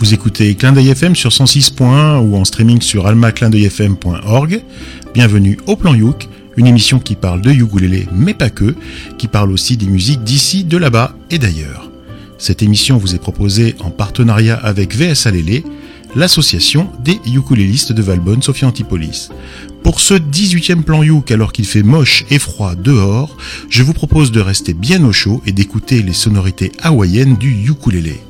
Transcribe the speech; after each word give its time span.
Vous 0.00 0.14
écoutez 0.14 0.54
Clin 0.54 0.70
d'œil 0.70 0.90
FM 0.90 1.16
sur 1.16 1.30
106.1 1.30 2.20
ou 2.20 2.36
en 2.36 2.44
streaming 2.44 2.80
sur 2.80 3.08
almaclindeuilfm.org. 3.08 4.62
Bienvenue 5.12 5.58
au 5.66 5.74
Plan 5.74 5.92
Youk, 5.92 6.28
une 6.56 6.68
émission 6.68 7.00
qui 7.00 7.16
parle 7.16 7.40
de 7.40 7.50
ukulélé, 7.50 8.06
mais 8.12 8.32
pas 8.32 8.48
que, 8.48 8.76
qui 9.18 9.26
parle 9.26 9.50
aussi 9.50 9.76
des 9.76 9.86
musiques 9.86 10.22
d'ici, 10.22 10.62
de 10.62 10.76
là-bas 10.76 11.16
et 11.32 11.38
d'ailleurs. 11.38 11.90
Cette 12.38 12.62
émission 12.62 12.96
vous 12.96 13.16
est 13.16 13.18
proposée 13.18 13.74
en 13.80 13.90
partenariat 13.90 14.54
avec 14.54 14.94
VS 14.94 15.26
Alélé, 15.26 15.64
l'association 16.14 16.88
des 17.02 17.18
ukulélistes 17.26 17.92
de 17.92 18.00
Valbonne, 18.00 18.40
Sophie 18.40 18.66
Antipolis. 18.66 19.30
Pour 19.82 19.98
ce 19.98 20.14
18e 20.14 20.82
plan 20.82 21.02
Youk 21.02 21.32
alors 21.32 21.52
qu'il 21.52 21.66
fait 21.66 21.82
moche 21.82 22.24
et 22.30 22.38
froid 22.38 22.76
dehors, 22.76 23.36
je 23.68 23.82
vous 23.82 23.94
propose 23.94 24.30
de 24.30 24.40
rester 24.40 24.74
bien 24.74 25.04
au 25.04 25.12
chaud 25.12 25.42
et 25.44 25.50
d'écouter 25.50 26.04
les 26.04 26.12
sonorités 26.12 26.70
hawaïennes 26.82 27.36
du 27.36 27.50
ukulélé. 27.68 28.20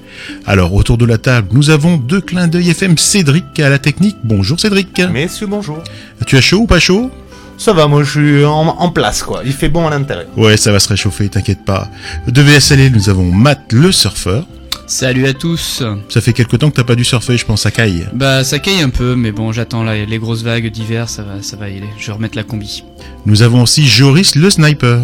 Alors 0.46 0.74
autour 0.74 0.98
de 0.98 1.04
la 1.04 1.18
table, 1.18 1.48
nous 1.52 1.70
avons 1.70 1.96
deux 1.96 2.20
clins 2.20 2.48
d'œil 2.48 2.70
FM 2.70 2.98
Cédric 2.98 3.58
à 3.60 3.68
la 3.68 3.78
technique. 3.78 4.16
Bonjour 4.24 4.58
Cédric. 4.58 5.00
Messieurs, 5.12 5.46
bonjour. 5.46 5.82
Tu 6.26 6.36
as 6.36 6.40
chaud 6.40 6.58
ou 6.58 6.66
pas 6.66 6.80
chaud? 6.80 7.10
Ça 7.56 7.72
va, 7.72 7.88
moi 7.88 8.04
je 8.04 8.10
suis 8.10 8.44
en, 8.44 8.68
en 8.68 8.90
place 8.90 9.22
quoi. 9.22 9.42
Il 9.44 9.52
fait 9.52 9.68
bon 9.68 9.86
à 9.86 9.90
l'intérieur. 9.90 10.26
Ouais, 10.36 10.56
ça 10.56 10.70
va 10.70 10.78
se 10.78 10.88
réchauffer, 10.88 11.28
t'inquiète 11.28 11.64
pas. 11.64 11.88
De 12.26 12.40
VSLE, 12.40 12.90
nous 12.90 13.08
avons 13.08 13.30
Matt 13.32 13.72
le 13.72 13.90
surfeur. 13.90 14.46
Salut 14.86 15.26
à 15.26 15.34
tous. 15.34 15.82
Ça 16.08 16.20
fait 16.22 16.32
quelque 16.32 16.56
temps 16.56 16.70
que 16.70 16.76
t'as 16.76 16.84
pas 16.84 16.94
dû 16.94 17.04
surfer, 17.04 17.36
je 17.36 17.44
pense, 17.44 17.66
à 17.66 17.70
Caille. 17.70 18.06
Bah 18.14 18.42
ça 18.42 18.58
caille 18.58 18.80
un 18.80 18.88
peu, 18.88 19.16
mais 19.16 19.32
bon 19.32 19.52
j'attends 19.52 19.82
là, 19.82 19.94
les 20.04 20.18
grosses 20.18 20.42
vagues 20.42 20.70
d'hiver, 20.70 21.10
ça 21.10 21.22
va, 21.22 21.42
ça 21.42 21.56
va 21.56 21.68
y 21.68 21.76
aller. 21.76 21.88
Je 21.98 22.06
vais 22.06 22.12
remettre 22.12 22.36
la 22.36 22.42
combi. 22.42 22.84
Nous 23.26 23.42
avons 23.42 23.62
aussi 23.62 23.86
Joris 23.86 24.34
le 24.34 24.48
sniper. 24.48 25.00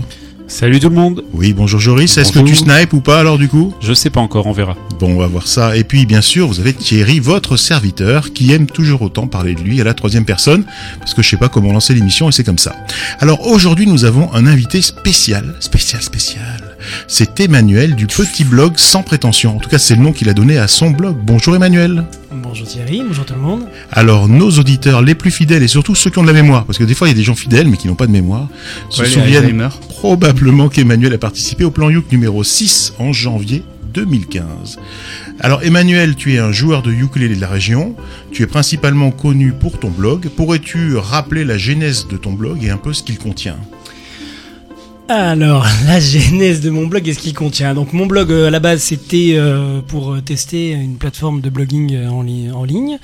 Salut 0.46 0.78
tout 0.78 0.90
le 0.90 0.94
monde. 0.94 1.24
Oui, 1.32 1.54
bonjour 1.54 1.80
Joris. 1.80 2.18
Est-ce 2.18 2.32
que 2.32 2.38
tu 2.40 2.54
snipes 2.54 2.92
ou 2.92 3.00
pas 3.00 3.18
alors 3.18 3.38
du 3.38 3.48
coup? 3.48 3.74
Je 3.80 3.95
sais 3.95 4.10
pas 4.10 4.20
encore, 4.20 4.46
on 4.46 4.52
verra. 4.52 4.76
Bon, 5.01 5.14
on 5.14 5.18
va 5.18 5.26
voir 5.26 5.46
ça. 5.46 5.76
Et 5.76 5.84
puis, 5.84 6.04
bien 6.04 6.20
sûr, 6.20 6.46
vous 6.46 6.60
avez 6.60 6.74
Thierry, 6.74 7.18
votre 7.18 7.56
serviteur, 7.56 8.32
qui 8.32 8.52
aime 8.52 8.66
toujours 8.66 9.02
autant 9.02 9.26
parler 9.26 9.54
de 9.54 9.62
lui 9.62 9.80
à 9.80 9.84
la 9.84 9.95
troisième 9.95 10.26
personne, 10.26 10.64
parce 10.98 11.14
que 11.14 11.23
je 11.23 11.30
sais 11.30 11.36
pas 11.38 11.48
comment 11.48 11.73
lancer 11.73 11.95
l'émission 11.95 12.28
et 12.28 12.32
c'est 12.32 12.45
comme 12.45 12.59
ça. 12.59 12.76
Alors 13.20 13.46
aujourd'hui, 13.46 13.86
nous 13.86 14.04
avons 14.04 14.32
un 14.34 14.46
invité 14.46 14.82
spécial, 14.82 15.54
spécial, 15.60 16.02
spécial. 16.02 16.63
C'est 17.07 17.40
Emmanuel 17.40 17.95
du 17.95 18.07
petit 18.07 18.45
blog 18.45 18.74
sans 18.77 19.02
prétention. 19.02 19.57
En 19.57 19.60
tout 19.60 19.68
cas, 19.68 19.79
c'est 19.79 19.95
le 19.96 20.02
nom 20.02 20.13
qu'il 20.13 20.29
a 20.29 20.32
donné 20.35 20.59
à 20.59 20.68
son 20.68 20.91
blog. 20.91 21.16
Bonjour 21.23 21.54
Emmanuel. 21.57 22.04
Bonjour 22.32 22.66
Thierry, 22.66 23.02
bonjour 23.07 23.24
tout 23.24 23.35
le 23.35 23.41
monde. 23.41 23.66
Alors, 23.93 24.29
nos 24.29 24.51
auditeurs 24.51 25.02
les 25.02 25.15
plus 25.15 25.30
fidèles 25.30 25.63
et 25.63 25.68
surtout 25.68 25.95
ceux 25.95 26.10
qui 26.10 26.18
ont 26.18 26.23
de 26.23 26.26
la 26.26 26.32
mémoire, 26.32 26.65
parce 26.65 26.79
que 26.79 26.85
des 26.85 26.95
fois, 26.95 27.07
il 27.09 27.10
y 27.10 27.15
a 27.15 27.16
des 27.16 27.23
gens 27.23 27.35
fidèles 27.35 27.68
mais 27.68 27.76
qui 27.76 27.87
n'ont 27.87 27.95
pas 27.95 28.07
de 28.07 28.13
mémoire, 28.13 28.49
se 28.91 29.02
Ouais, 29.02 29.09
souviennent 29.09 29.68
probablement 29.88 30.68
qu'Emmanuel 30.68 31.15
a 31.15 31.18
participé 31.18 31.65
au 31.65 31.71
plan 31.71 31.91
Youk 31.91 32.10
numéro 32.10 32.43
6 32.43 32.95
en 32.98 33.13
janvier 33.13 33.63
2015. 33.95 34.79
Alors 35.41 35.63
Emmanuel, 35.63 36.16
tu 36.16 36.35
es 36.35 36.38
un 36.38 36.52
joueur 36.52 36.82
de 36.82 36.91
ukulélé 36.91 37.37
de 37.37 37.41
la 37.41 37.48
région, 37.48 37.95
tu 38.32 38.43
es 38.43 38.46
principalement 38.46 39.10
connu 39.10 39.52
pour 39.52 39.79
ton 39.79 39.91
blog. 39.91 40.29
Pourrais-tu 40.37 40.96
rappeler 40.96 41.45
la 41.45 41.59
genèse 41.59 42.07
de 42.09 42.16
ton 42.16 42.32
blog 42.32 42.65
et 42.65 42.71
un 42.71 42.76
peu 42.76 42.93
ce 42.93 43.02
qu'il 43.02 43.19
contient? 43.19 43.57
Alors, 45.09 45.66
la 45.87 46.01
genèse 46.01 46.63
de 46.63 46.71
mon 46.71 46.87
blog 46.87 47.07
et 47.07 47.13
ce 47.13 47.19
qu'il 47.19 47.35
contient. 47.35 47.74
Donc, 47.74 47.93
mon 47.93 48.07
blog 48.07 48.30
euh, 48.33 48.47
à 48.49 48.51
la 48.51 48.59
base, 48.59 48.80
c'était 48.83 49.35
euh, 49.37 49.80
pour 49.87 50.15
euh, 50.15 50.21
tester 50.23 50.71
une 50.71 50.97
plateforme 50.97 51.43
de 51.43 51.51
blogging 51.51 52.07
en, 52.07 52.23
li- 52.23 52.51
en 52.51 52.65
ligne. 52.65 52.99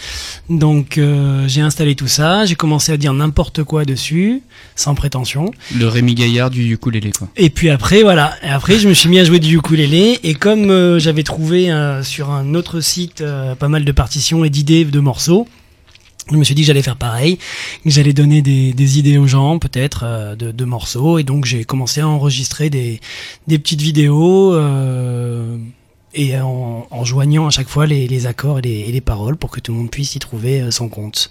Donc, 0.48 0.96
euh, 0.96 1.44
j'ai 1.46 1.60
installé 1.60 1.94
tout 1.94 2.06
ça, 2.06 2.46
j'ai 2.46 2.54
commencé 2.54 2.90
à 2.92 2.96
dire 2.96 3.12
n'importe 3.12 3.64
quoi 3.64 3.84
dessus, 3.84 4.40
sans 4.76 4.94
prétention. 4.94 5.50
Le 5.76 5.86
Rémi 5.88 6.14
Gaillard 6.14 6.48
du 6.50 6.72
ukulélé 6.72 7.10
quoi. 7.12 7.28
Et 7.36 7.50
puis 7.50 7.68
après, 7.68 8.02
voilà. 8.02 8.34
Et 8.42 8.48
après, 8.48 8.78
je 8.78 8.88
me 8.88 8.94
suis 8.94 9.10
mis 9.10 9.18
à 9.18 9.24
jouer 9.24 9.38
du 9.38 9.56
ukulélé. 9.58 10.18
Et 10.24 10.32
comme 10.34 10.98
j'avais 10.98 11.22
trouvé 11.22 11.70
euh, 11.70 12.02
sur 12.02 12.30
un 12.30 12.54
autre 12.54 12.80
site 12.80 13.20
euh, 13.20 13.54
pas 13.54 13.68
mal 13.68 13.84
de 13.84 13.92
partitions 13.92 14.42
et 14.44 14.48
d'idées 14.50 14.86
de 14.86 15.00
morceaux, 15.00 15.46
je 16.30 16.36
me 16.36 16.44
suis 16.44 16.54
dit 16.54 16.62
que 16.62 16.66
j'allais 16.66 16.82
faire 16.82 16.96
pareil, 16.96 17.38
que 17.84 17.90
j'allais 17.90 18.12
donner 18.12 18.42
des, 18.42 18.72
des 18.72 18.98
idées 18.98 19.18
aux 19.18 19.26
gens, 19.26 19.58
peut-être, 19.58 20.02
euh, 20.04 20.36
de, 20.36 20.52
de 20.52 20.64
morceaux. 20.64 21.18
Et 21.18 21.24
donc, 21.24 21.44
j'ai 21.44 21.64
commencé 21.64 22.00
à 22.00 22.08
enregistrer 22.08 22.70
des, 22.70 23.00
des 23.46 23.58
petites 23.58 23.82
vidéos. 23.82 24.54
euh, 24.54 25.56
et 26.12 26.36
en, 26.40 26.88
en 26.90 27.04
joignant 27.04 27.46
à 27.46 27.50
chaque 27.50 27.68
fois 27.68 27.86
les, 27.86 28.08
les 28.08 28.26
accords 28.26 28.58
et 28.58 28.62
les, 28.62 28.80
et 28.80 28.90
les 28.90 29.00
paroles 29.00 29.36
pour 29.36 29.50
que 29.50 29.60
tout 29.60 29.70
le 29.70 29.78
monde 29.78 29.90
puisse 29.90 30.16
y 30.16 30.18
trouver 30.18 30.60
euh, 30.60 30.70
son 30.72 30.88
compte. 30.88 31.30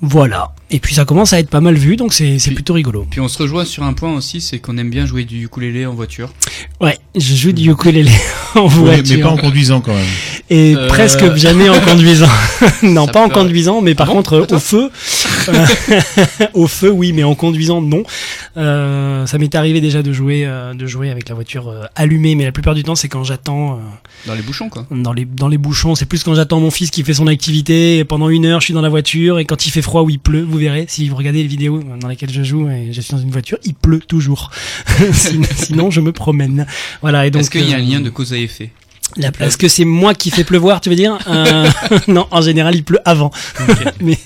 Voilà. 0.00 0.54
Et 0.70 0.80
puis 0.80 0.94
ça 0.94 1.04
commence 1.04 1.34
à 1.34 1.38
être 1.38 1.50
pas 1.50 1.60
mal 1.60 1.74
vu, 1.74 1.96
donc 1.96 2.14
c'est 2.14 2.38
plutôt 2.54 2.72
rigolo. 2.72 3.06
Puis 3.10 3.20
on 3.20 3.28
se 3.28 3.36
rejoint 3.36 3.66
sur 3.66 3.82
un 3.82 3.92
point 3.92 4.14
aussi, 4.14 4.40
c'est 4.40 4.58
qu'on 4.58 4.78
aime 4.78 4.88
bien 4.88 5.04
jouer 5.04 5.24
du 5.24 5.44
ukulélé 5.44 5.84
en 5.84 5.94
voiture. 5.94 6.32
Ouais, 6.80 6.98
je 7.16 7.34
joue 7.34 7.52
du 7.52 7.70
ukulélé 7.70 8.10
en 8.54 8.66
Oui, 8.66 8.74
voiture. 8.74 9.16
mais 9.16 9.22
pas 9.22 9.28
en 9.30 9.36
conduisant 9.36 9.80
quand 9.80 9.94
même. 9.94 10.04
Et 10.48 10.74
Euh, 10.76 10.86
presque 10.88 11.34
jamais 11.36 11.68
en 11.68 11.80
conduisant. 11.80 12.28
non, 12.82 13.06
Ça 13.06 13.12
pas 13.12 13.24
en 13.24 13.28
conduisant, 13.28 13.80
mais 13.82 13.94
par 13.94 14.08
Ah 14.08 14.12
bon 14.12 14.16
contre 14.18 14.34
euh, 14.34 14.46
au 14.54 14.58
feu. 14.60 14.90
Au 16.54 16.66
feu, 16.66 16.90
oui, 16.90 17.12
mais 17.12 17.24
en 17.24 17.34
conduisant, 17.34 17.80
non. 17.80 18.02
Euh, 18.56 19.26
ça 19.26 19.38
m'est 19.38 19.54
arrivé 19.54 19.80
déjà 19.80 20.02
de 20.02 20.12
jouer, 20.12 20.44
euh, 20.46 20.74
de 20.74 20.86
jouer 20.86 21.10
avec 21.10 21.28
la 21.28 21.34
voiture 21.34 21.68
euh, 21.68 21.84
allumée, 21.94 22.34
mais 22.34 22.44
la 22.44 22.52
plupart 22.52 22.74
du 22.74 22.82
temps, 22.82 22.94
c'est 22.94 23.08
quand 23.08 23.24
j'attends 23.24 23.72
euh, 23.74 23.76
Dans 24.26 24.34
les 24.34 24.42
bouchons 24.42 24.68
quoi. 24.68 24.86
dans 24.90 25.12
les 25.12 25.24
dans 25.24 25.48
les 25.48 25.58
bouchons. 25.58 25.94
C'est 25.94 26.06
plus 26.06 26.22
quand 26.22 26.34
j'attends 26.34 26.60
mon 26.60 26.70
fils 26.70 26.90
qui 26.90 27.02
fait 27.04 27.14
son 27.14 27.26
activité. 27.26 27.98
Et 27.98 28.04
pendant 28.04 28.28
une 28.28 28.46
heure, 28.46 28.60
je 28.60 28.66
suis 28.66 28.74
dans 28.74 28.80
la 28.82 28.88
voiture, 28.88 29.38
et 29.38 29.44
quand 29.44 29.66
il 29.66 29.70
fait 29.70 29.82
froid 29.82 30.02
ou 30.02 30.10
il 30.10 30.18
pleut, 30.18 30.42
vous 30.48 30.58
verrez. 30.58 30.86
Si 30.88 31.08
vous 31.08 31.16
regardez 31.16 31.42
les 31.42 31.48
vidéos 31.48 31.80
dans 32.00 32.08
lesquelles 32.08 32.32
je 32.32 32.42
joue 32.42 32.68
et 32.68 32.92
je 32.92 33.00
suis 33.00 33.12
dans 33.12 33.20
une 33.20 33.30
voiture, 33.30 33.58
il 33.64 33.74
pleut 33.74 34.00
toujours. 34.00 34.50
sinon, 35.12 35.48
sinon, 35.56 35.90
je 35.90 36.00
me 36.00 36.12
promène. 36.12 36.66
Voilà. 37.06 37.26
Et 37.26 37.30
donc. 37.30 37.42
Est-ce 37.42 37.50
qu'il 37.50 37.68
y 37.68 37.72
a 37.72 37.76
un 37.76 37.80
euh, 37.80 37.84
lien 37.90 38.00
de 38.00 38.10
cause 38.10 38.32
à 38.32 38.36
effet? 38.38 38.70
La- 39.16 39.30
Est-ce 39.40 39.56
que 39.56 39.68
c'est 39.68 39.84
moi 39.84 40.14
qui 40.14 40.30
fais 40.30 40.44
pleuvoir, 40.44 40.80
tu 40.80 40.88
veux 40.90 40.96
dire? 40.96 41.16
Euh, 41.28 41.68
Non, 42.08 42.26
en 42.30 42.40
général, 42.42 42.74
il 42.74 42.82
pleut 42.84 42.98
avant. 43.04 43.30
Mais 44.00 44.18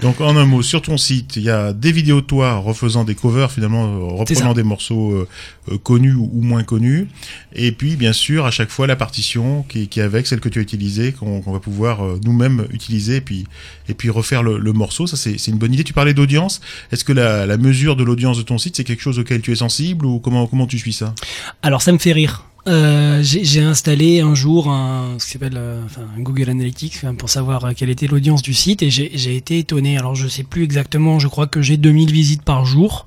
Donc 0.00 0.20
en 0.20 0.36
un 0.36 0.46
mot, 0.46 0.62
sur 0.62 0.80
ton 0.80 0.96
site, 0.96 1.36
il 1.36 1.42
y 1.42 1.50
a 1.50 1.72
des 1.72 1.92
vidéos 1.92 2.20
de 2.22 2.26
toi 2.26 2.56
refaisant 2.56 3.04
des 3.04 3.14
covers 3.14 3.50
finalement, 3.52 3.84
euh, 3.84 4.04
reprenant 4.14 4.54
des 4.54 4.62
morceaux 4.62 5.12
euh, 5.12 5.28
euh, 5.70 5.78
connus 5.78 6.14
ou, 6.14 6.40
moins 6.40 6.62
connus. 6.62 7.08
Et 7.54 7.72
puis 7.72 7.96
bien 7.96 8.12
sûr, 8.12 8.46
à 8.46 8.50
chaque 8.50 8.70
fois, 8.70 8.86
la 8.86 8.96
partition 8.96 9.62
qui, 9.68 9.88
qui 9.88 10.00
est 10.00 10.02
avec, 10.02 10.26
celle 10.26 10.40
que 10.40 10.48
tu 10.48 10.58
as 10.58 10.62
utilisée, 10.62 11.12
qu'on 11.12 11.40
va 11.40 11.60
pouvoir 11.60 12.04
euh, 12.04 12.18
nous-mêmes 12.24 12.66
utiliser 12.72 13.16
et 13.16 13.20
puis, 13.20 13.46
et 13.88 13.94
puis 13.94 14.08
refaire 14.08 14.42
le, 14.42 14.58
le 14.58 14.72
morceau. 14.72 15.06
Ça, 15.06 15.16
c'est 15.16 15.38
c'est 15.38 15.50
une 15.50 15.58
bonne 15.58 15.74
idée. 15.74 15.84
Tu 15.84 15.92
parlais 15.92 16.14
d'audience. 16.14 16.60
Est-ce 16.92 17.04
que 17.04 17.12
la, 17.12 17.46
la 17.46 17.56
mesure 17.58 17.96
de 17.96 18.04
l'audience 18.04 18.38
de 18.38 18.42
ton 18.42 18.58
site, 18.58 18.76
c'est 18.76 18.84
quelque 18.84 19.02
chose 19.02 19.18
auquel 19.18 19.42
tu 19.42 19.52
es 19.52 19.56
sensible 19.56 20.06
ou 20.06 20.18
comment, 20.18 20.46
comment 20.46 20.66
tu 20.66 20.78
suis 20.78 20.92
ça? 20.92 21.14
Alors, 21.62 21.82
ça 21.82 21.92
me 21.92 21.98
fait 21.98 22.12
rire. 22.12 22.49
Euh, 22.68 23.20
j'ai 23.22 23.62
installé 23.62 24.20
un 24.20 24.34
jour 24.34 24.70
un, 24.70 25.14
ce 25.18 25.24
qui 25.24 25.30
s'appelle 25.32 25.54
euh, 25.56 25.80
enfin, 25.86 26.02
Google 26.18 26.50
Analytics 26.50 26.94
enfin, 26.98 27.14
pour 27.14 27.30
savoir 27.30 27.64
euh, 27.64 27.70
quelle 27.74 27.88
était 27.88 28.06
l'audience 28.06 28.42
du 28.42 28.52
site 28.52 28.82
et 28.82 28.90
j'ai 28.90 29.34
été 29.36 29.58
étonné. 29.58 29.96
Alors 29.96 30.14
je 30.14 30.28
sais 30.28 30.42
plus 30.42 30.62
exactement, 30.62 31.18
je 31.18 31.26
crois 31.28 31.46
que 31.46 31.62
j'ai 31.62 31.76
2000 31.78 32.12
visites 32.12 32.42
par 32.42 32.66
jour. 32.66 33.06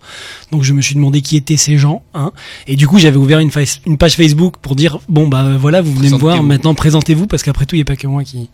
Donc 0.51 0.63
je 0.63 0.73
me 0.73 0.81
suis 0.81 0.95
demandé 0.95 1.21
qui 1.21 1.37
étaient 1.37 1.57
ces 1.57 1.77
gens. 1.77 2.01
Hein. 2.15 2.31
Et 2.67 2.75
du 2.75 2.87
coup 2.87 2.97
j'avais 2.97 3.17
ouvert 3.17 3.39
une, 3.39 3.51
face- 3.51 3.79
une 3.85 3.97
page 3.99 4.15
Facebook 4.15 4.55
pour 4.61 4.75
dire 4.75 4.99
bon 5.07 5.27
bah 5.27 5.43
euh, 5.43 5.57
voilà 5.57 5.81
vous 5.81 5.93
venez 5.93 6.09
me 6.09 6.17
voir 6.17 6.37
maintenant 6.43 6.73
présentez-vous 6.73 7.27
parce 7.27 7.43
qu'après 7.43 7.65
tout 7.67 7.75
il 7.75 7.79
n'y 7.79 7.83
a 7.83 7.85
pas 7.85 7.95
que 7.95 8.07
moi 8.07 8.23
qui 8.23 8.49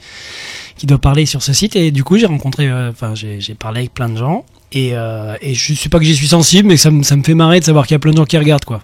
qui 0.78 0.86
doit 0.86 0.98
parler 1.00 1.26
sur 1.26 1.42
ce 1.42 1.54
site 1.54 1.76
et 1.76 1.92
du 1.92 2.04
coup 2.04 2.18
j'ai 2.18 2.26
rencontré 2.26 2.68
euh, 2.70 2.90
enfin 2.92 3.16
j'ai 3.16 3.40
j'ai 3.40 3.54
parlé 3.56 3.80
avec 3.82 3.94
plein 3.94 4.10
de 4.10 4.18
gens 4.18 4.46
et 4.74 4.92
euh, 4.94 5.36
et 5.42 5.54
je 5.54 5.74
sais 5.74 5.90
pas 5.90 6.00
que 6.00 6.06
j'y 6.06 6.16
suis 6.16 6.28
sensible 6.28 6.68
mais 6.68 6.78
ça 6.78 6.92
me 6.92 7.04
ça 7.04 7.16
me 7.16 7.24
fait 7.24 7.36
marrer 7.36 7.60
de 7.62 7.66
savoir 7.66 7.88
qu'il 7.88 7.96
y 7.96 7.98
a 7.98 8.00
plein 8.00 8.12
de 8.12 8.18
gens 8.18 8.26
qui 8.26 8.38
regardent 8.38 8.66
quoi. 8.66 8.84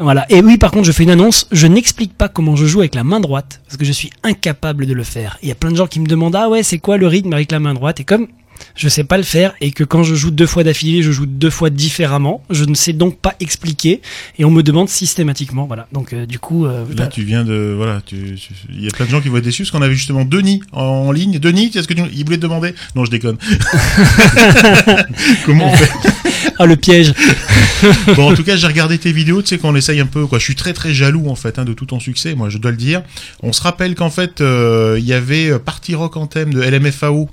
Voilà. 0.00 0.24
Et 0.30 0.40
oui, 0.40 0.56
par 0.56 0.70
contre, 0.70 0.84
je 0.86 0.92
fais 0.92 1.02
une 1.02 1.10
annonce. 1.10 1.46
Je 1.52 1.66
n'explique 1.66 2.14
pas 2.14 2.28
comment 2.28 2.56
je 2.56 2.66
joue 2.66 2.80
avec 2.80 2.94
la 2.94 3.04
main 3.04 3.20
droite 3.20 3.60
parce 3.66 3.76
que 3.76 3.84
je 3.84 3.92
suis 3.92 4.10
incapable 4.22 4.86
de 4.86 4.94
le 4.94 5.04
faire. 5.04 5.38
Il 5.42 5.48
y 5.48 5.52
a 5.52 5.54
plein 5.54 5.70
de 5.70 5.76
gens 5.76 5.86
qui 5.86 6.00
me 6.00 6.06
demandent 6.06 6.36
ah 6.36 6.48
ouais, 6.48 6.62
c'est 6.62 6.78
quoi 6.78 6.96
le 6.96 7.06
rythme 7.06 7.32
avec 7.34 7.52
la 7.52 7.60
main 7.60 7.74
droite? 7.74 8.00
Et 8.00 8.04
comme 8.04 8.26
je 8.74 8.88
sais 8.88 9.04
pas 9.04 9.16
le 9.16 9.22
faire 9.22 9.54
et 9.60 9.70
que 9.70 9.84
quand 9.84 10.02
je 10.02 10.14
joue 10.14 10.30
deux 10.30 10.46
fois 10.46 10.64
d'affilée, 10.64 11.02
je 11.02 11.12
joue 11.12 11.26
deux 11.26 11.50
fois 11.50 11.70
différemment, 11.70 12.42
je 12.50 12.64
ne 12.64 12.74
sais 12.74 12.92
donc 12.92 13.18
pas 13.18 13.34
expliquer 13.40 14.00
et 14.38 14.44
on 14.44 14.50
me 14.50 14.62
demande 14.62 14.88
systématiquement. 14.88 15.66
Voilà. 15.66 15.86
Donc 15.92 16.12
euh, 16.12 16.26
du 16.26 16.38
coup, 16.38 16.66
euh, 16.66 16.84
Là, 16.96 17.06
tu 17.06 17.22
viens 17.22 17.44
de 17.44 17.74
voilà, 17.76 18.00
il 18.12 18.84
y 18.84 18.88
a 18.88 18.90
plein 18.90 19.06
de 19.06 19.10
gens 19.10 19.20
qui 19.20 19.28
vont 19.28 19.36
être 19.38 19.44
déçus 19.44 19.62
parce 19.62 19.70
qu'on 19.70 19.82
avait 19.82 19.94
justement 19.94 20.24
Denis 20.24 20.62
en, 20.72 20.82
en 20.82 21.12
ligne. 21.12 21.38
Denis, 21.38 21.70
est-ce 21.74 21.88
que 21.88 21.94
tu, 21.94 22.02
il 22.12 22.24
voulait 22.24 22.36
te 22.38 22.42
demander? 22.42 22.74
Non, 22.94 23.04
je 23.04 23.10
déconne. 23.10 23.36
Comment 25.46 25.72
on 25.72 25.76
fait? 25.76 26.09
Ah 26.60 26.66
le 26.66 26.76
piège. 26.76 27.14
Bon, 28.14 28.30
en 28.30 28.34
tout 28.34 28.44
cas, 28.44 28.56
j'ai 28.56 28.66
regardé 28.66 28.98
tes 28.98 29.10
vidéos, 29.10 29.40
tu 29.40 29.48
sais 29.48 29.58
qu'on 29.58 29.74
essaye 29.74 30.00
un 30.00 30.06
peu 30.06 30.26
quoi. 30.26 30.38
Je 30.38 30.44
suis 30.44 30.54
très 30.54 30.74
très 30.74 30.92
jaloux 30.92 31.30
en 31.30 31.34
fait 31.34 31.58
hein, 31.58 31.64
de 31.64 31.72
tout 31.72 31.86
ton 31.86 31.98
succès, 31.98 32.34
moi 32.34 32.50
je 32.50 32.58
dois 32.58 32.70
le 32.70 32.76
dire. 32.76 33.02
On 33.42 33.54
se 33.54 33.62
rappelle 33.62 33.94
qu'en 33.94 34.10
fait, 34.10 34.42
euh, 34.42 34.96
il 34.98 35.06
y 35.06 35.14
avait 35.14 35.50
euh, 35.50 35.58
Party 35.58 35.94
Rock 35.94 36.18
Anthem 36.18 36.52
de 36.52 36.60
LMFAO. 36.60 37.30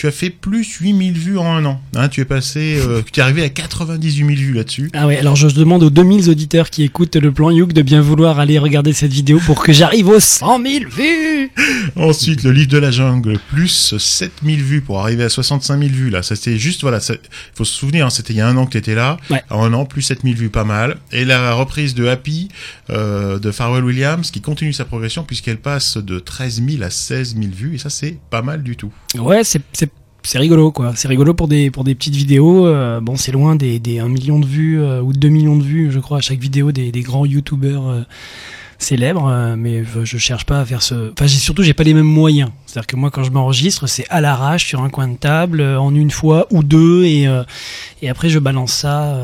Tu 0.00 0.06
as 0.06 0.12
fait 0.12 0.30
plus 0.30 0.78
8000 0.80 1.12
vues 1.12 1.36
en 1.36 1.52
un 1.52 1.62
an. 1.66 1.78
Hein, 1.94 2.08
tu 2.08 2.22
es 2.22 2.24
passé, 2.24 2.80
euh, 2.80 3.02
tu 3.12 3.20
es 3.20 3.22
arrivé 3.22 3.44
à 3.44 3.50
98 3.50 4.16
000 4.16 4.28
vues 4.30 4.54
là-dessus. 4.54 4.90
Ah 4.94 5.06
ouais, 5.06 5.18
alors 5.18 5.36
je 5.36 5.46
demande 5.48 5.82
aux 5.82 5.90
2000 5.90 6.30
auditeurs 6.30 6.70
qui 6.70 6.84
écoutent 6.84 7.16
le 7.16 7.30
plan 7.32 7.50
Youk 7.50 7.74
de 7.74 7.82
bien 7.82 8.00
vouloir 8.00 8.38
aller 8.38 8.58
regarder 8.58 8.94
cette 8.94 9.12
vidéo 9.12 9.40
pour 9.44 9.62
que 9.62 9.74
j'arrive 9.74 10.08
aux 10.08 10.18
100 10.18 10.62
000 10.62 10.84
vues. 10.90 11.50
Ensuite, 11.96 12.44
le 12.44 12.52
livre 12.52 12.70
de 12.70 12.78
la 12.78 12.90
jungle, 12.90 13.38
plus 13.50 13.94
7000 13.98 14.62
vues 14.62 14.80
pour 14.80 15.00
arriver 15.00 15.24
à 15.24 15.28
65 15.28 15.78
000 15.78 15.92
vues. 15.92 16.08
Là, 16.08 16.22
ça 16.22 16.34
c'était 16.34 16.56
juste, 16.56 16.80
voilà, 16.80 16.98
il 17.06 17.18
faut 17.54 17.66
se 17.66 17.74
souvenir, 17.74 18.06
hein, 18.06 18.10
c'était 18.10 18.32
il 18.32 18.36
y 18.36 18.40
a 18.40 18.48
un 18.48 18.56
an 18.56 18.64
que 18.64 18.70
tu 18.70 18.78
étais 18.78 18.94
là. 18.94 19.18
Ouais. 19.28 19.42
En 19.50 19.64
un 19.64 19.74
an, 19.74 19.84
plus 19.84 20.00
7000 20.00 20.34
vues, 20.34 20.48
pas 20.48 20.64
mal. 20.64 20.96
Et 21.12 21.26
la 21.26 21.52
reprise 21.52 21.94
de 21.94 22.06
Happy 22.06 22.48
euh, 22.88 23.38
de 23.38 23.50
Pharrell 23.50 23.84
Williams 23.84 24.30
qui 24.30 24.40
continue 24.40 24.72
sa 24.72 24.86
progression 24.86 25.24
puisqu'elle 25.24 25.58
passe 25.58 25.98
de 25.98 26.18
13 26.18 26.62
000 26.66 26.82
à 26.82 26.88
16 26.88 27.36
000 27.38 27.48
vues. 27.54 27.74
Et 27.74 27.78
ça, 27.78 27.90
c'est 27.90 28.16
pas 28.30 28.40
mal 28.40 28.62
du 28.62 28.76
tout. 28.76 28.90
Ouais, 29.18 29.42
c'est 29.44 29.89
c'est 30.22 30.38
rigolo 30.38 30.70
quoi. 30.70 30.92
C'est 30.96 31.08
rigolo 31.08 31.34
pour 31.34 31.48
des 31.48 31.70
pour 31.70 31.84
des 31.84 31.94
petites 31.94 32.14
vidéos. 32.14 32.66
euh, 32.66 33.00
bon, 33.00 33.16
c'est 33.16 33.32
loin 33.32 33.56
des 33.56 33.78
des 33.78 33.98
1 33.98 34.08
million 34.08 34.38
de 34.38 34.46
vues 34.46 34.80
euh, 34.80 35.00
ou 35.00 35.12
2 35.12 35.28
millions 35.28 35.56
de 35.56 35.62
vues, 35.62 35.90
je 35.90 35.98
crois, 35.98 36.18
à 36.18 36.20
chaque 36.20 36.38
vidéo 36.38 36.72
des 36.72 36.92
des 36.92 37.00
grands 37.00 37.26
youtubeurs 37.26 37.88
euh, 37.88 38.02
célèbres. 38.78 39.54
mais 39.56 39.84
je, 39.84 40.18
cherche 40.18 40.46
pas 40.46 40.60
à 40.60 40.64
faire 40.64 40.82
ce. 40.82 41.12
Enfin, 41.12 41.28
surtout 41.28 41.62
j'ai 41.62 41.74
pas 41.74 41.84
les 41.84 41.94
mêmes 41.94 42.04
moyens. 42.06 42.50
C'est-à-dire 42.66 42.86
que 42.86 42.96
moi, 42.96 43.10
quand 43.10 43.24
je 43.24 43.30
m'enregistre, 43.30 43.86
c'est 43.86 44.06
à 44.08 44.20
l'arrache 44.20 44.66
sur 44.66 44.82
un 44.82 44.90
coin 44.90 45.08
de 45.08 45.16
table 45.16 45.62
en 45.62 45.94
une 45.94 46.10
fois 46.10 46.46
ou 46.50 46.62
deux 46.62 47.04
et 47.04 47.26
et 48.02 48.08
après 48.08 48.28
je 48.28 48.38
balance 48.38 48.72
ça 48.72 49.16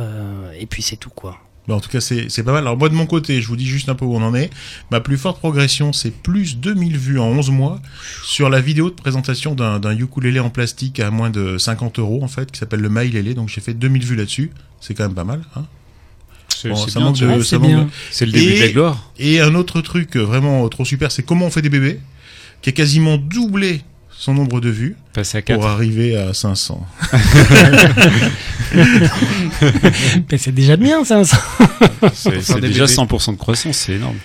et 0.58 0.66
puis 0.66 0.82
c'est 0.82 0.96
tout 0.96 1.10
quoi. 1.10 1.38
Bah, 1.68 1.74
en 1.74 1.80
tout 1.80 1.88
cas, 1.88 2.00
c'est 2.00 2.28
c'est 2.28 2.42
pas 2.44 2.52
mal. 2.52 2.62
Alors 2.62 2.76
moi, 2.76 2.88
de 2.88 2.94
mon 2.94 3.06
côté, 3.06 3.40
je 3.42 3.48
vous 3.48 3.56
dis 3.56 3.66
juste 3.66 3.88
un 3.88 3.94
peu 3.94 4.04
où 4.04 4.14
on 4.14 4.22
en 4.22 4.34
est. 4.34 4.50
Ma 4.90 5.00
plus 5.00 5.16
forte 5.18 5.38
progression, 5.38 5.92
c'est 5.92 6.12
plus 6.12 6.58
2000 6.58 6.96
vues 6.96 7.18
en 7.18 7.26
11 7.26 7.50
mois 7.50 7.80
sur 8.24 8.48
la 8.50 8.60
vidéo 8.60 8.88
de 8.90 8.94
présentation 8.94 9.54
d'un 9.54 9.98
ukulélé 9.98 10.38
en 10.40 10.50
plastique 10.50 11.00
à 11.00 11.10
moins 11.10 11.30
de 11.30 11.58
50 11.58 11.98
euros, 11.98 12.20
en 12.22 12.28
fait, 12.28 12.52
qui 12.52 12.58
s'appelle 12.60 12.80
le 12.80 12.88
Maïlélé. 12.88 13.34
Donc 13.34 13.48
j'ai 13.48 13.60
fait 13.60 13.74
2000 13.74 14.04
vues 14.04 14.16
là-dessus. 14.16 14.50
C'est 14.80 14.94
quand 14.94 15.04
même 15.04 15.14
pas 15.14 15.24
mal. 15.24 15.40
Hein 15.56 15.64
C'est 16.54 16.68
Bon, 16.68 16.76
le 18.26 18.32
début 18.32 18.52
Et- 18.52 18.60
de 18.60 18.64
la 18.66 18.72
gloire. 18.72 19.10
Et 19.18 19.40
un 19.40 19.54
autre 19.54 19.80
truc 19.80 20.16
euh, 20.16 20.20
vraiment 20.22 20.68
trop 20.68 20.84
super, 20.84 21.10
c'est 21.10 21.22
comment 21.24 21.46
on 21.46 21.50
fait 21.50 21.62
des 21.62 21.68
bébés, 21.68 22.00
qui 22.62 22.70
a 22.70 22.72
quasiment 22.72 23.16
doublé 23.18 23.82
son 24.18 24.34
nombre 24.34 24.60
de 24.60 24.70
vues 24.70 24.96
Passer 25.12 25.38
à 25.38 25.42
4. 25.42 25.58
pour 25.58 25.66
arriver 25.68 26.16
à 26.16 26.32
500. 26.34 26.86
Mais 30.30 30.38
c'est 30.38 30.52
déjà 30.52 30.76
bien 30.76 31.04
ça. 31.04 31.22
ça. 31.24 31.38
C'est 32.12 32.60
déjà 32.60 32.86
bébés. 32.86 32.94
100% 32.94 33.32
de 33.32 33.36
croissance, 33.38 33.76
c'est 33.76 33.92
énorme. 33.94 34.16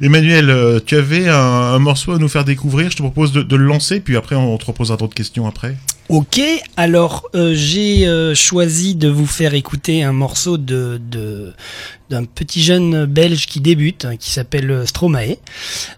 Emmanuel, 0.00 0.50
euh, 0.50 0.80
tu 0.84 0.96
avais 0.96 1.28
un, 1.28 1.78
morceau 1.78 2.12
à 2.12 2.18
nous 2.18 2.28
faire 2.28 2.44
découvrir. 2.44 2.90
Je 2.90 2.96
te 2.96 3.02
propose 3.02 3.32
de, 3.32 3.56
le 3.56 3.64
lancer, 3.64 4.00
puis 4.00 4.16
après 4.16 4.36
on 4.36 4.56
te 4.58 4.66
reposera 4.66 4.96
d'autres 4.96 5.14
questions 5.14 5.46
après. 5.46 5.76
Ok, 6.10 6.40
alors 6.76 7.24
euh, 7.34 7.54
j'ai 7.54 8.06
euh, 8.06 8.34
choisi 8.34 8.94
de 8.94 9.08
vous 9.08 9.26
faire 9.26 9.54
écouter 9.54 10.02
un 10.02 10.12
morceau 10.12 10.58
de 10.58 11.00
d'un 12.10 12.24
petit 12.24 12.62
jeune 12.62 13.06
belge 13.06 13.46
qui 13.46 13.60
débute, 13.60 14.04
hein, 14.04 14.16
qui 14.16 14.30
s'appelle 14.30 14.86
Stromae, 14.86 15.38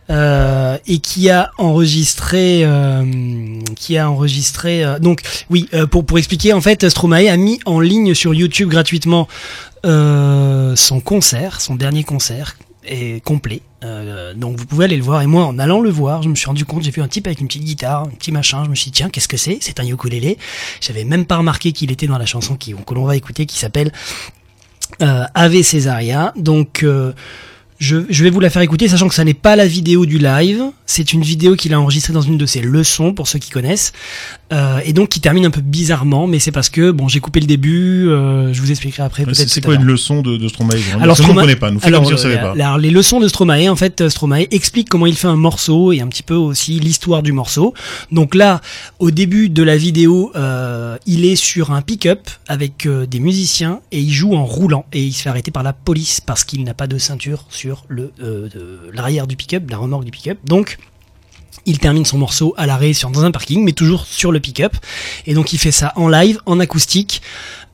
et 0.08 0.98
qui 1.00 1.30
a 1.30 1.50
enregistré, 1.58 2.64
qui 3.74 3.98
a 3.98 4.08
enregistré. 4.08 4.84
donc 5.00 5.20
oui, 5.50 5.68
pour 5.90 6.06
pour 6.06 6.18
expliquer, 6.18 6.52
en 6.52 6.60
fait, 6.60 6.88
Stromae 6.88 7.28
a 7.28 7.36
mis 7.36 7.58
en 7.66 7.80
ligne 7.80 8.14
sur 8.14 8.32
YouTube 8.34 8.68
gratuitement 8.68 9.26
son 9.82 11.00
concert, 11.04 11.60
son 11.60 11.74
dernier 11.74 12.04
concert 12.04 12.56
est 12.86 13.22
complet. 13.24 13.60
Euh, 13.84 14.34
donc 14.34 14.58
vous 14.58 14.66
pouvez 14.66 14.84
aller 14.86 14.96
le 14.96 15.02
voir. 15.02 15.22
Et 15.22 15.26
moi, 15.26 15.44
en 15.44 15.58
allant 15.58 15.80
le 15.80 15.90
voir, 15.90 16.22
je 16.22 16.28
me 16.28 16.34
suis 16.34 16.46
rendu 16.46 16.64
compte, 16.64 16.82
j'ai 16.82 16.90
vu 16.90 17.02
un 17.02 17.08
type 17.08 17.26
avec 17.26 17.40
une 17.40 17.46
petite 17.46 17.64
guitare, 17.64 18.02
un 18.02 18.10
petit 18.10 18.32
machin. 18.32 18.64
Je 18.64 18.70
me 18.70 18.74
suis 18.74 18.90
dit, 18.90 18.98
tiens, 18.98 19.10
qu'est-ce 19.10 19.28
que 19.28 19.36
c'est? 19.36 19.58
C'est 19.60 19.80
un 19.80 19.86
ukulélé. 19.86 20.38
J'avais 20.80 21.04
même 21.04 21.26
pas 21.26 21.36
remarqué 21.36 21.72
qu'il 21.72 21.90
était 21.90 22.06
dans 22.06 22.18
la 22.18 22.26
chanson 22.26 22.56
qui, 22.56 22.74
que 22.74 22.94
l'on 22.94 23.04
va 23.04 23.16
écouter, 23.16 23.46
qui 23.46 23.58
s'appelle 23.58 23.92
euh, 25.02 25.24
Ave 25.34 25.62
Césaria. 25.62 26.32
Donc 26.36 26.82
euh, 26.82 27.12
je, 27.78 27.98
je 28.08 28.24
vais 28.24 28.30
vous 28.30 28.40
la 28.40 28.50
faire 28.50 28.62
écouter, 28.62 28.88
sachant 28.88 29.08
que 29.08 29.14
ça 29.14 29.24
n'est 29.24 29.34
pas 29.34 29.56
la 29.56 29.66
vidéo 29.66 30.06
du 30.06 30.18
live. 30.18 30.64
C'est 30.86 31.12
une 31.12 31.22
vidéo 31.22 31.56
qu'il 31.56 31.74
a 31.74 31.80
enregistrée 31.80 32.12
dans 32.12 32.22
une 32.22 32.38
de 32.38 32.46
ses 32.46 32.62
leçons, 32.62 33.12
pour 33.12 33.28
ceux 33.28 33.38
qui 33.38 33.50
connaissent. 33.50 33.92
Euh, 34.52 34.78
et 34.84 34.92
donc 34.92 35.08
qui 35.08 35.20
termine 35.20 35.46
un 35.46 35.50
peu 35.50 35.60
bizarrement, 35.60 36.26
mais 36.26 36.38
c'est 36.38 36.52
parce 36.52 36.68
que, 36.68 36.90
bon, 36.90 37.08
j'ai 37.08 37.20
coupé 37.20 37.40
le 37.40 37.46
début, 37.46 38.08
euh, 38.08 38.52
je 38.52 38.60
vous 38.60 38.70
expliquerai 38.70 39.02
après 39.02 39.24
peut-être. 39.24 39.48
C'est 39.48 39.64
quoi 39.64 39.74
une 39.74 39.84
leçon 39.84 40.22
de, 40.22 40.36
de 40.36 40.48
Stromae 40.48 40.76
Alors, 41.00 41.20
nous, 41.20 41.30
on 41.30 41.34
connaît 41.34 41.56
pas. 41.56 41.70
Nous, 41.70 41.80
Alors, 41.82 42.02
comme 42.02 42.08
si 42.08 42.14
on 42.14 42.16
savait 42.16 42.38
euh, 42.38 42.52
pas. 42.52 42.52
alors, 42.52 42.78
les 42.78 42.90
leçons 42.90 43.20
de 43.20 43.28
Stromae, 43.28 43.68
en 43.68 43.76
fait, 43.76 44.08
Stromae 44.08 44.46
explique 44.50 44.88
comment 44.88 45.06
il 45.06 45.16
fait 45.16 45.26
un 45.26 45.36
morceau 45.36 45.92
et 45.92 46.00
un 46.00 46.06
petit 46.06 46.22
peu 46.22 46.34
aussi 46.34 46.78
l'histoire 46.78 47.22
du 47.22 47.32
morceau. 47.32 47.74
Donc 48.12 48.34
là, 48.34 48.60
au 48.98 49.10
début 49.10 49.48
de 49.48 49.62
la 49.62 49.76
vidéo, 49.76 50.30
euh, 50.36 50.96
il 51.06 51.24
est 51.24 51.36
sur 51.36 51.72
un 51.72 51.82
pick-up 51.82 52.28
avec 52.48 52.86
euh, 52.86 53.06
des 53.06 53.20
musiciens 53.20 53.80
et 53.92 54.00
il 54.00 54.12
joue 54.12 54.34
en 54.34 54.44
roulant 54.44 54.84
et 54.92 55.02
il 55.02 55.12
se 55.12 55.22
fait 55.22 55.28
arrêter 55.28 55.50
par 55.50 55.62
la 55.62 55.72
police 55.72 56.20
parce 56.20 56.44
qu'il 56.44 56.64
n'a 56.64 56.74
pas 56.74 56.86
de 56.86 56.98
ceinture 56.98 57.44
sur 57.50 57.84
le 57.88 58.12
euh, 58.22 58.48
l'arrière 58.92 59.26
du 59.26 59.36
pick-up, 59.36 59.68
la 59.70 59.78
remorque 59.78 60.04
du 60.04 60.10
pick-up. 60.10 60.38
Donc 60.44 60.78
il 61.64 61.78
termine 61.78 62.04
son 62.04 62.18
morceau 62.18 62.54
à 62.56 62.66
l'arrêt 62.66 62.92
sur 62.92 63.10
dans 63.10 63.24
un 63.24 63.30
parking, 63.30 63.64
mais 63.64 63.72
toujours 63.72 64.06
sur 64.06 64.32
le 64.32 64.40
pick-up. 64.40 64.74
Et 65.26 65.34
donc 65.34 65.52
il 65.52 65.58
fait 65.58 65.72
ça 65.72 65.92
en 65.96 66.08
live, 66.08 66.38
en 66.46 66.60
acoustique, 66.60 67.22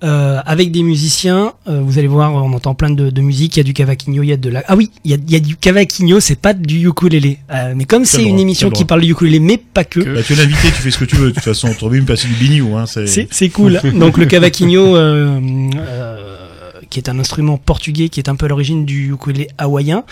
euh, 0.04 0.40
avec 0.46 0.72
des 0.72 0.82
musiciens. 0.82 1.52
Euh, 1.68 1.80
vous 1.80 1.98
allez 1.98 2.08
voir, 2.08 2.34
on 2.34 2.52
entend 2.52 2.74
plein 2.74 2.90
de, 2.90 3.10
de 3.10 3.20
musique. 3.20 3.56
Il 3.56 3.60
y 3.60 3.62
a 3.62 3.64
du 3.64 3.72
cavaquinho, 3.72 4.22
il 4.22 4.28
y 4.28 4.32
a 4.32 4.36
de 4.36 4.48
la. 4.48 4.64
Ah 4.66 4.76
oui, 4.76 4.90
il 5.04 5.10
y 5.10 5.14
a, 5.14 5.16
il 5.16 5.32
y 5.32 5.36
a 5.36 5.40
du 5.40 5.56
cavaquinho, 5.56 6.20
c'est 6.20 6.38
pas 6.38 6.54
du 6.54 6.88
ukulélé. 6.88 7.38
Euh, 7.50 7.74
mais 7.76 7.84
comme 7.84 8.04
c'est 8.04 8.24
une 8.24 8.38
émission 8.38 8.70
qui 8.70 8.84
parle 8.84 9.02
du 9.02 9.12
ukulélé, 9.12 9.38
mais 9.38 9.58
pas 9.58 9.84
que. 9.84 10.00
Bah, 10.00 10.22
tu 10.22 10.32
es 10.32 10.36
l'invité, 10.36 10.68
tu 10.68 10.82
fais 10.82 10.90
ce 10.90 10.98
que 10.98 11.04
tu 11.04 11.16
veux. 11.16 11.28
De 11.28 11.34
toute 11.34 11.44
façon, 11.44 11.68
on 11.68 11.74
trouve 11.74 11.92
me 11.94 12.02
passer 12.02 12.28
du 12.28 12.34
bignou. 12.34 12.76
Hein, 12.76 12.84
c'est 12.86 13.48
cool. 13.50 13.80
Donc 13.94 14.18
le 14.18 14.26
cavaquinho, 14.26 14.96
euh, 14.96 15.38
euh, 15.76 16.48
qui 16.92 16.98
est 16.98 17.08
un 17.08 17.18
instrument 17.18 17.56
portugais, 17.56 18.10
qui 18.10 18.20
est 18.20 18.28
un 18.28 18.36
peu 18.36 18.44
à 18.44 18.48
l'origine 18.50 18.84
du 18.84 19.14
ukulélé 19.14 19.48
hawaïen. 19.56 20.04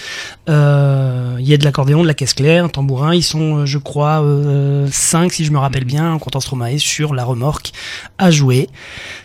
Euh, 0.48 1.36
Il 1.38 1.46
y 1.46 1.52
a 1.52 1.58
de 1.58 1.64
l'accordéon, 1.64 2.02
de 2.02 2.06
la 2.08 2.14
caisse 2.14 2.32
claire, 2.32 2.64
un 2.64 2.68
tambourin. 2.68 3.14
Ils 3.14 3.22
sont, 3.22 3.58
euh, 3.58 3.66
je 3.66 3.76
crois, 3.76 4.22
euh, 4.22 4.88
cinq, 4.90 5.30
si 5.32 5.44
je 5.44 5.52
me 5.52 5.58
rappelle 5.58 5.84
bien, 5.84 6.10
en 6.10 6.18
comptant 6.18 6.40
Stromae, 6.40 6.78
sur 6.78 7.12
la 7.12 7.24
remorque 7.24 7.72
à 8.16 8.30
jouer 8.30 8.70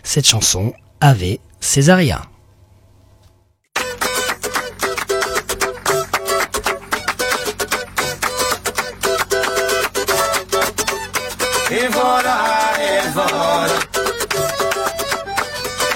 cette 0.04 0.28
chanson 0.28 0.74
Ave 1.00 1.38
Césaria. 1.62 2.24
Et 11.72 11.88
voilà, 11.90 12.36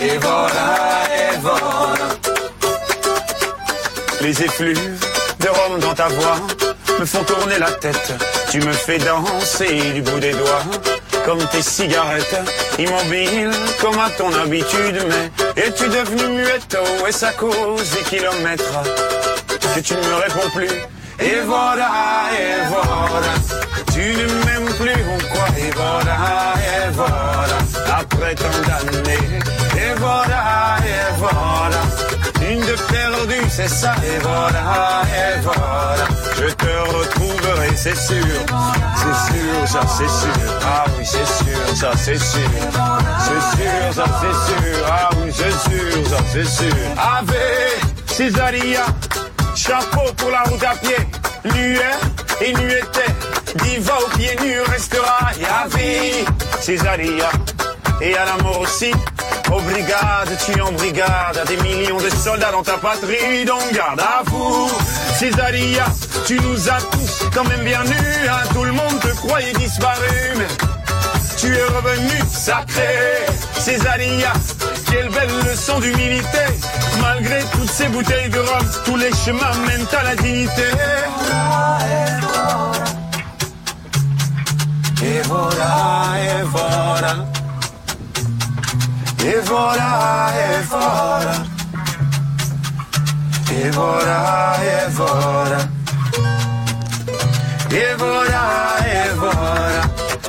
et 0.01 0.17
Les 4.21 4.43
effluves 4.43 4.99
de 5.39 5.47
Rome 5.47 5.79
dans 5.79 5.93
ta 5.93 6.07
voix 6.09 6.35
me 6.99 7.05
font 7.05 7.23
tourner 7.23 7.57
la 7.57 7.71
tête. 7.71 8.13
Tu 8.51 8.59
me 8.59 8.73
fais 8.73 8.97
danser 8.97 9.91
du 9.93 10.01
bout 10.01 10.19
des 10.19 10.33
doigts. 10.33 10.63
Comme 11.25 11.39
tes 11.47 11.61
cigarettes, 11.61 12.35
immobile 12.77 13.51
comme 13.79 13.97
à 13.99 14.09
ton 14.09 14.33
habitude. 14.33 14.99
Mais 15.07 15.63
es-tu 15.63 15.87
devenu 15.87 16.27
muetto? 16.27 16.79
Et 17.07 17.11
ça 17.11 17.31
cause 17.33 17.91
des 17.91 18.01
kilomètres 18.01 18.83
que 19.75 19.79
tu 19.79 19.93
ne 19.93 20.01
me 20.01 20.15
réponds 20.15 20.49
plus? 20.53 20.69
Et 21.21 21.39
voilà, 21.45 21.89
et 22.33 22.67
voilà. 22.67 23.33
Tu 23.93 24.15
ne 24.15 24.25
m'aimes 24.45 24.73
plus 24.75 24.91
ou 24.91 25.17
quoi? 25.33 25.45
Et 25.57 25.71
voilà, 25.75 26.17
et 26.57 26.89
voilà. 26.91 27.97
Après 27.99 28.35
tant 28.35 28.61
d'années. 28.67 29.39
Et 29.75 29.93
voilà, 29.97 30.77
et 30.85 31.13
voilà. 31.17 32.08
Une 32.49 32.61
de 32.61 32.75
perdue, 32.91 33.47
c'est 33.49 33.67
ça. 33.67 33.93
Et 34.03 34.17
voilà, 34.23 35.03
et 35.05 35.39
voilà. 35.41 36.07
Je 36.35 36.47
te 36.53 36.95
retrouverai, 36.97 37.75
c'est 37.75 37.95
sûr. 37.95 38.25
C'est 38.95 39.17
sûr, 39.29 39.67
ça 39.67 39.81
c'est 39.87 40.09
sûr. 40.09 40.51
Ah 40.65 40.85
oui, 40.97 41.05
c'est 41.05 41.25
sûr, 41.25 41.77
ça 41.77 41.91
c'est 41.95 42.17
sûr. 42.17 42.49
C'est 43.19 43.57
sûr, 43.57 43.93
ça 43.93 44.05
c'est 44.19 44.51
sûr. 44.51 44.85
Ah 44.87 45.09
oui, 45.17 45.31
c'est 45.31 45.69
sûr, 45.69 46.09
ça 46.09 46.17
c'est 46.33 46.45
sûr. 46.45 46.75
Ave, 46.97 47.35
Césaria. 48.07 48.85
Chapeau 49.55 50.11
pour 50.17 50.31
la 50.31 50.41
route 50.43 50.63
à 50.63 50.75
pied, 50.75 50.97
nuet 51.53 51.79
et 52.41 52.53
nuétait. 52.53 53.13
Diva 53.63 53.93
aux 53.99 54.17
pieds 54.17 54.35
nus 54.41 54.61
restera 54.61 55.29
vie, 55.75 56.25
Césaria. 56.61 57.29
Et 58.01 58.15
à 58.15 58.25
la 58.25 58.41
mort 58.41 58.61
aussi, 58.61 58.91
aux 59.51 59.61
brigades, 59.61 60.37
tu 60.45 60.61
en 60.61 60.71
brigade, 60.71 61.37
à 61.41 61.45
des 61.45 61.57
millions 61.57 61.97
de 61.97 62.09
soldats 62.09 62.51
dans 62.51 62.63
ta 62.63 62.77
patrie, 62.77 63.45
donc 63.45 63.71
garde 63.73 63.99
à 63.99 64.23
vous, 64.25 64.69
Césaria. 65.17 65.85
Tu 66.25 66.39
nous 66.39 66.69
as 66.69 66.81
tous 66.91 67.25
quand 67.33 67.43
même 67.45 67.63
bien 67.63 67.83
nus, 67.83 68.27
hein, 68.29 68.47
tout 68.53 68.63
le 68.63 68.71
monde 68.71 68.99
te 69.01 69.07
croyait 69.15 69.53
disparu, 69.53 70.35
mais 70.37 70.47
tu 71.37 71.55
es 71.55 71.63
revenu 71.63 72.21
sacré, 72.29 73.25
Césaria. 73.57 74.33
Quelle 74.91 75.09
belle 75.09 75.29
leçon 75.49 75.79
d'humilité. 75.79 76.45
Malgré 77.01 77.43
toutes 77.51 77.69
ces 77.69 77.87
bouteilles 77.87 78.29
de 78.29 78.39
rhum, 78.39 78.65
tous 78.85 78.95
les 78.97 79.11
chemins 79.11 79.55
mènent 79.67 79.87
à 79.99 80.03
la 80.03 80.15
dignité. 80.15 80.63
Et 89.25 89.39
voilà. 89.45 90.29
Et 93.51 93.69
voilà, 93.71 94.55
et 94.63 94.89
voilà. 94.91 94.91
Et 94.91 94.91
voilà. 94.91 95.57
Et 97.71 97.93
voilà, 97.97 98.43
et 98.85 99.09
voilà. 99.15 99.81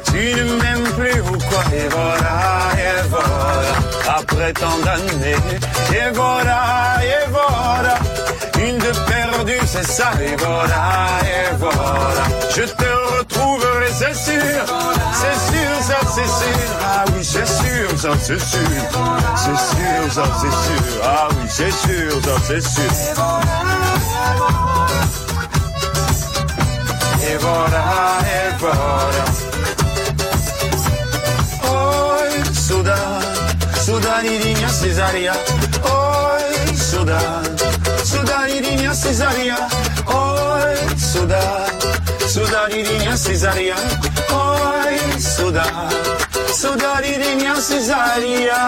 Tu 0.06 0.34
ne 0.34 0.44
m'aimes 0.60 0.90
plus 0.98 1.20
ou 1.20 1.38
quoi? 1.48 1.62
Et 1.72 1.88
voilà, 1.88 2.36
et 2.76 3.02
voilà. 3.08 3.74
Après 4.18 4.52
tant 4.52 4.78
d'années. 4.84 5.36
Et 5.92 6.10
voilà, 6.12 6.58
et 7.02 7.28
voilà. 7.30 7.94
Une 8.66 8.78
de 8.78 8.92
perdue, 9.08 9.66
c'est 9.66 9.86
ça. 9.86 10.10
Et 10.20 10.36
voilà, 10.36 11.18
et 11.24 11.54
voilà. 11.58 12.24
Je 12.54 12.62
te 12.62 13.18
retrouverai, 13.18 13.90
c'est 13.92 14.14
sûr. 14.14 14.64
C'est 15.20 15.38
sûr, 15.50 15.72
ça 15.82 15.98
c'est 16.14 16.30
sûr. 16.40 16.68
Ah 16.82 17.04
oui, 17.14 17.24
c'est 17.24 17.46
sûr, 17.46 17.98
ça 17.98 18.10
c'est 18.20 18.38
sûr. 18.38 18.60
C'est 19.36 19.60
sûr, 19.70 20.12
ça 20.12 20.24
c'est 20.40 20.50
sûr. 20.50 21.00
Ah 21.02 21.28
oui, 21.30 21.46
c'est 21.48 21.70
sûr, 21.70 22.12
ça 22.24 22.36
c'est 22.46 22.60
sûr. 22.60 22.90
E 27.22 27.38
voilà, 27.38 27.84
e 28.24 28.54
voilà. 28.58 29.24
Oi, 31.64 32.44
Sudan, 32.52 33.20
Sudanidinha 33.84 34.68
Cesaria. 34.68 35.32
Oi, 35.84 36.74
Sudan, 36.74 36.76
Sudanidinha 36.76 37.39
cesaria, 39.00 39.56
oi, 40.06 40.98
sudar, 40.98 41.66
sudaririnha 42.28 43.16
cesaria, 43.16 43.74
oi, 44.30 45.20
sudar, 45.20 45.88
sudaririnha 46.52 47.54
cesaria. 47.56 48.60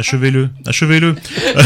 Achevez-le, 0.00 0.48
achevez-le. 0.64 1.14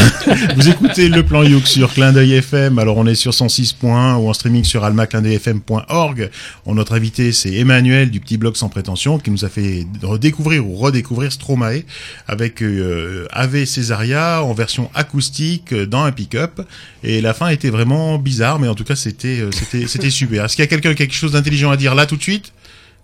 Vous 0.57 0.67
écoutez 0.67 1.07
le 1.07 1.23
plan 1.23 1.41
Youk 1.41 1.65
sur 1.65 1.93
Clin 1.93 2.13
FM. 2.13 2.79
Alors 2.79 2.97
on 2.97 3.07
est 3.07 3.15
sur 3.15 3.31
106.1 3.31 4.17
ou 4.17 4.27
en 4.27 4.33
streaming 4.33 4.65
sur 4.65 4.83
almaclindeuilfm.org. 4.83 6.29
Notre 6.67 6.95
invité 6.95 7.31
c'est 7.31 7.53
Emmanuel 7.53 8.11
du 8.11 8.19
petit 8.19 8.35
blog 8.35 8.57
sans 8.57 8.67
prétention 8.67 9.19
qui 9.19 9.31
nous 9.31 9.45
a 9.45 9.49
fait 9.49 9.87
redécouvrir 10.03 10.67
ou 10.67 10.75
redécouvrir 10.75 11.31
Stromae 11.31 11.83
avec 12.27 12.61
euh, 12.61 13.25
Ave 13.31 13.63
Césaria 13.63 14.43
en 14.43 14.53
version 14.53 14.91
acoustique 14.93 15.71
euh, 15.71 15.85
dans 15.85 16.03
un 16.03 16.11
pick-up. 16.11 16.59
Et 17.05 17.21
la 17.21 17.33
fin 17.33 17.47
était 17.47 17.69
vraiment 17.69 18.17
bizarre, 18.17 18.59
mais 18.59 18.67
en 18.67 18.75
tout 18.75 18.83
cas 18.83 18.97
c'était 18.97 19.39
euh, 19.39 19.51
c'était 19.53 19.87
c'était 19.87 20.09
super. 20.09 20.43
Est-ce 20.43 20.57
qu'il 20.57 20.63
y 20.63 20.67
a 20.67 20.69
quelqu'un 20.69 20.93
quelque 20.93 21.15
chose 21.15 21.31
d'intelligent 21.31 21.71
à 21.71 21.77
dire 21.77 21.95
là 21.95 22.05
tout 22.05 22.17
de 22.17 22.21
suite? 22.21 22.51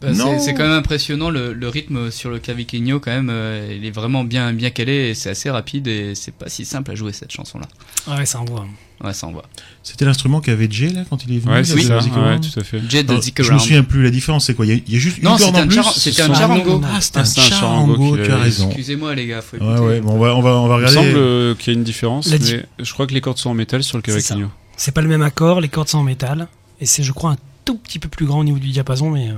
Bah, 0.02 0.12
Non. 0.14 0.40
c'est- 0.40 0.54
quand 0.56 0.64
même 0.64 0.72
impressionnant 0.72 1.30
le, 1.30 1.54
le 1.54 1.68
rythme 1.70 2.10
sur 2.10 2.30
le 2.32 2.40
cavaquinho 2.40 3.00
quand 3.00 3.12
même. 3.12 3.30
euh, 3.30 3.76
il 3.78 3.86
est 3.86 3.92
vraiment 3.92 4.24
bien 4.24 4.52
bien 4.52 4.72
calé 4.72 5.10
et 5.10 5.14
c'est 5.14 5.30
assez 5.30 5.50
rapide 5.52 5.88
et 5.88 6.16
c'est 6.16 6.34
pas 6.34 6.50
si 6.50 6.66
simple 6.66 6.90
à 6.92 6.96
jouer 6.96 7.14
cette 7.14 7.32
chanson 7.32 7.60
là. 7.60 7.68
Ah 8.08 8.18
ouais, 8.18 8.26
ça 8.26 8.40
envoie. 8.40 8.66
Ouais, 9.04 9.14
ça 9.14 9.26
envoie. 9.28 9.44
C'était 9.84 10.06
l'instrument 10.06 10.42
qu'avait 10.42 10.68
Jay 10.70 10.90
là 10.90 11.04
quand 11.10 11.24
il 11.26 11.36
est 11.36 11.40
venu. 11.40 11.54
Ouais, 11.54 11.64
c'est 11.64 11.80
ça. 11.82 11.96
Music 11.98 12.16
Ouais, 12.16 12.40
tout 12.40 12.60
à 12.60 12.64
fait. 12.64 12.80
De 12.80 12.98
Alors, 13.10 13.22
je 13.40 13.54
me 13.54 13.60
souviens 13.60 13.84
plus 13.84 14.04
la 14.04 14.12
différence, 14.12 14.46
c'est 14.46 14.54
quoi? 14.54 14.66
Il 14.66 14.70
y, 14.70 14.76
a- 14.76 14.82
il 14.88 14.94
y 14.94 14.96
a 14.96 15.00
juste 15.00 15.22
Non, 15.24 15.34
une 15.38 15.40
corde 15.40 15.56
en 15.56 15.60
un 15.60 15.68
plus? 15.68 15.84
c'était 15.96 16.22
un 16.24 16.34
charango. 16.34 16.82
Ah, 16.84 17.02
c'était 17.02 17.18
Ah, 17.18 17.22
un 17.22 17.26
c'est 17.26 17.42
un 17.42 17.44
charango 17.44 18.16
tu 18.18 18.22
as 18.24 18.34
avait- 18.36 18.44
raison. 18.44 18.68
Excusez-moi 18.68 19.16
les 19.16 19.26
gars, 19.28 19.42
faut 19.42 19.58
Ouais, 19.58 19.64
écouter. 19.64 19.80
ouais, 19.88 20.02
bon, 20.02 20.14
on 20.14 20.20
va, 20.20 20.36
on 20.36 20.42
va, 20.42 20.50
on 20.52 20.68
va 20.68 20.76
Il 20.76 20.86
regarder. 20.86 20.96
semble 21.12 21.18
euh, 21.18 21.56
qu'il 21.56 21.74
y 21.74 21.76
a 21.76 21.78
une 21.80 21.84
différence, 21.84 22.28
mais 22.28 22.38
je 22.80 22.94
crois 22.94 23.06
que 23.08 23.14
les 23.14 23.22
cordes 23.22 23.38
sont 23.40 23.50
en 23.50 23.56
métal 23.56 23.84
sur 23.84 23.98
le 23.98 24.04
C'est 24.06 24.20
ça. 24.20 24.30
cavaquinho. 24.36 24.52
C'est 24.78 24.94
pas 24.94 25.02
le 25.02 25.08
même 25.10 25.22
accord, 25.24 25.62
les 25.62 25.70
cordes 25.70 25.88
sont 25.90 26.00
en 26.00 26.04
métal. 26.04 26.48
Et 26.80 26.86
c'est, 26.86 27.02
je 27.04 27.12
crois, 27.12 27.32
un 27.32 27.38
tout 27.66 27.78
petit 27.78 27.98
peu 28.00 28.10
plus 28.10 28.26
grand 28.26 28.40
au 28.40 28.44
niveau 28.44 28.58
du 28.60 28.70
diapason, 28.70 29.10
mais. 29.12 29.30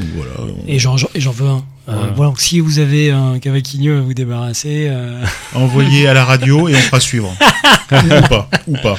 Euh, 0.00 0.04
voilà. 0.16 0.30
on- 0.40 0.68
Et 0.68 0.78
j'en, 0.78 0.96
j'en- 0.96 1.08
et 1.14 1.20
j'en 1.20 1.32
veux 1.32 1.48
un. 1.48 1.64
Euh, 1.88 1.92
Voilà. 1.96 2.12
voilà, 2.14 2.30
donc 2.30 2.40
si 2.40 2.60
vous 2.60 2.78
avez 2.78 3.10
un 3.10 3.38
cavaquinho 3.40 3.98
à 3.98 4.00
vous 4.02 4.14
débarrasser. 4.14 4.86
euh, 4.88 5.20
Envoyé 5.54 6.06
à 6.06 6.14
la 6.14 6.24
radio 6.24 6.68
et 6.68 6.74
on 6.76 6.78
fera 6.78 7.00
suivre. 7.00 7.34
ou 7.92 8.28
pas, 8.28 8.48
ou 8.68 8.76
pas. 8.76 8.96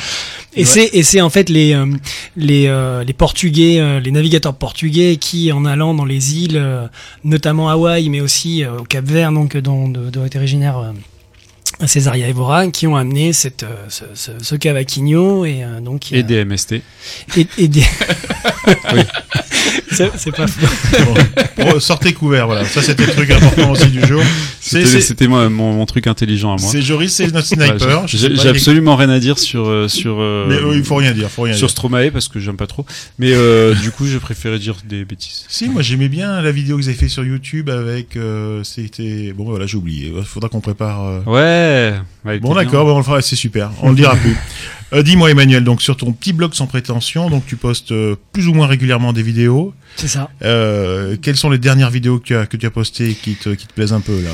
Et 0.56 0.60
Ouais. 0.60 0.66
c'est 0.66 0.90
et 0.94 1.02
c'est 1.02 1.22
en 1.22 1.32
fait 1.32 1.50
les 1.50 1.74
euh, 1.74 1.88
les 2.36 2.68
euh, 2.68 3.04
les 3.04 3.14
portugais 3.14 3.80
euh, 3.80 4.00
les 4.00 4.12
navigateurs 4.12 4.54
portugais 4.54 5.16
qui 5.18 5.52
en 5.52 5.66
allant 5.66 5.96
dans 5.96 6.06
les 6.06 6.36
îles 6.44 6.58
euh, 6.58 6.86
notamment 7.24 7.70
Hawaï 7.70 8.08
mais 8.10 8.22
aussi 8.22 8.64
euh, 8.64 8.78
au 8.80 8.84
Cap 8.84 9.04
Vert 9.06 9.32
donc 9.32 9.58
dont 9.58 9.88
dont 9.88 10.26
est 10.26 10.36
originaire 10.36 10.94
euh, 11.84 11.88
Césaria 11.88 12.28
Evora 12.30 12.68
qui 12.68 12.88
ont 12.88 12.96
amené 12.96 13.34
cette 13.34 13.64
euh, 13.64 13.76
ce, 13.90 14.04
ce, 14.16 14.32
ce 14.42 14.56
cavaquinho 14.56 15.46
et 15.46 15.64
euh, 15.64 15.80
donc 15.82 16.06
a- 16.12 16.18
Et 16.18 16.24
des 16.24 16.44
MST. 16.46 16.74
et, 17.38 17.48
et 17.58 17.68
des 17.68 17.84
c'est 19.92 20.12
c'est 20.18 20.32
pas 20.36 20.48
faux. 20.48 20.68
Bon, 21.58 21.64
bon, 21.72 21.80
sortez 21.80 22.14
couvert, 22.14 22.48
voilà. 22.48 22.66
Ça, 22.66 22.82
c'était 22.82 23.06
le 23.06 23.12
truc 23.14 23.32
important 23.32 23.72
aussi 23.72 23.88
du 23.88 24.06
jour. 24.06 24.22
C'était 24.60 24.86
c'est, 24.86 25.02
c'était 25.02 25.28
moi 25.28 25.50
mon, 25.50 25.74
mon 25.74 25.86
truc 25.86 26.08
intelligent 26.08 26.54
à 26.56 26.62
moi. 26.62 26.70
c'est 26.72 26.82
Joris, 26.82 27.14
c'est 27.14 27.32
notre 27.32 27.46
sniper. 27.48 28.08
j'ai- 28.08 28.48
absolument 28.50 28.96
rien 28.96 29.10
à 29.10 29.20
dire 29.20 29.38
sur 29.40 29.68
euh, 29.68 29.88
sur 29.88 30.18
euh, 30.20 30.46
Mais 30.48 30.56
euh, 30.56 30.76
il 30.76 30.84
faut 30.84 30.96
rien 30.96 31.12
dire, 31.12 31.30
faut 31.30 31.44
rien 31.44 31.54
sur 31.54 31.68
dire. 31.68 31.72
Stromae 31.72 32.12
parce 32.12 32.28
que 32.28 32.40
j'aime 32.40 32.58
pas 32.58 32.68
trop. 32.68 32.86
Mais 33.20 33.32
euh, 33.34 33.74
du 33.76 33.92
coup, 33.92 34.06
je 34.08 34.18
préférais 34.18 34.60
dire 34.60 34.76
des 34.88 35.06
bêtises. 35.06 35.46
Si, 35.50 35.70
moi 35.70 35.82
j'aimais 35.82 36.10
bien 36.10 36.42
la 36.42 36.52
vidéo 36.52 36.78
que 36.78 36.82
vous 36.82 36.88
avez 36.90 36.98
fait 36.98 37.08
sur 37.10 37.24
YouTube 37.24 37.70
avec. 37.70 38.16
euh, 38.18 38.64
c'était. 38.64 39.34
Bon, 39.36 39.46
voilà, 39.46 39.66
j'ai 39.66 39.78
oublié. 39.78 40.14
Il 40.16 40.24
faudra 40.24 40.50
qu'on 40.50 40.62
prépare. 40.62 41.06
euh, 41.06 41.20
Ouais. 41.74 41.94
ouais, 42.32 42.40
Bon 42.40 42.54
d'accord, 42.54 42.86
bon, 42.86 42.94
on 42.96 42.98
le 42.98 43.04
fera, 43.04 43.22
c'est 43.22 43.36
super, 43.36 43.72
on 43.82 43.90
le 43.90 43.96
dira 43.96 44.16
plus. 44.16 44.36
Euh, 44.94 45.02
Dis-moi 45.02 45.32
Emmanuel, 45.32 45.64
donc 45.64 45.82
sur 45.82 45.98
ton 45.98 46.12
petit 46.12 46.34
blog 46.34 46.54
sans 46.54 46.68
prétention, 46.68 47.30
donc 47.30 47.46
tu 47.48 47.56
postes 47.56 47.92
euh, 47.92 48.16
plus 48.32 48.48
ou 48.48 48.54
moins 48.54 48.68
régulièrement 48.68 49.12
des 49.12 49.24
vidéos. 49.24 49.74
C'est 49.96 50.08
ça. 50.08 50.30
Euh, 50.44 51.16
quelles 51.22 51.38
sont 51.38 51.50
les 51.50 51.58
dernières 51.58 51.90
vidéos 51.90 52.20
que 52.20 52.26
tu 52.26 52.36
as 52.36 52.46
que 52.46 52.58
tu 52.58 52.66
as 52.68 52.72
postées 52.72 53.10
et 53.10 53.14
qui 53.16 53.34
te 53.36 53.50
qui 53.50 53.66
te 53.66 53.74
plaisent 53.74 53.94
un 53.94 54.02
peu 54.02 54.22
là? 54.22 54.30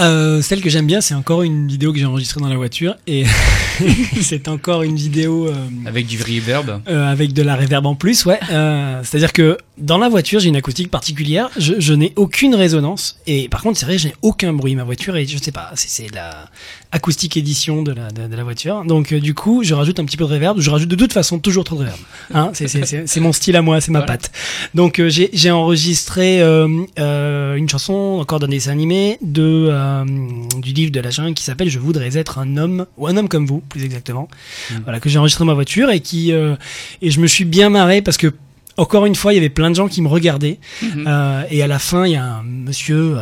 Euh, 0.00 0.42
celle 0.42 0.60
que 0.60 0.68
j'aime 0.70 0.86
bien, 0.88 1.00
c'est 1.00 1.14
encore 1.14 1.42
une 1.42 1.68
vidéo 1.68 1.92
que 1.92 2.00
j'ai 2.00 2.04
enregistrée 2.04 2.40
dans 2.40 2.48
la 2.48 2.56
voiture 2.56 2.96
et 3.06 3.24
c'est 4.22 4.48
encore 4.48 4.82
une 4.82 4.96
vidéo 4.96 5.46
euh, 5.48 5.54
Avec 5.86 6.06
du 6.08 6.20
reverb. 6.20 6.80
Euh, 6.88 7.06
avec 7.06 7.32
de 7.32 7.42
la 7.42 7.54
réverb 7.54 7.86
en 7.86 7.94
plus, 7.94 8.24
ouais. 8.24 8.40
Euh, 8.50 9.00
C'est-à-dire 9.04 9.32
que 9.32 9.56
dans 9.78 9.98
la 9.98 10.08
voiture, 10.08 10.40
j'ai 10.40 10.48
une 10.48 10.56
acoustique 10.56 10.90
particulière. 10.90 11.48
Je, 11.56 11.74
je 11.78 11.92
n'ai 11.94 12.12
aucune 12.16 12.56
résonance. 12.56 13.18
Et 13.28 13.48
par 13.48 13.62
contre, 13.62 13.78
c'est 13.78 13.86
vrai, 13.86 13.98
je 13.98 14.08
n'ai 14.08 14.14
aucun 14.22 14.52
bruit. 14.52 14.74
Ma 14.74 14.82
voiture, 14.84 15.16
et 15.16 15.26
je 15.26 15.38
sais 15.38 15.52
pas, 15.52 15.70
c'est- 15.76 15.88
c'est 15.88 16.12
la 16.14 16.46
acoustique 16.94 17.36
édition 17.36 17.82
de 17.82 17.92
la, 17.92 18.08
de, 18.12 18.28
de 18.28 18.36
la 18.36 18.44
voiture. 18.44 18.84
Donc, 18.84 19.12
euh, 19.12 19.18
du 19.20 19.34
coup, 19.34 19.64
je 19.64 19.74
rajoute 19.74 19.98
un 19.98 20.04
petit 20.04 20.16
peu 20.16 20.24
de 20.24 20.30
réverb. 20.30 20.60
Je 20.60 20.70
rajoute 20.70 20.88
de 20.88 20.94
toute 20.94 21.12
façon 21.12 21.40
toujours 21.40 21.64
trop 21.64 21.74
de 21.74 21.80
réverb. 21.80 21.98
Hein 22.32 22.52
c'est- 22.54 23.20
mon 23.20 23.32
style 23.32 23.56
à 23.56 23.62
moi, 23.62 23.80
c'est 23.80 23.90
ma 23.90 23.98
Voilà. 23.98 24.12
patte. 24.12 24.30
Donc, 24.74 25.00
euh, 25.00 25.08
j'ai 25.10 25.50
enregistré 25.50 26.40
euh, 26.40 26.68
euh, 27.00 27.56
une 27.56 27.68
chanson 27.68 28.18
encore 28.20 28.38
d'un 28.38 28.46
dessin 28.48 28.70
animé 28.70 29.18
de 29.22 29.68
euh, 29.70 30.04
du 30.62 30.72
livre 30.72 30.92
de 30.92 31.00
la 31.00 31.10
jungle 31.10 31.34
qui 31.34 31.42
s'appelle 31.42 31.68
Je 31.68 31.80
voudrais 31.80 32.16
être 32.16 32.38
un 32.38 32.56
homme 32.56 32.86
ou 32.96 33.08
un 33.08 33.16
homme 33.16 33.28
comme 33.28 33.46
vous, 33.46 33.60
plus 33.60 33.84
exactement. 33.84 34.28
Voilà 34.84 35.00
que 35.00 35.08
j'ai 35.08 35.18
enregistré 35.18 35.42
dans 35.42 35.46
ma 35.50 35.54
voiture 35.54 35.90
et 35.90 35.98
qui 36.00 36.32
euh, 36.32 36.54
et 37.02 37.10
je 37.10 37.18
me 37.20 37.26
suis 37.26 37.44
bien 37.44 37.70
marré 37.70 38.02
parce 38.02 38.16
que 38.16 38.32
encore 38.76 39.06
une 39.06 39.14
fois, 39.14 39.32
il 39.32 39.36
y 39.36 39.38
avait 39.38 39.48
plein 39.50 39.70
de 39.70 39.76
gens 39.76 39.88
qui 39.88 40.00
me 40.02 40.08
regardaient. 40.08 40.58
Euh, 41.06 41.42
et 41.50 41.62
à 41.62 41.66
la 41.66 41.78
fin, 41.78 42.06
il 42.06 42.12
y 42.12 42.16
a 42.16 42.24
un 42.24 42.42
monsieur, 42.42 43.16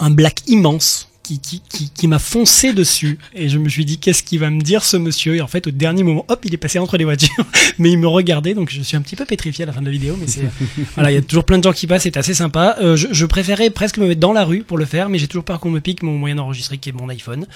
un 0.00 0.10
black 0.10 0.42
immense, 0.48 1.07
qui, 1.28 1.38
qui, 1.40 1.62
qui, 1.68 1.90
qui 1.90 2.08
m'a 2.08 2.18
foncé 2.18 2.72
dessus. 2.72 3.18
Et 3.34 3.50
je 3.50 3.58
me 3.58 3.68
suis 3.68 3.84
dit, 3.84 3.98
qu'est-ce 3.98 4.22
qu'il 4.22 4.38
va 4.40 4.48
me 4.48 4.62
dire 4.62 4.82
ce 4.82 4.96
monsieur? 4.96 5.36
Et 5.36 5.40
en 5.42 5.46
fait, 5.46 5.66
au 5.66 5.70
dernier 5.70 6.02
moment, 6.02 6.24
hop, 6.28 6.40
il 6.44 6.54
est 6.54 6.58
passé 6.58 6.78
entre 6.78 6.96
les 6.96 7.04
voitures. 7.04 7.44
mais 7.78 7.90
il 7.90 7.98
me 7.98 8.08
regardait, 8.08 8.54
donc 8.54 8.70
je 8.70 8.80
suis 8.80 8.96
un 8.96 9.02
petit 9.02 9.16
peu 9.16 9.26
pétrifié 9.26 9.64
à 9.64 9.66
la 9.66 9.72
fin 9.74 9.80
de 9.80 9.86
la 9.86 9.92
vidéo. 9.92 10.16
Mais 10.18 10.26
c'est 10.26 10.42
voilà, 10.94 11.10
il 11.10 11.14
y 11.14 11.18
a 11.18 11.22
toujours 11.22 11.44
plein 11.44 11.58
de 11.58 11.64
gens 11.64 11.72
qui 11.72 11.86
passent, 11.86 12.04
c'est 12.04 12.16
assez 12.16 12.32
sympa. 12.34 12.76
Euh, 12.80 12.96
je, 12.96 13.08
je 13.12 13.26
préférais 13.26 13.68
presque 13.70 13.98
me 13.98 14.06
mettre 14.08 14.20
dans 14.20 14.32
la 14.32 14.44
rue 14.44 14.62
pour 14.62 14.78
le 14.78 14.86
faire, 14.86 15.08
mais 15.10 15.18
j'ai 15.18 15.28
toujours 15.28 15.44
peur 15.44 15.60
qu'on 15.60 15.70
me 15.70 15.80
pique 15.80 16.02
mon 16.02 16.16
moyen 16.16 16.36
d'enregistrer, 16.36 16.78
qui 16.78 16.88
est 16.88 16.92
mon 16.92 17.08
iPhone. 17.10 17.46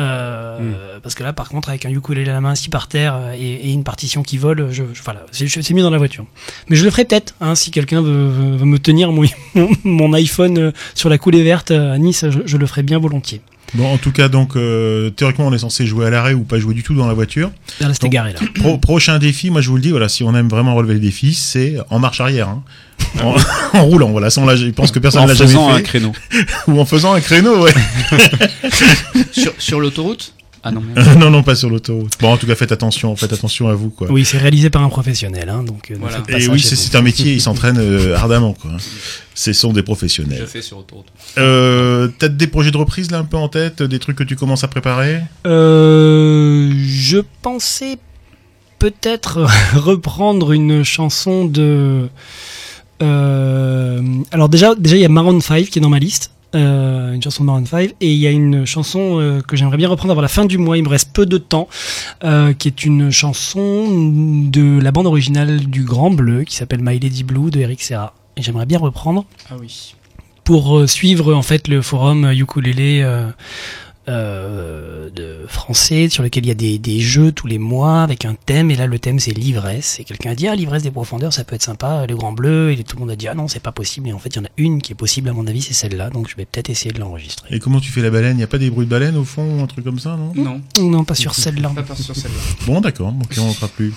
Euh, 0.00 0.98
Parce 1.02 1.14
que 1.14 1.22
là, 1.24 1.32
par 1.32 1.48
contre, 1.48 1.68
avec 1.68 1.84
un 1.86 1.90
ukulélé 1.90 2.30
à 2.30 2.34
la 2.34 2.40
main, 2.40 2.50
assis 2.52 2.68
par 2.68 2.86
terre 2.88 3.14
euh, 3.16 3.32
et, 3.38 3.68
et 3.68 3.72
une 3.72 3.84
partition 3.84 4.22
qui 4.22 4.38
vole, 4.38 4.68
je, 4.70 4.84
je- 4.92 5.02
voilà, 5.02 5.26
c'est 5.32 5.74
mieux 5.74 5.82
dans 5.82 5.90
la 5.90 5.98
voiture. 5.98 6.26
Mais 6.68 6.76
je 6.76 6.84
le 6.84 6.90
ferai 6.90 7.04
peut-être, 7.04 7.34
hein, 7.40 7.54
si 7.54 7.70
quelqu'un 7.70 8.02
veut, 8.02 8.10
me 8.64 8.78
tenir 8.78 9.10
mon, 9.12 9.24
mon, 9.84 10.12
iPhone 10.12 10.72
sur 10.94 11.08
la 11.08 11.18
coulée 11.18 11.42
verte 11.42 11.70
à 11.72 11.98
Nice, 11.98 12.24
je, 12.30 12.40
je 12.44 12.56
le 12.56 12.66
ferai 12.66 12.82
bien 12.82 12.98
volontiers. 12.98 13.15
Bon, 13.74 13.92
en 13.92 13.98
tout 13.98 14.12
cas, 14.12 14.28
donc 14.28 14.54
euh, 14.56 15.10
théoriquement, 15.10 15.48
on 15.48 15.52
est 15.52 15.58
censé 15.58 15.86
jouer 15.86 16.06
à 16.06 16.10
l'arrêt 16.10 16.34
ou 16.34 16.44
pas 16.44 16.58
jouer 16.60 16.72
du 16.72 16.84
tout 16.84 16.94
dans 16.94 17.08
la 17.08 17.14
voiture. 17.14 17.50
Là, 17.80 17.88
c'était 17.92 18.06
Donc, 18.06 18.12
garé 18.12 18.32
là. 18.32 18.38
Pro- 18.54 18.78
prochain 18.78 19.18
défi, 19.18 19.50
moi 19.50 19.60
je 19.60 19.68
vous 19.68 19.74
le 19.76 19.82
dis, 19.82 19.90
voilà, 19.90 20.08
si 20.08 20.22
on 20.22 20.32
aime 20.36 20.48
vraiment 20.48 20.74
relever 20.76 20.94
les 20.94 21.00
défis, 21.00 21.34
c'est 21.34 21.76
en 21.90 21.98
marche 21.98 22.20
arrière, 22.20 22.48
hein. 22.48 22.62
en, 23.22 23.34
en 23.78 23.82
roulant. 23.84 24.10
Voilà, 24.10 24.30
ça, 24.30 24.40
on 24.40 24.46
l'a- 24.46 24.54
je 24.56 24.66
pense 24.68 24.92
que 24.92 25.00
personne 25.00 25.22
en 25.22 25.24
ne 25.24 25.30
l'a 25.30 25.34
jamais 25.34 25.48
faisant 25.50 25.68
un 25.68 25.76
fait, 25.78 25.82
créneau. 25.82 26.12
ou 26.68 26.78
en 26.80 26.84
faisant 26.84 27.12
un 27.14 27.20
créneau. 27.20 27.64
Ouais. 27.64 27.72
sur 29.32 29.52
sur 29.58 29.80
l'autoroute? 29.80 30.32
Ah 30.68 30.72
non. 30.72 30.82
non, 31.20 31.30
non, 31.30 31.42
pas 31.44 31.54
sur 31.54 31.70
l'autoroute. 31.70 32.14
Bon, 32.20 32.32
en 32.32 32.36
tout 32.36 32.46
cas, 32.46 32.56
faites 32.56 32.72
attention, 32.72 33.14
faites 33.14 33.32
attention 33.32 33.68
à 33.68 33.74
vous, 33.74 33.90
quoi. 33.90 34.10
Oui, 34.10 34.24
c'est 34.24 34.38
réalisé 34.38 34.68
par 34.68 34.82
un 34.82 34.88
professionnel, 34.88 35.48
hein, 35.48 35.62
donc. 35.62 35.90
euh, 35.92 35.96
Voilà. 36.00 36.22
Et 36.28 36.48
oui, 36.48 36.60
c'est 36.60 36.96
un 36.96 37.02
métier, 37.02 37.32
ils 37.34 37.40
s'entraînent 37.40 37.78
euh, 37.78 38.14
ardemment, 38.16 38.52
quoi. 38.54 38.72
Ce 39.34 39.52
sont 39.52 39.72
des 39.72 39.80
Je 39.80 39.84
professionnels. 39.84 40.46
fais 40.46 40.62
sur 40.62 40.78
autoroute. 40.78 41.06
Euh, 41.38 42.08
T'as 42.18 42.28
des 42.28 42.46
projets 42.48 42.72
de 42.72 42.76
reprise 42.78 43.10
là 43.12 43.18
un 43.18 43.24
peu 43.24 43.36
en 43.36 43.48
tête, 43.48 43.82
des 43.82 43.98
trucs 44.00 44.16
que 44.16 44.24
tu 44.24 44.34
commences 44.34 44.64
à 44.64 44.68
préparer? 44.68 45.20
Euh, 45.46 46.72
je 46.76 47.18
pensais 47.42 47.98
peut-être 48.80 49.46
reprendre 49.76 50.52
une 50.52 50.82
chanson 50.84 51.44
de. 51.44 52.08
euh, 53.02 54.02
alors 54.32 54.48
déjà, 54.48 54.74
déjà 54.74 54.96
il 54.96 55.02
y 55.02 55.04
a 55.04 55.08
Maroon 55.08 55.40
5 55.40 55.66
qui 55.66 55.78
est 55.78 55.82
dans 55.82 55.88
ma 55.90 55.98
liste, 55.98 56.30
euh, 56.54 57.12
une 57.12 57.22
chanson 57.22 57.42
de 57.42 57.46
Maroon 57.46 57.66
5, 57.66 57.94
et 58.00 58.12
il 58.12 58.18
y 58.18 58.26
a 58.26 58.30
une 58.30 58.64
chanson 58.64 59.18
euh, 59.20 59.40
que 59.42 59.56
j'aimerais 59.56 59.76
bien 59.76 59.88
reprendre 59.88 60.12
avant 60.12 60.20
la 60.22 60.28
fin 60.28 60.44
du 60.44 60.58
mois. 60.58 60.76
Il 60.78 60.84
me 60.84 60.88
reste 60.88 61.12
peu 61.12 61.26
de 61.26 61.38
temps, 61.38 61.68
euh, 62.24 62.52
qui 62.54 62.68
est 62.68 62.84
une 62.84 63.10
chanson 63.10 63.86
de 64.50 64.80
la 64.80 64.92
bande 64.92 65.06
originale 65.06 65.60
du 65.66 65.82
Grand 65.84 66.10
Bleu 66.10 66.44
qui 66.44 66.56
s'appelle 66.56 66.80
My 66.82 66.98
Lady 66.98 67.24
Blue 67.24 67.50
de 67.50 67.60
Eric 67.60 67.82
Serra. 67.82 68.14
Et 68.36 68.42
j'aimerais 68.42 68.66
bien 68.66 68.78
reprendre 68.78 69.24
Ah 69.50 69.54
oui. 69.60 69.94
pour 70.44 70.88
suivre 70.88 71.34
en 71.34 71.42
fait 71.42 71.68
le 71.68 71.82
forum 71.82 72.30
ukulélé 72.32 73.02
euh, 74.08 75.10
de 75.10 75.36
français 75.48 76.08
sur 76.08 76.22
lequel 76.22 76.44
il 76.44 76.48
y 76.48 76.52
a 76.52 76.54
des, 76.54 76.78
des 76.78 77.00
jeux 77.00 77.32
tous 77.32 77.46
les 77.46 77.58
mois 77.58 78.02
avec 78.02 78.24
un 78.24 78.34
thème. 78.34 78.70
Et 78.70 78.76
là 78.76 78.86
le 78.86 78.98
thème 78.98 79.18
c'est 79.18 79.32
l'ivresse. 79.32 79.98
Et 80.00 80.04
quelqu'un 80.04 80.30
a 80.30 80.34
dit 80.34 80.48
ah 80.48 80.54
l'ivresse 80.56 80.82
des 80.82 80.90
profondeurs 80.90 81.32
ça 81.32 81.44
peut 81.44 81.54
être 81.56 81.62
sympa. 81.62 82.06
Le 82.08 82.16
grand 82.16 82.32
bleu. 82.32 82.72
Et 82.72 82.82
tout 82.84 82.96
le 82.96 83.00
monde 83.00 83.10
a 83.10 83.16
dit 83.16 83.28
ah 83.28 83.34
non 83.34 83.48
c'est 83.48 83.60
pas 83.62 83.72
possible. 83.72 84.08
Et 84.08 84.12
en 84.12 84.18
fait 84.18 84.30
il 84.30 84.36
y 84.36 84.40
en 84.40 84.44
a 84.44 84.50
une 84.56 84.80
qui 84.82 84.92
est 84.92 84.96
possible 84.96 85.28
à 85.28 85.32
mon 85.32 85.46
avis 85.46 85.62
c'est 85.62 85.74
celle-là. 85.74 86.10
Donc 86.10 86.28
je 86.28 86.36
vais 86.36 86.44
peut-être 86.44 86.70
essayer 86.70 86.92
de 86.92 87.00
l'enregistrer. 87.00 87.48
Et 87.54 87.58
comment 87.58 87.80
tu 87.80 87.90
fais 87.90 88.02
la 88.02 88.10
baleine? 88.10 88.36
Il 88.38 88.40
y 88.40 88.44
a 88.44 88.48
pas 88.48 88.58
des 88.58 88.70
bruits 88.70 88.86
de 88.86 88.90
baleine 88.90 89.16
au 89.16 89.24
fond, 89.24 89.62
un 89.62 89.66
truc 89.66 89.84
comme 89.84 89.98
ça, 89.98 90.16
non? 90.16 90.32
Non, 90.34 90.60
non 90.80 91.04
pas 91.04 91.14
sur 91.14 91.34
celle-là. 91.34 91.70
Pas 91.86 91.94
sur 91.96 92.14
celle-là. 92.16 92.38
Bon, 92.66 92.80
d'accord, 92.80 93.14
ok, 93.22 93.36
on 93.40 93.48
ne 93.48 93.52
fera 93.52 93.68
plus. 93.68 93.92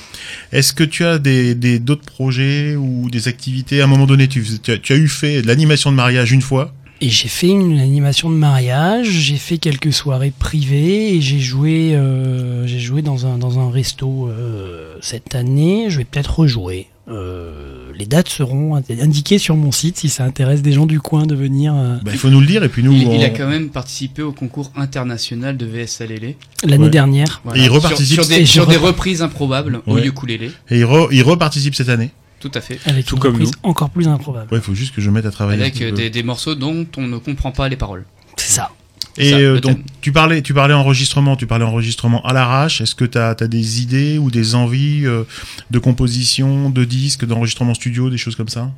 Est-ce 0.52 0.74
que 0.74 0.84
tu 0.84 1.06
as 1.06 1.18
des 1.20 1.56
des- 1.56 1.80
d'autres 1.80 2.06
projets 2.06 2.76
ou 2.76 3.10
des 3.10 3.28
activités? 3.28 3.82
À 3.82 3.86
un 3.86 3.88
moment 3.88 4.06
donné, 4.06 4.28
tu, 4.28 4.44
tu, 4.62 4.72
as, 4.72 4.78
tu 4.78 4.94
as 4.94 4.96
eu 4.96 5.08
fait 5.08 5.42
de 5.42 5.48
l'animation 5.48 5.92
de 5.92 5.96
mariage 5.96 6.32
une 6.32 6.42
fois. 6.42 6.74
Et 7.02 7.10
j'ai 7.10 7.30
fait 7.30 7.48
une 7.48 7.80
animation 7.80 8.30
de 8.30 8.36
mariage, 8.36 9.08
j'ai 9.10 9.38
fait 9.38 9.58
quelques 9.58 9.94
soirées 9.94 10.34
privées 10.38 11.14
et 11.16 11.22
j'ai 11.22 11.40
joué, 11.40 11.96
euh, 11.96 12.68
j'ai 12.68 12.80
joué 12.80 13.02
dans 13.02 13.26
un 13.26 13.38
dans 13.38 13.58
un 13.58 13.72
resto 13.72 14.28
euh, 14.28 14.96
cette 15.00 15.34
année. 15.34 15.86
Je 15.90 16.00
vais 16.00 16.04
peut-être 16.04 16.40
rejouer. 16.40 16.88
Euh, 17.08 17.92
les 17.98 18.06
dates 18.06 18.28
seront 18.30 18.76
indi- 18.76 19.02
indiquées 19.02 19.40
sur 19.40 19.56
mon 19.56 19.72
site 19.72 19.98
si 19.98 20.10
ça 20.10 20.26
intéresse 20.26 20.62
des 20.62 20.74
gens 20.74 20.86
du 20.86 21.00
coin 21.00 21.26
de 21.26 21.36
venir. 21.36 21.74
euh, 21.74 21.96
Bah, 22.04 22.12
il 22.14 22.20
faut 22.20 22.30
nous 22.30 22.42
le 22.42 22.46
dire 22.46 22.64
et 22.66 22.70
puis 22.70 22.84
nous. 22.84 22.92
Il, 22.94 23.24
a 23.24 23.30
quand 23.30 23.48
même 23.48 23.70
participé 23.70 24.22
au 24.22 24.32
concours 24.34 24.72
international 24.76 25.56
de 25.58 25.66
VSLL. 25.66 26.36
L'année 26.66 26.84
Ouais. 26.84 26.90
dernière. 26.90 27.42
Et 27.56 27.62
il 27.62 27.70
reparticipe- 27.70 28.16
sur, 28.16 28.26
sur 28.26 28.38
des, 28.38 28.46
sur 28.46 28.68
des 28.68 28.78
reprises 28.78 29.22
improbables 29.22 29.82
au 29.88 29.96
Ouais. 29.96 30.06
ukulélé. 30.06 30.52
Et 30.70 30.80
il, 30.80 30.86
re- 30.86 31.08
il 31.12 31.24
reparticipe 31.24 31.76
cette 31.76 31.90
année. 31.90 32.12
Tout 32.40 32.52
à 32.54 32.62
fait. 32.62 32.80
Avec 32.86 33.06
Tout 33.06 33.16
une 33.16 33.22
comme 33.22 33.34
reprise 33.34 33.52
encore 33.64 33.90
plus 33.90 34.08
improbable. 34.08 34.48
Ouais, 34.52 34.60
il 34.60 34.64
faut 34.64 34.76
juste 34.76 34.96
que 34.96 35.02
je 35.02 35.10
mette 35.10 35.26
à 35.26 35.32
travailler. 35.32 35.62
Avec 35.62 35.82
euh, 35.82 35.90
peu. 35.90 35.98
des, 35.98 36.10
des 36.10 36.24
morceaux 36.24 36.56
dont 36.56 36.88
on 36.98 37.08
ne 37.08 37.18
comprend 37.18 37.52
pas 37.52 37.68
les 37.68 37.76
paroles. 37.76 38.06
C'est 38.38 38.54
ça. 38.54 38.72
Et 39.18 39.32
ça, 39.32 39.38
euh, 39.38 39.60
donc 39.60 39.80
tu 40.00 40.14
parlais, 40.14 40.42
tu 40.42 40.54
parlais 40.54 40.74
enregistrement, 40.74 41.36
tu 41.36 41.48
parlais 41.48 41.66
enregistrement 41.66 42.26
à 42.26 42.32
l'arrache. 42.32 42.80
Est-ce 42.80 42.96
que 42.96 43.06
tu 43.06 43.18
as, 43.18 43.36
des 43.36 43.82
idées 43.82 44.18
ou 44.18 44.32
des 44.32 44.56
envies 44.56 45.06
euh, 45.06 45.24
de 45.72 45.80
composition, 45.80 46.70
de 46.70 46.86
disques, 46.86 47.26
d'enregistrement 47.26 47.74
studio, 47.74 48.10
des 48.10 48.18
choses 48.18 48.36
comme 48.36 48.48
ça? 48.48 48.72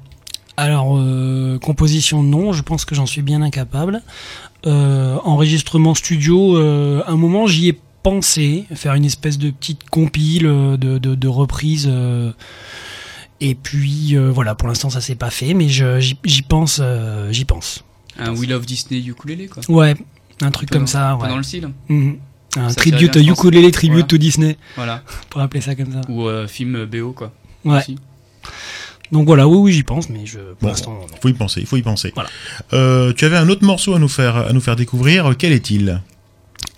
Alors, 0.57 0.97
euh, 0.97 1.57
composition, 1.59 2.23
non, 2.23 2.53
je 2.53 2.61
pense 2.61 2.85
que 2.85 2.95
j'en 2.95 3.05
suis 3.05 3.21
bien 3.21 3.41
incapable. 3.41 4.01
Euh, 4.65 5.17
enregistrement 5.23 5.95
studio, 5.95 6.57
euh, 6.57 7.01
un 7.07 7.15
moment 7.15 7.47
j'y 7.47 7.69
ai 7.69 7.79
pensé, 8.03 8.65
faire 8.75 8.93
une 8.93 9.05
espèce 9.05 9.37
de 9.37 9.49
petite 9.51 9.89
compile 9.89 10.43
de, 10.43 10.97
de, 10.97 11.15
de 11.15 11.27
reprises. 11.27 11.89
Et 13.41 13.55
puis 13.55 14.15
euh, 14.15 14.31
voilà, 14.31 14.55
pour 14.55 14.67
l'instant 14.69 14.89
ça 14.89 15.01
s'est 15.01 15.15
pas 15.15 15.29
fait, 15.29 15.53
mais 15.53 15.67
je- 15.67 15.99
j'y 15.99 16.17
j'y 16.23 16.41
pense, 16.43 16.79
euh, 16.81 17.29
j'y 17.33 17.43
pense. 17.45 17.83
Un 18.17 18.31
We 18.33 18.47
Love 18.49 18.65
Disney 18.65 19.01
ukulélé, 19.05 19.47
quoi. 19.47 19.63
Ouais, 19.67 19.95
un 20.41 20.51
truc 20.51 20.69
comme 20.69 20.81
dans- 20.81 20.87
ça. 20.87 21.15
Ouais. 21.17 21.27
dans 21.27 21.37
le 21.37 21.43
style. 21.43 21.69
Mhm. 21.89 22.17
Un 22.57 22.69
Ça 22.69 22.75
tribute 22.75 23.17
bien, 23.17 23.31
ukulélé, 23.33 23.71
tribute 23.71 23.93
Voilà. 23.95 24.07
to 24.07 24.17
Disney, 24.17 24.57
Voilà. 24.75 25.03
pour 25.29 25.41
appeler 25.41 25.61
ça 25.61 25.75
comme 25.75 25.91
ça. 25.91 26.01
Ou 26.09 26.27
euh, 26.27 26.47
film 26.47 26.85
BO, 26.85 27.13
quoi. 27.13 27.31
Ouais. 27.65 27.77
Aussi. 27.79 27.97
Donc 29.11 29.25
voilà, 29.25 29.47
oui, 29.47 29.57
oui, 29.57 29.71
j'y 29.73 29.83
pense, 29.83 30.09
mais 30.09 30.25
je, 30.25 30.39
pour 30.39 30.55
Bon. 30.61 30.67
l'instant. 30.69 30.99
Il 31.13 31.19
faut 31.21 31.27
y 31.29 31.33
penser, 31.33 31.59
il 31.61 31.67
faut 31.67 31.77
y 31.77 31.81
penser. 31.81 32.11
Voilà. 32.15 32.29
Euh, 32.73 33.11
tu 33.13 33.25
avais 33.25 33.37
un 33.37 33.49
autre 33.49 33.65
morceau 33.65 33.93
à 33.93 33.99
nous 33.99 34.07
faire, 34.07 34.35
à 34.37 34.53
nous 34.53 34.61
faire 34.61 34.75
découvrir. 34.77 35.33
Quel 35.37 35.51
est-il? 35.51 36.01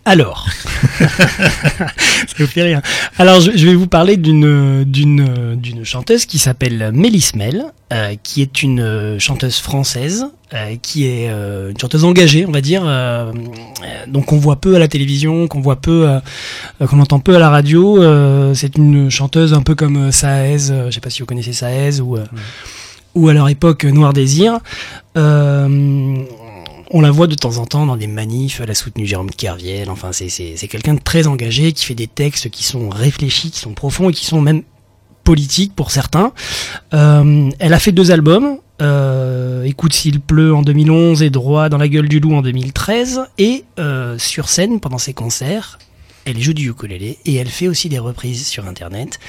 Alors, 0.06 0.48
ça 1.00 2.36
vous 2.38 2.48
fait 2.48 2.64
rire. 2.64 2.82
Alors, 3.18 3.40
je, 3.40 3.52
je 3.56 3.66
vais 3.66 3.76
vous 3.76 3.88
parler 3.88 4.18
d'une 4.18 4.84
d'une 4.84 5.56
d'une 5.56 5.86
chanteuse 5.86 6.26
qui 6.26 6.40
s'appelle 6.40 6.92
Mélis 6.94 7.32
Mel, 7.36 7.64
euh, 7.94 8.16
qui 8.22 8.42
est 8.42 8.64
une 8.64 8.82
euh, 8.82 9.18
chanteuse 9.18 9.60
française, 9.60 10.26
euh, 10.54 10.76
qui 10.82 11.06
est 11.08 11.30
euh, 11.30 11.72
une 11.72 11.80
chanteuse 11.80 12.04
engagée, 12.04 12.46
on 12.46 12.52
va 12.52 12.60
dire. 12.60 12.84
donc, 14.08 14.34
on 14.34 14.38
voit 14.38 14.58
peu 14.58 14.76
à 14.76 14.80
la 14.80 14.90
télévision, 14.90 15.48
qu'on 15.48 15.62
voit 15.62 15.78
peu, 15.78 16.20
qu'on 16.86 17.00
entend 17.00 17.20
peu 17.20 17.38
à 17.38 17.40
la 17.40 17.50
radio. 17.50 18.54
C'est 18.54 18.78
une 18.78 19.10
chanteuse 19.10 19.54
un 19.54 19.62
peu 19.62 19.74
comme 19.74 20.12
Saez, 20.12 20.74
je 20.86 20.92
sais 20.92 21.00
pas 21.00 21.10
si 21.10 21.22
vous 21.22 21.26
connaissez 21.26 21.54
Saez 21.54 22.02
ou 22.02 22.18
ou 23.16 23.30
à 23.30 23.34
leur 23.34 23.50
époque 23.50 23.86
Noir 23.86 24.14
Désir. 24.14 24.60
Euh, 25.18 26.24
on 26.94 27.02
la 27.02 27.10
voit 27.10 27.26
de 27.26 27.34
temps 27.34 27.58
en 27.58 27.66
temps 27.66 27.88
dans 27.88 27.98
des 27.98 28.08
manifs, 28.08 28.62
elle 28.62 28.70
a 28.70 28.76
soutenu 28.76 29.08
Jérôme 29.08 29.32
Kerviel, 29.32 29.90
enfin 29.90 30.12
c'est, 30.12 30.28
quelqu'un 30.70 30.94
de 30.94 31.00
très 31.00 31.26
engagé, 31.26 31.74
qui 31.74 31.86
fait 31.86 31.96
des 31.96 32.08
textes 32.08 32.50
qui 32.52 32.64
sont 32.64 32.90
réfléchis, 32.90 33.50
qui 33.50 33.60
sont 33.60 33.74
profonds 33.74 34.12
et 34.12 34.14
qui 34.14 34.26
sont 34.26 34.42
même 34.42 34.62
politiques 35.24 35.74
pour 35.76 35.90
certains. 35.90 36.34
Euh, 36.94 37.50
elle 37.58 37.74
a 37.74 37.80
fait 37.80 37.92
deux 37.92 38.12
albums, 38.12 38.58
euh, 38.82 39.64
Écoute 39.64 39.94
s'il 39.94 40.22
pleut 40.22 40.54
en 40.54 40.62
2011 40.62 41.24
et 41.24 41.32
Droit 41.32 41.70
dans 41.70 41.78
la 41.78 41.88
gueule 41.88 42.08
du 42.08 42.20
loup 42.20 42.36
en 42.36 42.44
2013, 42.44 43.22
et 43.40 43.66
euh, 43.80 44.20
sur 44.20 44.48
scène 44.48 44.80
pendant 44.80 45.00
ses 45.00 45.14
concerts, 45.14 45.80
elle 46.26 46.40
joue 46.40 46.54
du 46.54 46.70
ukulélé 46.70 47.18
et 47.26 47.36
elle 47.36 47.50
fait 47.50 47.68
aussi 47.68 47.90
des 47.90 48.00
reprises 48.00 48.48
sur 48.48 48.68
internet 48.68 49.20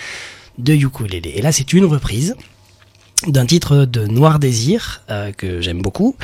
de 0.59 0.75
ukulélé. 0.75 1.33
Et 1.37 1.43
là 1.43 1.51
c'est 1.51 1.73
une 1.73 1.87
reprise 1.87 2.37
d'un 3.27 3.47
titre 3.47 3.85
de 3.85 4.07
Noir 4.07 4.39
Désir 4.39 5.03
euh, 5.11 5.33
que 5.33 5.61
j'aime 5.61 5.81
beaucoup, 5.81 6.17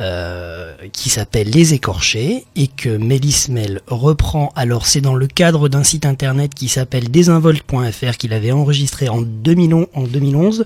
euh, 0.00 0.72
qui 0.92 1.10
s'appelle 1.10 1.50
Les 1.50 1.74
Écorchés 1.74 2.44
et 2.56 2.66
que 2.66 2.96
Mélis 2.96 3.46
Mel 3.50 3.80
reprend. 3.86 4.52
Alors 4.56 4.86
c'est 4.86 5.00
dans 5.00 5.14
le 5.14 5.26
cadre 5.26 5.68
d'un 5.68 5.84
site 5.84 6.06
internet 6.06 6.54
qui 6.54 6.68
s'appelle 6.68 7.10
désinvolte.fr 7.10 8.16
qu'il 8.16 8.32
avait 8.32 8.52
enregistré 8.52 9.08
en 9.08 9.20
2011, 9.20 9.86
en 9.94 10.02
2011. 10.04 10.64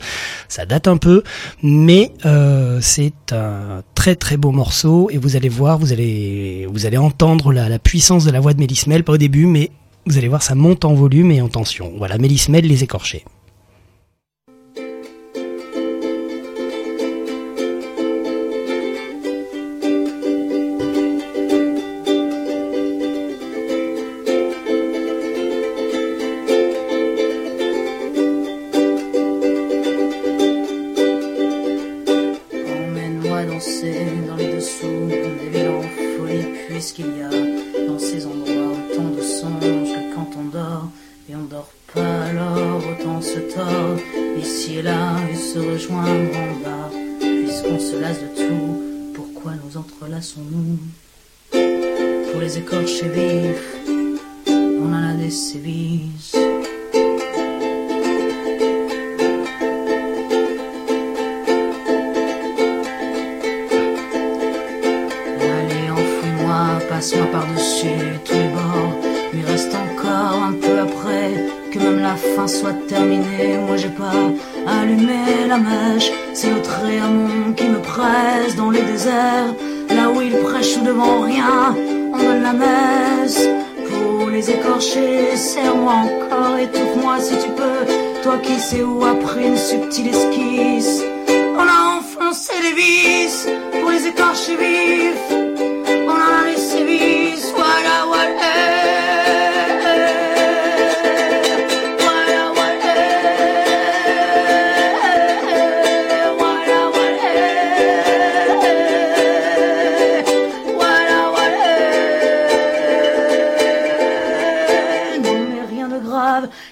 Ça 0.49 0.67
date 0.67 0.89
un 0.89 0.97
peu, 0.97 1.23
mais 1.63 2.13
euh, 2.25 2.79
c'est 2.81 3.33
un 3.33 3.83
très 3.95 4.15
très 4.15 4.37
beau 4.37 4.51
morceau 4.51 5.09
et 5.11 5.19
vous 5.19 5.37
allez 5.37 5.49
voir, 5.49 5.79
vous 5.79 5.93
allez 5.93 6.67
entendre 6.99 7.53
la, 7.53 7.69
la 7.69 7.79
puissance 7.79 8.25
de 8.25 8.31
la 8.31 8.41
voix 8.41 8.55
de 8.55 8.61
Mélis 8.61 8.85
Mel, 8.87 9.05
pas 9.05 9.15
au 9.15 9.19
début, 9.19 9.47
mais 9.47 9.71
vous 10.07 10.19
allez 10.19 10.29
voir 10.29 10.43
ça 10.43 10.55
monte 10.55 10.85
en 10.85 10.95
volume 10.95 11.31
et 11.31 11.41
en 11.43 11.49
tension. 11.49 11.93
Voilà, 11.97 12.19
Mélis 12.19 12.47
Mel, 12.49 12.67
Les 12.67 12.83
Écorchés. 12.83 13.25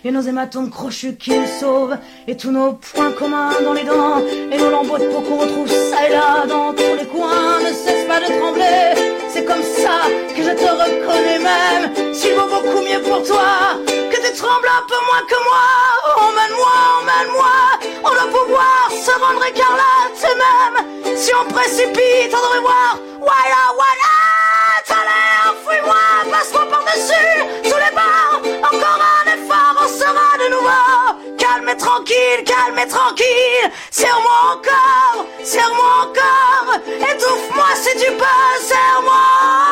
Et 0.08 0.10
nos 0.10 0.22
hématomes 0.22 0.70
crochus 0.70 1.16
qui 1.16 1.38
nous 1.38 1.46
sauvent, 1.60 1.98
et 2.26 2.34
tous 2.34 2.50
nos 2.50 2.72
points 2.72 3.12
communs 3.12 3.50
dans 3.62 3.74
les 3.74 3.84
dents, 3.84 4.22
et 4.50 4.56
nos 4.56 4.70
lambeaux 4.70 4.96
de 4.96 5.04
peau 5.04 5.20
qu'on 5.20 5.36
retrouve 5.36 5.68
ça 5.68 6.08
et 6.08 6.12
là 6.12 6.46
dans 6.48 6.72
tous 6.72 6.94
les 6.98 7.04
coins, 7.04 7.60
ne 7.60 7.68
cesse 7.68 8.06
pas 8.08 8.18
de 8.18 8.38
trembler. 8.38 8.96
C'est 9.28 9.44
comme 9.44 9.62
ça 9.62 10.08
que 10.34 10.42
je 10.42 10.52
te 10.56 10.64
reconnais 10.64 11.38
même, 11.38 12.14
s'il 12.14 12.32
vaut 12.32 12.48
beaucoup 12.48 12.80
mieux 12.80 13.02
pour 13.02 13.22
toi 13.22 13.76
que 13.86 14.16
tu 14.16 14.32
trembles 14.32 14.70
un 14.80 14.84
peu 14.88 15.00
moins 15.08 15.24
que 15.28 15.38
moi. 15.44 15.66
Emmène-moi, 16.26 16.76
emmène-moi, 17.00 17.56
on 18.02 18.08
doit 18.08 18.32
pouvoir 18.32 18.88
se 18.90 19.10
rendre 19.10 19.44
écarlate, 19.44 20.24
et 20.24 20.36
même 20.44 21.16
si 21.18 21.30
on 21.34 21.52
précipite, 21.52 22.32
on 22.32 22.40
devrait 22.46 22.60
voir. 22.62 22.98
Voilà, 23.20 23.62
voilà, 23.76 24.17
calme 32.44 32.78
et 32.78 32.88
tranquille. 32.88 33.70
Serre-moi 33.90 34.30
encore, 34.52 35.26
serre-moi 35.42 35.92
encore. 36.02 36.78
Étouffe-moi 36.86 37.66
si 37.74 37.98
tu 37.98 38.12
peux, 38.12 38.60
serre-moi 38.60 39.67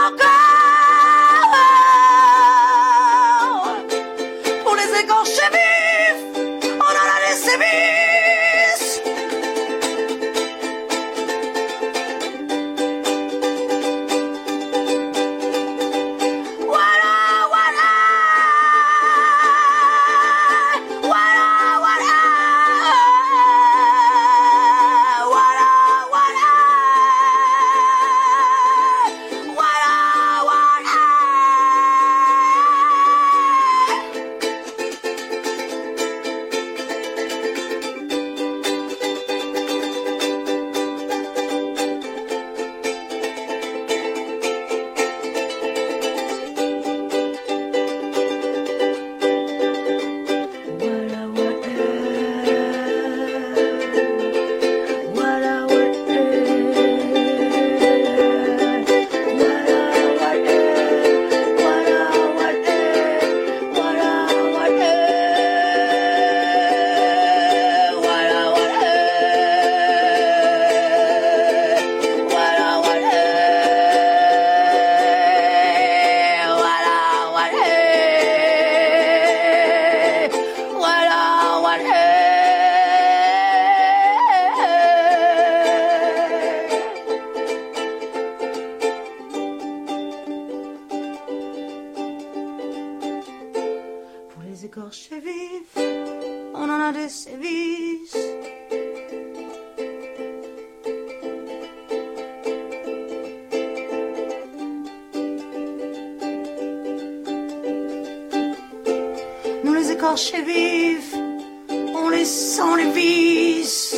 on 111.95 112.09
les 112.11 112.25
sent 112.25 112.77
les 112.77 112.91
vices. 112.91 113.97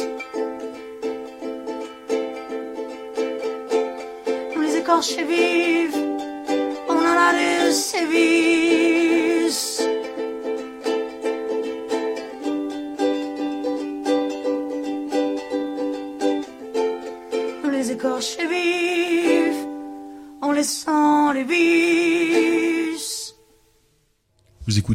Nous 4.55 4.63
les 4.63 4.77
écorcher 4.77 5.25
vifs, 5.25 5.97
on 6.89 6.95
en 6.95 7.17
a 7.29 7.33
des 7.33 7.73
sévices. 7.73 9.83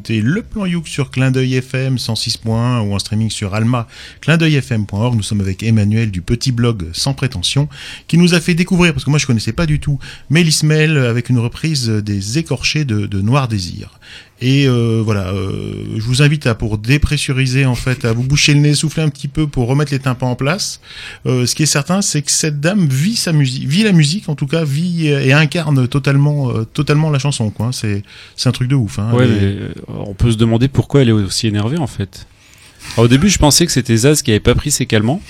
Le 0.09 0.41
Plan 0.41 0.65
Youk 0.65 0.87
sur 0.87 1.11
Clin 1.11 1.31
d'œil 1.31 1.55
FM 1.55 1.95
106.1 1.95 2.81
ou 2.81 2.93
en 2.93 2.99
streaming 2.99 3.29
sur 3.29 3.53
alma 3.53 3.87
clindeuilfm.org. 4.21 5.15
Nous 5.15 5.23
sommes 5.23 5.39
avec 5.39 5.63
Emmanuel 5.63 6.11
du 6.11 6.21
petit 6.21 6.51
blog 6.51 6.89
Sans 6.93 7.13
Prétention 7.13 7.69
qui 8.07 8.17
nous 8.17 8.33
a 8.33 8.41
fait 8.41 8.53
découvrir, 8.53 8.93
parce 8.93 9.05
que 9.05 9.09
moi 9.09 9.19
je 9.19 9.25
connaissais 9.25 9.53
pas 9.53 9.65
du 9.65 9.79
tout, 9.79 9.99
Mélis 10.29 10.61
Mel 10.63 10.97
avec 10.97 11.29
une 11.29 11.39
reprise 11.39 11.87
des 11.87 12.37
écorchés 12.37 12.83
de, 12.83 13.05
de 13.05 13.21
Noir 13.21 13.47
Désir. 13.47 13.99
Et 14.45 14.67
euh, 14.67 15.01
voilà, 15.01 15.29
euh, 15.29 15.86
je 15.95 16.01
vous 16.01 16.21
invite 16.21 16.47
à 16.47 16.53
pour 16.53 16.77
dépressuriser 16.77 17.65
en 17.65 17.75
fait, 17.75 18.03
à 18.03 18.12
vous 18.12 18.23
boucher 18.23 18.53
le 18.53 18.60
nez, 18.60 18.73
souffler 18.73 19.01
un 19.01 19.08
petit 19.08 19.29
peu 19.29 19.47
pour 19.47 19.69
remettre 19.69 19.93
les 19.93 19.99
tympans 19.99 20.32
en 20.32 20.36
place. 20.36 20.82
Euh, 21.25 21.45
ce 21.45 21.56
qui 21.56 21.63
est 21.63 21.65
certain, 21.65 22.01
c'est 22.01 22.21
que 22.21 22.29
cette 22.29 22.60
dame 22.60 22.86
vit 22.86 23.15
sa 23.15 23.32
musique, 23.32 23.65
vit 23.65 23.84
la 23.84 23.93
musique 23.93 24.27
en 24.27 24.36
tout 24.36 24.45
cas, 24.45 24.65
vit 24.65 25.08
et 25.08 25.32
incarne 25.32 25.88
totalement, 25.88 26.51
totalement 26.73 27.10
la 27.10 27.19
chanson. 27.19 27.51
Quoi. 27.51 27.69
C'est, 27.71 28.03
c'est 28.36 28.49
un 28.49 28.51
truc 28.51 28.67
de 28.67 28.75
ouf. 28.75 28.99
Hein. 28.99 29.13
Ouais, 29.13 29.29
on 29.88 30.13
peut 30.13 30.32
se 30.32 30.38
demander 30.38 30.67
pourquoi 30.67 31.03
elle 31.03 31.10
est 31.10 31.13
aussi 31.13 31.47
énervée 31.47 31.77
en 31.77 31.88
fait. 31.88 32.27
Alors, 32.95 33.06
au 33.06 33.08
début, 33.08 33.29
je 33.29 33.39
pensais 33.39 33.65
que 33.65 33.71
c'était 33.71 33.95
Zaz 33.95 34.21
qui 34.21 34.32
avait 34.32 34.41
pas 34.41 34.56
pris 34.56 34.71
ses 34.71 34.86
calmants. 34.86 35.21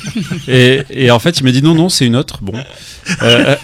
et, 0.48 0.82
et 0.88 1.10
en 1.10 1.18
fait, 1.18 1.38
il 1.38 1.44
m'a 1.44 1.52
dit 1.52 1.62
non, 1.62 1.74
non, 1.74 1.90
c'est 1.90 2.06
une 2.06 2.16
autre. 2.16 2.38
Bon. 2.42 2.54
Euh, 3.22 3.56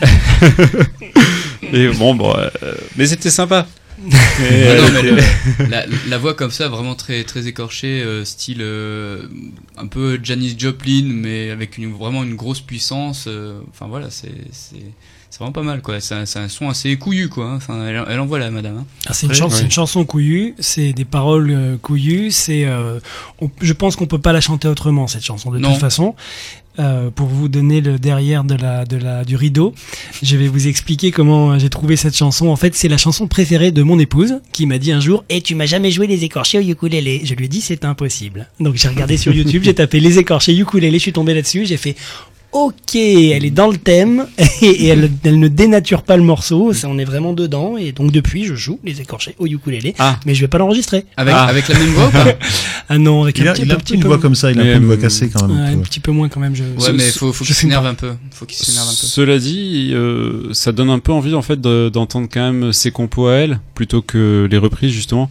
et 1.72 1.88
bon, 1.88 2.14
bon, 2.14 2.36
euh, 2.36 2.50
mais 2.96 3.06
c'était 3.06 3.30
sympa. 3.30 3.66
Mais, 4.00 4.76
non, 4.76 4.84
euh, 4.84 4.90
mais 4.94 5.02
le- 5.02 5.70
la, 5.70 5.84
la 6.08 6.18
voix 6.18 6.34
comme 6.34 6.50
ça, 6.50 6.68
vraiment 6.68 6.94
très 6.94 7.24
très 7.24 7.46
écorchée, 7.48 8.00
euh, 8.02 8.24
style 8.24 8.58
euh, 8.60 9.26
un 9.76 9.86
peu 9.88 10.18
Janis 10.22 10.54
Joplin, 10.58 11.02
mais 11.04 11.50
avec 11.50 11.78
une, 11.78 11.92
vraiment 11.92 12.22
une 12.22 12.36
grosse 12.36 12.60
puissance. 12.60 13.24
euh, 13.26 13.60
Enfin 13.70 13.86
voilà, 13.88 14.10
c'est 14.10 14.30
c'est 15.30 15.38
vraiment 15.40 15.52
pas 15.52 15.62
mal 15.62 15.82
quoi. 15.82 16.00
C'est 16.00 16.14
un, 16.14 16.48
son 16.48 16.68
assez 16.68 16.96
couillu 16.96 17.28
quoi. 17.28 17.46
hein. 17.46 17.56
Enfin, 17.56 17.86
elle, 17.86 18.02
elle 18.08 18.20
envoie 18.20 18.38
la 18.38 18.50
madame. 18.50 18.78
hein. 18.78 18.86
Ah, 19.06 19.12
c'est 19.12 19.26
une, 19.26 19.34
chan- 19.34 19.50
chanson 19.70 20.04
couillue, 20.04 20.54
c'est 20.58 20.92
des 20.92 21.04
paroles 21.04 21.50
euh, 21.50 21.76
couillues, 21.76 22.30
c'est, 22.30 22.64
euh, 22.64 22.98
je 23.60 23.72
pense 23.72 23.96
qu'on 23.96 24.06
peut 24.06 24.18
pas 24.20 24.32
la 24.32 24.40
chanter 24.40 24.68
autrement 24.68 25.06
cette 25.06 25.24
chanson 25.24 25.50
de 25.50 25.58
Non. 25.58 25.70
toute 25.72 25.80
façon. 25.80 26.14
Euh, 26.80 27.10
pour 27.10 27.26
vous 27.26 27.48
donner 27.48 27.80
le 27.80 27.98
derrière 27.98 28.44
de 28.44 28.54
la, 28.54 28.84
de 28.84 28.96
la, 28.96 29.24
du 29.24 29.34
rideau, 29.34 29.74
je 30.22 30.36
vais 30.36 30.46
vous 30.46 30.68
expliquer 30.68 31.10
comment 31.10 31.58
j'ai 31.58 31.70
trouvé 31.70 31.96
cette 31.96 32.16
chanson. 32.16 32.46
En 32.50 32.54
fait, 32.54 32.76
c'est 32.76 32.86
la 32.86 32.96
chanson 32.96 33.26
préférée 33.26 33.72
de 33.72 33.82
mon 33.82 33.98
épouse 33.98 34.34
qui 34.52 34.64
m'a 34.64 34.78
dit 34.78 34.92
un 34.92 35.00
jour 35.00 35.24
"Et 35.28 35.40
tu 35.40 35.56
m'as 35.56 35.66
jamais 35.66 35.90
joué 35.90 36.06
les 36.06 36.22
écorchés 36.22 36.58
au 36.58 36.62
ukulélé." 36.62 37.22
Je 37.24 37.34
lui 37.34 37.46
ai 37.46 37.48
dit 37.48 37.60
"C'est 37.62 37.84
impossible." 37.84 38.48
Donc 38.60 38.76
j'ai 38.76 38.86
regardé 38.86 39.16
sur 39.16 39.32
YouTube, 39.34 39.64
j'ai 39.64 39.74
tapé 39.74 39.98
les 39.98 40.20
écorchés 40.20 40.56
ukulélé, 40.56 40.98
je 40.98 41.02
suis 41.02 41.12
tombé 41.12 41.34
là-dessus, 41.34 41.66
j'ai 41.66 41.78
fait 41.78 41.96
Ok, 42.50 42.94
elle 42.96 43.44
est 43.44 43.50
dans 43.50 43.68
le 43.70 43.76
thème 43.76 44.26
et, 44.62 44.66
et 44.66 44.86
elle, 44.86 45.10
elle 45.22 45.38
ne 45.38 45.48
dénature 45.48 46.02
pas 46.02 46.16
le 46.16 46.22
morceau. 46.22 46.72
Ça, 46.72 46.88
on 46.88 46.98
est 46.98 47.04
vraiment 47.04 47.34
dedans 47.34 47.76
et 47.76 47.92
donc 47.92 48.10
depuis, 48.10 48.44
je 48.44 48.54
joue 48.54 48.80
les 48.84 49.00
écorchés 49.02 49.34
au 49.38 49.46
ukulélé, 49.46 49.94
Ah. 49.98 50.18
mais 50.24 50.34
je 50.34 50.40
vais 50.40 50.48
pas 50.48 50.56
l'enregistrer. 50.58 51.04
Avec 51.18 51.34
Ah. 51.36 51.44
avec 51.44 51.68
la 51.68 51.78
même 51.78 51.90
voix 51.90 52.06
ou 52.08 52.10
pas 52.10 52.24
Ah 52.88 52.96
non, 52.96 53.22
avec 53.24 53.36
Il 53.38 53.46
un 53.46 53.50
a, 53.50 53.54
petit, 53.54 53.62
il 53.62 53.70
a 53.70 53.74
peu- 53.74 53.74
un 53.74 53.76
peu 53.76 53.82
petit 53.84 53.94
une 53.94 54.00
peu 54.00 54.08
voix 54.08 54.18
comme 54.18 54.34
ça, 54.34 54.50
il 54.50 54.58
a 54.58 54.62
un 54.62 54.64
Mais, 54.64 54.72
peu 54.72 54.78
une 54.78 54.86
voix 54.86 54.96
cassée 54.96 55.28
quand 55.28 55.46
même. 55.46 55.56
Ouais, 55.58 55.72
un 55.74 55.78
petit 55.80 56.00
peu 56.00 56.10
moins 56.10 56.30
quand 56.30 56.40
même. 56.40 56.54
Je, 56.56 56.62
Ouais, 56.64 56.92
mais 56.94 57.02
faut 57.10 57.34
faut 57.34 57.44
je 57.44 57.48
qu'il 57.48 57.54
s'énerve 57.56 57.84
un 57.84 57.92
peu. 57.94 58.12
Faut 58.30 58.46
qu'il 58.46 58.56
s'énerve 58.64 58.86
un 58.88 58.92
peu. 58.92 58.96
Cela 59.06 59.38
dit, 59.38 59.90
euh, 59.92 60.48
ça 60.54 60.72
donne 60.72 60.88
un 60.88 61.00
peu 61.00 61.12
envie 61.12 61.34
en 61.34 61.42
fait 61.42 61.60
de- 61.60 61.90
d'entendre 61.92 62.28
quand 62.32 62.50
même 62.52 62.72
ses 62.72 62.90
compos 62.90 63.26
à 63.28 63.34
elle 63.34 63.60
plutôt 63.74 64.00
que 64.00 64.48
les 64.50 64.58
reprises 64.58 64.92
justement. 64.92 65.30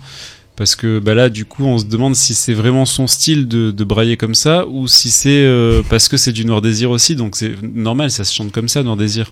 Parce 0.58 0.76
que 0.76 0.98
bah 1.00 1.14
là, 1.14 1.30
du 1.30 1.46
coup, 1.46 1.64
on 1.66 1.78
se 1.78 1.86
demande 1.86 2.16
si 2.16 2.34
c'est 2.34 2.54
vraiment 2.56 2.86
son 2.86 3.08
style 3.08 3.48
de, 3.48 3.72
de 3.72 3.84
brailler 3.86 4.18
comme 4.18 4.34
ça 4.36 4.66
ou 4.68 4.88
si 4.88 5.10
c'est 5.12 5.30
euh, 5.46 5.84
parce 5.90 6.10
que 6.10 6.18
c'est 6.18 6.34
du 6.34 6.44
Noir 6.46 6.62
Désir 6.62 6.90
aussi. 6.92 7.16
Donc 7.16 7.36
c'est 7.38 7.54
normal, 7.62 8.10
ça 8.12 8.24
se 8.26 8.34
chante 8.34 8.52
comme 8.52 8.68
ça, 8.68 8.82
Noir 8.84 8.98
Désir. 8.98 9.32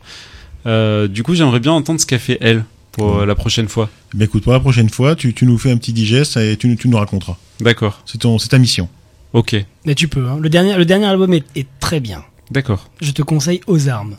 Euh, 0.67 1.07
du 1.07 1.23
coup, 1.23 1.33
j'aimerais 1.35 1.59
bien 1.59 1.71
entendre 1.71 1.99
ce 1.99 2.05
qu'a 2.05 2.19
fait 2.19 2.37
elle 2.41 2.63
pour 2.91 3.17
euh, 3.19 3.25
la 3.25 3.35
prochaine 3.35 3.67
fois. 3.67 3.89
Mais 4.13 4.25
écoute, 4.25 4.43
pour 4.43 4.53
la 4.53 4.59
prochaine 4.59 4.89
fois, 4.89 5.15
tu, 5.15 5.33
tu 5.33 5.45
nous 5.45 5.57
fais 5.57 5.71
un 5.71 5.77
petit 5.77 5.93
digest 5.93 6.37
et 6.37 6.55
tu, 6.57 6.67
nous- 6.67 6.75
tu 6.75 6.87
nous 6.87 6.97
raconteras. 6.97 7.37
D'accord. 7.59 8.01
C'est 8.05 8.19
ton, 8.19 8.37
c'est 8.39 8.49
ta 8.49 8.57
mission. 8.59 8.87
Ok. 9.33 9.55
Mais 9.85 9.95
tu 9.95 10.07
peux. 10.07 10.27
hein. 10.27 10.37
Le 10.39 10.49
dernier, 10.49 10.75
le 10.77 10.85
dernier 10.85 11.05
album 11.07 11.33
est, 11.33 11.43
est 11.55 11.67
très 11.79 11.99
bien. 11.99 12.23
D'accord. 12.51 12.89
Je 13.01 13.11
te 13.11 13.21
conseille 13.23 13.61
aux 13.67 13.89
armes. 13.89 14.15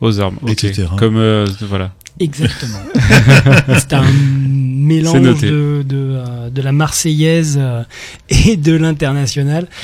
Aux 0.00 0.20
armes. 0.20 0.38
Ok. 0.42 0.50
Etc. 0.50 0.84
Comme 0.98 1.16
euh, 1.16 1.46
voilà. 1.62 1.92
Exactement. 2.20 2.78
c'est 3.78 3.92
un 3.92 4.04
mélange 4.84 5.40
de, 5.40 5.82
de, 5.82 5.84
euh, 5.92 6.50
de 6.50 6.62
la 6.62 6.72
Marseillaise 6.72 7.56
euh, 7.58 7.82
et 8.28 8.56
de 8.56 8.74
l'international, 8.74 9.68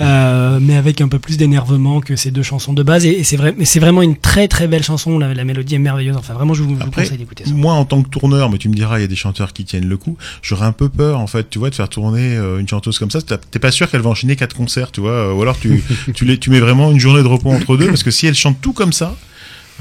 Euh, 0.00 0.58
mais 0.60 0.76
avec 0.76 1.00
un 1.00 1.08
peu 1.08 1.18
plus 1.18 1.36
d'énervement 1.36 2.00
que 2.00 2.16
ces 2.16 2.30
deux 2.30 2.42
chansons 2.42 2.72
de 2.72 2.82
base. 2.82 3.06
Et, 3.06 3.20
et 3.20 3.24
c'est 3.24 3.36
vrai, 3.36 3.54
mais 3.56 3.64
c'est 3.64 3.78
vraiment 3.78 4.02
une 4.02 4.16
très 4.16 4.48
très 4.48 4.66
belle 4.66 4.82
chanson. 4.82 5.18
La, 5.18 5.32
la 5.32 5.44
mélodie 5.44 5.76
est 5.76 5.78
merveilleuse. 5.78 6.16
Enfin, 6.16 6.34
vraiment, 6.34 6.52
je 6.52 6.62
vous, 6.62 6.76
je 6.78 6.84
vous 6.84 6.90
conseille 6.90 7.18
d'écouter 7.18 7.44
ça. 7.44 7.52
Moi, 7.52 7.72
en 7.72 7.84
tant 7.84 8.02
que 8.02 8.08
tourneur, 8.08 8.50
mais 8.50 8.58
tu 8.58 8.68
me 8.68 8.74
diras, 8.74 8.98
il 8.98 9.02
y 9.02 9.04
a 9.04 9.08
des 9.08 9.16
chanteurs 9.16 9.52
qui 9.52 9.64
tiennent 9.64 9.88
le 9.88 9.96
coup. 9.96 10.16
J'aurais 10.42 10.66
un 10.66 10.72
peu 10.72 10.88
peur, 10.88 11.20
en 11.20 11.26
fait, 11.28 11.48
tu 11.48 11.58
vois, 11.60 11.70
de 11.70 11.74
faire 11.74 11.88
tourner 11.88 12.34
une 12.58 12.68
chanteuse 12.68 12.98
comme 12.98 13.10
ça. 13.10 13.20
T'es 13.22 13.58
pas 13.58 13.70
sûr 13.70 13.88
qu'elle 13.88 14.02
va 14.02 14.10
enchaîner 14.10 14.34
quatre 14.36 14.56
concerts, 14.56 14.90
tu 14.90 15.00
vois. 15.00 15.32
Ou 15.32 15.40
alors 15.42 15.58
tu, 15.58 15.82
tu, 16.14 16.24
les, 16.24 16.38
tu 16.38 16.50
mets 16.50 16.60
vraiment 16.60 16.90
une 16.90 17.00
journée 17.00 17.22
de 17.22 17.28
repos 17.28 17.50
entre 17.50 17.76
deux, 17.76 17.86
parce 17.86 18.02
que 18.02 18.10
si 18.10 18.26
elle 18.26 18.34
chante 18.34 18.60
tout 18.60 18.72
comme 18.72 18.92
ça, 18.92 19.14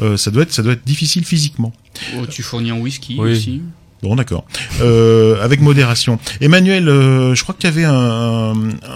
euh, 0.02 0.18
ça 0.18 0.32
doit 0.32 0.44
être, 0.44 0.54
ça 0.54 0.64
doit 0.64 0.74
être 0.74 0.86
difficile 0.86 1.24
physiquement. 1.26 1.72
Oh, 2.18 2.26
tu 2.26 2.42
fournis 2.44 2.72
en 2.72 2.80
whisky 2.80 3.16
Oui. 3.20 3.32
aussi. 3.32 3.62
Bon, 4.02 4.18
d'accord. 4.18 4.44
Euh, 4.82 5.42
avec 5.42 5.62
modération. 5.62 6.20
Emmanuel, 6.42 6.90
euh, 6.90 7.36
je 7.36 7.42
crois 7.44 7.56
que 7.56 7.62
tu 7.62 7.68
avais 7.68 7.86
un, 7.86 8.54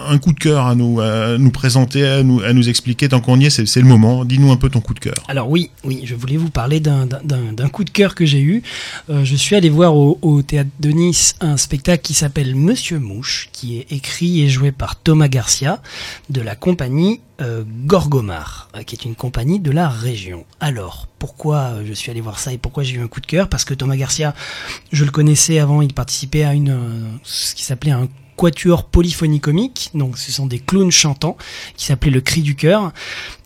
un 0.09 0.17
coup 0.17 0.33
de 0.33 0.37
cœur 0.39 0.65
à 0.65 0.75
nous, 0.75 0.99
à 0.99 1.37
nous 1.37 1.49
présenter, 1.49 2.05
à 2.05 2.23
nous, 2.23 2.41
à 2.41 2.51
nous 2.51 2.67
expliquer. 2.67 3.07
Tant 3.07 3.21
qu'on 3.21 3.39
y 3.39 3.45
est, 3.45 3.49
c'est 3.49 3.65
c'est 3.65 3.79
le 3.79 3.87
moment. 3.87 4.25
Dis-nous 4.25 4.51
un 4.51 4.57
peu 4.57 4.67
ton 4.69 4.81
coup 4.81 4.93
de 4.93 4.99
cœur. 4.99 5.13
Alors 5.29 5.49
oui, 5.49 5.69
oui, 5.85 6.01
je 6.03 6.13
voulais 6.13 6.35
vous 6.35 6.49
parler 6.49 6.81
d'un- 6.81 7.05
d'un 7.05 7.21
d'un- 7.23 7.53
d'un 7.53 7.69
coup 7.69 7.85
de 7.85 7.89
cœur 7.89 8.15
que 8.15 8.25
j'ai 8.25 8.41
eu. 8.41 8.63
Euh, 9.09 9.23
je 9.23 9.35
suis 9.37 9.55
allé 9.55 9.69
voir 9.69 9.95
au, 9.95 10.19
au 10.21 10.41
théâtre 10.41 10.71
de 10.81 10.89
Nice 10.89 11.35
un 11.39 11.55
spectacle 11.55 12.03
qui 12.03 12.13
s'appelle 12.13 12.53
Monsieur 12.57 12.99
Mouche, 12.99 13.47
qui 13.53 13.77
est 13.77 13.87
écrit 13.91 14.41
et 14.41 14.49
joué 14.49 14.73
par 14.73 14.97
Thomas 14.99 15.29
Garcia 15.29 15.81
de 16.29 16.41
la 16.41 16.57
compagnie 16.57 17.21
euh, 17.39 17.63
Gorgomar, 17.85 18.69
euh, 18.75 18.83
qui 18.83 18.95
est 18.95 19.05
une 19.05 19.15
compagnie 19.15 19.59
de 19.59 19.71
la 19.71 19.87
région. 19.87 20.45
Alors, 20.59 21.07
pourquoi 21.19 21.83
je 21.85 21.93
suis 21.93 22.09
allé 22.09 22.21
voir 22.21 22.39
ça 22.39 22.51
et 22.51 22.57
pourquoi 22.57 22.83
j'ai 22.83 22.95
eu 22.95 23.01
un 23.01 23.07
coup 23.07 23.21
de 23.21 23.27
cœur? 23.27 23.47
Parce 23.47 23.63
que 23.63 23.73
Thomas 23.73 23.95
Garcia, 23.95 24.33
je 24.91 25.05
le 25.05 25.11
connaissais 25.11 25.59
avant, 25.59 25.81
il 25.81 25.93
participait 25.93 26.43
à 26.43 26.53
une 26.53 26.69
euh, 26.69 27.17
ce 27.23 27.53
qui 27.53 27.63
s'appelait 27.63 27.91
un 27.91 28.07
quatuor 28.37 28.85
polyphonie 28.85 29.39
comique, 29.39 29.91
donc 29.93 30.17
ce 30.17 30.31
sont 30.31 30.45
des 30.45 30.59
clowns 30.59 30.91
chantants, 30.91 31.37
qui 31.75 31.85
s'appelait 31.85 32.11
Le 32.11 32.21
Cri 32.21 32.41
du 32.41 32.55
Cœur. 32.55 32.91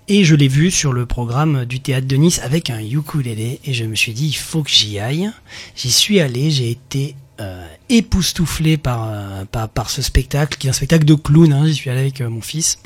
Et 0.07 0.25
je 0.25 0.35
l'ai 0.35 0.49
vu 0.49 0.71
sur 0.71 0.91
le 0.91 1.05
programme 1.05 1.65
du 1.65 1.79
théâtre 1.79 2.07
de 2.07 2.15
Nice 2.17 2.39
avec 2.43 2.69
un 2.69 2.79
ukulélé 2.79 3.59
et 3.63 3.73
je 3.73 3.85
me 3.85 3.95
suis 3.95 4.13
dit 4.13 4.27
il 4.27 4.35
faut 4.35 4.63
que 4.63 4.69
j'y 4.69 4.99
aille. 4.99 5.31
J'y 5.75 5.91
suis 5.91 6.19
allé, 6.19 6.51
j'ai 6.51 6.69
été 6.69 7.15
euh, 7.39 7.65
époustouflé 7.87 8.77
par, 8.77 9.07
euh, 9.07 9.45
par 9.45 9.89
ce 9.89 10.01
spectacle 10.01 10.57
qui 10.57 10.67
est 10.67 10.69
un 10.69 10.73
spectacle 10.73 11.05
de 11.05 11.15
clown. 11.15 11.53
Hein. 11.53 11.67
J'y 11.67 11.75
suis 11.75 11.89
allé 11.89 12.01
avec 12.01 12.21
mon 12.21 12.41
fils 12.41 12.77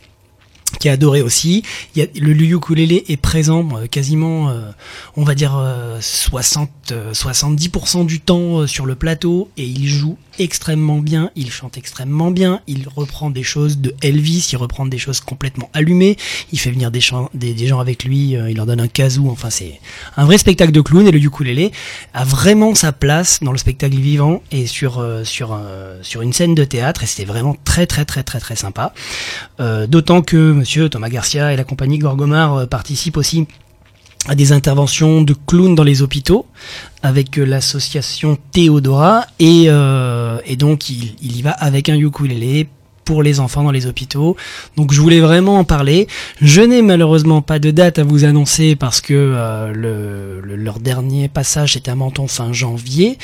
qui 0.80 0.89
a 0.89 0.93
adoré 0.93 1.21
aussi. 1.21 1.63
Le 1.95 2.34
ukulélé 2.34 3.06
est 3.08 3.17
présent 3.17 3.67
euh, 3.75 3.88
quasiment, 3.88 4.49
euh, 4.49 4.71
on 5.15 5.23
va 5.23 5.36
dire 5.36 5.56
euh, 5.58 5.99
60, 6.01 6.69
euh, 6.91 7.13
70% 7.13 8.06
du 8.06 8.19
temps 8.19 8.67
sur 8.67 8.86
le 8.86 8.95
plateau. 8.95 9.49
Et 9.58 9.65
il 9.65 9.88
joue 9.88 10.17
extrêmement 10.38 10.97
bien, 10.97 11.32
il 11.36 11.49
chante 11.49 11.78
extrêmement 11.78 12.30
bien, 12.30 12.62
il 12.67 12.89
reprend 12.93 13.30
des 13.30 13.43
choses 13.43 13.78
de 13.78 13.95
Elvis, 14.01 14.49
il 14.51 14.58
reprend 14.58 14.86
des 14.86 14.97
choses 14.97 15.21
complètement 15.21 15.69
allumées, 15.73 16.17
il 16.51 16.60
fait 16.60 16.71
venir 16.71 16.91
des, 16.91 16.99
gens 16.99 17.30
avec 17.80 18.04
lui, 18.04 18.32
il 18.32 18.58
leur 18.58 18.65
donne 18.65 18.82
un 18.82 18.89
kazoo, 18.89 19.30
enfin 19.30 19.49
c'est 19.49 19.80
un 20.17 20.25
vrai 20.25 20.38
spectacle 20.38 20.73
de 20.73 20.82
clown. 20.82 21.08
Et 21.08 21.12
le 21.12 21.19
ukulélé 21.19 21.71
a 22.13 22.25
vraiment 22.25 22.75
sa 22.75 22.91
place 22.91 23.39
dans 23.41 23.54
le 23.54 23.58
spectacle 23.58 23.95
vivant 23.95 24.41
et 24.51 24.67
sur 24.67 25.06
sur 25.23 26.21
une 26.21 26.34
scène 26.34 26.54
de 26.54 26.65
théâtre. 26.65 27.04
Et 27.04 27.06
c'était 27.06 27.23
vraiment 27.23 27.56
très 27.63 27.88
très 27.88 28.04
très 28.04 28.23
très 28.23 28.41
très 28.41 28.58
sympa. 28.58 28.93
D'autant 29.88 30.21
que 30.21 30.55
Monsieur 30.56 30.89
Thomas 30.89 31.10
Garcia 31.10 31.54
et 31.54 31.56
la 31.56 31.63
compagnie 31.63 32.00
Gorgomar 32.00 32.56
euh, 32.56 32.65
participent 32.65 33.18
aussi 33.18 33.48
à 34.28 34.36
des 34.36 34.52
interventions 34.52 35.22
de 35.22 35.36
clowns 35.46 35.76
dans 35.76 35.84
les 35.84 36.02
hôpitaux 36.02 36.46
avec 37.04 37.38
euh, 37.38 37.46
l'association 37.46 38.38
Théodora 38.52 39.28
et, 39.39 39.65
euh, 39.68 40.39
et 40.46 40.56
donc 40.56 40.89
il, 40.89 41.15
il 41.22 41.38
y 41.38 41.41
va 41.41 41.52
avec 41.52 41.89
un 41.89 41.96
ukulélé 41.96 42.68
pour 43.06 43.24
les 43.24 43.39
enfants 43.39 43.63
dans 43.63 43.72
les 43.72 43.86
hôpitaux. 43.86 44.36
Donc 44.76 44.91
je 44.91 45.00
voulais 45.00 45.22
vraiment 45.22 45.60
en 45.60 45.63
parler. 45.63 46.08
Je 46.41 46.62
n'ai 46.62 46.82
malheureusement 46.82 47.41
pas 47.41 47.60
de 47.60 47.72
date 47.72 48.00
à 48.00 48.04
vous 48.04 48.26
annoncer 48.26 48.76
parce 48.76 49.00
que 49.00 49.13
euh, 49.13 49.72
le, 49.72 50.41
le- 50.41 50.56
leur 50.56 50.80
dernier 50.80 51.28
passage 51.30 51.78
était 51.78 51.91
à 51.91 51.96
Menton 51.96 52.28
fin 52.28 52.52
janvier. 52.52 53.18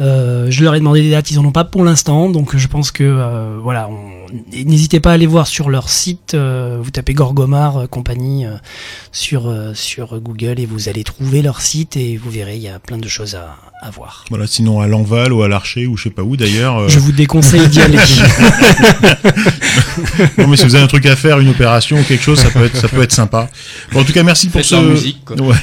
Euh, 0.00 0.50
je 0.50 0.64
leur 0.64 0.74
ai 0.74 0.78
demandé 0.80 1.00
des 1.02 1.10
dates, 1.10 1.30
ils 1.30 1.38
en 1.38 1.44
ont 1.44 1.52
pas 1.52 1.64
pour 1.64 1.84
l'instant. 1.84 2.28
Donc 2.28 2.56
je 2.56 2.66
pense 2.68 2.90
que 2.90 3.04
euh, 3.04 3.58
voilà, 3.62 3.88
n'hésitez 4.52 5.00
pas 5.00 5.10
à 5.10 5.14
aller 5.14 5.26
voir 5.26 5.46
sur 5.46 5.70
leur 5.70 5.88
site. 5.88 6.34
euh, 6.34 6.78
vous 6.82 6.90
tapez 6.90 7.14
Gorgomar 7.14 7.88
compagnie 7.88 8.44
sur 9.12 9.52
sur 9.74 10.20
Google 10.20 10.58
et 10.58 10.66
vous 10.66 10.88
allez 10.88 11.04
trouver 11.04 11.42
leur 11.42 11.60
site 11.60 11.96
et 11.96 12.16
vous 12.16 12.30
verrez 12.30 12.56
il 12.56 12.62
y 12.62 12.68
a 12.68 12.78
plein 12.78 12.98
de 12.98 13.08
choses 13.08 13.34
à, 13.34 13.56
à 13.80 13.90
voir. 13.90 14.24
Voilà, 14.28 14.46
sinon 14.46 14.80
à 14.80 14.86
l'Enval 14.88 15.32
ou 15.32 15.42
à 15.42 15.48
l'Archer 15.48 15.86
ou 15.86 15.96
je 15.96 16.04
sais 16.04 16.10
pas 16.10 16.22
où 16.22 16.36
d'ailleurs. 16.36 16.78
euh, 16.78 16.88
Je 16.88 16.98
vous 16.98 17.12
déconseille 17.12 17.68
d'y 17.68 17.80
aller. 17.80 17.98
non 20.38 20.46
mais 20.48 20.56
si 20.56 20.64
vous 20.64 20.74
avez 20.74 20.84
un 20.84 20.88
truc 20.88 21.06
à 21.06 21.16
faire, 21.16 21.38
une 21.40 21.48
opération 21.48 21.98
ou 21.98 22.02
quelque 22.02 22.22
chose, 22.22 22.38
ça 22.40 22.50
peut 22.50 22.64
être, 22.64 22.76
ça 22.76 22.88
peut 22.88 23.02
être 23.02 23.12
sympa. 23.12 23.48
Bon, 23.92 24.00
en 24.00 24.04
tout 24.04 24.12
cas, 24.12 24.22
merci 24.22 24.48
pour 24.48 24.60
Faites 24.60 24.70
ce. 24.70 24.74
leur 24.74 24.84
musique, 24.84 25.24
quoi. 25.24 25.36
Ouais, 25.40 25.54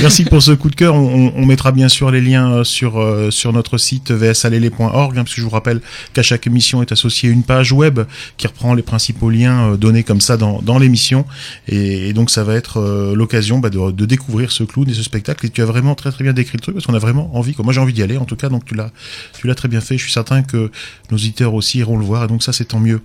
merci 0.00 0.24
pour 0.24 0.42
ce 0.42 0.52
coup 0.52 0.70
de 0.70 0.76
cœur. 0.76 0.94
On, 0.94 1.26
on- 1.28 1.32
on 1.36 1.46
mettra 1.46 1.72
bien 1.72 1.88
sûr 1.88 2.10
les 2.10 2.20
liens 2.20 2.50
euh, 2.52 2.64
sur 2.64 3.00
euh, 3.00 3.30
sur 3.30 3.52
notre 3.52 3.78
site 3.78 4.10
vsalele.org, 4.12 5.18
hein, 5.18 5.24
parce 5.24 5.34
que 5.34 5.40
je 5.40 5.44
vous 5.44 5.50
rappelle 5.50 5.80
qu'à 6.12 6.22
chaque 6.22 6.46
émission 6.46 6.80
est 6.82 6.92
associée 6.92 7.28
une 7.30 7.42
page 7.42 7.72
web 7.72 8.00
qui 8.36 8.46
reprend 8.46 8.74
les 8.74 8.82
principaux 8.82 9.30
liens 9.30 9.72
euh, 9.72 9.76
donnés 9.76 10.02
comme 10.04 10.20
ça 10.20 10.36
dans 10.36 10.60
dans 10.62 10.78
l'émission, 10.78 11.24
et, 11.68 12.08
et 12.08 12.12
donc 12.12 12.30
ça 12.30 12.44
va 12.44 12.54
être 12.54 13.12
l'occasion 13.14 13.58
bah, 13.58 13.70
de, 13.70 13.90
de 13.90 14.06
découvrir 14.06 14.52
ce 14.52 14.64
clown 14.64 14.88
et 14.88 14.94
ce 14.94 15.02
spectacle. 15.02 15.46
Et 15.46 15.50
tu 15.50 15.62
as 15.62 15.66
vraiment 15.66 15.94
très 15.94 16.10
très 16.12 16.24
bien 16.24 16.32
décrit 16.32 16.56
le 16.56 16.60
truc, 16.62 16.74
parce 16.74 16.86
qu'on 16.86 16.94
a 16.94 16.98
vraiment 16.98 17.30
envie. 17.36 17.54
Moi, 17.64 17.72
j'ai 17.72 17.80
envie 17.80 17.92
d'y 17.92 18.02
aller. 18.02 18.16
En 18.16 18.24
tout 18.24 18.36
cas, 18.36 18.48
donc 18.48 18.64
tu 18.64 18.74
l'as 18.74 18.90
tu 19.38 19.46
l'as 19.46 19.54
très 19.54 19.68
bien 19.68 19.80
fait. 19.80 19.96
Je 19.98 20.02
suis 20.02 20.12
certain 20.12 20.42
que 20.42 20.70
nos 21.10 21.16
auditeurs 21.16 21.54
aussi 21.54 21.78
iront 21.78 21.98
le 21.98 22.04
voir, 22.04 22.24
et 22.24 22.26
donc 22.28 22.42
ça 22.42 22.52
c'est 22.52 22.66
tant 22.66 22.80
mieux. 22.80 23.00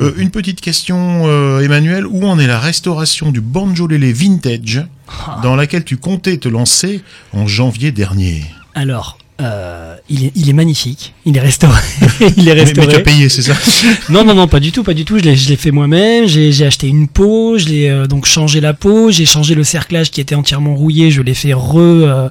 Euh, 0.00 0.12
une 0.16 0.30
petite 0.30 0.60
question, 0.60 1.22
euh, 1.26 1.60
Emmanuel, 1.60 2.06
où 2.06 2.26
en 2.26 2.38
est 2.38 2.46
la 2.46 2.60
restauration 2.60 3.32
du 3.32 3.40
banjolele 3.40 4.12
vintage 4.12 4.84
dans 5.42 5.56
laquelle 5.56 5.84
tu 5.84 5.96
comptais 5.96 6.36
te 6.38 6.48
lancer 6.48 7.02
en 7.32 7.46
janvier 7.46 7.92
dernier? 7.92 8.44
Alors, 8.74 9.18
euh, 9.40 9.96
il, 10.10 10.26
est, 10.26 10.32
il 10.34 10.48
est 10.50 10.52
magnifique. 10.52 11.14
Il 11.24 11.36
est 11.36 11.40
restauré. 11.40 11.80
il 12.36 12.48
est 12.48 12.54
mais, 12.54 12.54
mais 12.54 12.60
restauré. 12.62 12.88
tu 12.88 12.94
as 12.96 13.00
payé, 13.00 13.28
c'est 13.28 13.42
ça 13.42 13.54
Non, 14.08 14.24
non, 14.24 14.34
non, 14.34 14.48
pas 14.48 14.60
du 14.60 14.72
tout, 14.72 14.82
pas 14.82 14.92
du 14.92 15.04
tout. 15.04 15.18
Je 15.18 15.24
l'ai, 15.24 15.36
je 15.36 15.54
fait 15.54 15.70
moi-même. 15.70 16.26
J'ai, 16.26 16.66
acheté 16.66 16.88
une 16.88 17.08
peau. 17.08 17.56
Je 17.56 17.66
l'ai 17.66 17.88
euh, 17.88 18.06
donc 18.06 18.26
changé 18.26 18.60
la 18.60 18.74
peau. 18.74 19.10
J'ai 19.10 19.24
changé 19.24 19.54
le 19.54 19.64
cerclage 19.64 20.10
qui 20.10 20.20
était 20.20 20.34
entièrement 20.34 20.74
rouillé. 20.74 21.10
Je 21.10 21.22
l'ai 21.22 21.34
fait 21.34 21.54
re, 21.54 21.76
euh, 21.76 22.28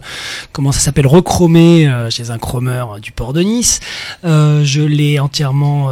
comment 0.51 0.71
ça 0.71 0.79
s'appelle, 0.79 1.07
recromer 1.07 1.87
euh, 1.87 2.09
chez 2.09 2.29
un 2.29 2.37
chromeur 2.37 2.99
du 2.99 3.11
port 3.11 3.33
de 3.33 3.41
Nice. 3.41 3.79
Je 4.23 4.81
l'ai 4.81 5.19
entièrement, 5.19 5.89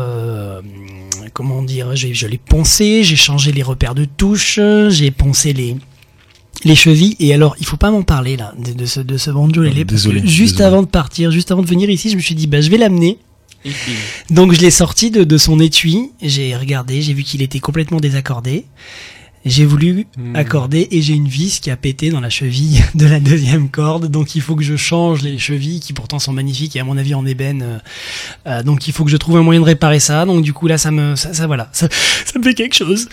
comment 1.34 1.64
dire, 1.64 1.96
j'ai, 1.96 2.14
je 2.14 2.28
l'ai 2.28 2.38
poncé. 2.38 3.04
J'ai 3.04 3.16
changé 3.16 3.52
les 3.52 3.64
repères 3.64 3.96
de 3.96 4.06
touche. 4.06 4.60
J'ai 4.90 5.12
poncé 5.12 5.54
les 5.54 5.76
les 6.64 6.76
chevilles. 6.76 7.16
Et 7.20 7.34
alors 7.34 7.56
il 7.60 7.66
faut 7.66 7.78
pas 7.78 7.92
m'en 7.92 8.04
parler 8.04 8.38
là 8.38 8.54
de, 8.58 8.74
de 8.74 8.86
ce 8.86 9.00
de 9.00 9.18
ce 9.18 9.30
banjolele 9.32 9.74
parce 9.86 10.04
que 10.04 10.10
Désolé, 10.10 10.22
juste 10.28 10.54
désolé. 10.58 10.64
avant 10.66 10.82
de 10.82 10.88
partir 10.88 11.32
juste 11.32 11.52
avant 11.52 11.62
de 11.62 11.68
venir 11.68 11.90
ici 11.90 12.10
je 12.10 12.16
me 12.16 12.22
suis 12.22 12.36
dit 12.36 12.48
bah 12.48 12.62
je 12.62 12.70
vais 12.70 12.78
l'amener. 12.78 13.18
Donc 14.30 14.54
je 14.54 14.62
l'ai 14.62 14.72
sorti 14.72 15.12
de, 15.12 15.24
de 15.26 15.38
son 15.38 15.60
étui, 15.60 16.12
j'ai 16.22 16.56
regardé, 16.56 17.02
j'ai 17.02 17.14
vu 17.14 17.24
qu'il 17.24 17.42
était 17.42 17.60
complètement 17.60 18.00
désaccordé. 18.00 18.66
J'ai 19.46 19.66
voulu 19.66 20.08
Hmm. 20.18 20.36
accorder 20.36 20.88
et 20.92 21.02
j'ai 21.02 21.14
une 21.14 21.28
vis 21.28 21.60
qui 21.60 21.70
a 21.72 21.78
pété 21.78 22.10
dans 22.10 22.20
la 22.20 22.30
cheville 22.30 22.84
de 22.96 23.06
la 23.06 23.20
deuxième 23.20 23.70
corde. 23.70 24.08
Donc 24.10 24.36
il 24.36 24.42
faut 24.42 24.56
que 24.56 24.64
je 24.64 24.76
change 24.76 25.22
les 25.22 25.38
chevilles 25.38 25.80
qui 25.80 25.94
pourtant 25.94 26.20
sont 26.20 26.34
magnifiques 26.34 26.76
et 26.76 26.80
à 26.80 26.84
mon 26.84 26.98
avis 26.98 27.14
en 27.16 27.26
ébène. 27.26 27.62
euh, 27.62 27.78
euh, 28.48 28.64
donc 28.64 28.88
il 28.88 28.94
faut 28.94 29.06
que 29.06 29.12
je 29.12 29.18
trouve 29.18 29.38
un 29.38 29.44
moyen 29.44 29.62
de 29.62 29.66
réparer 29.66 30.00
ça. 30.00 30.26
Donc 30.26 30.44
du 30.44 30.54
coup 30.54 30.68
là 30.68 30.78
ça 30.78 30.92
me 30.92 31.16
ça, 31.16 31.34
ça 31.34 31.48
voilà 31.48 31.70
ça, 31.72 31.88
ça 32.26 32.40
me 32.40 32.44
fait 32.44 32.54
quelque 32.54 32.76
chose. 32.76 33.08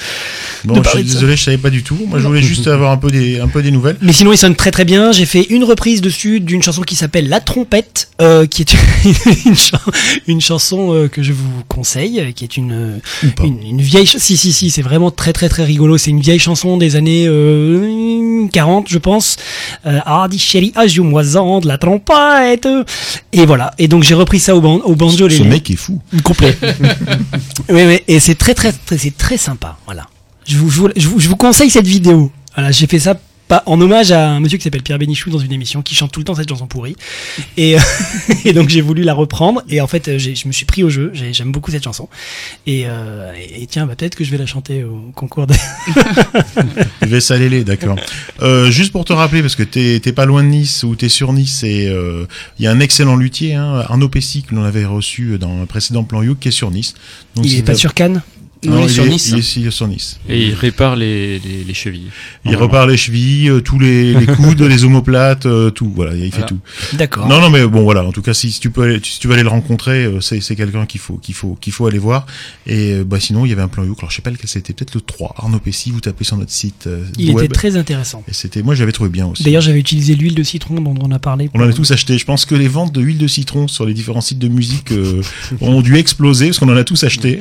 Bon, 0.64 0.82
je 0.82 0.88
suis 0.88 1.04
désolé, 1.04 1.36
je 1.36 1.42
savais 1.42 1.58
pas 1.58 1.70
du 1.70 1.82
tout. 1.82 1.98
Moi, 2.08 2.18
je 2.18 2.26
voulais 2.26 2.42
juste 2.42 2.66
avoir 2.66 2.90
un 2.90 2.96
peu 2.96 3.10
des, 3.10 3.38
un 3.38 3.48
peu 3.48 3.62
des 3.62 3.70
nouvelles. 3.70 3.98
Mais 4.00 4.12
sinon, 4.12 4.32
il 4.32 4.38
sonne 4.38 4.56
très 4.56 4.70
très 4.70 4.84
bien. 4.86 5.12
J'ai 5.12 5.26
fait 5.26 5.42
une 5.50 5.62
reprise 5.64 6.00
dessus 6.00 6.40
d'une 6.40 6.62
chanson 6.62 6.82
qui 6.82 6.96
s'appelle 6.96 7.28
La 7.28 7.40
Trompette, 7.40 8.08
euh, 8.22 8.46
qui 8.46 8.62
est 8.62 8.72
une, 9.44 9.54
une 10.26 10.40
chanson 10.40 10.94
euh, 10.94 11.08
que 11.08 11.22
je 11.22 11.32
vous 11.32 11.62
conseille, 11.68 12.32
qui 12.34 12.44
est 12.44 12.56
une, 12.56 13.00
une, 13.42 13.62
une 13.62 13.80
vieille. 13.82 14.06
Si 14.06 14.36
si 14.38 14.52
si, 14.52 14.70
c'est 14.70 14.82
vraiment 14.82 15.10
très 15.10 15.32
très 15.34 15.48
très 15.50 15.64
rigolo. 15.64 15.98
C'est 15.98 16.10
une 16.14 16.20
vieille 16.20 16.38
chanson 16.38 16.76
des 16.76 16.96
années 16.96 17.26
euh, 17.28 18.46
40, 18.52 18.88
je 18.88 18.98
pense. 18.98 19.36
Euh, 19.86 19.98
ah, 20.06 20.26
dit 20.30 20.38
chérie, 20.38 20.72
ajoute-moi-en 20.76 21.60
de 21.60 21.68
la 21.68 21.78
trompette. 21.78 22.68
Et 23.32 23.46
voilà. 23.46 23.72
Et 23.78 23.88
donc 23.88 24.02
j'ai 24.04 24.14
repris 24.14 24.38
ça 24.40 24.54
au, 24.56 24.60
ban 24.60 24.76
au 24.84 24.94
banjo. 24.94 25.28
Ce 25.28 25.42
les- 25.42 25.48
mec 25.48 25.70
est 25.70 25.76
fou. 25.76 26.00
complet. 26.22 26.56
oui, 27.68 27.82
oui, 27.86 27.98
et 28.08 28.20
c'est 28.20 28.34
très, 28.34 28.54
très, 28.54 28.72
très, 28.72 28.98
c'est 28.98 29.16
très 29.16 29.36
sympa. 29.36 29.76
Voilà. 29.86 30.06
Je 30.46 30.56
vous, 30.56 30.70
je 30.70 30.80
vous, 30.80 30.88
je 30.96 31.08
vous, 31.08 31.20
je 31.20 31.28
vous 31.28 31.36
conseille 31.36 31.70
cette 31.70 31.86
vidéo. 31.86 32.30
Voilà, 32.54 32.70
j'ai 32.70 32.86
fait 32.86 32.98
ça 32.98 33.14
pas 33.48 33.62
en 33.66 33.80
hommage 33.80 34.10
à 34.10 34.30
un 34.30 34.40
monsieur 34.40 34.56
qui 34.58 34.64
s'appelle 34.64 34.82
Pierre 34.82 34.98
Bénichou 34.98 35.30
dans 35.30 35.38
une 35.38 35.52
émission 35.52 35.82
qui 35.82 35.94
chante 35.94 36.12
tout 36.12 36.20
le 36.20 36.24
temps 36.24 36.34
cette 36.34 36.48
chanson 36.48 36.66
pourrie. 36.66 36.96
Et, 37.56 37.76
euh, 37.76 37.80
et 38.44 38.52
donc 38.52 38.68
j'ai 38.70 38.80
voulu 38.80 39.02
la 39.02 39.14
reprendre. 39.14 39.62
Et 39.68 39.80
en 39.80 39.86
fait, 39.86 40.08
euh, 40.08 40.18
je 40.18 40.46
me 40.48 40.52
suis 40.52 40.64
pris 40.64 40.82
au 40.82 40.90
jeu. 40.90 41.10
J'ai- 41.14 41.32
J'aime 41.34 41.52
beaucoup 41.52 41.70
cette 41.70 41.84
chanson. 41.84 42.08
Et, 42.66 42.84
euh, 42.86 43.32
et 43.36 43.66
tiens, 43.66 43.86
bah, 43.86 43.94
peut-être 43.96 44.14
que 44.14 44.24
je 44.24 44.30
vais 44.30 44.38
la 44.38 44.46
chanter 44.46 44.84
au 44.84 45.10
concours 45.14 45.46
de. 45.46 45.54
Je 47.02 47.06
vais 47.06 47.20
saler 47.20 47.64
d'accord. 47.64 47.96
Euh, 48.42 48.70
juste 48.70 48.92
pour 48.92 49.04
te 49.04 49.12
rappeler, 49.12 49.42
parce 49.42 49.56
que 49.56 49.62
t'es 49.62 50.12
pas 50.12 50.24
loin 50.26 50.42
de 50.42 50.48
Nice 50.48 50.82
ou 50.84 50.94
t'es 50.94 51.08
sur 51.08 51.32
Nice, 51.32 51.62
et 51.64 51.88
euh, 51.88 52.26
il 52.58 52.64
y 52.64 52.68
a 52.68 52.70
un 52.70 52.80
excellent 52.80 53.16
luthier, 53.16 53.54
hein, 53.54 53.84
Arnaud 53.88 54.08
Pessy, 54.08 54.42
que 54.42 54.54
l'on 54.54 54.64
avait 54.64 54.84
reçu 54.84 55.38
dans 55.38 55.60
un 55.62 55.66
précédent 55.66 56.04
plan 56.04 56.22
You, 56.22 56.34
qui 56.36 56.48
est 56.48 56.52
sur 56.52 56.70
Nice. 56.70 56.94
Donc, 57.34 57.44
Il 57.46 57.58
est 57.58 57.62
pas 57.62 57.74
sur 57.74 57.94
Cannes? 57.94 58.22
Non, 58.64 58.80
il 58.80 58.84
est 58.84 58.88
sur 58.88 59.04
Nice. 59.06 59.28
Il 59.30 59.38
est, 59.38 59.56
il 59.56 59.66
est 59.66 59.70
sur 59.70 59.88
Nice. 59.88 60.18
Et 60.28 60.46
il 60.48 60.54
répare 60.54 60.96
les, 60.96 61.38
les, 61.38 61.64
les 61.66 61.74
chevilles. 61.74 62.08
Il 62.44 62.56
repart 62.56 62.88
les 62.88 62.96
chevilles, 62.96 63.48
euh, 63.50 63.60
tous 63.60 63.78
les, 63.78 64.14
les 64.14 64.26
coudes, 64.26 64.60
les 64.74 64.84
omoplates, 64.84 65.46
euh, 65.46 65.70
tout. 65.70 65.90
Voilà, 65.94 66.14
il 66.14 66.22
fait 66.30 66.38
Voilà. 66.38 66.46
tout. 66.46 66.58
D'accord. 66.94 67.26
Non, 67.28 67.40
non, 67.40 67.50
mais 67.50 67.66
bon, 67.66 67.82
voilà. 67.82 68.04
En 68.04 68.12
tout 68.12 68.22
cas, 68.22 68.34
si, 68.34 68.50
si 68.52 68.60
tu 68.60 68.70
peux, 68.70 68.82
aller, 68.82 69.00
si 69.02 69.18
tu 69.20 69.26
veux 69.28 69.34
aller 69.34 69.42
le 69.42 69.48
rencontrer, 69.48 70.04
euh, 70.04 70.20
c'est, 70.20 70.40
c'est 70.40 70.56
quelqu'un 70.56 70.86
qu'il 70.86 71.00
faut, 71.00 71.14
qu'il 71.16 71.34
faut, 71.34 71.56
qu'il 71.60 71.72
faut 71.72 71.86
aller 71.86 71.98
voir. 71.98 72.26
Et 72.66 72.92
euh, 72.92 73.04
bah 73.04 73.20
sinon, 73.20 73.44
il 73.44 73.50
y 73.50 73.52
avait 73.52 73.62
un 73.62 73.68
plan 73.68 73.84
Youk. 73.84 73.98
Alors, 73.98 74.10
je 74.10 74.16
sais 74.16 74.22
pas 74.22 74.30
lequel 74.30 74.48
c'était. 74.48 74.72
Peut-être 74.72 74.94
le 74.94 75.00
3. 75.00 75.34
Arnaud 75.38 75.58
Pessy. 75.58 75.90
Vous 75.90 76.00
tapez 76.00 76.24
sur 76.24 76.36
notre 76.36 76.50
site 76.52 76.86
euh, 76.86 77.04
Il 77.18 77.30
web. 77.32 77.44
était 77.44 77.54
très 77.54 77.76
intéressant. 77.76 78.22
Et 78.28 78.32
c'était, 78.34 78.62
moi, 78.62 78.74
j'avais 78.74 78.92
trouvé 78.92 79.10
bien 79.10 79.26
aussi. 79.26 79.42
D'ailleurs, 79.42 79.62
j'avais 79.62 79.78
utilisé 79.80 80.14
l'huile 80.14 80.34
de 80.34 80.42
citron 80.42 80.80
dont 80.80 80.94
on 81.00 81.10
a 81.10 81.18
parlé. 81.18 81.50
On 81.54 81.60
en 81.60 81.68
a 81.68 81.72
tous 81.72 81.90
acheté. 81.90 82.18
Je 82.18 82.24
pense 82.24 82.44
que 82.44 82.54
les 82.54 82.68
ventes 82.68 82.92
de 82.92 83.00
huile 83.00 83.18
de 83.18 83.26
citron 83.26 83.68
sur 83.68 83.86
les 83.86 83.94
différents 83.94 84.20
sites 84.20 84.38
de 84.38 84.48
musique 84.48 84.92
euh, 84.92 85.22
ont 85.60 85.80
dû 85.82 85.96
exploser 85.96 86.46
parce 86.46 86.58
qu'on 86.58 86.72
en 86.72 86.76
a 86.76 86.84
tous 86.84 87.04
acheté. 87.04 87.40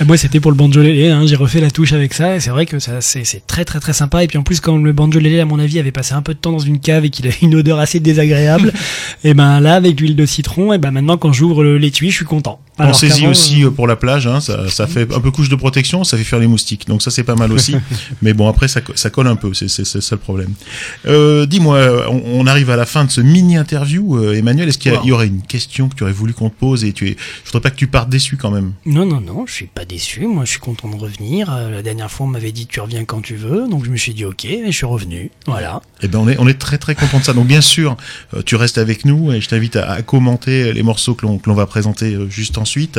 Et 0.00 0.04
Moi, 0.04 0.16
c'était 0.16 0.40
pour 0.40 0.50
le 0.50 0.56
Hein. 0.64 1.26
J'ai 1.26 1.36
refait 1.36 1.60
la 1.60 1.70
touche 1.70 1.92
avec 1.92 2.14
ça. 2.14 2.36
Et 2.36 2.40
c'est 2.40 2.50
vrai 2.50 2.66
que 2.66 2.78
ça, 2.78 3.00
c'est, 3.00 3.46
très, 3.46 3.64
très, 3.64 3.80
très 3.80 3.92
sympa. 3.92 4.22
Et 4.22 4.26
puis 4.26 4.38
en 4.38 4.42
plus, 4.42 4.60
quand 4.60 4.76
le 4.76 4.92
banjolélé, 4.92 5.40
à 5.40 5.44
mon 5.44 5.58
avis, 5.58 5.78
avait 5.78 5.92
passé 5.92 6.14
un 6.14 6.22
peu 6.22 6.34
de 6.34 6.38
temps 6.38 6.52
dans 6.52 6.58
une 6.58 6.80
cave 6.80 7.04
et 7.04 7.10
qu'il 7.10 7.26
avait 7.26 7.38
une 7.42 7.54
odeur 7.54 7.78
assez 7.78 8.00
désagréable, 8.00 8.72
et 9.24 9.34
ben 9.34 9.60
là, 9.60 9.74
avec 9.74 10.00
l'huile 10.00 10.16
de 10.16 10.26
citron, 10.26 10.72
et 10.72 10.78
ben 10.78 10.90
maintenant, 10.90 11.16
quand 11.16 11.32
j'ouvre 11.32 11.64
l'étui, 11.64 12.10
je 12.10 12.16
suis 12.16 12.24
content. 12.24 12.60
Pensez-y 12.76 13.26
aussi 13.26 13.62
euh, 13.62 13.66
euh, 13.66 13.70
pour 13.70 13.86
la 13.86 13.96
plage. 13.96 14.26
Hein, 14.26 14.40
ça, 14.40 14.68
ça 14.70 14.86
fait 14.86 15.12
un 15.14 15.20
peu 15.20 15.30
couche 15.30 15.48
de 15.48 15.56
protection, 15.56 16.04
ça 16.04 16.16
fait 16.16 16.24
faire 16.24 16.38
les 16.38 16.46
moustiques. 16.46 16.86
Donc 16.88 17.02
ça, 17.02 17.10
c'est 17.10 17.22
pas 17.22 17.34
mal 17.34 17.52
aussi. 17.52 17.76
Mais 18.22 18.32
bon, 18.32 18.48
après, 18.48 18.66
ça, 18.68 18.80
ça 18.94 19.10
colle 19.10 19.26
un 19.26 19.36
peu. 19.36 19.52
C'est, 19.52 19.68
ça 19.68 19.98
le 20.12 20.16
problème. 20.16 20.54
Euh, 21.06 21.44
dis-moi, 21.46 22.06
on, 22.08 22.22
on 22.40 22.46
arrive 22.46 22.70
à 22.70 22.76
la 22.76 22.86
fin 22.86 23.04
de 23.04 23.10
ce 23.10 23.20
mini 23.20 23.56
interview, 23.56 24.16
euh, 24.16 24.34
Emmanuel. 24.34 24.68
Est-ce 24.68 24.78
qu'il 24.78 24.92
y, 24.92 24.96
Wow. 24.96 25.12
aurait 25.12 25.26
une 25.26 25.42
question 25.42 25.88
que 25.88 25.94
tu 25.96 26.02
aurais 26.02 26.12
voulu 26.12 26.32
qu'on 26.32 26.48
te 26.48 26.54
pose 26.58 26.84
et 26.84 26.92
tu 26.92 27.08
es, 27.08 27.16
je 27.44 27.46
voudrais 27.46 27.60
pas 27.60 27.70
que 27.70 27.76
tu 27.76 27.86
partes 27.88 28.08
déçu 28.08 28.36
quand 28.36 28.50
même. 28.50 28.72
Non, 28.86 29.04
non, 29.04 29.20
non, 29.20 29.44
je 29.46 29.52
suis 29.52 29.66
pas 29.66 29.84
déçu. 29.84 30.26
Moi, 30.26 30.44
je 30.44 30.50
suis 30.52 30.60
content 30.60 30.88
de 30.88 30.96
revenir. 30.96 31.50
La 31.70 31.82
dernière 31.82 32.10
fois, 32.10 32.26
on 32.26 32.30
m'avait 32.30 32.52
dit 32.52 32.66
tu 32.66 32.80
reviens 32.80 33.04
quand 33.04 33.20
tu 33.20 33.36
veux. 33.36 33.68
Donc, 33.68 33.84
je 33.84 33.90
me 33.90 33.96
suis 33.96 34.14
dit 34.14 34.24
ok, 34.24 34.44
et 34.46 34.64
je 34.66 34.70
suis 34.76 34.86
revenu. 34.86 35.30
Voilà. 35.46 35.82
Eh 36.02 36.08
ben 36.08 36.18
on 36.18 36.28
est 36.28 36.36
on 36.38 36.48
est 36.48 36.58
très 36.58 36.78
très 36.78 36.94
content 36.94 37.18
de 37.18 37.24
ça. 37.24 37.32
Donc 37.32 37.46
bien 37.46 37.60
sûr, 37.60 37.96
tu 38.46 38.56
restes 38.56 38.78
avec 38.78 39.04
nous 39.04 39.32
et 39.32 39.40
je 39.40 39.48
t'invite 39.48 39.76
à, 39.76 39.90
à 39.90 40.02
commenter 40.02 40.72
les 40.72 40.82
morceaux 40.82 41.14
que 41.14 41.26
l'on 41.26 41.54
va 41.54 41.66
présenter 41.66 42.16
juste 42.28 42.58
ensuite. 42.62 42.98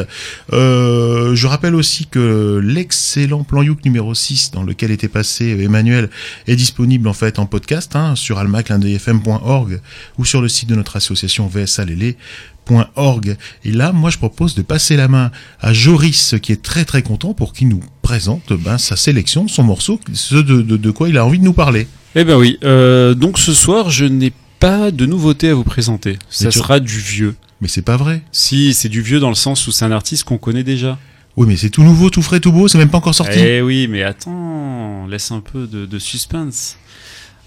Euh, 0.52 1.34
je 1.34 1.48
rappelle 1.48 1.74
aussi 1.74 2.06
que 2.06 2.62
l'excellent 2.64 3.44
plan 3.44 3.64
Youk 3.64 3.84
numéro 3.86 4.14
6 4.14 4.52
dans 4.52 4.64
lequel 4.64 4.92
était 4.92 5.08
passé 5.08 5.58
Emmanuel 5.60 6.10
est 6.48 6.56
disponible 6.56 7.08
en 7.08 7.14
fait 7.14 7.40
en 7.40 7.48
podcast 7.48 7.96
hein, 7.96 8.16
sur 8.16 8.38
almaclindeuilfm.org 8.38 9.82
ou 10.20 10.26
sur 10.26 10.42
le 10.42 10.48
site 10.48 10.70
de 10.70 10.76
notre 10.76 10.96
association 10.96 11.48
vsalélé.org. 11.48 13.38
Et 13.64 13.72
là, 13.72 13.92
moi, 13.92 14.10
je 14.10 14.18
propose 14.18 14.54
de 14.56 14.62
passer 14.62 14.96
la 14.96 15.08
main 15.08 15.32
à 15.60 15.74
Joris, 15.74 16.36
qui 16.42 16.52
est 16.52 16.62
très 16.62 16.86
très 16.86 17.02
content 17.02 17.34
pour 17.34 17.54
qu'il 17.54 17.70
nous 17.70 17.82
présente 18.02 18.54
ben, 18.54 18.78
sa 18.78 18.96
sélection, 18.96 19.48
son 19.48 19.64
morceau, 19.64 20.00
ce 20.14 20.36
de, 20.36 20.62
de, 20.62 20.78
de 20.78 20.92
quoi 20.92 21.10
il 21.10 21.18
a 21.18 21.26
envie 21.26 21.40
de 21.40 21.44
nous 21.46 21.54
parler. 21.54 21.88
Eh 22.16 22.24
ben 22.24 22.38
oui. 22.38 22.60
Euh, 22.64 23.16
donc 23.16 23.40
ce 23.40 23.54
soir, 23.54 23.90
je 23.90 24.06
n'ai 24.06 24.32
pas 24.60 24.92
de 24.92 25.06
nouveauté 25.06 25.50
à 25.50 25.56
vous 25.56 25.64
présenter. 25.64 26.18
Ça 26.30 26.52
sera 26.52 26.80
du 26.80 27.00
vieux. 27.00 27.36
Mais 27.64 27.70
c'est 27.70 27.82
pas 27.82 27.96
vrai. 27.96 28.22
Si, 28.34 28.74
c'est 28.74 28.90
du 28.90 29.02
vieux 29.02 29.22
dans 29.22 29.30
le 29.30 29.36
sens 29.36 29.66
où 29.68 29.72
c'est 29.72 29.86
un 29.86 29.92
artiste 29.94 30.26
qu'on 30.26 30.38
connaît 30.38 30.66
déjà. 30.66 31.00
Oui, 31.38 31.48
mais 31.48 31.56
c'est 31.56 31.70
tout 31.70 31.82
nouveau, 31.82 32.10
tout 32.10 32.22
frais, 32.22 32.42
tout 32.42 32.52
beau, 32.52 32.68
c'est 32.68 32.78
même 32.78 32.90
pas 32.90 32.98
encore 32.98 33.16
sorti. 33.16 33.40
Eh 33.40 33.62
oui, 33.62 33.88
mais 33.90 34.04
attends, 34.04 35.08
laisse 35.08 35.32
un 35.32 35.40
peu 35.40 35.66
de, 35.66 35.86
de 35.86 35.98
suspense. 35.98 36.76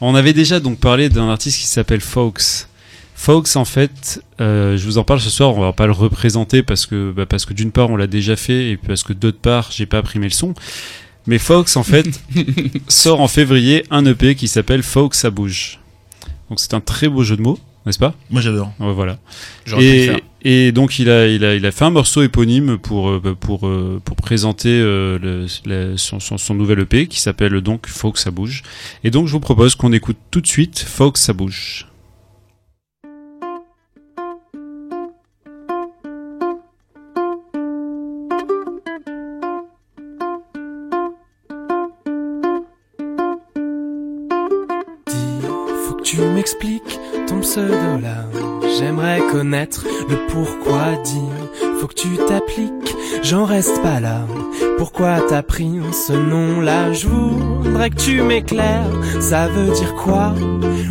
On 0.01 0.15
avait 0.15 0.33
déjà 0.33 0.59
donc 0.59 0.79
parlé 0.79 1.11
d'un 1.11 1.29
artiste 1.29 1.61
qui 1.61 1.67
s'appelle 1.67 2.01
Fox. 2.01 2.67
Fox, 3.15 3.57
en 3.57 3.67
fait, 3.67 4.25
euh, 4.41 4.79
je 4.79 4.87
vous 4.87 4.97
en 4.97 5.05
parle 5.05 5.21
ce 5.21 5.29
soir, 5.29 5.55
on 5.55 5.61
va 5.61 5.75
pas 5.75 5.85
le 5.85 5.93
représenter 5.93 6.63
parce 6.63 6.87
que, 6.87 7.13
bah, 7.15 7.27
parce 7.27 7.45
que 7.45 7.53
d'une 7.53 7.71
part 7.71 7.91
on 7.91 7.97
l'a 7.97 8.07
déjà 8.07 8.37
fait 8.37 8.71
et 8.71 8.79
puis 8.79 8.89
parce 8.89 9.03
que 9.03 9.13
d'autre 9.13 9.39
part 9.39 9.69
j'ai 9.71 9.85
pas 9.85 9.99
imprimé 9.99 10.25
le 10.29 10.33
son. 10.33 10.55
Mais 11.27 11.39
Fox, 11.39 11.77
en 11.77 11.83
fait, 11.83 12.07
sort 12.89 13.21
en 13.21 13.29
février 13.29 13.85
un 13.91 14.07
EP 14.07 14.35
qui 14.35 14.49
s'appelle 14.49 14.83
Fox 14.83 15.19
ça 15.19 15.29
bouge. 15.29 15.79
Donc 16.49 16.59
c'est 16.59 16.73
un 16.73 16.81
très 16.81 17.07
beau 17.07 17.23
jeu 17.23 17.37
de 17.37 17.43
mots, 17.43 17.59
n'est-ce 17.87 17.99
pas 17.99 18.15
Moi, 18.31 18.41
j'adore. 18.41 18.73
Ouais, 18.81 18.93
Voilà. 18.93 19.19
Et, 19.79 20.11
et 20.43 20.73
donc 20.73 20.99
il 20.99 21.09
a, 21.09 21.27
il, 21.29 21.45
a, 21.45 21.55
il 21.55 21.65
a 21.65 21.71
fait 21.71 21.85
un 21.85 21.91
morceau 21.91 22.23
éponyme 22.23 22.79
pour, 22.79 23.09
euh, 23.11 23.37
pour, 23.39 23.67
euh, 23.67 24.01
pour 24.05 24.17
présenter 24.17 24.69
euh, 24.71 25.19
le, 25.21 25.47
le- 25.65 25.97
son, 25.97 26.21
son, 26.21 26.37
son 26.39 26.55
nouvel 26.55 26.81
EP 26.81 27.07
qui 27.07 27.21
s'appelle 27.21 27.61
donc 27.63 27.87
Faut 27.87 28.13
que 28.13 28.19
ça 28.19 28.31
bouge. 28.31 28.63
Et 29.05 29.11
donc 29.11 29.27
je 29.29 29.33
vous 29.33 29.41
propose 29.41 29.75
qu'on 29.77 29.93
écoute 29.93 30.19
tout 30.31 30.41
de 30.41 30.47
suite 30.47 30.81
Faut 30.87 31.11
que 31.13 31.19
ça 31.19 31.33
bouge. 31.33 31.87
Dis, 45.07 45.41
faut 45.87 45.95
que 45.95 46.03
tu 46.03 46.21
m'expliques 46.21 46.99
ton 47.27 47.41
pseudo 47.41 48.01
là. 48.01 48.25
J'aimerais 48.79 49.21
connaître 49.31 49.87
le 50.09 50.17
pourquoi. 50.29 50.97
Dis, 51.05 51.21
faut 51.81 51.87
que 51.87 51.95
tu 51.95 52.17
t'appliques. 52.17 52.95
J'en 53.23 53.45
reste 53.45 53.83
pas 53.83 54.01
là. 54.01 54.21
Pourquoi 54.79 55.21
t'as 55.29 55.43
pris 55.43 55.81
ce 55.93 56.13
nom 56.13 56.61
là 56.61 56.93
Je 56.93 57.09
voudrais 57.09 57.91
que 57.91 57.97
tu 57.97 58.23
m'éclaires. 58.23 58.91
Ça 59.21 59.49
veut 59.49 59.73
dire 59.75 59.95
quoi? 59.95 60.35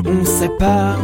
On 0.06 0.26
sait 0.26 0.52
pas. 0.58 0.95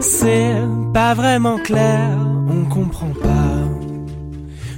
C'est 0.00 0.54
pas 0.94 1.14
vraiment 1.14 1.58
clair. 1.58 2.16
On 2.50 2.64
comprend 2.68 3.12
pas. 3.20 3.41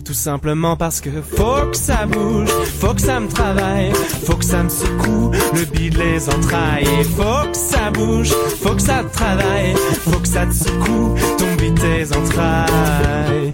Tout 0.05 0.13
simplement 0.13 0.77
parce 0.77 1.01
que 1.01 1.09
faut 1.23 1.71
que 1.71 1.77
ça 1.77 2.05
bouge, 2.05 2.49
faut 2.79 2.93
que 2.93 3.01
ça 3.01 3.21
me 3.21 3.29
travaille, 3.29 3.91
faut 4.27 4.37
que 4.37 4.45
ça 4.45 4.63
me 4.63 4.69
secoue 4.69 5.31
le 5.55 5.65
bide 5.65 5.97
les 5.97 6.29
entrailles. 6.29 7.05
Faut 7.17 7.49
que 7.51 7.57
ça 7.57 7.91
bouge, 7.91 8.33
faut 8.63 8.75
que 8.75 8.83
ça 8.83 9.03
te 9.03 9.15
travaille, 9.15 9.75
faut 10.01 10.19
que 10.21 10.29
ça 10.29 10.45
te 10.47 10.53
secoue 10.53 11.15
ton 11.39 11.55
bide 11.57 11.81
tes 11.81 12.17
entrailles. 12.17 13.53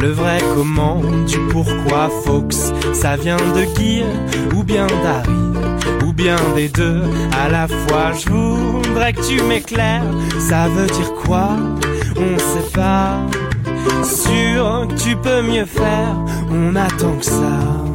Le 0.00 0.10
vrai 0.10 0.38
comment 0.54 1.00
du 1.26 1.38
pourquoi 1.50 2.10
Fox. 2.24 2.72
Ça 2.92 3.16
vient 3.16 3.36
de 3.36 3.64
Guy 3.76 4.02
ou 4.54 4.62
bien 4.62 4.86
d'Harry 4.86 6.06
ou 6.06 6.12
bien 6.12 6.36
des 6.54 6.68
deux? 6.68 7.02
À 7.32 7.48
la 7.48 7.66
fois. 7.66 8.12
Je 8.12 8.28
que 9.12 9.26
tu 9.26 9.42
m'éclaires. 9.42 10.04
Ça 10.38 10.68
veut 10.68 10.86
dire 10.86 11.12
quoi? 11.14 11.50
On 12.16 12.38
sait 12.38 12.70
pas. 12.72 13.20
Sûr 14.04 14.86
que 14.88 14.94
tu 14.94 15.16
peux 15.16 15.42
mieux 15.42 15.66
faire. 15.66 16.16
On 16.50 16.76
attend 16.76 17.16
que 17.18 17.24
ça. 17.24 17.87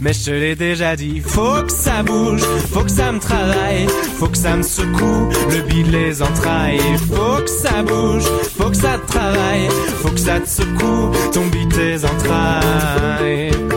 Mais 0.00 0.14
je 0.14 0.24
te 0.24 0.30
l'ai 0.30 0.56
déjà 0.56 0.96
dit, 0.96 1.20
faut 1.20 1.62
que 1.62 1.72
ça 1.72 2.02
bouge, 2.02 2.42
faut 2.72 2.84
que 2.84 2.90
ça 2.90 3.12
me 3.12 3.18
travaille, 3.18 3.86
faut 4.18 4.28
que 4.28 4.38
ça 4.38 4.56
me 4.56 4.62
secoue 4.62 5.28
le 5.50 5.60
bide 5.68 5.88
les 5.88 6.22
entrailles. 6.22 6.80
Faut 7.08 7.42
que 7.42 7.50
ça 7.50 7.82
bouge, 7.82 8.24
faut 8.56 8.70
que 8.70 8.76
ça 8.76 8.98
te 8.98 9.06
travaille, 9.12 9.68
faut 10.02 10.08
que 10.08 10.20
ça 10.20 10.40
te 10.40 10.48
secoue 10.48 11.10
ton 11.32 11.46
bide 11.48 11.72
tes 11.74 12.04
entrailles. 12.04 13.69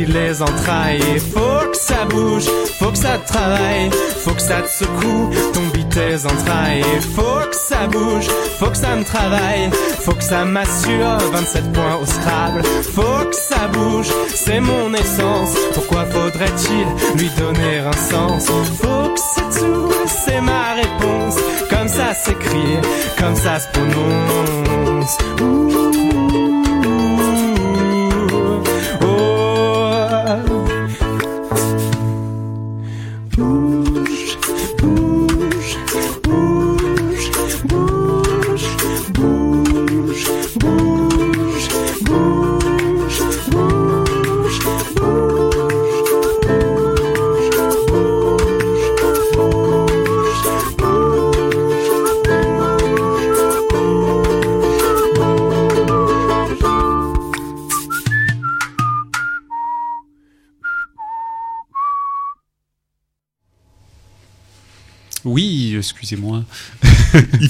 Bide 0.00 0.14
les 0.14 0.42
entrailles. 0.42 1.20
Faut 1.32 1.70
que 1.70 1.76
ça 1.76 2.04
bouge, 2.08 2.46
faut 2.78 2.90
que 2.90 2.98
ça 2.98 3.18
te 3.18 3.32
travaille, 3.32 3.90
faut 4.24 4.32
que 4.32 4.42
ça 4.42 4.62
te 4.62 4.68
secoue 4.68 5.30
ton 5.52 5.70
tes 5.90 6.24
entrailles. 6.24 6.84
Faut 7.16 7.48
que 7.50 7.56
ça 7.56 7.86
bouge, 7.88 8.28
faut 8.58 8.70
que 8.70 8.76
ça 8.76 8.94
me 8.96 9.04
travaille, 9.04 9.70
faut 10.00 10.12
que 10.12 10.22
ça 10.22 10.44
m'assure 10.44 11.18
27 11.32 11.72
points 11.72 11.96
au 12.00 12.06
Scrabble. 12.06 12.62
Faut 12.94 13.24
que 13.28 13.34
ça 13.34 13.68
bouge, 13.72 14.08
c'est 14.34 14.60
mon 14.60 14.94
essence. 14.94 15.54
Pourquoi 15.74 16.06
faudrait-il 16.06 16.86
lui 17.18 17.30
donner 17.38 17.78
un 17.78 17.92
sens? 17.92 18.46
Faut 18.46 19.14
que 19.14 19.20
c'est 19.34 19.60
tout, 19.60 19.92
c'est 20.06 20.40
ma 20.40 20.74
réponse. 20.74 21.36
Comme 21.68 21.88
ça 21.88 22.14
s'écrit, 22.14 22.78
comme 23.18 23.36
ça 23.36 23.58
se 23.58 23.68
prononce. 23.68 25.79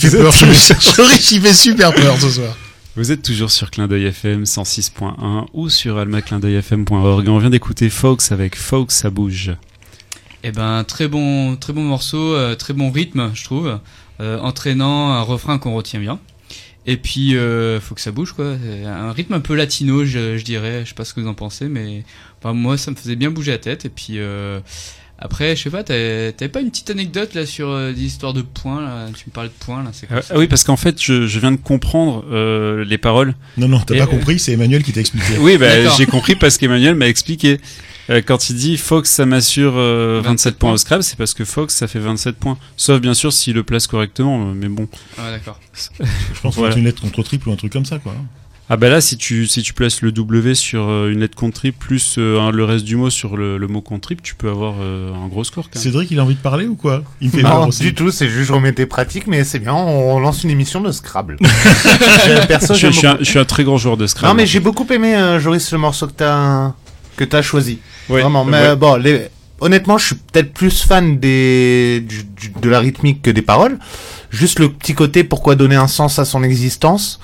Fait 0.09 0.19
peur, 0.19 0.33
Chorich, 0.97 1.31
il 1.33 1.43
fait 1.43 1.55
super 1.55 1.93
peur 1.93 2.19
ce 2.21 2.31
soir. 2.31 2.57
Vous 2.97 3.13
êtes 3.13 3.23
toujours 3.23 3.51
sur 3.51 3.71
Clin 3.71 3.87
d'œil 3.87 4.07
FM 4.07 4.45
106.1 4.45 5.47
ou 5.53 5.69
sur 5.69 5.99
almaclindeuilfm.org. 5.99 7.29
On 7.29 7.39
vient 7.39 7.51
d'écouter 7.51 7.91
Fox 7.91 8.33
avec 8.33 8.57
Fox 8.57 8.97
ça 8.97 9.11
bouge. 9.11 9.53
Eh 10.43 10.53
ben 10.53 10.85
très 10.85 11.07
bon, 11.07 11.57
très 11.57 11.73
bon 11.73 11.83
morceau, 11.83 12.35
euh, 12.35 12.55
très 12.55 12.73
bon 12.73 12.91
rythme, 12.91 13.31
je 13.35 13.45
trouve, 13.45 13.79
euh, 14.21 14.39
entraînant, 14.39 15.13
un 15.13 15.23
refrain 15.23 15.59
qu'on 15.59 15.75
retient 15.75 16.01
bien. 16.01 16.19
Et 16.87 16.97
puis 16.97 17.37
euh, 17.37 17.79
faut 17.79 17.95
que 17.95 18.01
ça 18.01 18.11
bouge 18.11 18.33
quoi, 18.33 18.57
C'est 18.63 18.87
un 18.87 19.13
rythme 19.13 19.35
un 19.35 19.41
peu 19.41 19.55
latino, 19.55 20.05
je, 20.05 20.39
je 20.39 20.45
dirais. 20.45 20.81
Je 20.85 20.89
sais 20.89 20.95
pas 20.95 21.05
ce 21.05 21.13
que 21.13 21.21
vous 21.21 21.29
en 21.29 21.35
pensez, 21.35 21.69
mais 21.69 22.05
enfin, 22.39 22.55
moi 22.55 22.79
ça 22.79 22.91
me 22.91 22.97
faisait 22.97 23.17
bien 23.17 23.31
bouger 23.31 23.53
la 23.53 23.59
tête. 23.59 23.85
Et 23.85 23.91
puis 23.91 24.19
euh, 24.19 24.61
après, 25.21 25.55
je 25.57 25.63
sais 25.63 25.71
pas, 25.71 25.83
t'avais 25.85 26.33
pas 26.53 26.61
une 26.61 26.71
petite 26.71 26.91
anecdote 26.91 27.35
là 27.35 27.45
sur 27.47 27.69
euh, 27.69 27.93
des 27.93 28.03
histoires 28.05 28.33
de 28.33 28.43
points 28.43 28.81
là? 28.83 29.07
Tu 29.17 29.25
me 29.27 29.33
parlais 29.33 29.51
de 29.51 29.65
points 29.65 29.83
là, 29.83 29.91
c'est 29.93 30.07
quoi 30.07 30.17
Euh, 30.19 30.23
ça? 30.23 30.35
ah 30.35 30.39
oui, 30.39 30.47
parce 30.49 30.65
qu'en 30.65 30.77
fait, 30.77 31.01
je, 31.03 31.27
je 31.27 31.39
viens 31.41 31.53
de 31.53 31.57
comprendre 31.57 32.25
euh, 32.31 32.85
les 32.85 32.99
paroles. 32.99 33.35
Non, 33.57 33.69
non, 33.69 33.81
t'as 33.81 33.97
pas 33.97 34.03
euh, 34.05 34.07
compris, 34.07 34.39
c'est 34.39 34.53
Emmanuel 34.53 34.83
qui 34.83 34.93
t'a 34.93 35.01
expliqué. 35.01 35.27
Oui, 35.41 35.59
bah, 35.59 35.89
j'ai 35.97 36.07
compris 36.07 36.35
parce 36.37 36.57
qu'Emmanuel 36.59 36.95
m'a 36.95 37.09
expliqué. 37.09 37.61
Quand 38.27 38.51
il 38.51 38.57
dit 38.57 38.77
Fox, 38.77 39.09
ça 39.09 39.25
m'assure 39.25 39.75
euh, 39.77 40.17
27, 40.25 40.55
27 40.55 40.59
points 40.59 40.73
au. 40.73 40.77
Scrabble, 40.77 41.05
c'est 41.05 41.17
parce 41.17 41.33
que 41.33 41.45
Fox, 41.45 41.73
ça 41.77 41.87
fait 41.87 42.01
27 42.01 42.35
points. 42.37 42.59
Sauf 42.77 43.01
bien 43.01 43.15
sûr 43.15 43.33
s'il 43.33 43.55
le 43.55 43.63
place 43.63 43.87
correctement, 43.87 44.47
mais 44.47 44.67
bon. 44.69 44.89
Ah 45.17 45.31
d'accord. 45.31 45.61
Je 46.01 46.41
pense 46.41 46.55
que 46.57 46.59
Voilà. 46.59 46.73
c'est 46.75 46.81
une 46.81 46.87
lettre 46.87 47.03
contre 47.03 47.23
triple 47.23 47.49
ou 47.49 47.53
un 47.53 47.57
truc 47.57 47.73
comme 47.73 47.85
ça, 47.85 48.01
quoi. 48.01 48.13
Ah 48.73 48.77
bah 48.77 48.89
là, 48.89 49.01
si 49.01 49.17
tu, 49.17 49.49
si 49.49 49.63
tu 49.63 49.73
places 49.75 50.01
le 50.01 50.13
W 50.13 50.55
sur 50.55 50.89
euh, 50.89 51.11
une 51.11 51.19
lettre 51.19 51.35
contre 51.35 51.55
triple 51.57 51.77
plus 51.85 52.15
euh, 52.19 52.53
le 52.53 52.63
reste 52.65 52.85
du 52.85 52.95
mot 52.95 53.11
sur 53.11 53.37
le, 53.37 53.59
le 53.59 53.67
mot 53.67 53.81
contre 53.81 54.03
triple, 54.03 54.23
tu 54.23 54.37
peux 54.37 54.49
avoir 54.49 54.75
euh, 54.81 55.13
un 55.13 55.27
gros 55.27 55.43
score 55.43 55.65
quand 55.65 55.75
même. 55.75 55.83
Cédric, 55.83 56.09
il 56.13 56.21
a 56.21 56.23
envie 56.23 56.37
de 56.37 56.41
parler 56.41 56.67
ou 56.69 56.77
quoi? 56.77 57.03
Il 57.21 57.27
me 57.29 57.33
fait 57.33 57.43
Non, 57.43 57.67
du 57.67 57.95
tout, 57.95 58.13
c'est 58.13 58.29
juste 58.29 58.47
je 58.47 58.53
remets 58.53 58.73
tes 58.73 58.87
pratiques, 58.87 59.27
mais 59.27 59.43
c'est 59.43 59.59
bien, 59.59 59.75
on 59.75 60.21
lance 60.21 60.45
une 60.45 60.51
émission 60.51 60.81
de 60.81 60.93
Scrabble. 60.93 61.37
Perso, 62.49 62.75
je, 62.75 62.87
suis 62.93 63.07
un, 63.09 63.13
beaucoup. 63.13 63.25
je 63.25 63.29
suis 63.31 63.39
un 63.41 63.45
très 63.45 63.65
grand 63.65 63.77
joueur 63.77 63.97
de 63.97 64.07
Scrabble. 64.07 64.29
Non, 64.29 64.35
mais 64.37 64.47
j'ai 64.47 64.61
beaucoup 64.61 64.87
aimé, 64.93 65.17
euh, 65.17 65.41
Joris, 65.41 65.73
le 65.73 65.79
morceau 65.79 66.07
que 66.07 66.13
t'as 66.13 66.73
que 67.17 67.25
t'as 67.25 67.43
choisi. 67.43 67.81
Ouais, 68.09 68.21
Vraiment, 68.21 68.45
mais 68.45 68.53
ouais. 68.53 68.67
euh, 68.69 68.77
bon, 68.77 68.95
les... 68.95 69.27
honnêtement, 69.61 69.99
je 69.99 70.07
suis 70.07 70.15
peut-être 70.15 70.53
plus 70.55 70.85
fan 70.85 71.19
des 71.19 72.05
du- 72.09 72.23
du- 72.23 72.53
de 72.61 72.69
la 72.71 72.79
rythmique 72.79 73.21
que 73.23 73.31
des 73.33 73.43
paroles. 73.43 73.79
Juste 74.31 74.61
le 74.61 74.69
petit 74.69 74.95
côté, 74.95 75.25
pourquoi 75.25 75.57
donner 75.57 75.75
un 75.75 75.89
sens 75.89 76.21
à 76.21 76.25
son 76.25 76.45
existence. 76.45 77.19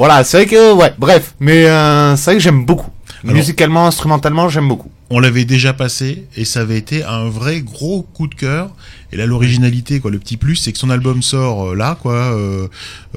Voilà, 0.00 0.24
c'est 0.24 0.38
vrai 0.38 0.46
que, 0.46 0.72
ouais, 0.72 0.94
bref, 0.96 1.34
mais 1.40 1.66
euh, 1.66 2.16
c'est 2.16 2.30
vrai 2.30 2.34
que 2.36 2.42
j'aime 2.42 2.64
beaucoup. 2.64 2.88
Alors- 3.22 3.36
Musicalement, 3.36 3.86
instrumentalement, 3.86 4.48
j'aime 4.48 4.66
beaucoup. 4.66 4.90
On 5.10 5.18
l'avait 5.20 5.44
déjà 5.44 5.74
passé 5.74 6.24
et 6.38 6.46
ça 6.46 6.60
avait 6.60 6.78
été 6.78 7.04
un 7.04 7.28
vrai 7.28 7.60
gros 7.60 8.00
coup 8.14 8.26
de 8.26 8.34
cœur. 8.34 8.70
Et 9.12 9.16
là, 9.16 9.26
l'originalité, 9.26 10.00
quoi, 10.00 10.10
le 10.10 10.18
petit 10.18 10.36
plus, 10.36 10.56
c'est 10.56 10.72
que 10.72 10.78
son 10.78 10.90
album 10.90 11.22
sort 11.22 11.70
euh, 11.70 11.74
là, 11.74 11.96
quoi, 12.00 12.14
euh, 12.14 12.68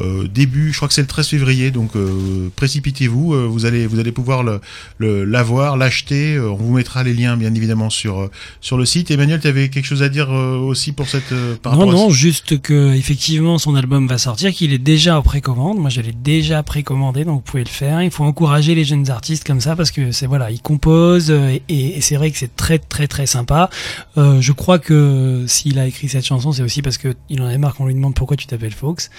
euh, 0.01 0.27
début, 0.27 0.71
je 0.71 0.77
crois 0.77 0.87
que 0.87 0.93
c'est 0.93 1.01
le 1.01 1.07
13 1.07 1.27
février, 1.27 1.71
donc 1.71 1.95
euh, 1.95 2.49
précipitez-vous, 2.55 3.33
euh, 3.33 3.45
vous 3.47 3.65
allez, 3.65 3.85
vous 3.85 3.99
allez 3.99 4.11
pouvoir 4.11 4.43
le, 4.43 4.59
le 4.97 5.23
l'avoir, 5.25 5.77
l'acheter. 5.77 6.35
euh, 6.35 6.49
on 6.51 6.55
vous 6.55 6.73
mettra 6.73 7.03
les 7.03 7.13
liens, 7.13 7.37
bien 7.37 7.53
évidemment, 7.53 7.89
sur 7.89 8.19
euh, 8.21 8.31
sur 8.61 8.77
le 8.77 8.85
site. 8.85 9.11
Emmanuel, 9.11 9.39
tu 9.39 9.47
avais 9.47 9.69
quelque 9.69 9.85
chose 9.85 10.01
à 10.03 10.09
dire 10.09 10.31
euh, 10.31 10.57
aussi 10.57 10.91
pour 10.93 11.07
cette 11.07 11.31
euh, 11.31 11.55
par 11.61 11.75
Non, 11.75 11.89
à 11.89 11.93
non, 11.93 12.09
juste 12.09 12.59
que 12.61 12.93
effectivement 12.95 13.57
son 13.57 13.75
album 13.75 14.07
va 14.07 14.17
sortir, 14.17 14.51
qu'il 14.51 14.73
est 14.73 14.77
déjà 14.79 15.17
en 15.17 15.21
précommande. 15.21 15.77
Moi, 15.77 15.89
je 15.89 16.01
l'ai 16.01 16.13
déjà 16.13 16.63
précommandé, 16.63 17.25
donc 17.25 17.35
vous 17.35 17.41
pouvez 17.51 17.63
le 17.63 17.69
faire. 17.69 18.01
Il 18.01 18.11
faut 18.11 18.23
encourager 18.23 18.73
les 18.75 18.83
jeunes 18.85 19.09
artistes 19.09 19.43
comme 19.45 19.61
ça 19.61 19.75
parce 19.75 19.91
que 19.91 20.11
c'est 20.11 20.25
voilà, 20.27 20.49
ils 20.51 20.61
composent 20.61 21.29
et, 21.31 21.61
et- 21.69 21.97
et 21.97 22.01
c'est 22.01 22.15
vrai 22.15 22.31
que 22.31 22.37
c'est 22.37 22.55
très 22.55 22.79
très 22.79 23.07
très 23.07 23.25
sympa. 23.25 23.69
Euh, 24.17 24.41
je 24.41 24.51
crois 24.51 24.79
que 24.79 25.43
s'il 25.47 25.77
a 25.79 25.82
écrit 25.87 26.09
cette 26.09 26.25
chanson, 26.25 26.51
c'est 26.51 26.63
aussi 26.63 26.81
parce 26.81 26.97
que 26.97 27.13
il 27.29 27.41
en 27.41 27.45
avait 27.45 27.57
marre 27.57 27.75
qu'on 27.75 27.85
lui 27.85 27.93
demande 27.93 28.13
pourquoi 28.15 28.37
tu 28.37 28.47
t'appelles 28.47 28.73
Fox. 28.73 29.09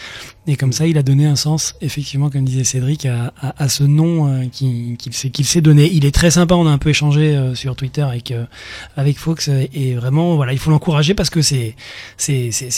Et 0.46 0.56
comme 0.56 0.72
ça, 0.72 0.86
il 0.86 0.98
a 0.98 1.02
donné 1.02 1.26
un 1.26 1.36
sens, 1.36 1.74
effectivement, 1.80 2.30
comme 2.30 2.44
disait 2.44 2.64
Cédric, 2.64 3.06
à, 3.06 3.32
à, 3.40 3.62
à 3.62 3.68
ce 3.68 3.84
nom 3.84 4.28
euh, 4.28 4.46
qu'il 4.46 4.96
qu'il 4.96 5.12
s'est 5.14 5.30
qu'il 5.30 5.62
donné. 5.62 5.90
Il 5.92 6.04
est 6.04 6.14
très 6.14 6.30
sympa. 6.30 6.54
On 6.54 6.66
a 6.66 6.70
un 6.70 6.78
peu 6.78 6.90
échangé 6.90 7.36
euh, 7.36 7.54
sur 7.54 7.76
Twitter 7.76 8.02
avec 8.02 8.30
euh, 8.30 8.44
avec 8.96 9.18
Fox 9.18 9.48
et 9.48 9.94
vraiment, 9.94 10.36
voilà, 10.36 10.52
il 10.52 10.58
faut 10.58 10.70
l'encourager 10.70 11.14
parce 11.14 11.30
que 11.30 11.40
c'est 11.42 11.74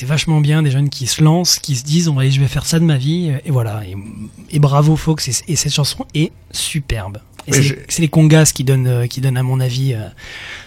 vachement 0.02 0.40
bien 0.40 0.62
des 0.62 0.70
jeunes 0.70 0.88
qui 0.88 1.06
se 1.06 1.22
lancent, 1.22 1.58
qui 1.58 1.76
se 1.76 1.84
disent, 1.84 2.08
on 2.08 2.14
va 2.14 2.28
je 2.28 2.40
vais 2.40 2.48
faire 2.48 2.66
ça 2.66 2.78
de 2.78 2.84
ma 2.84 2.96
vie 2.96 3.32
et 3.44 3.50
voilà. 3.50 3.82
Et, 3.86 3.96
et 4.50 4.58
bravo 4.58 4.96
Fox 4.96 5.28
et, 5.28 5.52
et 5.52 5.56
cette 5.56 5.72
chanson 5.72 6.04
est 6.14 6.32
superbe. 6.50 7.18
Et 7.48 7.52
c'est 7.52 7.62
je- 7.62 7.74
c'est 7.88 8.02
les 8.02 8.08
congas 8.08 8.52
qui 8.54 8.64
donnent 8.64 8.86
euh, 8.86 9.06
qui 9.06 9.20
donnent 9.20 9.36
à 9.36 9.42
mon 9.42 9.60
avis 9.60 9.94
euh, 9.94 9.98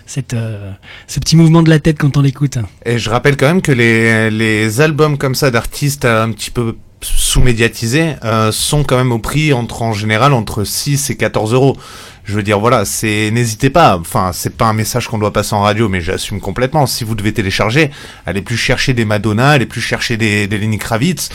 cette 0.05 0.33
euh, 0.33 0.71
ce 1.07 1.19
petit 1.19 1.35
mouvement 1.35 1.61
de 1.63 1.69
la 1.69 1.79
tête 1.79 1.97
quand 1.99 2.15
on 2.17 2.21
l'écoute. 2.21 2.57
Et 2.85 2.97
je 2.99 3.09
rappelle 3.09 3.37
quand 3.37 3.47
même 3.47 3.61
que 3.61 3.71
les, 3.71 4.29
les 4.31 4.81
albums 4.81 5.17
comme 5.17 5.35
ça 5.35 5.51
d'artistes 5.51 6.05
un 6.05 6.31
petit 6.31 6.51
peu 6.51 6.75
sous-médiatisés 7.01 8.15
euh, 8.25 8.51
sont 8.51 8.83
quand 8.83 8.97
même 8.97 9.11
au 9.11 9.19
prix 9.19 9.53
entre 9.53 9.81
en 9.83 9.93
général 9.93 10.33
entre 10.33 10.63
6 10.63 11.09
et 11.11 11.15
14 11.17 11.53
euros. 11.53 11.77
Je 12.25 12.33
veux 12.35 12.43
dire, 12.43 12.59
voilà, 12.59 12.85
c'est 12.85 13.31
n'hésitez 13.31 13.69
pas. 13.69 13.97
Enfin, 13.97 14.31
c'est 14.33 14.55
pas 14.55 14.65
un 14.65 14.73
message 14.73 15.07
qu'on 15.07 15.17
doit 15.17 15.33
passer 15.33 15.55
en 15.55 15.61
radio, 15.61 15.89
mais 15.89 15.99
j'assume 16.01 16.39
complètement. 16.39 16.85
Si 16.85 17.03
vous 17.03 17.15
devez 17.15 17.33
télécharger, 17.33 17.89
allez 18.25 18.41
plus 18.43 18.57
chercher 18.57 18.93
des 18.93 19.05
Madonna, 19.05 19.49
allez 19.51 19.65
plus 19.65 19.81
chercher 19.81 20.15
des, 20.17 20.45
des 20.47 20.57
Lenny 20.59 20.77
Kravitz, 20.77 21.29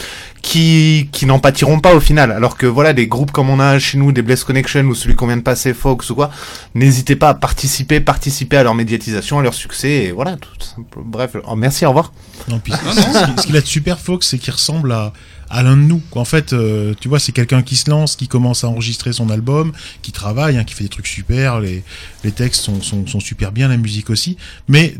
qui 0.44 1.08
qui 1.10 1.24
n'en 1.24 1.38
pâtiront 1.38 1.80
pas 1.80 1.94
au 1.94 2.00
final. 2.00 2.30
Alors 2.30 2.56
que 2.58 2.66
voilà, 2.66 2.92
des 2.92 3.06
groupes 3.06 3.32
comme 3.32 3.48
on 3.48 3.58
a 3.58 3.78
chez 3.78 3.96
nous, 3.98 4.12
des 4.12 4.20
Bless 4.22 4.44
Connection 4.44 4.82
ou 4.84 4.94
celui 4.94 5.14
qu'on 5.16 5.26
vient 5.26 5.38
de 5.38 5.42
passer, 5.42 5.72
Fox 5.72 6.10
ou 6.10 6.14
quoi, 6.14 6.30
n'hésitez 6.74 7.16
pas 7.16 7.30
à 7.30 7.34
participer, 7.34 7.98
participer 8.00 8.58
à 8.58 8.62
leur 8.62 8.74
médiatisation, 8.74 9.38
à 9.38 9.42
leur 9.42 9.54
succès. 9.54 9.90
Et 10.04 10.12
voilà, 10.12 10.36
tout 10.36 10.50
simple. 10.60 10.98
Bref, 11.04 11.36
oh, 11.46 11.56
merci, 11.56 11.86
au 11.86 11.88
revoir. 11.88 12.12
Non, 12.48 12.58
puis 12.58 12.72
Non, 12.72 12.78
ce 12.92 13.00
qui- 13.34 13.40
ce 13.42 13.46
qu'il 13.46 13.56
a 13.56 13.60
de 13.62 13.66
super 13.66 13.98
Fox, 13.98 14.28
c'est 14.28 14.38
qu'il 14.38 14.52
ressemble 14.52 14.92
à, 14.92 15.12
à 15.48 15.62
l'un 15.62 15.76
de 15.78 15.82
nous. 15.82 16.02
En 16.12 16.26
fait, 16.26 16.52
euh, 16.52 16.92
tu 17.00 17.08
vois, 17.08 17.18
c'est 17.18 17.32
quelqu'un 17.32 17.62
qui 17.62 17.76
se 17.76 17.88
lance, 17.88 18.14
qui 18.14 18.28
commence 18.28 18.64
à 18.64 18.68
enregistrer 18.68 19.12
son 19.14 19.30
album, 19.30 19.72
qui 20.02 20.12
travaille, 20.12 20.58
hein, 20.58 20.64
qui 20.64 20.74
fait 20.74 20.84
des 20.84 20.90
trucs 20.90 21.06
super, 21.06 21.58
les, 21.60 21.82
les 22.22 22.32
textes 22.32 22.62
sont, 22.62 22.82
sont, 22.82 23.06
sont 23.06 23.20
super 23.20 23.50
bien, 23.50 23.68
la 23.68 23.78
musique 23.78 24.10
aussi. 24.10 24.36
Mais 24.68 24.94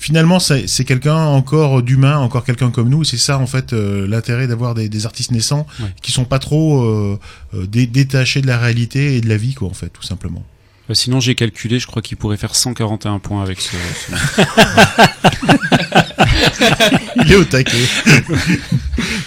finalement, 0.00 0.40
c'est 0.40 0.66
c'est 0.66 0.84
quelqu'un 0.84 1.14
encore 1.16 1.82
d'humain, 1.82 2.18
encore 2.18 2.44
quelqu'un 2.44 2.70
comme 2.72 2.88
nous. 2.88 3.04
C'est 3.04 3.18
ça, 3.18 3.38
en 3.38 3.46
fait, 3.46 3.72
euh, 3.72 4.06
l'intérêt 4.08 4.46
d'avoir 4.48 4.74
des, 4.74 4.88
des 4.88 5.06
artistes 5.06 5.30
naissants 5.30 5.66
Ouais. 5.78 5.86
qui 6.02 6.10
sont 6.10 6.24
pas 6.24 6.38
trop 6.40 6.82
euh, 6.82 7.18
euh, 7.54 7.66
dé- 7.66 7.86
détachés 7.86 8.40
de 8.40 8.46
la 8.48 8.58
réalité 8.58 9.16
et 9.16 9.20
de 9.20 9.28
la 9.28 9.36
vie, 9.36 9.54
quoi, 9.54 9.68
en 9.68 9.74
fait, 9.74 9.90
tout 9.90 10.02
simplement. 10.02 10.42
Euh, 10.90 10.94
sinon, 10.94 11.20
j'ai 11.20 11.36
calculé, 11.36 11.78
je 11.78 11.86
crois 11.86 12.02
qu'il 12.02 12.16
pourrait 12.16 12.36
faire 12.38 12.56
141 12.56 13.18
points 13.20 13.42
avec 13.42 13.60
ce. 13.60 13.70
ce- 13.76 14.12
Il 17.24 17.32
est 17.32 17.36
au 17.36 17.44
taquet. 17.44 17.76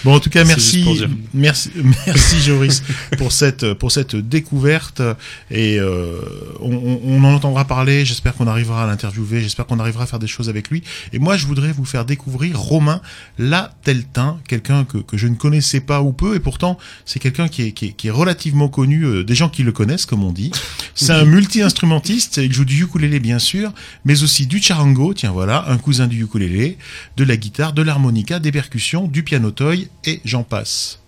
bon, 0.04 0.14
en 0.14 0.20
tout 0.20 0.30
cas, 0.30 0.44
merci, 0.44 0.84
merci, 1.32 1.70
merci 2.06 2.40
Joris 2.40 2.82
pour 3.18 3.32
cette 3.32 3.74
pour 3.74 3.92
cette 3.92 4.16
découverte 4.16 5.02
et 5.50 5.78
euh, 5.78 6.20
on, 6.60 6.72
on- 6.72 7.00
on 7.04 7.24
en 7.24 7.34
entendra 7.34 7.64
parler. 7.64 8.04
J'espère 8.04 8.34
qu'on 8.34 8.46
arrivera 8.46 8.84
à 8.84 8.86
l'interviewer. 8.86 9.40
J'espère 9.40 9.66
qu'on 9.66 9.78
arrivera 9.80 10.04
à 10.04 10.06
faire 10.06 10.18
des 10.18 10.26
choses 10.26 10.48
avec 10.48 10.70
lui. 10.70 10.82
Et 11.12 11.18
moi, 11.18 11.36
je 11.36 11.46
voudrais 11.46 11.72
vous 11.72 11.84
faire 11.84 12.04
découvrir 12.04 12.58
Romain 12.58 13.00
Lateltin, 13.38 14.38
quelqu'un 14.48 14.84
que, 14.84 14.98
que 14.98 15.16
je 15.16 15.26
ne 15.26 15.34
connaissais 15.34 15.80
pas 15.80 16.02
ou 16.02 16.12
peu, 16.12 16.34
et 16.34 16.40
pourtant 16.40 16.78
c'est 17.04 17.18
quelqu'un 17.20 17.48
qui 17.48 17.62
est, 17.62 17.72
qui, 17.72 17.86
est, 17.86 17.92
qui 17.92 18.08
est 18.08 18.10
relativement 18.12 18.68
connu, 18.68 19.04
euh, 19.04 19.24
des 19.24 19.34
gens 19.34 19.48
qui 19.48 19.62
le 19.62 19.72
connaissent, 19.72 20.06
comme 20.06 20.24
on 20.24 20.32
dit. 20.32 20.50
C'est 20.94 21.12
un 21.12 21.24
multi-instrumentiste. 21.24 22.38
Il 22.38 22.52
joue 22.52 22.64
du 22.64 22.82
ukulélé 22.82 23.20
bien 23.20 23.38
sûr, 23.38 23.72
mais 24.04 24.22
aussi 24.22 24.46
du 24.46 24.60
charango. 24.62 25.14
Tiens 25.14 25.30
voilà, 25.32 25.64
un 25.68 25.78
cousin 25.78 26.06
du 26.06 26.22
ukulélé, 26.24 26.78
de 27.16 27.24
la 27.24 27.36
guitare, 27.36 27.72
de 27.72 27.82
l'harmonica, 27.82 28.38
des 28.38 28.52
percussions, 28.52 29.06
du 29.06 29.22
piano 29.22 29.50
toy 29.50 29.88
et 30.04 30.20
j'en 30.24 30.42
passe. 30.42 31.00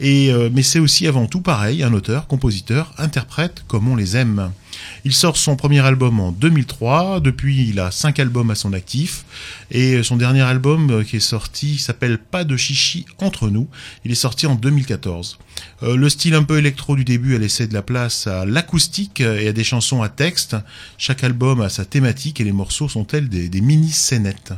Et 0.00 0.32
euh, 0.32 0.48
mais 0.52 0.62
c'est 0.62 0.78
aussi 0.78 1.06
avant 1.06 1.26
tout 1.26 1.40
pareil, 1.40 1.82
un 1.82 1.92
auteur, 1.92 2.26
compositeur, 2.26 2.92
interprète 2.98 3.64
comme 3.66 3.88
on 3.88 3.96
les 3.96 4.16
aime. 4.16 4.50
Il 5.04 5.12
sort 5.12 5.36
son 5.36 5.56
premier 5.56 5.80
album 5.80 6.20
en 6.20 6.30
2003, 6.30 7.20
depuis 7.20 7.68
il 7.68 7.80
a 7.80 7.90
cinq 7.90 8.18
albums 8.18 8.50
à 8.50 8.54
son 8.54 8.72
actif, 8.72 9.24
et 9.70 10.02
son 10.02 10.16
dernier 10.16 10.42
album 10.42 10.90
euh, 10.90 11.04
qui 11.04 11.16
est 11.16 11.20
sorti 11.20 11.78
s'appelle 11.78 12.18
Pas 12.18 12.44
de 12.44 12.56
chichi 12.56 13.06
entre 13.18 13.48
nous, 13.48 13.68
il 14.04 14.12
est 14.12 14.16
sorti 14.16 14.46
en 14.46 14.54
2014. 14.54 15.38
Euh, 15.82 15.96
le 15.96 16.08
style 16.08 16.34
un 16.34 16.44
peu 16.44 16.58
électro 16.58 16.96
du 16.96 17.04
début 17.04 17.34
a 17.34 17.38
laissé 17.38 17.66
de 17.66 17.74
la 17.74 17.82
place 17.82 18.26
à 18.26 18.44
l'acoustique 18.44 19.20
et 19.20 19.48
à 19.48 19.52
des 19.52 19.64
chansons 19.64 20.02
à 20.02 20.08
texte, 20.08 20.56
chaque 20.96 21.24
album 21.24 21.60
a 21.60 21.68
sa 21.68 21.84
thématique 21.84 22.40
et 22.40 22.44
les 22.44 22.52
morceaux 22.52 22.88
sont 22.88 23.04
tels 23.04 23.28
des, 23.28 23.48
des 23.48 23.60
mini-scénettes. 23.60 24.52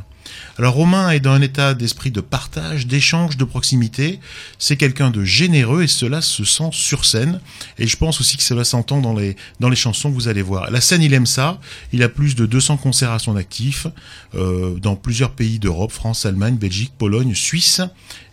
Alors 0.57 0.75
Romain 0.75 1.09
est 1.11 1.19
dans 1.19 1.31
un 1.31 1.41
état 1.41 1.73
d'esprit 1.73 2.11
de 2.11 2.21
partage, 2.21 2.87
d'échange, 2.87 3.37
de 3.37 3.43
proximité. 3.43 4.19
C'est 4.59 4.77
quelqu'un 4.77 5.09
de 5.09 5.23
généreux 5.23 5.83
et 5.83 5.87
cela 5.87 6.21
se 6.21 6.43
sent 6.43 6.69
sur 6.71 7.05
scène. 7.05 7.39
Et 7.77 7.87
je 7.87 7.97
pense 7.97 8.19
aussi 8.21 8.37
que 8.37 8.43
cela 8.43 8.63
s'entend 8.63 9.01
dans 9.01 9.13
les, 9.13 9.35
dans 9.59 9.69
les 9.69 9.75
chansons 9.75 10.09
que 10.09 10.15
vous 10.15 10.27
allez 10.27 10.41
voir. 10.41 10.69
La 10.71 10.81
scène, 10.81 11.01
il 11.01 11.13
aime 11.13 11.25
ça. 11.25 11.59
Il 11.93 12.03
a 12.03 12.09
plus 12.09 12.35
de 12.35 12.45
200 12.45 12.77
concerts 12.77 13.11
à 13.11 13.19
son 13.19 13.35
actif 13.35 13.87
euh, 14.35 14.77
dans 14.79 14.95
plusieurs 14.95 15.31
pays 15.31 15.59
d'Europe, 15.59 15.91
France, 15.91 16.25
Allemagne, 16.25 16.55
Belgique, 16.55 16.93
Pologne, 16.97 17.33
Suisse. 17.35 17.81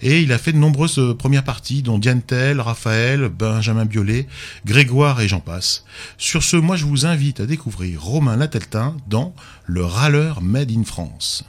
Et 0.03 0.20
il 0.20 0.32
a 0.32 0.39
fait 0.39 0.53
de 0.53 0.59
nombreuses 0.59 0.99
euh, 0.99 1.14
premières 1.14 1.45
parties, 1.45 1.82
dont 1.82 1.99
Diane 1.99 2.22
Raphaël, 2.59 3.28
Benjamin 3.28 3.84
Biolay, 3.84 4.26
Grégoire 4.64 5.20
et 5.20 5.28
j'en 5.28 5.41
passe. 5.41 5.84
Sur 6.18 6.43
ce, 6.43 6.57
moi 6.57 6.76
je 6.76 6.84
vous 6.84 7.07
invite 7.07 7.41
à 7.41 7.47
découvrir 7.47 8.03
Romain 8.03 8.36
Lateltin 8.36 8.97
dans 9.07 9.34
Le 9.66 9.84
Râleur 9.84 10.43
Made 10.43 10.70
in 10.70 10.84
France. 10.84 11.45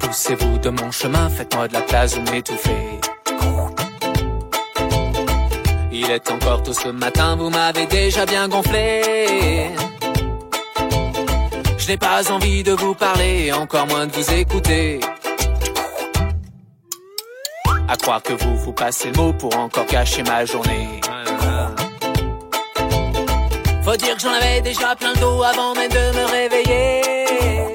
Poussez-vous 0.00 0.58
de 0.58 0.70
mon 0.70 0.90
chemin, 0.90 1.28
faites-moi 1.30 1.68
de 1.68 1.72
la 1.74 1.82
place, 1.82 2.14
vous 2.16 2.22
m'étouffez. 2.32 3.00
Il 5.98 6.10
est 6.10 6.30
encore 6.30 6.62
tôt 6.62 6.74
ce 6.74 6.88
matin, 6.88 7.36
vous 7.36 7.48
m'avez 7.48 7.86
déjà 7.86 8.26
bien 8.26 8.48
gonflé. 8.48 9.70
Je 11.78 11.88
n'ai 11.88 11.96
pas 11.96 12.30
envie 12.30 12.62
de 12.62 12.72
vous 12.72 12.94
parler, 12.94 13.50
encore 13.50 13.86
moins 13.86 14.06
de 14.06 14.12
vous 14.12 14.30
écouter. 14.30 15.00
À 17.88 17.96
croire 17.96 18.22
que 18.22 18.34
vous 18.34 18.58
vous 18.58 18.72
passez 18.74 19.10
le 19.10 19.16
mot 19.16 19.32
pour 19.32 19.56
encore 19.56 19.86
cacher 19.86 20.22
ma 20.24 20.44
journée. 20.44 21.00
Faut 23.82 23.96
dire 23.96 24.16
que 24.16 24.20
j'en 24.20 24.32
avais 24.32 24.60
déjà 24.60 24.94
plein 24.96 25.14
le 25.14 25.20
dos 25.20 25.42
avant 25.42 25.74
même 25.74 25.90
de 25.90 25.96
me 25.96 26.24
réveiller. 26.26 27.00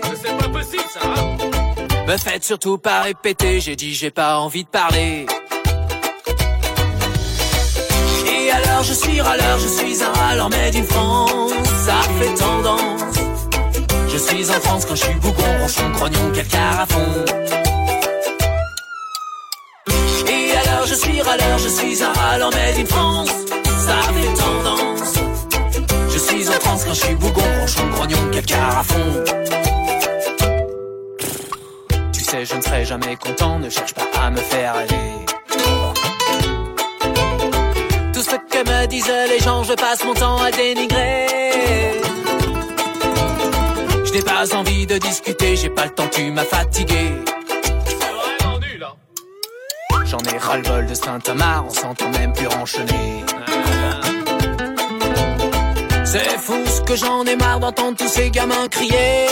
Mais 0.04 0.18
C'est 0.22 0.38
pas 0.38 0.50
possible 0.50 0.84
ça 0.94 1.00
hein 1.04 1.38
Me 2.08 2.18
faites 2.18 2.44
surtout 2.44 2.78
pas 2.78 3.02
répéter, 3.02 3.62
j'ai 3.62 3.76
dit 3.76 3.96
j'ai 3.96 4.12
pas 4.12 4.38
envie 4.38 4.64
de 4.64 4.70
parler. 4.70 5.26
Je 8.84 8.94
suis 8.94 9.22
râleur, 9.22 9.60
je 9.60 9.68
suis 9.68 10.04
un 10.04 10.12
râleur 10.12 10.50
mais 10.50 10.72
d'une 10.72 10.86
France, 10.86 11.52
ça 11.86 12.02
fait 12.20 12.34
tendance. 12.34 13.14
Je 14.10 14.18
suis 14.18 14.50
en 14.50 14.60
France 14.60 14.86
quand 14.86 14.96
je 14.96 15.04
suis 15.04 15.14
bougon, 15.16 15.44
ronchon, 15.60 15.90
grognon, 15.92 16.32
quel 16.34 16.48
carafon. 16.48 17.26
Et 20.28 20.52
alors 20.58 20.86
je 20.88 20.96
suis 20.96 21.22
râleur, 21.22 21.58
je 21.60 21.70
suis 21.70 22.04
un 22.04 22.12
râleur 22.12 22.50
mais 22.54 22.74
d'une 22.74 22.88
France, 22.88 23.30
ça 23.86 23.98
fait 24.14 24.34
tendance. 24.34 25.14
Je 26.10 26.18
suis 26.18 26.50
en 26.50 26.54
France 26.54 26.84
quand 26.84 26.94
je 26.94 27.06
suis 27.06 27.16
bougon, 27.16 27.44
ronchon, 27.60 27.88
grognon, 27.88 28.30
quel 28.32 28.46
carafon. 28.46 29.24
Tu 32.14 32.24
sais, 32.24 32.46
je 32.46 32.56
ne 32.56 32.62
serai 32.62 32.86
jamais 32.86 33.16
content, 33.16 33.60
ne 33.60 33.70
cherche 33.70 33.94
pas 33.94 34.08
à 34.22 34.30
me 34.32 34.38
faire 34.38 34.76
aller. 34.76 35.41
Disent 38.92 39.14
les 39.30 39.40
gens, 39.40 39.64
je 39.64 39.74
passe 39.74 40.04
mon 40.04 40.14
temps 40.14 40.38
à 40.38 40.52
dénigrer. 40.52 41.26
Je 44.04 44.12
n'ai 44.12 44.22
pas 44.22 44.54
envie 44.54 44.86
de 44.86 44.98
discuter, 44.98 45.56
j'ai 45.56 45.70
pas 45.70 45.86
le 45.86 45.92
temps, 45.92 46.10
tu 46.12 46.30
m'as 46.30 46.44
fatigué. 46.44 47.14
J'en 50.06 50.18
ai 50.18 50.38
ras-le-bol 50.38 50.86
de 50.88 50.94
Saint-Amar, 50.94 51.64
on 51.70 51.74
s'entend 51.74 52.10
même 52.10 52.34
plus 52.34 52.48
enchaîner. 52.48 53.24
C'est 56.04 56.38
fou 56.38 56.62
ce 56.66 56.82
que 56.82 56.96
j'en 56.98 57.24
ai 57.26 57.38
marre 57.38 57.62
d'entendre 57.62 57.96
tous 57.98 58.10
ces 58.10 58.30
gamins 58.30 58.68
crier. 58.68 59.28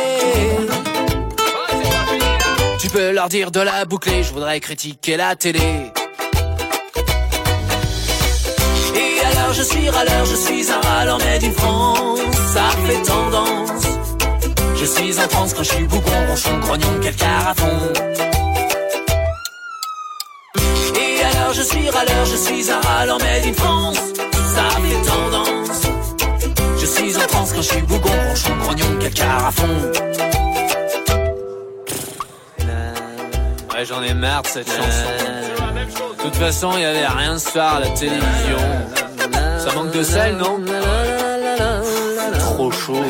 Tu 2.80 2.88
peux 2.88 3.12
leur 3.12 3.28
dire 3.28 3.52
de 3.52 3.60
la 3.60 3.84
boucler, 3.84 4.24
je 4.24 4.32
voudrais 4.32 4.62
critiquer 4.62 5.18
la 5.18 5.36
télé. 5.36 5.92
Je 9.52 9.64
suis 9.64 9.90
râleur, 9.90 10.26
je 10.26 10.36
suis 10.36 10.72
un 10.72 10.80
râleur 10.88 11.18
mais 11.26 11.40
d'une 11.40 11.54
France, 11.54 12.20
ça 12.54 12.70
fait 12.86 13.02
tendance. 13.04 13.88
Je 14.76 14.86
suis 14.86 15.20
en 15.20 15.28
France 15.28 15.54
quand 15.54 15.64
je 15.64 15.74
suis 15.74 15.84
bougon, 15.84 16.12
ronchon, 16.30 16.60
grognon, 16.60 16.88
quel 17.02 17.16
carafon. 17.16 17.68
Et 20.96 21.24
alors 21.24 21.54
je 21.54 21.62
suis 21.62 21.90
râleur, 21.90 22.26
je 22.26 22.36
suis 22.38 22.72
un 22.72 22.80
râleur 22.80 23.18
mais 23.22 23.42
d'une 23.42 23.56
France, 23.56 23.98
ça 24.56 24.70
fait 24.70 25.10
tendance. 25.10 25.82
Je 26.80 26.86
suis 26.86 27.18
en 27.18 27.28
France 27.28 27.52
quand 27.54 27.62
je 27.62 27.70
suis 27.70 27.82
bougon, 27.82 28.10
ronchon, 28.30 28.56
grognon, 28.62 28.98
quel 29.00 29.14
carafon. 29.14 29.68
Ouais, 33.74 33.86
j'en 33.86 34.02
ai 34.04 34.14
marre 34.14 34.44
de 34.44 34.48
cette 34.48 34.70
chanson. 34.70 35.10
De 36.18 36.24
toute 36.24 36.36
façon, 36.36 36.72
il 36.76 36.82
y 36.82 36.86
avait 36.86 37.08
rien 37.08 37.38
ce 37.38 37.52
soir 37.52 37.76
à 37.76 37.80
la 37.80 37.90
télévision. 37.90 38.58
Ça 39.60 39.74
manque 39.76 39.92
de 39.92 40.04
sel, 40.04 40.38
non 40.38 40.60
Trop 42.40 42.72
chaud. 42.72 43.04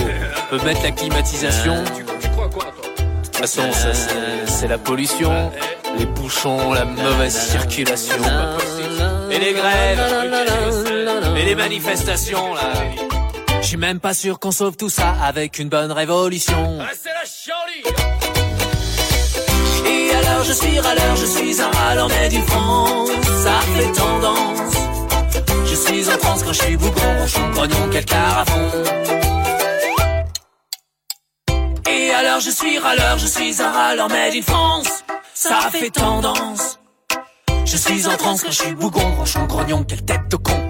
On 0.52 0.58
peut 0.58 0.66
mettre 0.66 0.84
la 0.84 0.92
climatisation. 0.92 1.76
Tu, 1.96 2.04
tu 2.22 2.30
crois 2.30 2.50
quoi 2.50 2.64
toi 2.64 2.90
De 2.98 3.26
toute 3.26 3.36
façon, 3.38 3.62
ça, 3.72 3.90
c'est- 3.94 4.68
la 4.68 4.78
pollution, 4.78 5.52
les 5.98 6.06
bouchons, 6.06 6.74
la 6.74 6.86
mauvaise 6.86 7.36
circulation. 7.36 8.16
Et 9.32 9.40
les 9.40 9.54
grèves. 9.54 10.02
Et 11.38 11.46
les 11.46 11.56
manifestations, 11.56 12.54
là. 12.54 12.74
Je 13.62 13.68
suis 13.68 13.78
même 13.78 14.00
pas 14.00 14.14
sûr 14.14 14.40
qu'on 14.40 14.52
sauve 14.52 14.76
tout 14.78 14.90
ça 14.90 15.16
avec 15.24 15.60
une 15.60 15.70
bonne 15.70 15.92
révolution. 15.92 16.80
Et 19.86 20.12
alors 20.16 20.44
je 20.44 20.54
suis 20.54 20.80
râleur, 20.80 21.16
je 21.16 21.26
suis 21.26 21.62
un 21.62 22.08
mais 22.08 22.30
d'une 22.30 22.46
France, 22.48 23.10
ça 23.44 23.60
fait 23.76 23.92
tendance. 23.92 24.79
Je 25.66 25.76
suis 25.76 26.10
en 26.10 26.18
France 26.20 26.44
quand 26.44 26.54
je 26.54 26.62
suis 26.64 26.78
bougon, 26.78 27.20
ronchon, 27.20 27.50
grognon, 27.52 27.90
quel 27.92 28.06
carafon. 28.06 28.72
Et 31.90 32.12
alors 32.12 32.40
je 32.40 32.50
suis 32.50 32.78
râleur, 32.80 33.18
je 33.18 33.28
suis 33.28 33.62
un 33.62 33.72
râleur 33.72 34.10
mais 34.10 34.32
d'une 34.32 34.44
France, 34.44 35.04
ça 35.34 35.70
fait 35.72 35.90
tendance. 35.90 36.80
Je 37.66 37.78
suis 37.78 38.08
en 38.08 38.18
France 38.18 38.44
quand 38.44 38.52
je 38.52 38.62
suis 38.64 38.74
bougon, 38.74 39.16
ronchon, 39.16 39.46
grognon, 39.46 39.84
quelle 39.84 40.04
tête 40.04 40.28
de 40.30 40.36
con. 40.38 40.69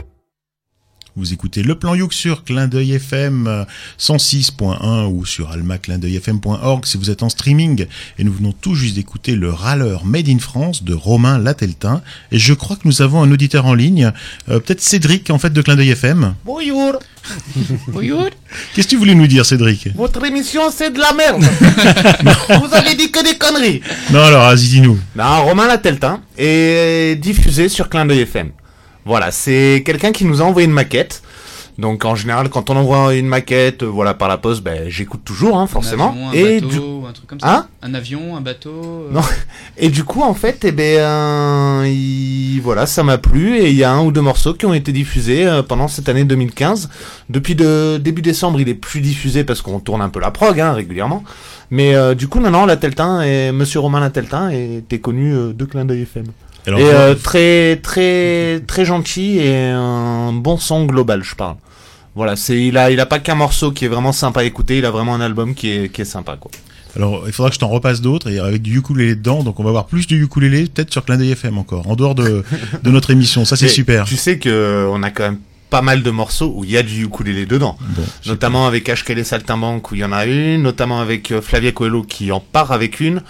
Vous 1.20 1.34
écoutez 1.34 1.64
Le 1.64 1.76
Plan 1.76 1.96
Youk 1.96 2.14
sur 2.14 2.46
Clin 2.46 2.70
d'œil 2.70 2.94
FM 2.94 3.46
euh, 3.46 3.66
106.1 4.00 5.06
ou 5.08 5.26
sur 5.26 5.52
almaclindeuilfm.org 5.52 6.86
si 6.86 6.96
vous 6.96 7.10
êtes 7.10 7.24
en 7.24 7.28
streaming. 7.28 7.88
Et 8.18 8.24
nous 8.24 8.32
venons 8.32 8.54
tout 8.54 8.74
juste 8.74 8.96
d'écouter 8.96 9.36
Le 9.36 9.52
Râleur 9.52 10.06
Made 10.06 10.30
in 10.30 10.40
France 10.40 10.86
de 10.86 10.94
Romain 10.94 11.38
Lateltin. 11.38 12.02
Et 12.32 12.40
je 12.40 12.54
crois 12.54 12.78
que 12.78 12.84
nous 12.88 13.02
avons 13.02 13.22
un 13.22 13.30
auditeur 13.34 13.66
en 13.66 13.74
ligne, 13.74 14.14
euh, 14.48 14.62
peut-être 14.62 14.80
Cédric 14.80 15.30
en 15.30 15.40
fait 15.40 15.52
de 15.52 15.62
Clin 15.62 15.76
d'œil 15.76 15.90
FM. 15.90 16.36
Bonjour. 17.90 18.30
Qu'est-ce 18.74 18.88
que 18.88 18.92
tu 18.92 18.96
voulais 18.96 19.14
nous 19.14 19.28
dire, 19.28 19.46
Cédric? 19.46 19.90
Votre 19.96 20.24
émission, 20.24 20.72
c'est 20.74 20.92
de 20.92 21.00
la 21.00 21.12
merde. 21.12 21.44
Vous 22.64 22.74
avez 22.74 22.96
dit 22.96 23.12
que 23.12 23.22
des 23.30 23.38
conneries. 23.38 23.82
Non, 24.14 24.24
alors, 24.24 24.50
vas-y, 24.50 24.70
dis-nous. 24.70 24.98
Non, 25.18 25.44
Romain 25.44 25.68
Lateltin 25.68 26.22
est 26.38 27.20
diffusé 27.20 27.68
sur 27.68 27.90
Clin 27.90 28.06
d'œil 28.06 28.22
FM. 28.22 28.52
Voilà, 29.10 29.32
c'est 29.32 29.82
quelqu'un 29.84 30.12
qui 30.12 30.24
nous 30.24 30.40
a 30.40 30.46
envoyé 30.46 30.68
une 30.68 30.74
maquette. 30.74 31.24
Donc 31.80 32.06
en 32.06 32.14
général, 32.14 32.50
quand 32.50 32.70
on 32.70 32.76
envoie 32.76 33.16
une 33.16 33.26
maquette, 33.26 33.82
euh, 33.82 33.88
voilà, 33.88 34.14
par 34.14 34.28
la 34.28 34.38
poste, 34.38 34.62
ben 34.62 34.88
j'écoute 34.90 35.22
toujours, 35.26 35.58
hein, 35.58 35.66
forcément. 35.66 36.10
Un 36.10 36.28
avion, 36.28 36.30
un 36.30 36.34
et 36.34 36.62
bateau, 36.62 36.68
du 37.02 37.08
un 37.08 37.12
truc 37.14 37.28
comme 37.28 37.40
ça. 37.40 37.56
Hein 37.56 37.68
un 37.82 37.94
avion, 37.96 38.36
un 38.38 38.42
bateau. 38.42 38.70
euh, 38.70 39.12
Non. 39.14 39.22
et 39.78 39.90
du 39.90 40.04
coup, 40.04 40.22
en 40.22 40.36
fait, 40.36 40.60
eh 40.64 40.72
ben, 40.72 41.00
euh, 41.00 41.88
il- 41.88 42.60
voilà, 42.62 42.86
ça 42.86 43.02
m'a 43.02 43.18
plu 43.18 43.58
et 43.58 43.70
il 43.70 43.76
y 43.78 43.84
a 43.84 43.92
un 43.92 44.04
ou 44.04 44.12
deux 44.12 44.22
morceaux 44.22 44.54
qui 44.54 44.68
ont 44.68 44.74
été 44.76 44.92
diffusés 44.92 45.48
euh, 45.48 45.64
pendant 45.64 45.88
cette 45.88 46.08
année 46.08 46.24
2015. 46.26 46.90
Depuis 47.30 47.56
de 47.56 47.98
début 47.98 48.22
décembre, 48.22 48.60
il 48.62 48.70
est 48.70 48.76
plus 48.76 49.02
diffusé 49.02 49.44
parce 49.44 49.62
qu'on 49.64 49.80
tourne 49.80 50.02
un 50.04 50.10
peu 50.10 50.20
la 50.20 50.30
prog 50.30 50.60
hein, 50.60 50.74
régulièrement. 50.74 51.24
Mais 51.72 51.94
du 52.16 52.28
coup, 52.28 52.40
non, 52.42 52.52
non, 52.52 52.66
Lateltin 52.66 53.22
et 53.22 53.52
Monsieur 53.52 53.80
Romain 53.80 54.02
Lateltin 54.02 54.50
était 54.52 55.00
connu 55.00 55.32
de 55.54 55.66
Clin 55.66 55.86
d'œil 55.86 56.02
FM. 56.02 56.26
Alors, 56.68 56.80
et 56.80 56.84
euh, 56.84 57.16
très 57.16 57.78
très 57.78 58.60
très 58.68 58.86
gentil 58.86 59.40
et 59.40 59.70
un 59.70 60.34
bon 60.34 60.58
son 60.58 60.86
global, 60.86 61.24
je 61.24 61.36
parle. 61.36 61.56
Voilà, 62.16 62.36
c'est 62.36 62.62
il 62.62 62.78
a 62.78 62.92
il 62.92 63.00
a 63.00 63.06
pas 63.06 63.20
qu'un 63.20 63.36
morceau 63.36 63.72
qui 63.72 63.86
est 63.86 63.88
vraiment 63.88 64.12
sympa 64.12 64.42
à 64.42 64.44
écouter, 64.44 64.80
il 64.80 64.86
a 64.86 64.92
vraiment 64.92 65.16
un 65.16 65.22
album 65.22 65.56
qui 65.56 65.70
est 65.70 65.90
qui 65.90 66.02
est 66.02 66.06
sympa 66.06 66.38
quoi. 66.40 66.52
alors, 66.96 67.24
il 67.28 67.34
faudra 67.34 67.50
que 67.50 67.56
je 67.56 67.60
t'en 67.60 67.70
repasse 67.70 68.02
d'autres, 68.02 68.30
et 68.30 68.40
avec 68.40 68.62
du 68.62 68.78
ukulélé 68.78 69.16
dedans, 69.16 69.44
donc 69.44 69.60
on 69.60 69.64
va 69.64 69.72
voir 69.72 69.86
plus 69.86 70.08
de 70.08 70.16
ukulélé, 70.16 70.66
peut-être 70.66 70.92
sur 70.92 71.06
Clin 71.06 71.18
d'œil 71.18 71.32
FM 71.32 71.58
encore, 71.58 71.88
en 71.88 71.96
dehors 71.96 72.16
de, 72.16 72.44
de 72.84 72.90
notre 72.90 73.12
émission. 73.12 73.46
Ça, 73.46 73.56
c'est 73.56 73.68
Et 73.68 73.70
super. 73.70 74.06
Tu 74.06 74.18
sais 74.18 74.40
que 74.40 74.50
euh, 74.50 74.90
on 74.92 75.02
a 75.04 75.12
quand 75.12 75.24
même 75.24 75.40
pas 75.70 75.82
mal 75.82 76.02
de 76.02 76.10
morceaux 76.10 76.52
où 76.56 76.64
il 76.64 76.72
y 76.72 76.78
a 76.78 76.84
du 76.84 77.06
ukulélé 77.06 77.46
dedans, 77.46 77.78
Bon, 77.80 78.04
notamment 78.26 78.66
avec 78.68 78.90
HKL 78.90 79.24
Saltimbanque 79.24 79.92
où 79.92 79.96
il 79.96 80.02
y 80.02 80.04
en 80.04 80.12
a 80.12 80.26
une, 80.26 80.64
notamment 80.64 81.00
avec 81.00 81.32
euh, 81.32 81.42
Flavia 81.42 81.72
Coelho 81.72 82.04
qui 82.04 82.32
en 82.32 82.40
part 82.40 82.72
avec 82.72 83.00
une, 83.00 83.22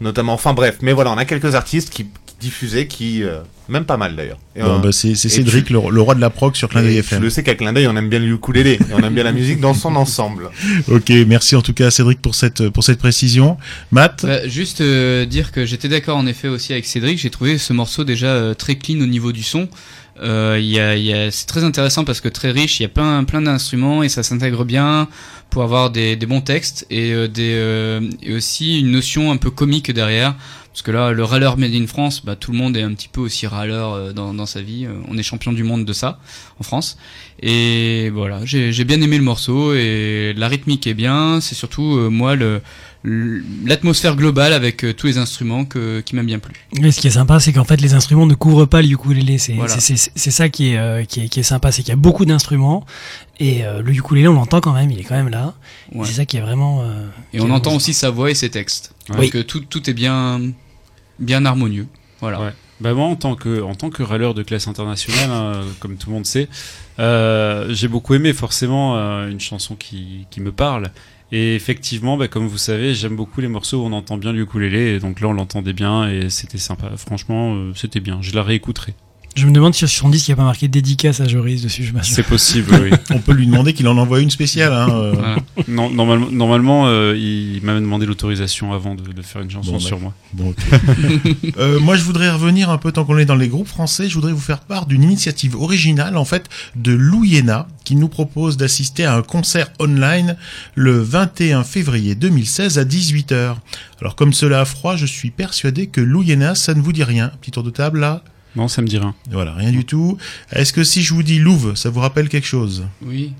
notamment 0.00 0.34
enfin 0.34 0.54
bref, 0.54 0.78
mais 0.80 0.92
voilà, 0.92 1.10
on 1.10 1.18
a 1.18 1.24
quelques 1.24 1.54
artistes 1.54 1.90
qui, 1.90 2.06
diffusaient 2.40 2.86
qui 2.86 3.22
euh, 3.24 3.40
même 3.68 3.84
pas 3.84 3.96
mal 3.96 4.14
d'ailleurs. 4.16 4.38
Bon, 4.56 4.76
euh, 4.76 4.78
bah, 4.78 4.92
c'est 4.92 5.14
Cédric, 5.14 5.64
tu- 5.66 5.72
le, 5.72 5.80
le 5.90 6.00
roi 6.00 6.14
de 6.14 6.20
la 6.20 6.30
prog 6.30 6.54
sur 6.54 6.68
Clin 6.68 6.82
d'œil 6.82 6.98
FM. 6.98 7.18
Tu 7.18 7.24
le 7.24 7.30
sais 7.30 7.42
qu'à 7.42 7.54
Clin 7.54 7.72
d'œil, 7.72 7.86
on 7.88 7.96
aime 7.96 8.08
bien 8.08 8.18
le 8.20 8.28
ukulélé 8.32 8.72
et 8.74 8.94
on 8.94 9.00
aime 9.00 9.14
bien 9.14 9.24
la 9.24 9.32
musique 9.32 9.60
dans 9.60 9.74
son 9.74 9.96
ensemble. 9.96 10.50
Ok, 10.88 11.10
merci 11.26 11.56
en 11.56 11.62
tout 11.62 11.72
cas 11.74 11.90
Cédric 11.90 12.20
pour 12.22 12.34
cette 12.34 12.68
pour 12.70 12.84
cette 12.84 12.98
précision. 12.98 13.56
Matt, 13.90 14.24
Bah, 14.24 14.46
juste 14.48 14.80
euh, 14.80 15.26
dire 15.26 15.50
que 15.52 15.66
j'étais 15.66 15.88
d'accord 15.88 16.16
en 16.16 16.26
effet 16.26 16.48
aussi 16.48 16.72
avec 16.72 16.86
Cédric. 16.86 17.18
J'ai 17.18 17.30
trouvé 17.30 17.58
ce 17.58 17.72
morceau 17.72 18.04
déjà 18.04 18.28
euh, 18.28 18.54
très 18.54 18.76
clean 18.76 19.00
au 19.00 19.06
niveau 19.06 19.32
du 19.32 19.42
son. 19.42 19.68
Euh, 20.20 20.56
il 20.60 20.66
y 20.66 20.80
a, 20.80 20.96
il 20.96 21.04
y 21.04 21.12
a, 21.12 21.30
c'est 21.30 21.46
très 21.46 21.62
intéressant 21.62 22.04
parce 22.04 22.20
que 22.20 22.28
très 22.28 22.50
riche. 22.50 22.80
Il 22.80 22.82
y 22.84 22.86
a 22.86 22.88
plein 22.88 23.22
plein 23.24 23.40
d'instruments 23.42 24.02
et 24.02 24.08
ça 24.08 24.22
s'intègre 24.24 24.64
bien 24.64 25.08
pour 25.50 25.62
avoir 25.62 25.90
des, 25.90 26.16
des 26.16 26.26
bons 26.26 26.40
textes 26.40 26.86
et 26.90 27.12
euh, 27.12 27.28
des 27.28 27.52
euh, 27.54 28.00
et 28.22 28.32
aussi 28.32 28.80
une 28.80 28.90
notion 28.90 29.30
un 29.32 29.36
peu 29.36 29.50
comique 29.50 29.90
derrière. 29.92 30.34
Parce 30.78 30.86
que 30.86 30.90
là, 30.92 31.10
le 31.10 31.24
râleur 31.24 31.58
made 31.58 31.74
in 31.74 31.88
France, 31.88 32.22
bah, 32.24 32.36
tout 32.36 32.52
le 32.52 32.56
monde 32.58 32.76
est 32.76 32.82
un 32.82 32.94
petit 32.94 33.08
peu 33.08 33.20
aussi 33.20 33.48
râleur 33.48 33.94
euh, 33.94 34.12
dans, 34.12 34.32
dans 34.32 34.46
sa 34.46 34.62
vie. 34.62 34.86
Euh, 34.86 34.92
On 35.08 35.18
est 35.18 35.24
champion 35.24 35.52
du 35.52 35.64
monde 35.64 35.84
de 35.84 35.92
ça 35.92 36.20
en 36.60 36.62
France. 36.62 36.96
Et 37.42 38.10
voilà, 38.10 38.44
j'ai 38.44 38.72
j'ai 38.72 38.84
bien 38.84 39.00
aimé 39.00 39.18
le 39.18 39.24
morceau 39.24 39.74
et 39.74 40.34
la 40.36 40.46
rythmique 40.46 40.86
est 40.86 40.94
bien. 40.94 41.40
C'est 41.40 41.56
surtout 41.56 41.96
euh, 41.96 42.10
moi 42.10 42.36
le 42.36 42.60
l'atmosphère 43.64 44.16
globale 44.16 44.52
avec 44.52 44.84
euh, 44.84 44.92
tous 44.92 45.06
les 45.06 45.18
instruments 45.18 45.64
que, 45.64 46.00
qui 46.00 46.14
m'a 46.16 46.22
bien 46.22 46.38
plu. 46.38 46.54
Mais 46.80 46.90
ce 46.90 47.00
qui 47.00 47.06
est 47.06 47.12
sympa, 47.12 47.40
c'est 47.40 47.52
qu'en 47.52 47.64
fait, 47.64 47.80
les 47.80 47.94
instruments 47.94 48.26
ne 48.26 48.34
couvrent 48.34 48.66
pas 48.66 48.82
le 48.82 48.88
ukulélé. 48.88 49.38
C'est 49.38 49.54
Voilà. 49.54 49.76
ça 49.80 50.48
qui 50.48 50.72
est, 50.72 50.78
euh, 50.78 51.04
qui 51.04 51.20
est, 51.22 51.28
qui 51.28 51.40
est 51.40 51.44
sympa, 51.44 51.70
c'est 51.72 51.82
qu'il 51.82 51.90
y 51.90 51.92
a 51.92 51.96
beaucoup 51.96 52.24
d'instruments 52.24 52.84
et 53.40 53.64
euh, 53.64 53.82
le 53.82 53.92
ukulélé, 53.92 54.28
on 54.28 54.34
l'entend 54.34 54.60
quand 54.60 54.72
même, 54.72 54.90
il 54.90 54.98
est 55.00 55.04
quand 55.04 55.14
même 55.16 55.28
là. 55.28 55.54
Ouais. 55.92 56.06
C'est 56.06 56.14
ça 56.14 56.24
qui 56.24 56.36
est 56.36 56.40
vraiment. 56.40 56.82
euh, 56.82 57.06
Et 57.32 57.40
on 57.40 57.50
entend 57.50 57.74
aussi 57.74 57.94
sa 57.94 58.10
voix 58.10 58.30
et 58.30 58.34
ses 58.34 58.50
textes. 58.50 58.94
Oui. 59.16 59.30
Donc 59.30 59.46
tout, 59.46 59.60
tout 59.60 59.88
est 59.88 59.94
bien, 59.94 60.40
bien 61.18 61.44
harmonieux. 61.44 61.86
Voilà. 62.20 62.40
Ouais. 62.40 62.52
Bah 62.80 62.94
moi, 62.94 63.06
en 63.06 63.16
tant 63.16 63.34
que 63.34 63.60
en 63.60 63.74
tant 63.74 63.90
que 63.90 64.02
râleur 64.02 64.34
de 64.34 64.42
classe 64.42 64.68
internationale, 64.68 65.30
hein, 65.30 65.62
comme 65.80 65.96
tout 65.96 66.10
le 66.10 66.14
monde 66.14 66.26
sait, 66.26 66.48
euh, 66.98 67.66
j'ai 67.70 67.88
beaucoup 67.88 68.14
aimé 68.14 68.32
forcément 68.32 68.96
euh, 68.96 69.28
une 69.28 69.40
chanson 69.40 69.74
qui, 69.74 70.26
qui 70.30 70.40
me 70.40 70.52
parle. 70.52 70.90
Et 71.30 71.54
effectivement, 71.54 72.16
bah, 72.16 72.28
comme 72.28 72.46
vous 72.46 72.58
savez, 72.58 72.94
j'aime 72.94 73.14
beaucoup 73.16 73.40
les 73.40 73.48
morceaux 73.48 73.82
où 73.82 73.86
on 73.86 73.92
entend 73.92 74.16
bien 74.16 74.32
le 74.32 74.40
ukulélé. 74.40 74.94
Et 74.94 74.98
donc 74.98 75.20
là, 75.20 75.28
on 75.28 75.32
l'entendait 75.32 75.72
bien 75.74 76.08
et 76.08 76.30
c'était 76.30 76.58
sympa. 76.58 76.90
Franchement, 76.96 77.54
euh, 77.54 77.72
c'était 77.74 78.00
bien. 78.00 78.18
Je 78.22 78.34
la 78.34 78.42
réécouterai. 78.42 78.94
Je 79.34 79.46
me 79.46 79.52
demande 79.52 79.72
si 79.72 79.86
sur 79.86 79.88
son 79.88 80.08
disque, 80.08 80.26
il 80.26 80.30
n'y 80.32 80.34
a 80.34 80.36
pas 80.36 80.44
marqué 80.44 80.66
dédicace 80.66 81.20
à 81.20 81.28
Joris 81.28 81.62
dessus. 81.62 81.84
Je 81.84 81.92
m'assure. 81.92 82.16
C'est 82.16 82.24
possible, 82.24 82.74
oui. 82.82 82.90
on 83.10 83.20
peut 83.20 83.32
lui 83.32 83.46
demander 83.46 83.72
qu'il 83.72 83.86
en 83.86 83.96
envoie 83.96 84.20
une 84.20 84.30
spéciale. 84.30 84.72
Hein, 84.72 84.88
euh. 84.90 85.12
Voilà. 85.12 85.36
Non, 85.68 85.90
normalement, 85.90 86.28
normalement 86.30 86.86
euh, 86.86 87.16
il 87.16 87.60
m'a 87.62 87.74
demandé 87.74 88.04
l'autorisation 88.04 88.72
avant 88.72 88.96
de, 88.96 89.12
de 89.12 89.22
faire 89.22 89.42
une 89.42 89.50
chanson 89.50 89.72
Bon, 89.72 89.78
sur 89.78 90.00
moi. 90.00 90.12
Bon, 90.32 90.50
ok. 90.50 90.56
Euh, 91.58 91.80
moi, 91.80 91.96
je 91.96 92.04
voudrais 92.04 92.30
revenir 92.30 92.70
un 92.70 92.78
peu 92.78 92.92
tant 92.92 93.04
qu'on 93.04 93.18
est 93.18 93.24
dans 93.24 93.34
les 93.34 93.48
groupes 93.48 93.68
français. 93.68 94.08
Je 94.08 94.14
voudrais 94.14 94.32
vous 94.32 94.40
faire 94.40 94.60
part 94.60 94.86
d'une 94.86 95.02
initiative 95.02 95.56
originale, 95.56 96.16
en 96.16 96.24
fait, 96.24 96.48
de 96.76 96.92
Louyena, 96.92 97.68
qui 97.84 97.96
nous 97.96 98.08
propose 98.08 98.56
d'assister 98.56 99.04
à 99.04 99.14
un 99.14 99.22
concert 99.22 99.70
online 99.78 100.36
le 100.74 101.00
21 101.00 101.64
février 101.64 102.14
2016 102.14 102.78
à 102.78 102.84
18h. 102.84 103.56
Alors, 104.00 104.14
comme 104.14 104.32
cela 104.32 104.60
a 104.60 104.64
froid, 104.64 104.96
je 104.96 105.06
suis 105.06 105.30
persuadé 105.30 105.86
que 105.86 106.00
Louyena, 106.00 106.54
ça 106.54 106.74
ne 106.74 106.80
vous 106.80 106.92
dit 106.92 107.04
rien. 107.04 107.32
Petit 107.40 107.50
tour 107.50 107.62
de 107.62 107.70
table 107.70 108.00
là. 108.00 108.22
Non, 108.58 108.66
ça 108.66 108.82
me 108.82 108.88
dit 108.88 108.98
rien. 108.98 109.14
Voilà, 109.30 109.54
rien 109.54 109.70
du 109.70 109.84
tout. 109.84 110.18
Est-ce 110.50 110.72
que 110.72 110.82
si 110.82 111.02
je 111.02 111.14
vous 111.14 111.22
dis 111.22 111.38
Louvre, 111.38 111.76
ça 111.76 111.90
vous 111.90 112.00
rappelle 112.00 112.28
quelque 112.28 112.48
chose? 112.48 112.84
Oui. 113.02 113.32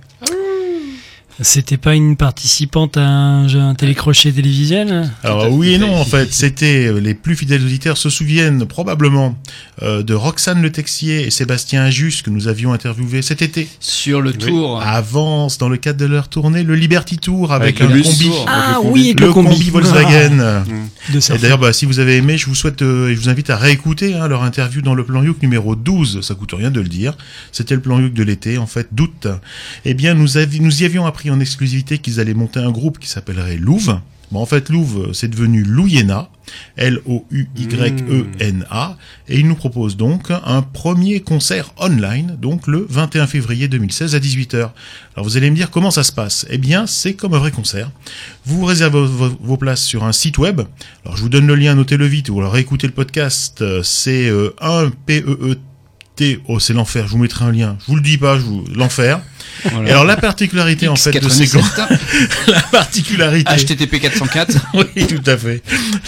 C'était 1.41 1.77
pas 1.77 1.95
une 1.95 2.17
participante 2.17 2.97
à 2.97 3.07
un, 3.07 3.47
jeu- 3.49 3.61
un 3.61 3.75
télécrochet 3.77 4.33
télévisuel 4.33 5.09
Alors 5.23 5.51
oui 5.53 5.75
et 5.75 5.79
non 5.79 5.95
en 5.95 6.05
fait, 6.05 6.33
c'était 6.33 6.87
euh, 6.89 6.99
les 7.01 7.15
plus 7.15 7.37
fidèles 7.37 7.63
auditeurs 7.63 7.97
se 7.97 8.11
souviennent 8.11 8.67
probablement 8.67 9.37
euh, 9.83 10.03
de 10.03 10.15
Roxane 10.15 10.61
Le 10.61 10.73
Texier 10.73 11.27
et 11.27 11.31
Sébastien 11.31 11.83
Ajus 11.85 12.23
que 12.25 12.31
nous 12.31 12.49
avions 12.49 12.73
interviewé 12.73 13.23
cet 13.23 13.43
été. 13.43 13.69
Sur 13.79 14.21
le 14.21 14.33
tour. 14.33 14.83
Avance 14.83 15.59
dans 15.59 15.69
le 15.69 15.77
cadre 15.77 15.99
de 16.01 16.07
leur 16.07 16.29
tournée 16.29 16.65
le 16.65 16.75
Liberty 16.75 17.19
Tour 17.19 17.53
avec, 17.53 17.81
Avec 17.81 17.91
un 17.93 17.95
le 17.95 18.03
combi. 18.03 18.25
Tour. 18.31 18.45
Ah 18.49 18.81
le 18.83 18.89
oui, 18.91 19.05
avec 19.11 19.21
Le, 19.21 19.27
le, 19.27 19.33
combi, 19.33 19.71
Volkswagen. 19.71 20.65
Et 21.15 21.39
d'ailleurs, 21.39 21.59
bah, 21.59 21.73
si 21.73 21.87
vous 21.87 22.01
avez 22.01 22.17
aimé, 22.17 22.37
je 22.37 22.47
vous 22.47 22.55
souhaite, 22.57 22.83
euh, 22.83 23.09
et 23.11 23.15
je 23.15 23.21
vous 23.21 23.29
invite 23.29 23.51
à 23.51 23.57
réécouter 23.57 24.15
hein, 24.15 24.27
leur 24.29 24.43
interview 24.43 24.83
dans 24.83 24.95
le 24.95 25.05
plan 25.05 25.23
Youk 25.23 25.41
numéro 25.43 25.77
12. 25.77 26.21
Ça 26.23 26.35
coûte 26.35 26.53
rien 26.57 26.71
de 26.73 26.81
le 26.81 26.89
dire. 26.89 27.17
C'était 27.53 27.75
le 27.77 27.81
plan 27.81 28.01
Youk 28.01 28.13
de 28.13 28.23
l'été, 28.25 28.59
en 28.59 28.67
fait, 28.67 28.89
d'août. 28.93 29.29
Eh 29.85 29.95
bien, 29.95 30.15
nous, 30.15 30.27
nous 30.61 30.83
y 30.83 30.85
avions 30.85 31.07
appris 31.07 31.28
en 31.31 31.41
exclusivité 31.41 31.99
qu'ils 31.99 32.21
allaient 32.21 32.35
monter 32.35 32.61
un 32.61 32.71
groupe 32.71 32.99
qui 32.99 33.09
s'appellerait 33.09 33.57
Louve. 33.57 34.01
Bon, 34.31 34.41
en 34.41 34.47
fait, 34.47 34.69
Louve, 34.69 35.15
c'est 35.15 35.29
devenu 35.29 35.63
Louyena, 35.63 36.29
L-O-U-Y-E-N-A, 36.77 38.19
et 39.29 39.39
ils 39.39 39.49
nous 39.49 39.55
proposent 39.55 39.97
donc 39.97 40.31
un 40.31 40.61
premier 40.61 41.21
concert 41.21 41.73
online, 41.79 42.37
donc 42.41 42.67
le 42.67 42.87
21 42.91 43.27
février 43.27 43.69
2016 43.69 44.15
à 44.15 44.19
18h. 44.19 44.71
Alors 45.17 45.25
vous 45.25 45.39
allez 45.39 45.51
me 45.51 45.57
dire 45.57 45.71
comment 45.71 45.91
ça 45.91 46.05
se 46.05 46.13
passe? 46.13 46.47
Eh 46.51 46.59
bien, 46.59 46.87
c'est 46.87 47.15
comme 47.15 47.33
un 47.33 47.39
vrai 47.39 47.53
concert. 47.53 47.91
Vous 48.45 48.67
réservez 48.67 49.07
vos, 49.07 49.57
places 49.57 49.83
sur 49.83 50.05
un 50.05 50.13
site 50.13 50.37
web. 50.37 50.61
Alors 51.05 51.17
je 51.17 51.23
vous 51.23 51.31
donne 51.31 51.47
le 51.47 51.55
lien, 51.55 51.75
notez-le 51.75 52.05
vite, 52.05 52.29
ou 52.29 52.39
alors 52.39 52.59
écoutez 52.59 52.87
le 52.87 52.93
podcast. 52.93 53.63
euh, 53.63 53.83
C'est 53.83 54.29
euh, 54.29 54.55
1 54.61 54.91
p 55.07 55.21
e 55.21 55.39
e 55.41 55.57
t 56.19 56.41
oh 56.49 56.59
c'est 56.59 56.73
l'enfer, 56.73 57.07
je 57.07 57.13
vous 57.13 57.19
mettrai 57.19 57.45
un 57.45 57.53
lien. 57.53 57.77
Je 57.81 57.87
vous 57.87 57.97
le 57.97 58.03
dis 58.03 58.19
pas, 58.19 58.37
je 58.39 58.43
vous 58.43 58.65
l'enfer. 58.75 59.21
Voilà. 59.65 59.89
Et 59.89 59.93
alors 59.93 60.05
la 60.05 60.17
particularité 60.17 60.89
en 60.89 60.97
fait 60.97 61.19
de 61.19 61.29
ces 61.29 61.45
X97, 61.45 61.99
la 62.49 62.61
particularité 62.63 63.53
HTTP 63.57 64.01
404. 64.01 64.67
oui, 64.75 65.07
tout 65.07 65.23
à 65.31 65.37
fait. 65.37 65.63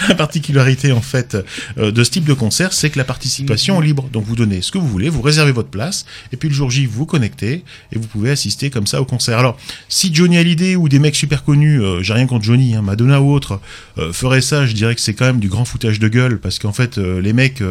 La 0.09 0.15
particularité 0.15 0.93
en 0.93 1.01
fait 1.01 1.37
euh, 1.79 1.91
de 1.91 2.05
ce 2.05 2.11
type 2.11 2.25
de 2.25 2.35
concert, 2.35 2.73
c'est 2.73 2.91
que 2.91 2.99
la 2.99 3.05
participation 3.05 3.81
est 3.83 3.87
libre. 3.87 4.09
Donc 4.13 4.25
vous 4.25 4.37
donnez 4.37 4.63
ce 4.63 4.71
que 4.71 4.79
vous 4.79 4.89
voulez, 4.89 5.09
vous 5.09 5.23
réservez 5.23 5.53
votre 5.53 5.71
place, 5.71 6.07
et 6.33 6.37
puis 6.37 6.49
le 6.49 6.55
jour 6.55 6.71
J, 6.71 6.87
vous 6.87 7.01
vous 7.01 7.07
connectez 7.07 7.65
et 7.93 7.99
vous 7.99 8.07
pouvez 8.07 8.31
assister 8.31 8.71
comme 8.71 8.87
ça 8.87 9.01
au 9.01 9.05
concert. 9.05 9.39
Alors, 9.39 9.59
si 9.89 10.15
Johnny 10.15 10.37
Hallyday 10.37 10.77
ou 10.77 10.89
des 10.89 10.99
mecs 10.99 11.17
super 11.17 11.45
connus, 11.45 11.83
euh, 11.83 12.03
j'ai 12.03 12.13
rien 12.13 12.27
contre 12.27 12.45
Johnny, 12.45 12.75
hein, 12.75 12.83
Madonna 12.83 13.21
ou 13.21 13.33
autre, 13.33 13.61
euh, 13.99 14.13
feraient 14.13 14.41
ça, 14.41 14.67
je 14.67 14.73
dirais 14.75 14.95
que 14.95 15.01
c'est 15.01 15.15
quand 15.15 15.25
même 15.25 15.41
du 15.41 15.49
grand 15.49 15.65
foutage 15.65 15.99
de 15.99 16.09
gueule, 16.09 16.39
parce 16.39 16.59
qu'en 16.59 16.73
fait, 16.73 16.99
euh, 16.99 17.21
les 17.21 17.33
mecs 17.33 17.63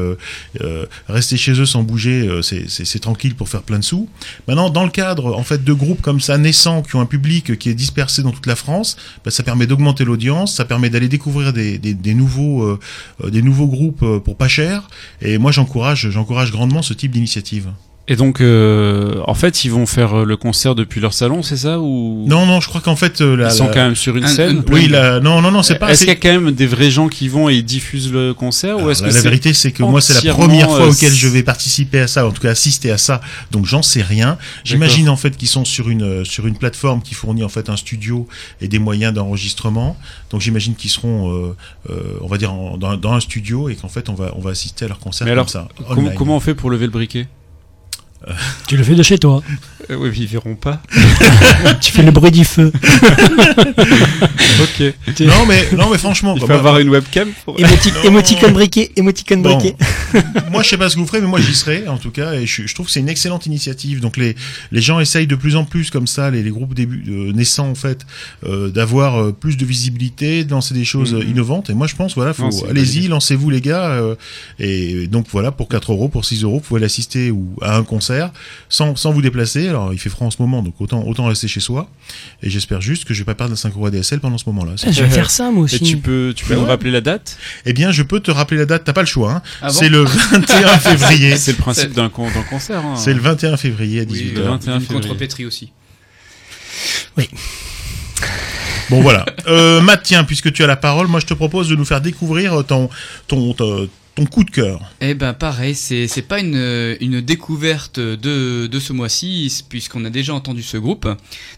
rester 1.08 1.38
chez 1.38 1.54
eux 1.54 1.66
sans 1.66 1.84
bouger, 1.84 2.29
c'est- 2.42 2.86
c'est 2.86 3.00
tranquille 3.00 3.36
pour 3.36 3.50
faire 3.50 3.64
plein 3.64 3.80
de 3.80 3.84
sous. 3.84 4.08
Maintenant, 4.48 4.70
dans 4.70 4.84
le 4.84 4.90
cadre 4.92 5.36
en 5.36 5.44
fait 5.44 5.64
de 5.64 5.74
groupes 5.74 6.02
comme 6.02 6.20
ça 6.22 6.38
naissants 6.38 6.82
qui 6.82 6.96
ont 6.96 7.02
un 7.02 7.06
public 7.06 7.58
qui 7.58 7.70
est 7.70 7.74
dispersé 7.74 8.24
dans 8.24 8.32
toute 8.32 8.46
la 8.46 8.56
France, 8.56 8.98
bah, 9.24 9.32
ça 9.32 9.44
permet 9.44 9.68
d'augmenter 9.68 10.06
l'audience, 10.06 10.56
ça 10.56 10.66
permet 10.66 10.90
d'aller 10.90 11.08
découvrir 11.10 11.54
des, 11.54 11.78
des, 11.78 11.94
euh, 12.64 12.80
euh, 13.24 13.30
nouveaux 13.42 13.68
groupes 13.68 14.04
euh, 14.04 14.20
pour 14.20 14.36
pas 14.36 14.48
cher. 14.48 14.88
Et 15.22 15.38
moi, 15.38 15.52
j'encourage 16.10 16.52
grandement 16.52 16.82
ce 16.82 16.94
type 16.94 17.12
d'initiative. 17.12 17.70
Et 18.12 18.16
donc, 18.16 18.42
euh, 18.42 19.22
en 19.28 19.36
fait, 19.36 19.64
ils 19.66 19.70
vont 19.72 19.86
faire 19.86 20.22
euh, 20.22 20.26
le 20.26 20.36
concert 20.36 20.74
depuis 20.74 21.00
leur 21.00 21.14
salon, 21.14 21.44
c'est 21.44 21.58
ça 21.58 21.80
ou? 21.80 22.26
Non, 22.28 22.48
non, 22.48 22.60
je 22.60 22.68
crois 22.68 22.82
qu'en 22.82 22.96
fait, 22.96 23.22
euh, 23.22 23.36
la, 23.38 23.50
ils 23.50 23.52
sont 23.52 23.68
la- 23.68 23.74
quand 23.74 23.84
même 23.84 23.96
sur 23.96 24.18
une 24.18 24.24
Un- 24.24 24.28
scène? 24.28 24.64
un- 24.68 24.74
Oui, 24.74 24.88
la... 24.88 25.20
non, 25.20 25.44
non, 25.44 25.52
non, 25.52 25.62
c'est 25.62 25.76
pas. 25.76 25.92
Est-ce 25.92 26.00
qu'il 26.00 26.08
y 26.08 26.12
a 26.12 26.16
quand 26.16 26.30
même 26.42 26.52
des 26.52 26.66
vrais 26.66 26.90
gens 26.90 27.08
qui 27.08 27.28
vont 27.28 27.50
et 27.50 27.56
ils 27.58 27.64
diffusent 27.64 28.12
le 28.12 28.34
concert 28.34 28.80
ou 28.82 28.90
est-ce 28.90 29.04
la, 29.04 29.10
que 29.10 29.14
la 29.14 29.20
c'est 29.20 29.28
vérité, 29.28 29.54
c'est 29.54 29.72
que 29.72 29.84
moi, 29.84 30.02
c'est 30.02 30.16
la 30.26 30.34
première 30.34 30.66
fois 30.72 30.88
euh, 30.88 30.92
auquel 30.92 31.14
je 31.14 31.28
vais 31.28 31.44
participer 31.44 32.00
à 32.00 32.08
ça, 32.08 32.26
en 32.28 32.32
tout 32.32 32.42
cas 32.42 32.50
assister 32.50 32.90
à 32.90 32.98
ça. 32.98 33.22
Donc, 33.52 33.68
j'en 33.68 33.84
sais 33.84 34.02
rien. 34.02 34.40
J'imagine 34.64 35.08
en 35.08 35.16
fait 35.16 35.38
qu'ils 35.38 35.48
sont 35.48 35.64
sur 35.64 35.88
une 35.90 36.02
euh, 36.02 36.24
sur 36.26 36.48
une 36.48 36.58
plateforme 36.58 37.04
qui 37.04 37.14
fournit 37.14 37.44
en 37.44 37.50
fait 37.50 37.70
un 37.70 37.78
studio 37.78 38.28
et 38.60 38.68
des 38.68 38.80
moyens 38.80 39.14
d'enregistrement. 39.14 39.96
Donc, 40.32 40.42
j'imagine 40.42 40.74
qu'ils 40.74 40.90
seront, 40.90 41.32
euh, 41.32 41.56
euh, 41.92 41.94
on 42.22 42.28
va 42.28 42.38
dire, 42.40 42.52
en- 42.54 42.76
dans, 42.78 42.98
dans 42.98 43.14
un 43.14 43.20
studio 43.20 43.70
et 43.70 43.76
qu'en 43.76 43.88
fait, 43.88 44.10
on 44.10 44.16
va 44.16 44.34
on 44.36 44.42
va 44.42 44.50
assister 44.50 44.86
à 44.86 44.88
leur 44.88 44.98
concert 44.98 45.26
Mais 45.28 45.32
comme 45.32 45.38
alors, 45.38 45.50
ça. 45.52 45.68
comment 46.16 46.36
on 46.36 46.40
fait 46.40 46.56
pour 46.56 46.72
lever 46.72 46.86
le 46.88 46.92
briquet? 46.92 47.28
Tu 48.68 48.78
le 48.78 48.84
fais 48.84 48.96
de 48.96 49.04
chez 49.04 49.18
toi. 49.18 49.42
euh, 49.90 49.96
Oui, 49.96 50.12
ils 50.18 50.28
verront 50.28 50.56
pas. 50.56 50.82
tu 51.82 51.92
fais 51.92 52.04
le 52.04 52.12
bruit 52.12 52.32
du 52.32 52.44
feu. 52.46 52.72
ok. 54.62 54.94
Non, 55.22 55.46
mais 55.48 55.68
non, 55.76 55.90
mais 55.90 55.98
franchement, 55.98 56.34
Il 56.36 56.42
faut 56.42 56.52
avoir 56.52 56.80
une 56.80 56.90
webcam 56.90 57.30
pour. 57.46 57.58
Émoti- 57.58 57.94
Non. 57.94 58.04
Émoticône 58.04 58.54
briquet, 58.54 58.92
émoticône 58.96 59.42
Bon. 59.42 59.56
briquet. 59.58 59.76
moi, 60.52 60.64
je 60.64 60.70
sais 60.70 60.78
pas 60.78 60.90
ce 60.90 60.96
que 60.96 61.00
vous 61.00 61.08
ferez, 61.08 61.22
mais 61.22 61.28
moi, 61.28 61.40
j'y 61.40 61.56
serai, 61.56 61.88
en 61.88 61.98
tout 61.98 62.12
cas, 62.12 62.34
et 62.34 62.46
je, 62.46 62.68
je 62.68 62.74
trouve 62.76 62.86
que 62.88 62.92
c'est 62.92 63.00
une 63.00 63.10
excellente 63.10 63.46
initiative. 63.46 64.00
Donc, 64.02 64.18
les, 64.18 64.36
les 64.72 64.82
gens 64.82 65.00
essayent 65.00 65.28
de 65.28 65.36
plus 65.36 65.56
en 65.56 65.66
plus, 65.66 65.90
comme 65.90 66.08
ça, 66.08 66.30
les, 66.30 66.44
les 66.44 66.50
groupes 66.52 66.74
début, 66.74 67.04
euh, 67.10 67.32
naissants, 67.34 67.70
en 67.70 67.76
fait, 67.76 68.06
euh, 68.46 68.70
d'avoir 68.70 69.16
euh, 69.22 69.32
plus 69.32 69.58
de 69.58 69.66
visibilité, 69.66 70.44
de 70.44 70.52
lancer 70.52 70.74
des 70.74 70.86
choses 70.86 71.14
euh, 71.14 71.20
Mhm. 71.24 71.30
innovantes. 71.32 71.70
Et 71.70 71.74
moi, 71.74 71.88
je 71.88 71.96
pense, 71.96 72.16
voilà, 72.16 72.34
allez-y, 72.70 73.08
lancez-vous, 73.08 73.50
les 73.50 73.62
gars. 73.62 73.90
euh, 73.92 74.16
et 74.60 75.08
donc, 75.08 75.26
voilà, 75.32 75.52
pour 75.52 75.68
4 75.70 75.92
euros, 75.94 76.10
pour 76.10 76.26
6 76.26 76.44
euros, 76.44 76.56
vous 76.56 76.60
pouvez 76.68 76.82
l'assister 76.82 77.32
ou 77.32 77.48
à 77.62 77.78
un 77.78 77.84
concert 77.84 78.09
sans, 78.70 78.96
sans 78.96 79.12
vous 79.12 79.22
déplacer. 79.22 79.68
Alors, 79.70 79.94
il 79.94 80.00
fait 80.00 80.10
froid 80.10 80.28
en 80.28 80.32
ce 80.32 80.42
moment, 80.42 80.62
donc 80.64 80.76
autant, 80.80 81.04
autant 81.06 81.26
rester 81.26 81.48
chez 81.48 81.60
soi. 81.60 81.90
Et 82.44 82.50
j'espère 82.50 82.82
juste 82.82 83.06
que 83.06 83.14
je 83.14 83.20
vais 83.20 83.26
pas 83.26 83.36
perdre 83.36 83.54
un 83.54 83.56
5 83.56 83.74
euros 83.76 83.86
ADSL 83.88 84.20
pendant 84.20 84.38
ce 84.38 84.46
moment-là. 84.48 84.74
Ah, 84.86 84.92
je 84.92 85.04
vais 85.04 85.10
faire 85.10 85.30
ça 85.32 85.52
moi 85.52 85.62
Et 85.62 85.64
aussi. 85.66 85.80
tu 85.82 85.98
peux, 85.98 86.34
tu 86.36 86.46
peux 86.46 86.56
nous 86.56 86.62
ouais. 86.62 86.68
rappeler 86.68 86.92
la 86.92 87.02
date? 87.02 87.38
Eh 87.66 87.74
bien, 87.74 87.92
je 87.92 88.04
peux 88.04 88.20
te 88.20 88.32
rappeler 88.32 88.58
la 88.58 88.66
date, 88.66 88.84
t'as 88.86 88.94
pas 88.94 89.02
le 89.02 89.08
choix, 89.08 89.32
hein. 89.34 89.42
Ah 89.62 89.68
bon? 89.68 89.74
C'est 89.74 89.90
le 89.90 90.04
21 90.04 90.78
février. 90.80 91.38
C'est 91.38 91.52
le 91.52 91.58
principe 91.58 91.94
d'un 91.94 92.10
con- 92.10 92.30
d'un 92.32 92.44
concert. 92.44 92.80
hein. 92.86 92.96
C'est 92.96 93.14
le 93.14 93.20
21 93.22 93.58
février 93.58 94.02
à 94.02 94.04
18h. 94.06 94.12
Oui, 94.12 94.32
le 94.36 94.42
euh, 94.42 94.50
21 94.50 94.74
une 94.76 94.82
février. 94.82 95.02
contrepétrie 95.02 95.46
aussi. 95.46 95.72
Bon 98.90 99.02
voilà. 99.02 99.26
Euh, 99.48 99.82
Matt, 99.82 100.02
tiens, 100.04 100.24
puisque 100.24 100.52
tu 100.52 100.64
as 100.64 100.68
la 100.68 100.76
parole, 100.76 101.08
moi 101.08 101.20
je 101.20 101.26
te 101.28 101.34
propose 101.34 101.70
de 101.70 101.76
nous 101.76 101.86
faire 101.86 102.02
découvrir 102.02 102.64
ton 102.66 102.90
ton 103.28 103.54
ton, 103.54 103.88
ton 104.20 104.26
coup 104.26 104.44
de 104.44 104.52
cœur. 104.52 104.82
Eh 105.02 105.14
ben 105.14 105.34
pareil, 105.34 105.76
c'est 105.76 106.08
c'est 106.08 106.22
pas 106.22 106.40
une 106.40 106.98
une 107.00 107.22
découverte 107.22 108.00
de 108.00 108.68
de 108.68 108.80
ce 108.80 108.94
mois-ci 108.94 109.64
puisqu'on 109.70 110.04
a 110.06 110.10
déjà 110.10 110.34
entendu 110.34 110.62
ce 110.62 110.78
groupe. 110.78 111.08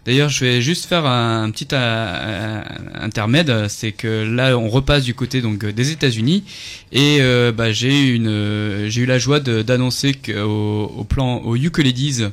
D'ailleurs, 0.05 0.29
je 0.29 0.45
vais 0.45 0.61
juste 0.61 0.85
faire 0.85 1.05
un, 1.05 1.49
petit 1.51 1.67
euh, 1.73 2.61
intermède, 2.93 3.67
c'est 3.67 3.91
que 3.91 4.23
là 4.23 4.57
on 4.57 4.69
repasse 4.69 5.03
du 5.03 5.13
côté 5.13 5.41
donc 5.41 5.65
des 5.65 5.91
États-Unis 5.91 6.43
et 6.91 7.17
euh, 7.21 7.51
bah, 7.51 7.71
j'ai 7.71 8.07
une 8.09 8.27
euh, 8.27 8.89
j'ai 8.89 9.01
eu 9.01 9.05
la 9.05 9.17
joie 9.17 9.39
d'annoncer 9.39 10.13
qu'au 10.13 10.91
au 10.95 11.03
plan 11.03 11.37
au 11.39 11.55
Ukuleles 11.55 12.31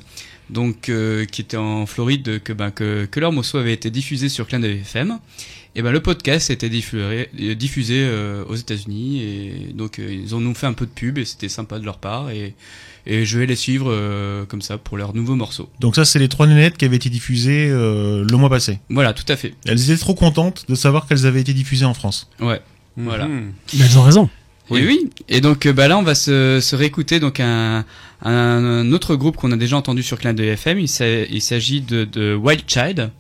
donc 0.51 0.89
euh, 0.89 1.25
qui 1.27 1.41
était 1.41 1.57
en 1.57 1.87
Floride 1.87 2.43
que 2.43 2.53
ben 2.53 2.71
que, 2.71 3.07
que 3.07 3.21
leur 3.21 3.33
morceau 3.33 3.59
avait 3.59 3.73
été 3.73 3.91
diffusé 3.91 4.29
sur 4.29 4.47
Clin 4.47 4.61
d'œil 4.61 4.81
FM. 4.81 5.19
Et 5.79 5.83
ben 5.83 5.93
le 5.93 6.01
podcast 6.01 6.51
a 6.51 6.55
été 6.55 6.69
diffusé, 6.69 7.29
diffusé 7.55 8.01
euh, 8.01 8.45
aux 8.49 8.57
États-Unis 8.57 9.23
et 9.23 9.73
donc 9.73 10.01
euh, 10.01 10.13
ils 10.13 10.35
ont 10.35 10.41
nous 10.41 10.53
fait 10.53 10.67
un 10.67 10.73
peu 10.73 10.87
de 10.87 10.91
pub 10.91 11.19
et 11.19 11.25
c'était 11.25 11.49
sympa 11.49 11.79
de 11.79 11.85
leur 11.85 11.99
part 11.99 12.31
et 12.31 12.55
et 13.07 13.25
je 13.25 13.39
vais 13.39 13.47
les 13.47 13.55
suivre 13.55 13.87
euh, 13.89 14.45
comme 14.45 14.61
ça 14.61 14.77
pour 14.77 14.97
leur 14.97 15.15
nouveau 15.15 15.37
morceau. 15.37 15.71
Donc 15.79 15.95
ça, 15.95 16.05
c'est 16.05 16.19
les 16.19 16.29
trois 16.29 16.49
nénettes 16.49 16.77
qui 16.77 16.85
avaient 16.85 16.97
été 16.97 17.11
diffusées 17.11 17.69
euh, 17.71 18.25
le 18.29 18.37
mois 18.37 18.51
passé. 18.51 18.81
Voilà, 18.91 19.13
tout 19.13 19.25
à 19.29 19.37
fait. 19.37 19.55
Elles 19.67 19.89
étaient 19.89 20.01
trop 20.01 20.17
contentes 20.17 20.65
de 20.69 20.75
savoir 20.75 21.07
qu'elles 21.07 21.27
avaient 21.27 21.41
été 21.41 21.55
diffusées 21.55 21.85
en 21.85 21.95
France. 21.95 22.29
Ouais. 22.41 22.61
Voilà. 22.97 23.29
Mhm. 23.29 23.53
Mais 23.75 23.85
elles 23.85 23.99
ont 23.99 24.03
raison. 24.03 24.29
Et 24.73 24.85
oui. 24.85 25.11
Et 25.29 25.41
donc 25.41 25.69
bah 25.69 25.87
là 25.87 25.97
on 25.97 26.03
va 26.03 26.17
se, 26.17 26.59
se 26.61 26.75
réécouter 26.75 27.21
donc 27.21 27.39
un, 27.39 27.85
un, 28.23 28.33
un 28.33 28.93
autre 28.93 29.15
groupe 29.15 29.37
qu'on 29.37 29.53
a 29.53 29.57
déjà 29.57 29.77
entendu 29.77 30.03
sur 30.03 30.19
Clin 30.19 30.35
d'œil 30.35 30.49
FM. 30.49 30.81
Il 30.81 30.89
s'agit 30.89 31.83
de, 31.83 32.05
de 32.05 32.35
Wild 32.35 32.65
Child. 32.67 33.13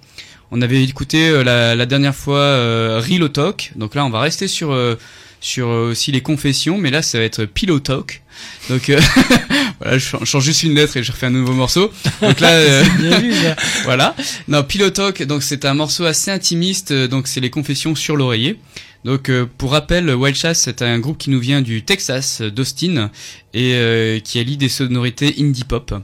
On 0.50 0.62
avait 0.62 0.82
écouté 0.82 1.28
euh, 1.28 1.44
la, 1.44 1.74
la 1.74 1.86
dernière 1.86 2.14
fois 2.14 2.38
euh, 2.38 3.00
Real 3.04 3.28
Talk. 3.30 3.72
Donc 3.76 3.94
là 3.94 4.04
on 4.04 4.10
va 4.10 4.20
rester 4.20 4.48
sur 4.48 4.72
euh, 4.72 4.96
sur 5.40 5.68
aussi 5.68 6.10
les 6.10 6.20
confessions, 6.20 6.78
mais 6.78 6.90
là 6.90 7.02
ça 7.02 7.18
va 7.18 7.24
être 7.24 7.44
Pillow 7.44 7.78
Talk. 7.80 8.22
Donc 8.70 8.88
euh, 8.90 9.00
voilà, 9.80 9.98
je 9.98 10.16
change- 10.24 10.44
juste 10.44 10.62
une 10.62 10.74
lettre 10.74 10.96
et 10.96 11.02
je 11.04 11.12
refais 11.12 11.26
un 11.26 11.30
nouveau 11.30 11.52
morceau. 11.52 11.92
Donc 12.22 12.40
là 12.40 12.50
euh, 12.52 12.82
vu, 12.98 13.32
voilà. 13.84 14.14
Non, 14.48 14.62
Pillow 14.64 14.90
Talk, 14.90 15.22
donc 15.24 15.42
c'est 15.42 15.64
un 15.64 15.74
morceau 15.74 16.04
assez 16.06 16.30
intimiste, 16.30 16.92
donc 16.92 17.28
c'est 17.28 17.40
les 17.40 17.50
confessions 17.50 17.94
sur 17.94 18.16
l'oreiller. 18.16 18.58
Donc 19.04 19.28
euh, 19.30 19.46
pour 19.58 19.72
rappel, 19.72 20.12
Wild 20.12 20.36
Child 20.36 20.54
c'est 20.56 20.82
un 20.82 20.98
groupe 20.98 21.18
qui 21.18 21.30
nous 21.30 21.38
vient 21.38 21.62
du 21.62 21.84
Texas, 21.84 22.42
d'Austin, 22.42 23.10
et 23.54 23.74
euh, 23.74 24.18
qui 24.18 24.40
allie 24.40 24.56
des 24.56 24.68
sonorités 24.68 25.36
indie 25.38 25.62
pop. 25.64 25.94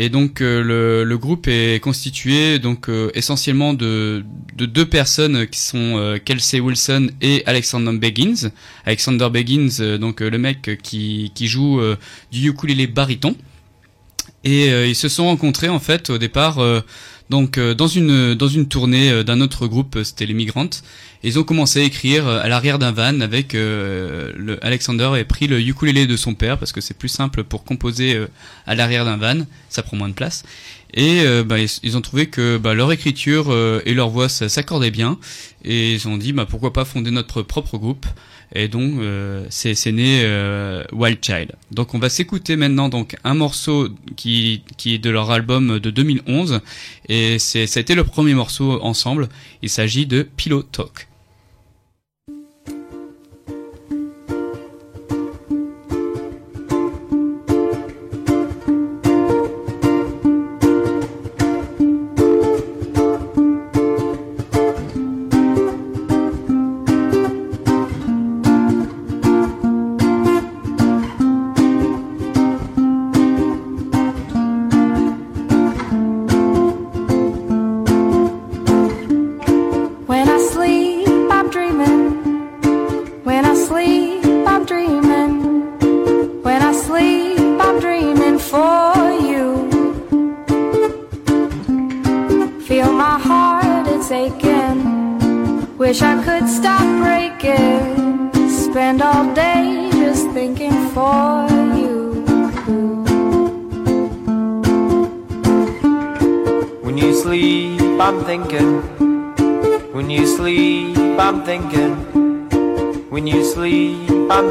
Et 0.00 0.10
donc 0.10 0.40
euh, 0.40 0.62
le, 0.62 1.02
le 1.02 1.18
groupe 1.18 1.48
est 1.48 1.82
constitué 1.82 2.60
donc 2.60 2.88
euh, 2.88 3.10
essentiellement 3.14 3.74
de, 3.74 4.24
de 4.56 4.64
deux 4.64 4.86
personnes 4.86 5.48
qui 5.48 5.58
sont 5.58 5.98
euh, 5.98 6.18
Kelsey 6.24 6.60
Wilson 6.60 7.08
et 7.20 7.42
Alexander 7.46 7.92
Beggins. 7.98 8.50
Alexander 8.86 9.28
Beggins, 9.28 9.80
euh, 9.80 9.98
donc 9.98 10.22
euh, 10.22 10.30
le 10.30 10.38
mec 10.38 10.78
qui, 10.84 11.32
qui 11.34 11.48
joue 11.48 11.80
euh, 11.80 11.96
du 12.30 12.48
ukulélé 12.48 12.86
baryton. 12.86 13.34
Et 14.44 14.68
ils 14.88 14.94
se 14.94 15.08
sont 15.08 15.24
rencontrés 15.24 15.68
en 15.68 15.80
fait 15.80 16.10
au 16.10 16.16
départ 16.16 16.58
donc 17.30 17.58
euh, 17.58 17.74
dans 17.74 17.86
une 17.86 18.34
dans 18.34 18.48
une 18.48 18.68
tournée 18.68 19.10
euh, 19.10 19.22
d'un 19.22 19.40
autre 19.40 19.66
groupe, 19.66 19.96
euh, 19.96 20.04
c'était 20.04 20.26
les 20.26 20.34
Migrants. 20.34 20.70
Et 21.22 21.28
ils 21.28 21.38
ont 21.38 21.42
commencé 21.42 21.80
à 21.80 21.82
écrire 21.82 22.28
à 22.28 22.48
l'arrière 22.48 22.78
d'un 22.78 22.92
van 22.92 23.20
avec 23.20 23.54
euh, 23.54 24.32
le 24.36 24.64
Alexander 24.64 25.10
a 25.18 25.24
pris 25.24 25.46
le 25.46 25.60
ukulélé 25.60 26.06
de 26.06 26.16
son 26.16 26.34
père 26.34 26.58
parce 26.58 26.72
que 26.72 26.80
c'est 26.80 26.96
plus 26.96 27.08
simple 27.08 27.44
pour 27.44 27.64
composer 27.64 28.14
euh, 28.14 28.28
à 28.66 28.74
l'arrière 28.74 29.04
d'un 29.04 29.16
van, 29.16 29.44
ça 29.68 29.82
prend 29.82 29.96
moins 29.96 30.08
de 30.08 30.14
place. 30.14 30.44
Et 30.94 31.20
euh, 31.22 31.44
bah, 31.44 31.56
ils, 31.58 31.96
ont 31.96 32.00
trouvé 32.00 32.28
que 32.28 32.56
bah, 32.56 32.72
leur 32.72 32.92
écriture 32.92 33.54
et 33.84 33.92
leur 33.94 34.08
voix 34.08 34.28
ça 34.28 34.48
s'accordait 34.48 34.90
bien 34.90 35.18
et 35.64 35.92
ils 35.92 36.08
ont 36.08 36.16
dit 36.16 36.32
bah 36.32 36.46
pourquoi 36.48 36.72
pas 36.72 36.84
fonder 36.84 37.10
notre 37.10 37.42
propre 37.42 37.78
groupe. 37.78 38.06
Et 38.54 38.68
donc 38.68 38.98
euh, 39.00 39.46
c'est 39.50 39.92
né 39.92 40.22
euh, 40.22 40.84
Wild 40.92 41.18
Child. 41.22 41.52
Donc 41.70 41.94
on 41.94 41.98
va 41.98 42.08
s'écouter 42.08 42.56
maintenant 42.56 42.88
donc 42.88 43.16
un 43.24 43.34
morceau 43.34 43.88
qui 44.16 44.62
qui 44.76 44.94
est 44.94 44.98
de 44.98 45.10
leur 45.10 45.30
album 45.30 45.78
de 45.78 45.90
2011 45.90 46.60
et 47.08 47.38
c'est 47.38 47.66
ça 47.66 47.80
a 47.80 47.82
été 47.82 47.94
le 47.94 48.04
premier 48.04 48.34
morceau 48.34 48.80
ensemble. 48.82 49.28
Il 49.62 49.68
s'agit 49.68 50.06
de 50.06 50.22
Pillow 50.22 50.62
Talk. 50.62 51.07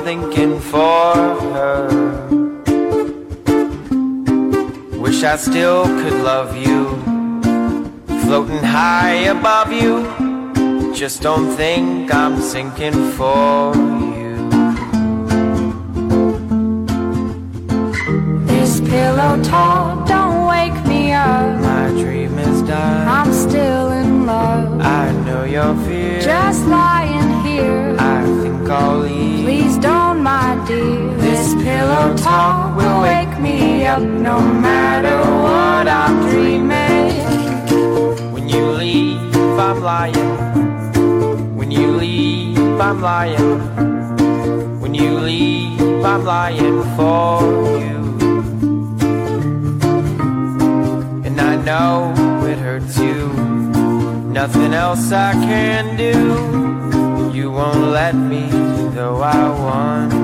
thinking 0.08 0.58
for 0.62 1.16
her. 1.53 1.89
Wish 5.03 5.22
I 5.24 5.36
still 5.36 5.84
could 5.99 6.20
love 6.32 6.55
you, 6.55 6.80
floating 8.24 8.64
high 8.64 9.20
above 9.36 9.70
you. 9.74 9.93
Just 10.95 11.22
don't 11.22 11.49
think 11.58 12.14
I'm 12.14 12.39
sinking 12.39 12.97
for 13.18 13.76
you. 14.16 14.36
This 18.47 18.80
pillow 18.80 19.34
talk 19.43 20.08
don't 20.08 20.47
wake 20.47 20.80
me 20.86 21.12
up. 21.12 21.60
My 21.60 21.89
dream 22.01 22.39
is 22.39 22.62
done. 22.62 23.08
I'm 23.10 23.34
still 23.34 23.91
in 23.91 24.26
love. 24.26 24.80
I 24.80 25.12
know 25.26 25.43
your 25.43 25.76
fear. 25.86 26.22
Just 26.22 26.66
lying 26.66 27.30
here. 27.45 27.97
I 27.99 28.24
think 28.41 28.70
I'll 28.70 28.99
leave. 28.99 29.16
Please 29.47 29.77
don't, 29.77 30.23
my 30.23 30.61
dear. 30.67 31.15
This 31.19 31.53
pillow 31.63 32.17
talk 32.17 32.75
will 32.75 33.01
wake 33.01 33.39
me 33.39 33.85
up 33.85 34.01
no 34.01 34.41
matter 34.41 35.19
what 35.41 35.87
I'm 35.87 36.29
dreaming. 36.29 37.13
When 38.33 38.49
you 38.49 38.65
leave, 38.71 39.33
I'm 39.57 39.81
lying. 39.81 41.55
When 41.55 41.71
you 41.71 41.95
leave, 41.95 42.57
I'm 42.59 43.01
lying. 43.01 44.81
When 44.81 44.93
you 44.93 45.17
leave, 45.17 46.03
I'm 46.03 46.25
lying 46.25 46.83
for 46.97 47.39
you. 47.85 47.99
And 51.25 51.39
I 51.39 51.55
know 51.55 52.13
it 52.45 52.57
hurts 52.57 52.99
you. 52.99 53.29
Nothing 54.39 54.73
else 54.73 55.09
I 55.13 55.31
can 55.31 55.95
do. 55.95 56.17
You 57.33 57.51
won't 57.51 57.91
let 57.99 58.13
me, 58.13 58.26
though 59.08 59.22
I 59.22 59.49
want 59.49 60.16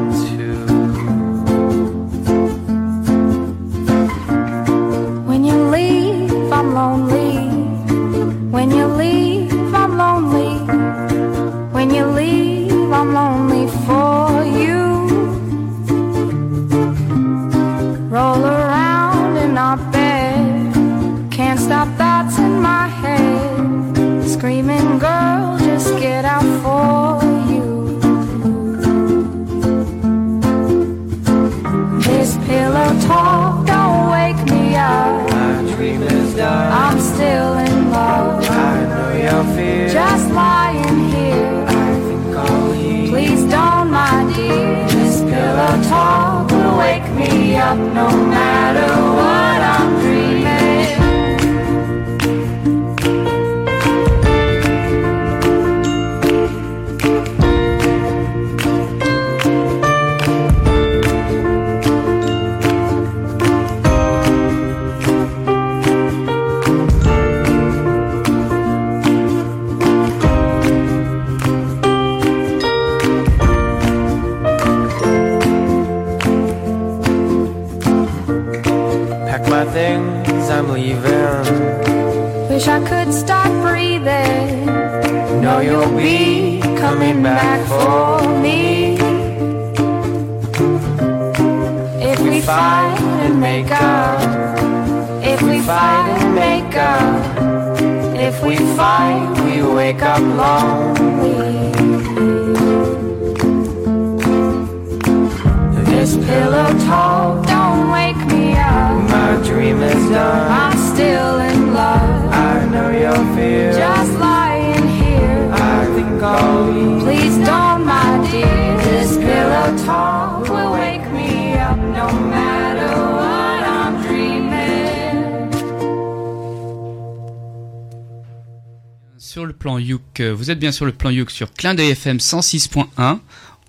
vous 130.43 130.51
êtes 130.51 130.59
bien 130.59 130.73
sur 130.73 130.85
le 130.85 130.91
plan 130.91 131.09
Youk 131.09 131.31
sur 131.31 131.53
Clin 131.53 131.73
d'œil 131.73 131.91
FM 131.91 132.17
106.1 132.17 133.19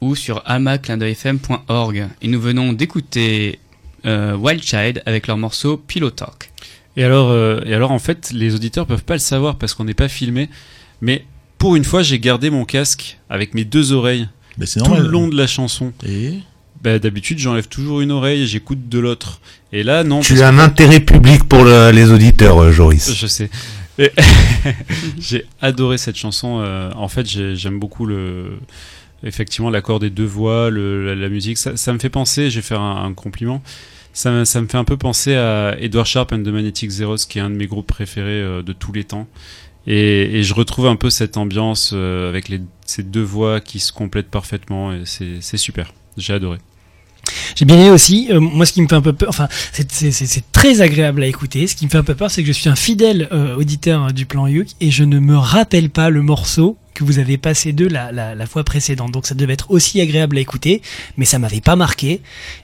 ou 0.00 0.16
sur 0.16 0.42
almaclindeuilfm.org. 0.44 2.08
Et 2.20 2.26
nous 2.26 2.40
venons 2.40 2.72
d'écouter 2.72 3.60
euh, 4.06 4.34
Wild 4.36 4.60
Child 4.60 5.00
avec 5.06 5.28
leur 5.28 5.36
morceau 5.38 5.76
Pillow 5.76 6.10
Talk. 6.10 6.50
Et 6.96 7.04
alors, 7.04 7.30
euh, 7.30 7.60
et 7.64 7.74
alors, 7.74 7.92
en 7.92 8.00
fait, 8.00 8.32
les 8.32 8.56
auditeurs 8.56 8.86
peuvent 8.86 9.04
pas 9.04 9.14
le 9.14 9.20
savoir 9.20 9.54
parce 9.56 9.72
qu'on 9.74 9.84
n'est 9.84 9.94
pas 9.94 10.08
filmé. 10.08 10.48
Mais 11.00 11.24
pour 11.58 11.76
une 11.76 11.84
fois, 11.84 12.02
j'ai 12.02 12.18
gardé 12.18 12.50
mon 12.50 12.64
casque 12.64 13.18
avec 13.30 13.54
mes 13.54 13.64
deux 13.64 13.92
oreilles 13.92 14.28
tout 14.58 14.78
normal. 14.80 15.02
le 15.02 15.08
long 15.08 15.28
de 15.28 15.36
la 15.36 15.46
chanson. 15.46 15.92
Et 16.04 16.40
Bah, 16.82 16.98
D'habitude, 16.98 17.38
j'enlève 17.38 17.68
toujours 17.68 18.00
une 18.00 18.10
oreille 18.10 18.42
et 18.42 18.46
j'écoute 18.48 18.88
de 18.88 18.98
l'autre. 18.98 19.40
Et 19.72 19.84
là, 19.84 20.02
non. 20.02 20.20
Tu 20.22 20.42
as 20.42 20.48
un 20.48 20.56
que- 20.56 20.60
intérêt 20.62 20.98
public 21.00 21.44
pour 21.44 21.62
le- 21.62 21.92
les 21.92 22.10
auditeurs, 22.10 22.58
euh, 22.60 22.72
Joris. 22.72 23.14
Je 23.14 23.26
sais. 23.28 23.48
J'ai 25.18 25.46
adoré 25.60 25.98
cette 25.98 26.16
chanson. 26.16 26.60
euh, 26.60 26.90
en 26.96 27.08
fait, 27.08 27.26
j'ai- 27.26 27.54
j'aime 27.56 27.78
beaucoup 27.78 28.06
le, 28.06 28.58
effectivement 29.22 29.70
l'accord 29.70 30.00
des 30.00 30.10
deux 30.10 30.24
voix, 30.24 30.70
le, 30.70 31.06
la, 31.06 31.14
la 31.14 31.28
musique. 31.28 31.58
Ça, 31.58 31.76
ça 31.76 31.92
me 31.92 31.98
fait 31.98 32.10
penser. 32.10 32.50
Je 32.50 32.56
vais 32.56 32.62
faire 32.62 32.80
un, 32.80 33.04
un 33.04 33.12
compliment. 33.14 33.62
Ça, 34.12 34.30
me- 34.30 34.44
ça 34.44 34.60
me 34.60 34.66
fait 34.68 34.78
un 34.78 34.84
peu 34.84 34.96
penser 34.96 35.34
à 35.34 35.76
Edward 35.80 36.06
Sharp 36.06 36.32
and 36.32 36.42
the 36.42 36.48
Magnetic 36.48 36.90
Zeros, 36.90 37.16
qui 37.28 37.38
est 37.38 37.42
un 37.42 37.50
de 37.50 37.56
mes 37.56 37.66
groupes 37.66 37.86
préférés 37.86 38.30
euh, 38.42 38.62
de 38.62 38.72
tous 38.72 38.92
les 38.92 39.04
temps. 39.04 39.26
Et, 39.86 40.38
et 40.38 40.42
je 40.42 40.54
retrouve 40.54 40.86
un 40.86 40.96
peu 40.96 41.10
cette 41.10 41.36
ambiance 41.36 41.90
euh, 41.94 42.28
avec 42.28 42.48
les, 42.48 42.60
ces 42.86 43.02
deux 43.02 43.22
voix 43.22 43.60
qui 43.60 43.80
se 43.80 43.92
complètent 43.92 44.30
parfaitement. 44.30 44.92
C'est 45.04 45.56
super. 45.56 45.92
J'ai 46.16 46.32
adoré. 46.32 46.58
J'ai 47.56 47.64
bien 47.64 47.76
aimé 47.78 47.90
aussi. 47.90 48.28
euh, 48.30 48.40
moi, 48.40 48.66
ce 48.66 48.72
qui 48.72 48.82
me 48.82 48.88
fait 48.88 48.94
un 48.94 49.00
peu 49.02 49.12
peur, 49.12 49.28
enfin, 49.28 49.48
c'est- 49.72 50.42
très 50.52 50.80
agréable 50.80 51.22
à 51.22 51.26
écouter. 51.26 51.66
Ce 51.66 51.74
qui 51.76 51.84
me 51.84 51.90
fait 51.90 51.98
un 51.98 52.02
peu 52.04 52.14
peur, 52.14 52.30
c'est 52.30 52.42
que 52.42 52.48
je 52.48 52.52
suis 52.52 52.68
un 52.68 52.76
fidèle 52.76 53.28
euh, 53.32 53.56
auditeur 53.56 54.12
du 54.12 54.26
plan 54.26 54.46
Yuk 54.46 54.68
et 54.80 54.90
je 54.90 55.04
ne 55.04 55.18
me 55.18 55.36
rappelle 55.36 55.90
pas 55.90 56.10
le 56.10 56.22
morceau 56.22 56.76
que 56.94 57.04
vous 57.04 57.18
avez 57.18 57.36
passé 57.38 57.72
d'eux 57.72 57.88
la, 57.88 58.12
la, 58.12 58.34
la 58.34 58.46
fois 58.46 58.64
précédente. 58.64 59.10
Donc, 59.12 59.26
ça 59.26 59.34
devait 59.34 59.52
être 59.54 59.70
aussi 59.70 60.00
agréable 60.00 60.38
à 60.38 60.40
écouter, 60.40 60.80
mais 61.16 61.24
ça 61.24 61.38
m'avait 61.38 61.60
pas 61.60 61.76
marqué. 61.76 62.12
Et 62.12 62.20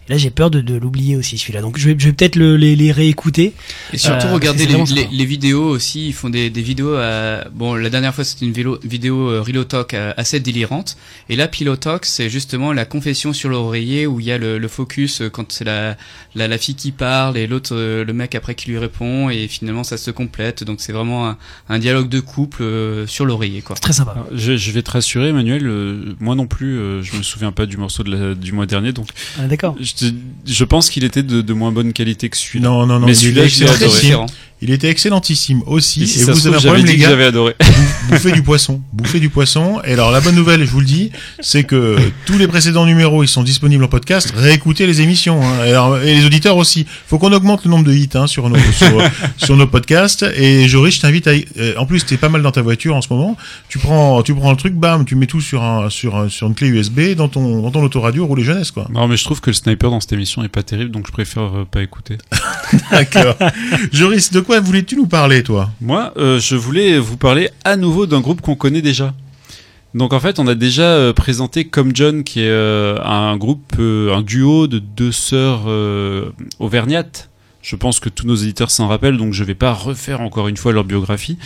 là, 0.08 0.16
j'ai 0.16 0.30
peur 0.30 0.50
de, 0.50 0.60
de 0.60 0.74
l'oublier 0.76 1.16
aussi 1.16 1.36
celui-là. 1.36 1.60
Donc, 1.60 1.78
je 1.78 1.88
vais, 1.88 1.96
je 1.98 2.06
vais 2.06 2.12
peut-être 2.12 2.36
le- 2.36 2.56
les, 2.56 2.76
les 2.76 2.92
réécouter. 2.92 3.52
Et 3.92 3.98
surtout, 3.98 4.28
Euh, 4.28 4.34
regardez 4.34 4.66
c'est 4.66 4.94
les, 4.94 5.08
les- 5.10 5.24
vidéos 5.24 5.64
aussi. 5.68 6.08
Ils 6.08 6.12
font 6.14 6.30
des, 6.30 6.48
des 6.50 6.62
vidéos. 6.62 6.94
À... 6.96 7.44
Bon, 7.52 7.74
la 7.74 7.90
dernière 7.90 8.14
fois, 8.14 8.24
c'était 8.24 8.46
une 8.46 8.52
vélo- 8.52 8.78
vidéo 8.84 9.28
euh, 9.30 9.42
Real 9.42 9.64
Talk 9.66 9.94
euh, 9.94 10.12
assez 10.16 10.38
délirante. 10.40 10.96
Et 11.28 11.36
là, 11.36 11.48
Pillow 11.48 11.76
Talk, 11.76 12.04
c'est 12.04 12.28
justement 12.30 12.72
la 12.72 12.84
confession 12.84 13.32
sur 13.32 13.48
l'oreiller 13.50 14.06
où 14.06 14.20
il 14.20 14.26
y 14.26 14.32
a 14.32 14.38
le, 14.38 14.58
le 14.58 14.68
focus 14.68 15.20
euh, 15.22 15.28
quand 15.30 15.50
c'est 15.52 15.64
la, 15.64 15.96
la, 16.34 16.46
la 16.48 16.58
fille 16.58 16.74
qui 16.76 16.92
parle 16.92 17.36
et 17.36 17.46
l'autre, 17.46 17.74
le 17.76 18.12
mec 18.12 18.34
après 18.34 18.54
qui 18.54 18.70
lui 18.70 18.78
répond. 18.78 19.28
Et 19.30 19.48
finalement, 19.48 19.84
ça 19.84 19.96
se 19.96 20.10
complète. 20.10 20.62
Donc, 20.64 20.80
c'est 20.80 20.92
vraiment 20.92 21.28
un, 21.28 21.36
un 21.68 21.78
dialogue 21.78 22.08
de 22.08 22.20
couple 22.20 22.62
euh, 22.62 23.06
sur 23.06 23.24
l'oreiller, 23.24 23.62
quoi. 23.62 23.76
Très 23.76 23.92
sympa. 23.92 24.14
Alors, 24.26 24.38
Je, 24.38 24.56
je 24.56 24.70
vais 24.72 24.82
te 24.82 24.90
rassurer, 24.90 25.28
Emmanuel. 25.28 25.66
euh, 25.66 26.14
moi 26.20 26.34
non 26.34 26.46
plus, 26.46 26.78
euh, 26.78 27.02
je 27.02 27.16
me 27.16 27.22
souviens 27.22 27.52
pas 27.52 27.66
du 27.66 27.76
morceau 27.76 28.02
de 28.02 28.10
la- 28.14 28.34
du 28.34 28.52
mois 28.52 28.66
dernier, 28.66 28.92
donc 28.92 29.08
Ah, 29.38 29.46
D'accord. 29.46 29.76
je, 29.80 30.06
je 30.46 30.64
pense 30.64 30.90
qu'il 30.90 31.04
était 31.04 31.22
de, 31.22 31.40
de 31.40 31.52
moins 31.52 31.72
bonne 31.72 31.92
qualité 31.92 32.28
que 32.28 32.36
celui-là. 32.36 32.68
non, 32.68 32.86
non, 32.86 32.98
non. 33.00 33.06
Mais 33.06 33.12
il 33.12 33.16
celui-là, 33.16 33.42
Très 33.72 33.84
adoré. 33.84 34.26
Il 34.62 34.70
était 34.70 34.88
excellentissime 34.90 35.62
aussi. 35.66 36.00
Et 36.00 36.04
Et, 36.04 36.06
si 36.06 36.18
ça 36.20 36.32
vous 36.32 36.46
avez 36.46 36.56
un 36.56 36.60
problème, 36.60 36.84
les 36.86 36.96
gars. 36.96 37.08
j'avais 37.08 37.24
adoré. 37.24 37.54
Bouffez 38.10 38.32
du 38.32 38.42
poisson, 38.42 38.82
bouffez 38.92 39.18
du 39.20 39.28
poisson. 39.30 39.80
Et 39.86 39.92
alors 39.94 40.10
la 40.10 40.20
bonne 40.20 40.34
nouvelle, 40.34 40.64
je 40.64 40.70
vous 40.70 40.80
le 40.80 40.86
dis, 40.86 41.10
c'est 41.40 41.64
que 41.64 41.96
tous 42.26 42.36
les 42.38 42.46
précédents 42.48 42.84
numéros, 42.84 43.22
ils 43.22 43.28
sont 43.28 43.42
disponibles 43.42 43.84
en 43.84 43.88
podcast. 43.88 44.32
Réécoutez 44.36 44.86
les 44.86 45.00
émissions 45.00 45.40
hein. 45.42 45.64
et, 45.64 45.70
alors, 45.70 45.98
et 46.02 46.14
les 46.14 46.24
auditeurs 46.26 46.56
aussi. 46.56 46.86
Faut 47.06 47.18
qu'on 47.18 47.32
augmente 47.32 47.64
le 47.64 47.70
nombre 47.70 47.84
de 47.84 47.92
hits 47.92 48.10
hein, 48.14 48.26
sur 48.26 48.48
nos 48.50 48.58
sur, 48.72 49.00
sur 49.38 49.56
nos 49.56 49.66
podcasts. 49.66 50.24
Et 50.36 50.68
Joris, 50.68 50.96
je 50.96 51.00
t'invite 51.00 51.26
à. 51.26 51.30
euh, 51.58 51.74
en 51.78 51.86
plus, 51.86 52.04
t'es 52.04 52.16
pas 52.16 52.28
mal 52.28 52.42
dans 52.42 52.52
ta 52.52 52.60
voiture 52.62 52.94
en 52.96 53.00
ce 53.02 53.08
moment. 53.10 53.36
Tu 53.68 53.78
prends 53.78 54.22
tu 54.22 54.34
prends 54.34 54.50
le 54.50 54.56
truc, 54.56 54.74
bam, 54.74 55.04
tu 55.04 55.14
mets 55.14 55.26
tout 55.26 55.40
sur 55.40 55.62
un 55.62 55.88
sur 55.88 56.16
un- 56.16 56.28
sur 56.28 56.46
une 56.48 56.54
clé 56.54 56.68
USB 56.68 57.14
dans 57.16 57.28
ton 57.28 57.62
dans 57.62 57.70
ton 57.70 57.82
autoradio 57.82 58.26
roulé 58.26 58.44
jeunesse 58.44 58.70
quoi. 58.72 58.86
Non, 58.92 59.08
mais 59.08 59.16
je 59.16 59.24
trouve 59.24 59.40
que 59.40 59.50
le 59.50 59.54
sniper 59.54 59.90
dans 59.90 60.00
cette 60.00 60.12
émission 60.12 60.42
est 60.44 60.48
pas 60.48 60.62
terrible, 60.62 60.90
donc 60.90 61.06
je 61.06 61.12
préfère 61.12 61.44
euh, 61.44 61.64
pas 61.70 61.80
écouter. 61.82 62.18
D'accord. 62.90 63.36
Joris, 63.92 64.30
de 64.32 64.40
quoi 64.40 64.49
quoi 64.50 64.58
voulais-tu 64.58 64.96
nous 64.96 65.06
parler, 65.06 65.44
toi? 65.44 65.70
Moi, 65.80 66.12
euh, 66.16 66.40
je 66.40 66.56
voulais 66.56 66.98
vous 66.98 67.16
parler 67.16 67.50
à 67.64 67.76
nouveau 67.76 68.06
d'un 68.06 68.18
groupe 68.20 68.40
qu'on 68.40 68.56
connaît 68.56 68.82
déjà. 68.82 69.14
Donc 69.94 70.12
en 70.12 70.18
fait, 70.18 70.40
on 70.40 70.46
a 70.48 70.56
déjà 70.56 70.82
euh, 70.82 71.12
présenté 71.12 71.66
Comme 71.66 71.94
John, 71.94 72.24
qui 72.24 72.40
est 72.40 72.48
euh, 72.48 72.98
un 73.04 73.36
groupe, 73.36 73.74
euh, 73.78 74.12
un 74.12 74.22
duo 74.22 74.66
de 74.66 74.80
deux 74.80 75.12
sœurs 75.12 75.60
auvergnates. 76.58 77.30
Je 77.62 77.76
pense 77.76 78.00
que 78.00 78.08
tous 78.08 78.26
nos 78.26 78.34
éditeurs 78.34 78.72
s'en 78.72 78.88
rappellent, 78.88 79.18
donc 79.18 79.34
je 79.34 79.44
vais 79.44 79.54
pas 79.54 79.72
refaire 79.72 80.20
encore 80.20 80.48
une 80.48 80.56
fois 80.56 80.72
leur 80.72 80.82
biographie. 80.82 81.38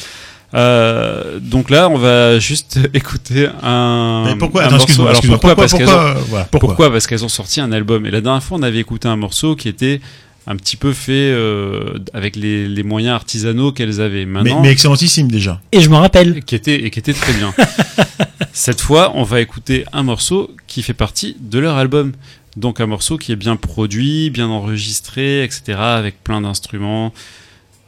Euh, 0.54 1.40
donc 1.40 1.68
là, 1.68 1.90
on 1.90 1.98
va 1.98 2.38
juste 2.38 2.78
écouter 2.94 3.48
un. 3.62 4.22
Mais 4.28 4.36
pourquoi 4.36 4.62
un 4.62 4.66
Attends, 4.68 4.78
morceau. 4.78 5.06
Alors 5.06 5.20
pourquoi, 5.20 5.38
pourquoi, 5.38 5.56
Parce 5.56 5.72
qu'elles 5.74 5.84
pourquoi, 5.84 6.10
ont- 6.12 6.24
voilà, 6.30 6.44
pourquoi? 6.46 6.68
pourquoi? 6.68 6.90
Parce 6.92 7.06
qu'elles 7.06 7.24
ont 7.24 7.28
sorti 7.28 7.60
un 7.60 7.70
album. 7.70 8.06
Et 8.06 8.10
la 8.10 8.22
dernière 8.22 8.42
fois, 8.42 8.56
on 8.58 8.62
avait 8.62 8.78
écouté 8.78 9.08
un 9.08 9.16
morceau 9.16 9.56
qui 9.56 9.68
était 9.68 10.00
un 10.46 10.56
petit 10.56 10.76
peu 10.76 10.92
fait 10.92 11.12
euh, 11.12 11.98
avec 12.12 12.36
les, 12.36 12.68
les 12.68 12.82
moyens 12.82 13.14
artisanaux 13.14 13.72
qu'elles 13.72 14.00
avaient. 14.00 14.26
mais, 14.26 14.42
Maintenant, 14.42 14.60
mais 14.62 14.70
excellentissime 14.70 15.30
déjà. 15.30 15.60
Et 15.72 15.80
je 15.80 15.88
m'en 15.88 16.00
rappelle. 16.00 16.44
qui 16.44 16.54
était 16.54 16.84
et 16.84 16.90
qui 16.90 16.98
était 16.98 17.14
très 17.14 17.32
bien. 17.32 17.54
Cette 18.52 18.80
fois, 18.80 19.12
on 19.14 19.22
va 19.22 19.40
écouter 19.40 19.84
un 19.92 20.02
morceau 20.02 20.50
qui 20.66 20.82
fait 20.82 20.94
partie 20.94 21.36
de 21.40 21.58
leur 21.58 21.76
album. 21.76 22.12
Donc 22.56 22.80
un 22.80 22.86
morceau 22.86 23.18
qui 23.18 23.32
est 23.32 23.36
bien 23.36 23.56
produit, 23.56 24.30
bien 24.30 24.46
enregistré, 24.48 25.42
etc. 25.42 25.78
Avec 25.78 26.22
plein 26.22 26.40
d'instruments, 26.42 27.12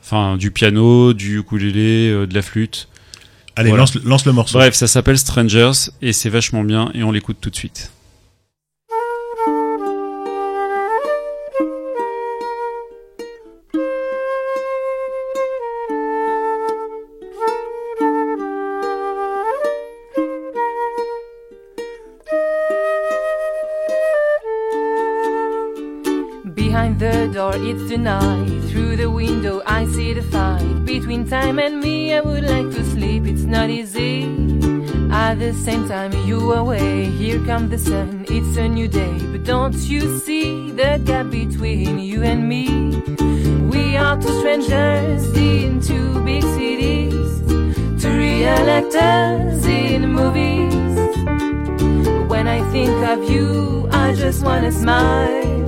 enfin 0.02 0.36
du 0.36 0.50
piano, 0.50 1.12
du 1.12 1.38
ukulélé, 1.38 2.11
euh, 2.11 2.26
de 2.26 2.34
la 2.34 2.42
flûte. 2.42 2.88
Allez, 3.54 3.68
Voilà. 3.68 3.82
lance, 3.82 3.94
lance 4.04 4.26
le 4.26 4.32
morceau. 4.32 4.59
Bref, 4.59 4.74
ça 4.74 4.86
s'appelle 4.86 5.18
Strangers 5.18 5.90
et 6.02 6.12
c'est 6.12 6.30
vachement 6.30 6.64
bien 6.64 6.90
et 6.94 7.02
on 7.04 7.12
l'écoute 7.12 7.36
tout 7.40 7.50
de 7.50 7.54
suite. 7.57 7.90
It's 27.61 27.88
the 27.88 27.98
night. 27.98 28.61
Through 28.70 28.96
the 28.96 29.11
window, 29.11 29.62
I 29.66 29.86
see 29.86 30.12
the 30.12 30.22
fight. 30.22 30.84
Between 30.84 31.28
time 31.28 31.59
and 31.59 31.80
me, 31.80 32.14
I 32.14 32.20
would 32.20 32.44
like 32.44 32.70
to 32.76 32.84
sleep. 32.84 33.26
It's 33.26 33.44
not 33.44 33.70
easy. 33.70 34.24
At 35.11 35.38
the 35.38 35.52
same 35.52 35.88
time, 35.88 36.12
you 36.26 36.52
away. 36.52 37.07
Here 37.07 37.42
comes 37.44 37.70
the 37.70 37.78
sun. 37.78 38.24
It's 38.28 38.57
a 38.57 38.68
new 38.68 38.88
day. 38.88 39.18
But 39.32 39.44
don't 39.44 39.76
you 39.76 40.18
see 40.18 40.70
the 40.72 41.00
gap 41.04 41.30
between 41.30 41.98
you 41.98 42.22
and 42.22 42.48
me? 42.48 42.66
We 43.70 43.96
are 43.96 44.20
two 44.20 44.38
strangers 44.40 45.24
in 45.36 45.80
two 45.80 46.20
big 46.24 46.42
cities. 46.42 47.40
Two 48.02 48.16
real 48.16 48.70
actors 48.78 49.64
in 49.66 50.12
movies. 50.12 50.74
When 52.28 52.46
I 52.48 52.61
think 52.70 52.96
of 53.09 53.30
you, 53.30 53.88
I 53.90 54.14
just 54.14 54.42
wanna 54.44 54.72
smile. 54.72 55.66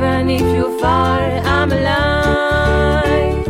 Even 0.00 0.30
if 0.30 0.56
you're 0.56 0.78
far, 0.78 1.20
I'm 1.20 1.70
alive. 1.70 3.46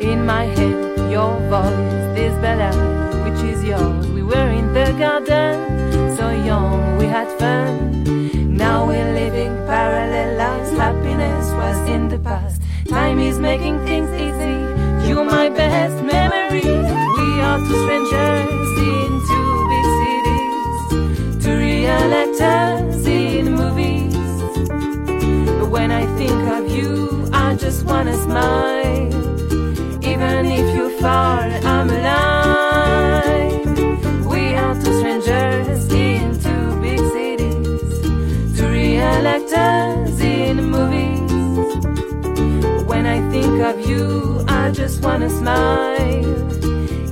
In 0.00 0.24
my 0.24 0.44
head, 0.44 1.10
your 1.10 1.34
voice, 1.50 2.14
this 2.14 2.32
ballad, 2.40 2.78
which 3.24 3.42
is 3.42 3.64
yours. 3.64 4.06
We 4.06 4.22
were 4.22 4.50
in 4.50 4.72
the 4.72 4.94
garden, 4.96 6.16
so 6.16 6.30
young, 6.30 6.96
we 6.96 7.06
had 7.06 7.26
fun. 7.40 8.54
Now 8.56 8.86
we're 8.86 9.12
living 9.14 9.52
parallel 9.66 10.36
lives. 10.36 10.70
Happiness 10.78 11.50
was 11.54 11.78
in 11.88 12.08
the 12.08 12.20
past. 12.20 12.62
Time 12.88 13.18
is 13.18 13.40
making 13.40 13.84
things 13.84 14.10
easy. 14.10 14.58
You're 15.08 15.24
my 15.24 15.48
best 15.48 15.96
memory. 16.04 16.70
We 17.18 17.40
are 17.48 17.58
two 17.66 17.78
strangers 17.82 18.78
in 18.94 19.10
two 19.28 19.52
big 19.72 19.86
cities. 19.98 21.44
Two 21.44 21.56
real 21.58 22.14
actors 22.22 23.06
in 23.08 23.54
movies. 23.56 23.89
When 25.70 25.92
I 25.92 26.04
think 26.18 26.42
of 26.50 26.68
you, 26.76 27.28
I 27.32 27.54
just 27.54 27.84
wanna 27.84 28.14
smile. 28.14 29.14
Even 30.02 30.46
if 30.46 30.74
you're 30.74 30.90
far, 30.98 31.42
I'm 31.74 31.88
alive. 31.88 33.66
We 34.26 34.54
are 34.56 34.74
two 34.82 34.92
strangers 34.98 35.86
in 35.92 36.36
two 36.44 36.66
big 36.82 36.98
cities. 37.14 38.58
Two 38.58 38.68
real 38.68 39.24
actors 39.36 40.18
in 40.20 40.56
movies. 40.76 41.30
When 42.90 43.06
I 43.06 43.20
think 43.30 43.62
of 43.62 43.78
you, 43.88 44.44
I 44.48 44.72
just 44.72 45.04
wanna 45.04 45.30
smile. 45.30 46.34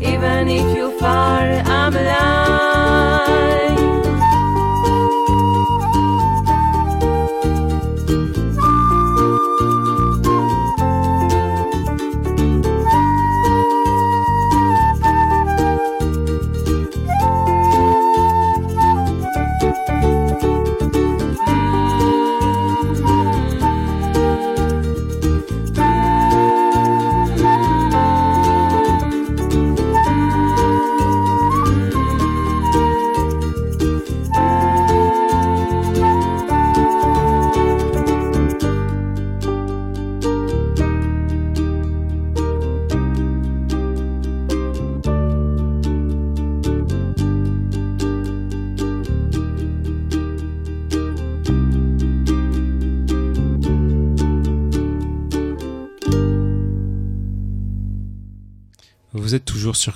Even 0.02 0.48
if 0.48 0.76
you're 0.76 0.98
far, 0.98 1.42
I'm 1.78 1.94
alive. 1.94 3.97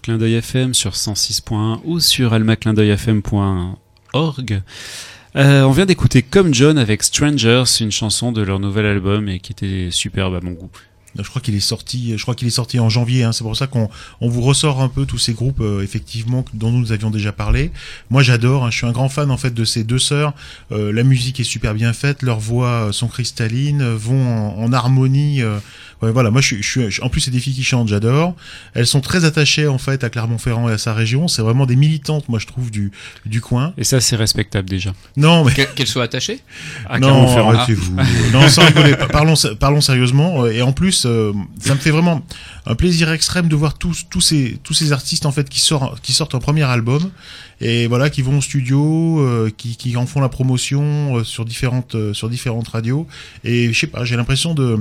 Clin 0.03 0.18
d'œil 0.18 0.34
FM, 0.34 0.74
sur 0.74 0.94
106.1 0.94 1.78
ou 1.84 2.00
sur 2.00 2.32
almaclindeuilfm.org. 2.32 4.62
Euh, 5.36 5.62
on 5.62 5.70
vient 5.70 5.86
d'écouter 5.86 6.22
Comme 6.22 6.53
John 6.53 6.76
avec 6.76 7.05
Strangers, 7.05 7.62
une 7.78 7.92
chanson 7.92 8.32
de 8.32 8.42
leur 8.42 8.59
nouvel 8.59 8.86
album 8.86 9.28
et 9.28 9.38
qui 9.38 9.53
était 9.53 9.90
superbe 9.92 10.34
à 10.34 10.40
mon 10.40 10.50
goût. 10.50 10.72
Je 11.14 11.28
crois 11.28 11.40
qu'il 11.40 11.55
est 11.55 11.61
sorti. 11.61 12.14
Je 12.16 12.22
crois 12.22 12.34
qu'il 12.34 12.48
est 12.48 12.53
sorti 12.53 12.80
en 12.80 12.88
janvier. 12.88 13.22
Hein, 13.22 13.32
c'est 13.32 13.44
pour 13.44 13.57
ça 13.57 13.68
qu'on 13.68 13.88
on 14.20 14.28
vous 14.28 14.40
ressort 14.40 14.80
un 14.80 14.88
peu 14.88 15.07
tous 15.07 15.18
ces 15.18 15.34
groupes 15.34 15.61
euh, 15.61 15.82
effectivement 15.82 16.44
dont 16.55 16.72
nous 16.72 16.90
avions 16.90 17.11
déjà 17.11 17.32
parlé. 17.32 17.70
Moi, 18.11 18.22
j'adore. 18.22 18.64
hein, 18.64 18.70
je 18.70 18.78
suis 18.78 18.86
un 18.86 18.92
grand 18.92 19.09
fan 19.09 19.30
en 19.30 19.36
fait 19.36 19.55
de 19.55 19.64
ces 19.64 19.84
deux 19.84 20.00
sœurs. 20.00 20.34
Euh, 20.72 20.92
la 20.92 21.05
musique 21.05 21.38
est 21.38 21.44
super 21.44 21.74
bien 21.74 21.92
faite. 21.92 22.22
Leurs 22.22 22.40
voix 22.40 22.92
sont 22.92 23.09
cristallines, 23.09 23.84
vont 23.84 24.59
en, 24.59 24.72
harmonie. 24.72 25.42
Ouais, 26.03 26.11
voilà. 26.12 26.30
Moi, 26.30 26.40
je 26.40 26.46
suis, 26.48 26.62
je 26.62 26.68
suis. 26.68 26.90
je- 26.90 27.03
En 27.03 27.09
plus, 27.09 27.20
c'est 27.20 27.30
des 27.30 27.38
filles 27.40 27.55
qui 27.55 27.64
chantent. 27.64 27.88
J'adore. 27.88 28.34
Elles 28.74 28.86
sont 28.86 29.00
très 29.00 29.24
attachées 29.24 29.66
en 29.68 29.78
fait 29.78 30.05
à 30.05 30.11
Clermont-Ferrand 30.11 30.68
et 30.68 30.72
à 30.72 30.78
sa 30.78 30.92
région. 30.94 31.28
C'est 31.28 31.42
vraiment 31.42 31.66
des 31.66 31.76
militantes. 31.76 32.28
Moi, 32.28 32.38
je 32.38 32.46
trouve 32.46 32.70
du 32.70 32.90
du 33.26 33.40
coin. 33.40 33.72
Et 33.78 33.84
ça, 33.84 34.00
c'est 34.00 34.16
respectable 34.16 34.68
déjà. 34.68 34.92
Non, 35.16 35.44
mais 35.44 35.53
Que- 35.53 35.62
Qu'elles 35.74 35.86
soient 35.86 36.05
attachées 36.05 36.40
À 36.88 36.98
non, 36.98 37.09
Clermont-Ferrand. 37.09 37.53
arrêtez-vous. 37.55 37.96
non, 38.32 38.48
sans 38.48 38.64
rigoler. 38.66 38.96
pa- 38.96 39.09
Parlons, 39.09 39.34
parlons 39.59 39.80
sérieusement. 39.80 40.44
euh, 40.44 40.50
Et 40.53 40.62
en 40.62 40.72
plus, 40.72 41.05
euh, 41.07 41.32
ça 41.61 41.74
me 41.74 41.78
fait 41.80 41.90
vraiment 41.90 42.22
un 42.66 42.74
plaisir 42.74 43.11
extrême 43.12 43.48
de 43.48 43.57
voir 43.57 43.74
tous, 43.78 44.07
tous 44.11 44.20
ces, 44.20 44.59
tous 44.62 44.74
ces 44.74 44.92
artistes 44.92 45.26
en 45.26 45.32
fait 45.32 45.48
qui 45.48 45.61
sortent, 45.61 46.00
qui 46.00 46.12
sortent 46.12 46.34
un 46.34 46.38
premier 46.38 46.62
album 46.62 47.11
et 47.61 47.86
voilà, 47.86 48.11
qui 48.11 48.22
vont 48.22 48.38
au 48.38 48.40
studio, 48.40 49.20
euh, 49.20 49.50
qui, 49.57 49.76
qui 49.76 49.96
en 49.96 50.07
font 50.07 50.20
la 50.20 50.28
promotion 50.28 51.18
euh, 51.18 51.24
sur 51.24 51.44
différentes, 51.44 51.94
euh, 51.94 52.12
sur 52.14 52.28
différentes 52.28 52.68
radios. 52.68 53.07
Et 53.44 53.72
je 53.72 53.78
sais 53.78 53.86
pas, 53.86 54.05
j'ai 54.05 54.16
l'impression 54.16 54.55
de, 54.55 54.78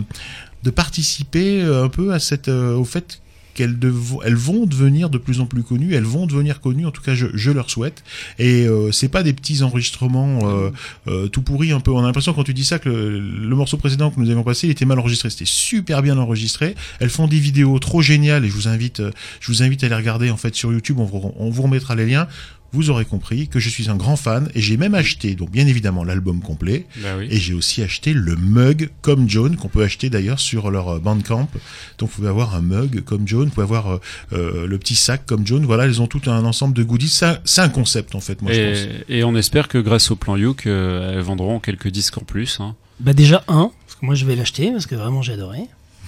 de 0.64 0.70
participer 0.70 1.62
euh, 1.62 1.84
un 1.86 1.90
peu 1.90 2.14
à 2.14 2.20
cette, 2.20 2.48
euh, 2.50 2.76
au 2.76 2.86
fait 2.86 3.22
qu'elles 3.54 3.78
elles 4.24 4.36
vont 4.36 4.66
devenir 4.66 5.10
de 5.10 5.18
plus 5.18 5.40
en 5.40 5.46
plus 5.46 5.64
connues, 5.64 5.94
elles 5.94 6.04
vont 6.04 6.26
devenir 6.26 6.62
connues, 6.62 6.86
en 6.86 6.92
tout 6.92 7.02
cas 7.02 7.16
je, 7.16 7.28
je 7.34 7.52
leur 7.52 7.70
souhaite. 7.70 8.04
Et 8.40 8.66
euh, 8.66 8.92
c'est 8.92 9.10
pas 9.10 9.24
des 9.24 9.34
petits 9.34 9.64
enregistrements 9.64 10.40
euh, 10.44 10.70
euh, 11.08 11.28
tout 11.28 11.42
pourris 11.42 11.72
un 11.72 11.80
peu. 11.80 11.92
On 11.92 12.00
a 12.00 12.04
l'impression 12.04 12.34
quand 12.34 12.44
tu 12.44 12.54
dis 12.54 12.64
ça 12.64 12.80
que 12.80 12.90
le, 12.90 13.20
le 13.20 13.56
morceau 13.56 13.78
précédent 13.78 14.12
que 14.12 14.20
nous 14.20 14.30
avions 14.30 14.44
passé 14.44 14.68
il 14.68 14.72
était 14.72 14.86
mal 14.86 15.00
enregistré. 15.00 15.30
C'était 15.30 15.46
super 15.46 16.02
bien 16.02 16.18
enregistré. 16.18 16.76
Elles 17.00 17.10
font 17.10 17.28
des 17.28 17.40
vidéos 17.40 17.78
trop 17.80 18.02
géniales 18.02 18.46
et 18.46 18.48
je 18.48 18.54
vous 18.54 18.68
invite, 18.68 19.02
je 19.40 19.52
vous 19.52 19.64
invite 19.64 19.84
à 19.84 19.90
les 19.90 19.96
regarder 19.96 20.30
en 20.30 20.38
fait 20.38 20.56
sur 20.56 20.72
YouTube. 20.72 21.00
On 21.00 21.06
vous, 21.06 21.34
on 21.38 21.50
vous 21.50 21.62
remettra 21.64 21.96
les 21.96 22.06
liens. 22.06 22.28
Vous 22.74 22.90
aurez 22.90 23.06
compris 23.06 23.48
que 23.48 23.60
je 23.60 23.70
suis 23.70 23.90
un 23.90 23.96
grand 23.96 24.16
fan 24.16 24.50
et 24.56 24.62
j'ai 24.62 24.78
même 24.78 24.96
acheté, 24.96 25.36
donc 25.36 25.52
bien 25.52 25.68
évidemment, 25.68 26.04
l'album 26.04 26.40
complet. 26.42 26.86
Bah 26.98 27.10
oui. 27.18 27.28
Et 27.30 27.38
j'ai 27.38 27.54
aussi 27.54 27.82
acheté 27.82 28.14
le 28.14 28.36
mug 28.36 28.90
comme 29.02 29.30
John, 29.30 29.56
qu'on 29.58 29.68
peut 29.68 29.84
acheter 29.84 30.10
d'ailleurs 30.10 30.40
sur 30.40 30.72
leur 30.72 30.88
euh, 30.90 31.00
Bandcamp. 31.00 31.50
Donc 31.98 32.10
vous 32.10 32.16
pouvez 32.16 32.30
avoir 32.30 32.56
un 32.56 32.62
mug 32.62 33.02
comme 33.04 33.28
John, 33.28 33.46
vous 33.46 33.50
pouvez 33.52 33.64
avoir 33.64 33.92
euh, 33.92 33.98
euh, 34.34 34.68
le 34.68 34.78
petit 34.78 34.96
sac 34.96 35.26
comme 35.26 35.46
John. 35.46 35.66
Voilà, 35.66 35.86
ils 35.88 36.02
ont 36.02 36.08
tout 36.08 36.22
un 36.30 36.46
ensemble 36.46 36.74
de 36.74 36.84
goodies. 36.84 37.10
Ça, 37.10 37.42
C'est 37.46 37.62
un 37.62 37.70
concept 37.70 38.16
en 38.16 38.20
fait, 38.22 38.42
moi 38.42 38.54
je 38.54 38.62
pense. 38.70 38.96
Et, 39.10 39.20
et 39.20 39.24
on 39.24 39.36
espère 39.36 39.68
que 39.68 39.78
grâce 39.78 40.12
au 40.12 40.16
plan 40.16 40.38
Youk, 40.38 40.66
euh, 40.68 41.14
elles 41.14 41.22
vendront 41.22 41.60
quelques 41.60 41.90
disques 41.90 42.18
en 42.18 42.24
plus. 42.24 42.60
Hein. 42.60 42.76
Bah 43.00 43.14
déjà 43.14 43.44
un, 43.48 43.72
parce 43.86 44.00
que 44.00 44.06
moi 44.06 44.16
je 44.16 44.26
vais 44.26 44.36
l'acheter 44.36 44.72
parce 44.72 44.86
que 44.86 44.96
vraiment 44.96 45.22
j'ai 45.22 45.34
adoré. 45.34 45.60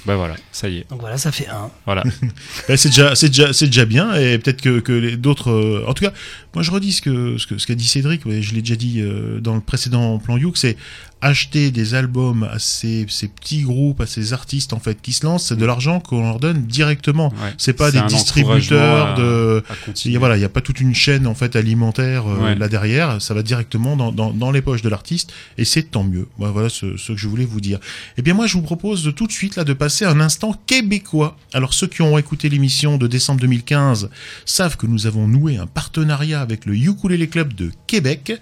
Bah 0.06 0.16
voilà, 0.18 0.36
ça 0.51 0.68
y 0.68 0.80
est. 0.80 0.89
Donc 0.89 0.99
voilà, 0.99 1.18
ça 1.18 1.32
fait 1.32 1.47
un. 1.47 1.70
Voilà. 1.86 2.04
Ben, 2.68 2.78
c'est 2.78 2.89
déjà, 2.89 3.16
c'est 3.16 3.30
déjà, 3.30 3.54
c'est 3.54 3.68
déjà 3.68 3.86
bien 3.86 4.14
et 4.16 4.38
peut-être 4.38 4.62
que, 4.62 4.80
que 4.80 4.91
les 4.91 5.18
d'autres. 5.18 5.51
euh, 5.51 5.86
en 5.88 5.93
tout 5.93 6.04
cas, 6.04 6.14
moi 6.54 6.64
je 6.64 6.72
redis 6.72 6.93
ce 6.93 7.01
que 7.01 7.38
ce 7.38 7.47
que 7.47 7.58
ce 7.58 7.68
qu'a 7.68 7.76
dit 7.76 7.88
Cédric. 7.88 8.26
ouais, 8.26 8.41
je 8.41 8.54
l'ai 8.54 8.62
déjà 8.62 8.76
dit 8.76 9.01
euh, 9.01 9.39
dans 9.39 9.56
le 9.56 9.62
précédent 9.62 10.18
plan 10.20 10.38
Youk, 10.38 10.58
c'est 10.58 10.78
acheter 11.24 11.71
des 11.71 11.93
albums 11.95 12.43
à 12.43 12.59
ces, 12.59 13.05
ces 13.09 13.28
petits 13.28 13.61
groupes, 13.61 14.01
à 14.01 14.05
ces 14.05 14.34
artistes 14.34 14.74
en 14.74 14.80
fait 14.80 15.01
qui 15.01 15.13
se 15.13 15.26
lancent, 15.26 15.47
c'est 15.47 15.55
de 15.55 15.65
l'argent 15.65 15.99
qu'on 15.99 16.21
leur 16.21 16.39
donne 16.39 16.63
directement. 16.63 17.30
Ouais. 17.30 17.53
C'est 17.57 17.74
pas 17.74 17.91
des 17.91 18.01
distributeurs 18.01 19.15
de. 19.15 19.63
à 19.69 20.19
voilà, 20.19 20.38
il 20.38 20.41
y 20.41 20.45
a 20.45 20.49
pas 20.49 20.61
toute 20.61 20.80
une 20.80 20.93
chaîne 20.95 21.28
en 21.28 21.36
fait 21.36 21.55
alimentaire 21.55 22.28
euh, 22.28 22.38
Ouais. 22.43 22.55
là 22.55 22.67
derrière. 22.67 23.21
Ça 23.21 23.34
va 23.34 23.41
directement 23.43 23.95
dans, 23.95 24.11
dans, 24.11 24.32
dans 24.32 24.51
les 24.51 24.61
poches 24.61 24.82
de 24.82 24.89
l'artiste 24.89 25.32
et 25.57 25.65
c'est 25.65 25.84
tant 25.84 26.03
mieux. 26.03 26.28
Voilà, 26.38 26.69
ce 26.69 26.88
que 26.95 27.17
je 27.17 27.28
voulais 27.28 27.45
vous 27.45 27.61
dire. 27.61 27.80
Eh 28.17 28.21
bien 28.21 28.34
moi 28.34 28.47
je 28.47 28.53
vous 28.55 28.61
propose 28.61 29.03
de 29.03 29.11
tout 29.11 29.28
de 29.28 29.32
suite 29.32 29.55
là 29.55 29.63
de 29.63 29.74
passer 29.74 30.05
un 30.05 30.19
instant 30.19 30.53
québécois. 30.65 31.38
Alors 31.53 31.74
ceux 31.74 31.88
qui 31.88 32.01
ont 32.01 32.17
écouté 32.17 32.49
l'émission 32.49 32.97
de 32.97 33.07
décembre 33.07 33.39
2015 33.41 34.09
savent 34.45 34.78
que 34.78 34.88
nous 34.88 35.07
avons 35.07 35.28
noué 35.28 35.57
un 35.57 35.67
partenariat 35.67 36.41
avec 36.41 36.65
le 36.65 36.76
Ukulele 36.76 37.30
Club 37.30 37.53
de 37.53 37.71
Québec 37.88 38.34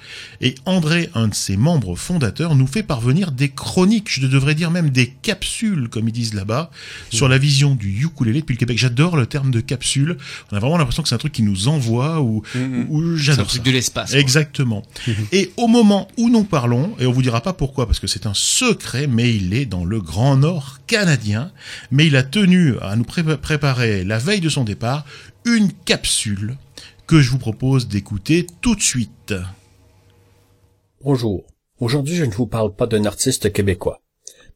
et 0.42 0.56
André, 0.66 1.10
un 1.14 1.28
de 1.28 1.34
ses 1.36 1.58
membres 1.58 1.96
fondateurs, 1.96 2.56
nous 2.56 2.68
fait 2.72 2.84
parvenir 2.84 3.32
des 3.32 3.50
chroniques, 3.50 4.10
je 4.10 4.26
devrais 4.26 4.56
dire 4.56 4.72
même 4.72 4.90
des 4.90 5.08
capsules 5.08 5.90
comme 5.90 6.08
ils 6.08 6.12
disent 6.14 6.34
là-bas, 6.34 6.72
sur 7.12 7.28
la 7.30 7.38
vision 7.38 7.76
du 7.76 8.04
ukulélé 8.06 8.42
depuis 8.42 8.54
le 8.54 8.60
Québec. 8.60 8.78
J'adore 8.78 9.18
le 9.18 9.26
terme 9.26 9.52
de 9.52 9.60
capsule. 9.60 10.18
On 10.52 10.56
a 10.58 10.60
vraiment 10.60 10.78
l'impression 10.78 11.04
que 11.04 11.10
c'est 11.10 11.16
un 11.16 11.20
truc 11.20 11.34
qui 11.34 11.44
nous 11.44 11.68
envoie 11.68 12.22
ou, 12.22 12.42
ou 12.90 13.02
C'est 13.02 13.14
un 13.14 13.18
j'adore 13.18 13.48
truc 13.48 13.64
de 13.64 13.72
l'espace. 13.72 14.14
Exactement. 14.14 14.84
et 15.32 15.52
au 15.58 15.68
moment 15.68 16.08
où 16.18 16.30
nous 16.30 16.44
parlons, 16.44 16.96
et 17.00 17.06
on 17.06 17.12
vous 17.12 17.22
dira 17.22 17.42
pas 17.42 17.54
pourquoi, 17.54 17.86
parce 17.86 18.00
que 18.00 18.08
c'est 18.08 18.26
un 18.26 18.34
secret, 18.34 19.08
mais 19.08 19.36
il 19.36 19.54
est 19.54 19.66
dans 19.66 19.86
le 19.86 20.00
Grand 20.02 20.38
Nord 20.38 20.80
canadien, 20.88 21.52
mais 21.92 22.08
il 22.08 22.16
a 22.16 22.24
tenu 22.24 22.76
à 22.82 22.96
nous 22.96 23.04
pré- 23.04 23.24
préparer 23.38 24.04
la 24.04 24.18
veille 24.18 24.42
de 24.42 24.50
son 24.50 24.64
départ 24.64 25.06
une 25.46 25.72
capsule 25.86 26.56
que 27.08 27.22
je 27.22 27.30
vous 27.32 27.38
propose 27.40 27.88
d'écouter 27.88 28.48
tout 28.62 28.76
de 28.76 28.82
suite. 28.82 29.34
Bonjour. 31.04 31.44
Aujourd'hui, 31.82 32.16
je 32.16 32.26
ne 32.26 32.32
vous 32.32 32.46
parle 32.46 32.76
pas 32.76 32.86
d'un 32.86 33.06
artiste 33.06 33.52
québécois, 33.52 34.04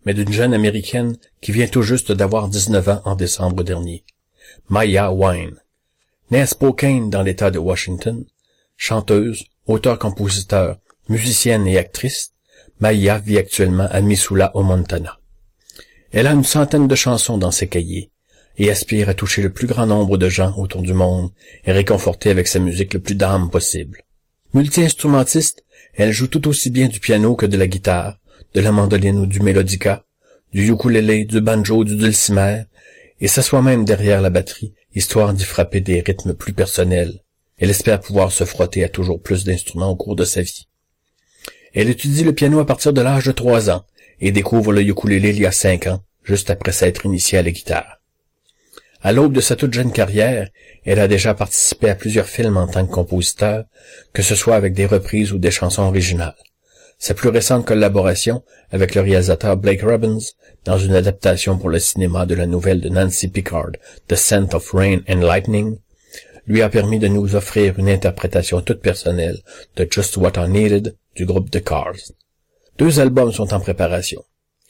mais 0.05 0.13
d'une 0.13 0.31
jeune 0.31 0.53
américaine 0.53 1.17
qui 1.41 1.51
vient 1.51 1.65
tout 1.65 1.81
juste 1.81 2.11
d'avoir 2.11 2.49
19 2.49 2.87
ans 2.87 3.01
en 3.03 3.15
décembre 3.15 3.63
dernier. 3.63 4.03
Maya 4.69 5.11
Wine. 5.11 5.59
Née 6.29 6.41
à 6.41 6.45
Spokane 6.45 7.09
dans 7.09 7.23
l'État 7.23 7.49
de 7.49 7.57
Washington, 7.57 8.23
chanteuse, 8.77 9.45
auteur-compositeur, 9.65 10.77
musicienne 11.09 11.65
et 11.65 11.79
actrice, 11.79 12.33
Maya 12.79 13.17
vit 13.17 13.39
actuellement 13.39 13.87
à 13.89 14.01
Missoula 14.01 14.55
au 14.55 14.61
Montana. 14.61 15.19
Elle 16.11 16.27
a 16.27 16.33
une 16.33 16.43
centaine 16.43 16.87
de 16.87 16.95
chansons 16.95 17.39
dans 17.39 17.49
ses 17.49 17.67
cahiers 17.67 18.11
et 18.59 18.69
aspire 18.69 19.09
à 19.09 19.15
toucher 19.15 19.41
le 19.41 19.51
plus 19.51 19.65
grand 19.65 19.87
nombre 19.87 20.19
de 20.19 20.29
gens 20.29 20.55
autour 20.57 20.83
du 20.83 20.93
monde 20.93 21.31
et 21.63 21.71
réconforter 21.71 22.29
avec 22.29 22.47
sa 22.47 22.59
musique 22.59 22.93
le 22.93 22.99
plus 22.99 23.15
d'âme 23.15 23.49
possible. 23.49 24.03
Multi-instrumentiste, 24.53 25.64
elle 25.95 26.11
joue 26.11 26.27
tout 26.27 26.47
aussi 26.47 26.69
bien 26.69 26.87
du 26.87 26.99
piano 26.99 27.35
que 27.35 27.45
de 27.45 27.57
la 27.57 27.67
guitare, 27.67 28.19
de 28.53 28.61
la 28.61 28.71
mandoline 28.71 29.19
ou 29.19 29.25
du 29.25 29.39
mélodica, 29.39 30.05
du 30.53 30.69
ukulélé, 30.71 31.25
du 31.25 31.41
banjo, 31.41 31.83
du 31.83 31.95
dulcimer, 31.95 32.63
et 33.21 33.27
s'assoit 33.27 33.61
même 33.61 33.85
derrière 33.85 34.21
la 34.21 34.29
batterie, 34.29 34.73
histoire 34.93 35.33
d'y 35.33 35.45
frapper 35.45 35.81
des 35.81 36.01
rythmes 36.01 36.33
plus 36.33 36.53
personnels. 36.53 37.21
Elle 37.57 37.69
espère 37.69 38.01
pouvoir 38.01 38.31
se 38.31 38.43
frotter 38.43 38.83
à 38.83 38.89
toujours 38.89 39.21
plus 39.21 39.45
d'instruments 39.45 39.91
au 39.91 39.95
cours 39.95 40.15
de 40.15 40.25
sa 40.25 40.41
vie. 40.41 40.67
Elle 41.73 41.89
étudie 41.89 42.23
le 42.23 42.33
piano 42.33 42.59
à 42.59 42.65
partir 42.65 42.93
de 42.93 43.01
l'âge 43.01 43.25
de 43.25 43.31
trois 43.31 43.69
ans 43.69 43.85
et 44.19 44.31
découvre 44.31 44.73
le 44.73 44.81
ukulélé 44.81 45.29
il 45.29 45.39
y 45.39 45.45
a 45.45 45.51
cinq 45.51 45.87
ans, 45.87 46.03
juste 46.23 46.49
après 46.49 46.71
s'être 46.71 47.05
initiée 47.05 47.37
à 47.37 47.43
la 47.43 47.51
guitare. 47.51 47.94
À 49.05 49.13
l'aube 49.13 49.33
de 49.33 49.39
sa 49.39 49.55
toute 49.55 49.71
jeune 49.71 49.91
carrière, 49.91 50.49
elle 50.83 50.97
a 50.97 51.07
déjà 51.07 51.35
participé 51.35 51.91
à 51.91 51.93
plusieurs 51.93 52.25
films 52.25 52.57
en 52.57 52.65
tant 52.65 52.87
que 52.87 52.91
compositeur, 52.91 53.65
que 54.13 54.23
ce 54.23 54.33
soit 54.33 54.55
avec 54.55 54.73
des 54.73 54.87
reprises 54.87 55.31
ou 55.31 55.37
des 55.37 55.51
chansons 55.51 55.83
originales. 55.83 56.33
Sa 56.97 57.13
plus 57.13 57.29
récente 57.29 57.67
collaboration 57.67 58.41
avec 58.71 58.95
le 58.95 59.01
réalisateur 59.01 59.57
Blake 59.57 59.83
Robbins 59.83 60.17
dans 60.63 60.79
une 60.79 60.95
adaptation 60.95 61.59
pour 61.59 61.69
le 61.69 61.77
cinéma 61.77 62.25
de 62.25 62.33
la 62.33 62.47
nouvelle 62.47 62.81
de 62.81 62.89
Nancy 62.89 63.27
Pickard, 63.27 63.73
The 64.07 64.15
Scent 64.15 64.55
of 64.55 64.71
Rain 64.71 65.01
and 65.07 65.21
Lightning, 65.21 65.77
lui 66.47 66.63
a 66.63 66.69
permis 66.69 66.97
de 66.97 67.07
nous 67.07 67.35
offrir 67.35 67.77
une 67.77 67.89
interprétation 67.89 68.61
toute 68.61 68.81
personnelle 68.81 69.37
de 69.75 69.87
Just 69.87 70.17
What 70.17 70.33
I 70.37 70.49
Needed 70.49 70.95
du 71.15 71.27
groupe 71.27 71.51
The 71.51 71.63
Cars. 71.63 72.11
Deux 72.79 72.99
albums 72.99 73.31
sont 73.31 73.53
en 73.53 73.59
préparation. 73.59 74.25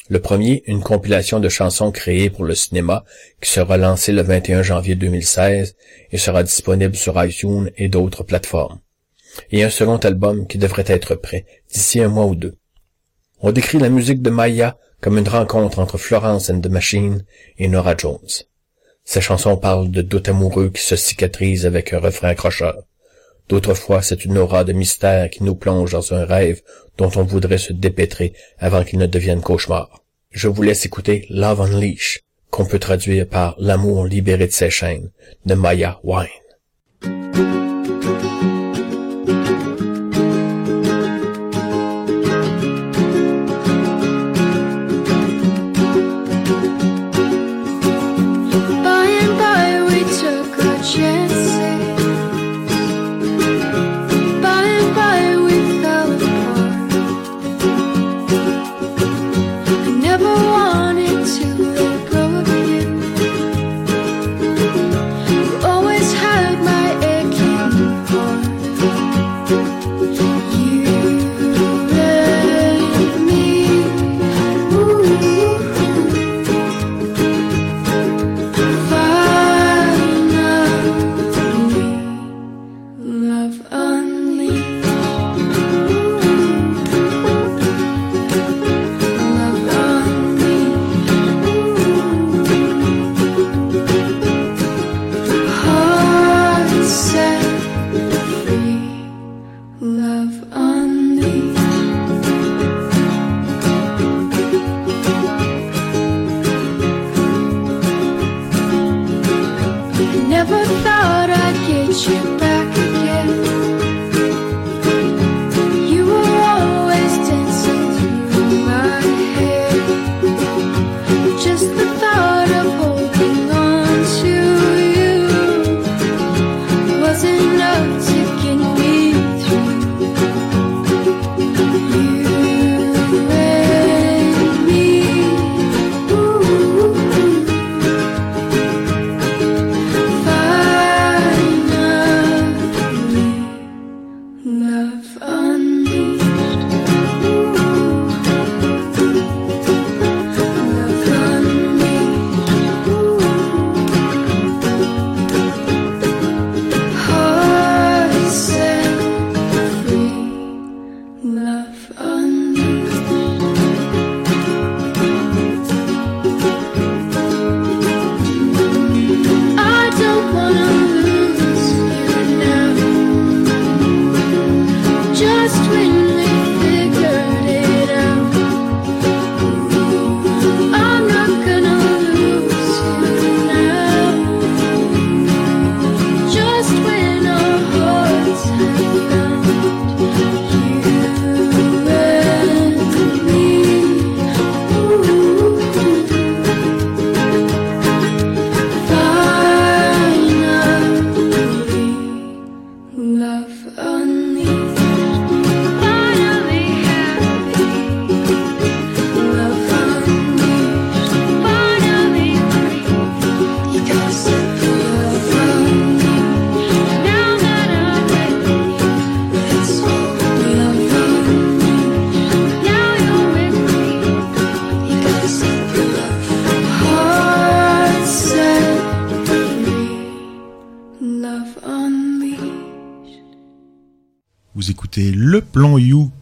Le 0.08 0.20
premier, 0.20 0.62
une 0.68 0.84
compilation 0.84 1.40
de 1.40 1.50
chansons 1.50 1.92
créées 1.92 2.30
pour 2.30 2.44
le 2.44 2.54
cinéma 2.54 3.04
qui 3.42 3.50
sera 3.50 3.78
lancée 3.78 4.12
le 4.12 4.22
21 4.22 4.62
janvier 4.62 4.94
2016 4.94 5.76
et 6.12 6.18
sera 6.20 6.44
disponible 6.44 6.96
sur 6.96 7.24
iTunes 7.24 7.72
et 7.76 7.90
d'autres 7.90 8.24
plateformes. 8.24 8.80
Et 9.52 9.64
un 9.64 9.72
second 9.72 9.98
album 9.98 10.46
qui 10.46 10.60
devrait 10.60 10.86
être 10.88 11.16
prêt 11.16 11.46
d'ici 11.74 12.02
un 12.02 12.10
mois 12.10 12.28
ou 12.28 12.36
deux. 12.36 12.56
On 13.42 13.52
décrit 13.52 13.80
la 13.80 13.90
musique 13.90 14.22
de 14.22 14.30
Maya 14.30 14.78
comme 15.02 15.18
une 15.18 15.28
rencontre 15.28 15.80
entre 15.80 15.98
Florence 15.98 16.52
and 16.52 16.62
the 16.62 16.70
Machine 16.70 17.26
et 17.58 17.68
Nora 17.68 17.98
Jones. 17.98 18.44
Ces 19.04 19.22
chansons 19.22 19.58
parlent 19.58 19.90
de 19.90 20.04
doutes 20.04 20.30
amoureux 20.30 20.70
qui 20.70 20.84
se 20.84 20.96
cicatrisent 20.96 21.66
avec 21.66 21.94
un 21.94 22.00
refrain 22.00 22.30
accrocheur. 22.30 22.84
D'autres 23.50 23.76
fois, 23.76 24.02
c'est 24.02 24.26
une 24.26 24.38
aura 24.38 24.64
de 24.64 24.74
mystère 24.74 25.30
qui 25.30 25.44
nous 25.44 25.56
plonge 25.56 25.92
dans 25.92 26.14
un 26.14 26.26
rêve 26.26 26.62
dont 26.98 27.12
on 27.16 27.24
voudrait 27.24 27.58
se 27.58 27.74
dépêtrer 27.74 28.34
avant 28.60 28.84
qu'il 28.84 29.00
ne 29.00 29.08
devienne 29.08 29.42
cauchemar. 29.42 30.04
Je 30.32 30.48
vous 30.48 30.62
laisse 30.62 30.86
écouter 30.86 31.26
Love 31.30 31.62
Unleash, 31.62 32.22
qu'on 32.50 32.66
peut 32.66 32.80
traduire 32.80 33.28
par 33.28 33.56
L'amour 33.60 34.06
libéré 34.06 34.48
de 34.48 34.52
ses 34.52 34.70
chaînes, 34.70 35.10
de 35.46 35.56
Maya 35.56 36.00
Wine. 36.04 37.75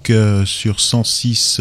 Sur 0.10 0.78
106.1 0.78 1.60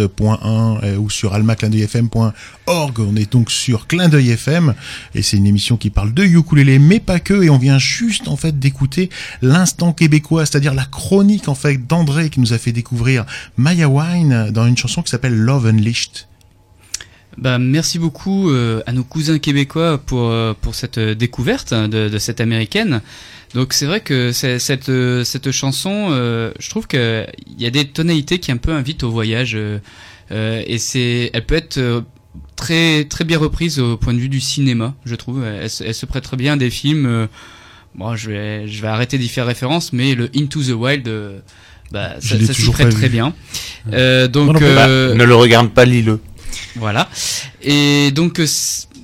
euh, 0.83 0.97
ou 0.97 1.11
sur 1.11 1.35
almaclindeuilfm.org. 1.35 3.01
On 3.01 3.17
est 3.17 3.31
donc 3.31 3.51
sur 3.51 3.87
Clin 3.87 4.09
d'œil 4.09 4.31
FM 4.31 4.75
et 5.15 5.23
c'est 5.23 5.37
une 5.37 5.47
émission 5.47 5.77
qui 5.77 5.91
parle 5.91 6.15
de 6.15 6.25
ukulélé 6.25 6.79
mais 6.79 7.01
pas 7.01 7.21
que 7.21 7.43
et 7.43 7.51
on 7.51 7.59
vient 7.59 7.79
juste 7.79 8.29
en 8.29 8.37
fait 8.37 8.59
d'écouter 8.59 9.11
l'instant 9.43 9.93
québécois, 9.93 10.47
c'est-à-dire 10.47 10.75
la 10.75 10.85
chronique 10.85 11.49
en 11.49 11.55
fait 11.55 11.87
d'André 11.87 12.31
qui 12.31 12.41
nous 12.41 12.53
a 12.53 12.59
fait 12.59 12.73
découvrir 12.73 13.25
Maya 13.57 13.89
Wine 13.89 14.51
dans 14.51 14.67
une 14.67 14.77
chanson 14.77 15.03
qui 15.03 15.11
s'appelle 15.11 15.37
Love 15.37 15.67
Unleashed. 15.67 16.27
Bah, 17.39 17.59
merci 17.59 17.99
beaucoup 17.99 18.51
euh, 18.51 18.83
à 18.87 18.93
nos 18.93 19.05
cousins 19.05 19.39
québécois 19.39 19.99
pour, 20.05 20.29
euh, 20.31 20.53
pour 20.61 20.75
cette 20.75 20.99
euh, 20.99 21.15
découverte 21.15 21.73
hein, 21.73 21.89
de, 21.89 22.09
de 22.09 22.19
cette 22.19 22.41
américaine. 22.41 23.01
Donc 23.55 23.73
c'est 23.73 23.87
vrai 23.87 24.01
que 24.01 24.33
c'est- 24.33 24.59
cette, 24.59 24.89
euh, 24.91 25.25
cette 25.25 25.51
chanson, 25.51 26.09
euh, 26.11 26.53
je 26.59 26.69
trouve 26.71 26.87
qu'il 26.87 27.27
y 27.59 27.67
a 27.67 27.71
des 27.71 27.87
tonalités 27.87 28.39
qui 28.39 28.53
un 28.53 28.57
peu 28.59 28.73
invitent 28.73 29.03
au 29.03 29.11
voyage. 29.11 29.53
euh, 29.55 29.79
euh, 30.31 30.63
et 30.67 30.79
c'est, 30.79 31.31
elle 31.33 31.45
peut 31.47 31.55
être 31.57 31.79
euh, 31.79 32.01
très, 32.57 33.05
très 33.05 33.25
bien 33.25 33.39
reprise 33.39 33.79
au 33.81 33.97
point 33.97 34.15
de 34.15 34.19
vue 34.19 34.29
du 34.31 34.41
cinéma, 34.41 34.95
je 35.05 35.15
trouve. 35.15 35.43
Elle, 35.45 35.69
se- 35.71 35.85
elle 35.85 35.95
se 35.95 36.07
prête 36.07 36.25
très 36.25 36.37
bien 36.37 36.55
à 36.55 36.57
des 36.57 36.71
films. 36.71 37.07
euh, 37.07 37.27
bon, 37.95 38.15
je 38.15 38.31
vais, 38.31 38.69
je 38.69 38.81
vais 38.83 38.89
arrêter 38.89 39.17
d'y 39.19 39.29
faire 39.29 39.47
référence, 39.47 39.93
mais 39.93 40.15
le 40.15 40.31
Into 40.37 40.63
the 40.63 40.71
Wild, 40.71 41.09
euh, 41.09 41.39
bah, 41.91 42.13
ça, 42.21 42.37
ça 42.47 42.53
s'y 42.55 42.71
prête 42.71 42.91
très 42.91 43.07
vu. 43.09 43.13
bien. 43.13 43.35
Euh, 43.93 44.29
donc, 44.29 44.61
euh, 44.63 45.09
Bah, 45.11 45.15
ne 45.15 45.25
le 45.25 45.35
regarde 45.35 45.71
pas, 45.71 45.85
lis-le. 45.87 46.21
Voilà. 46.77 47.09
Et 47.63 48.11
donc, 48.13 48.41
euh, 48.41 48.47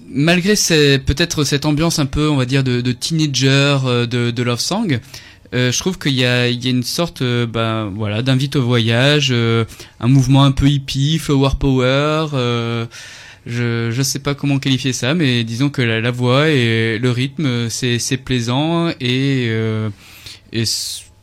malgré 0.09 0.55
peut-être 0.55 1.45
cette 1.45 1.67
ambiance 1.67 1.99
un 1.99 2.07
peu, 2.07 2.29
on 2.29 2.37
va 2.37 2.45
dire, 2.45 2.65
de, 2.65 2.93
teenager, 2.93 3.79
euh, 3.85 4.07
de, 4.07 4.31
de 4.31 4.43
love 4.43 4.61
song, 4.61 5.01
euh, 5.55 5.73
je 5.73 5.79
trouve 5.79 5.99
qu'il 5.99 6.13
y 6.13 6.21
y 6.21 6.25
a 6.25 6.49
une 6.49 6.83
sorte, 6.83 7.23
ben, 7.23 7.93
voilà, 7.95 8.23
d'invite 8.23 8.57
au 8.57 8.63
voyage, 8.63 9.33
un 9.33 10.09
mouvement 10.09 10.45
un 10.45 10.53
peu 10.53 10.69
hippie, 10.69 11.19
flower 11.19 11.51
power. 11.59 12.27
je 13.47 13.91
je 13.91 14.03
sais 14.03 14.19
pas 14.19 14.35
comment 14.35 14.59
qualifier 14.59 14.93
ça, 14.93 15.15
mais 15.15 15.45
disons 15.45 15.71
que 15.71 15.81
la, 15.81 16.11
voix 16.11 16.51
et 16.51 16.99
le 16.99 17.11
rythme, 17.11 17.71
c'est 17.71 18.19
plaisant 18.23 18.91
et 19.01 19.51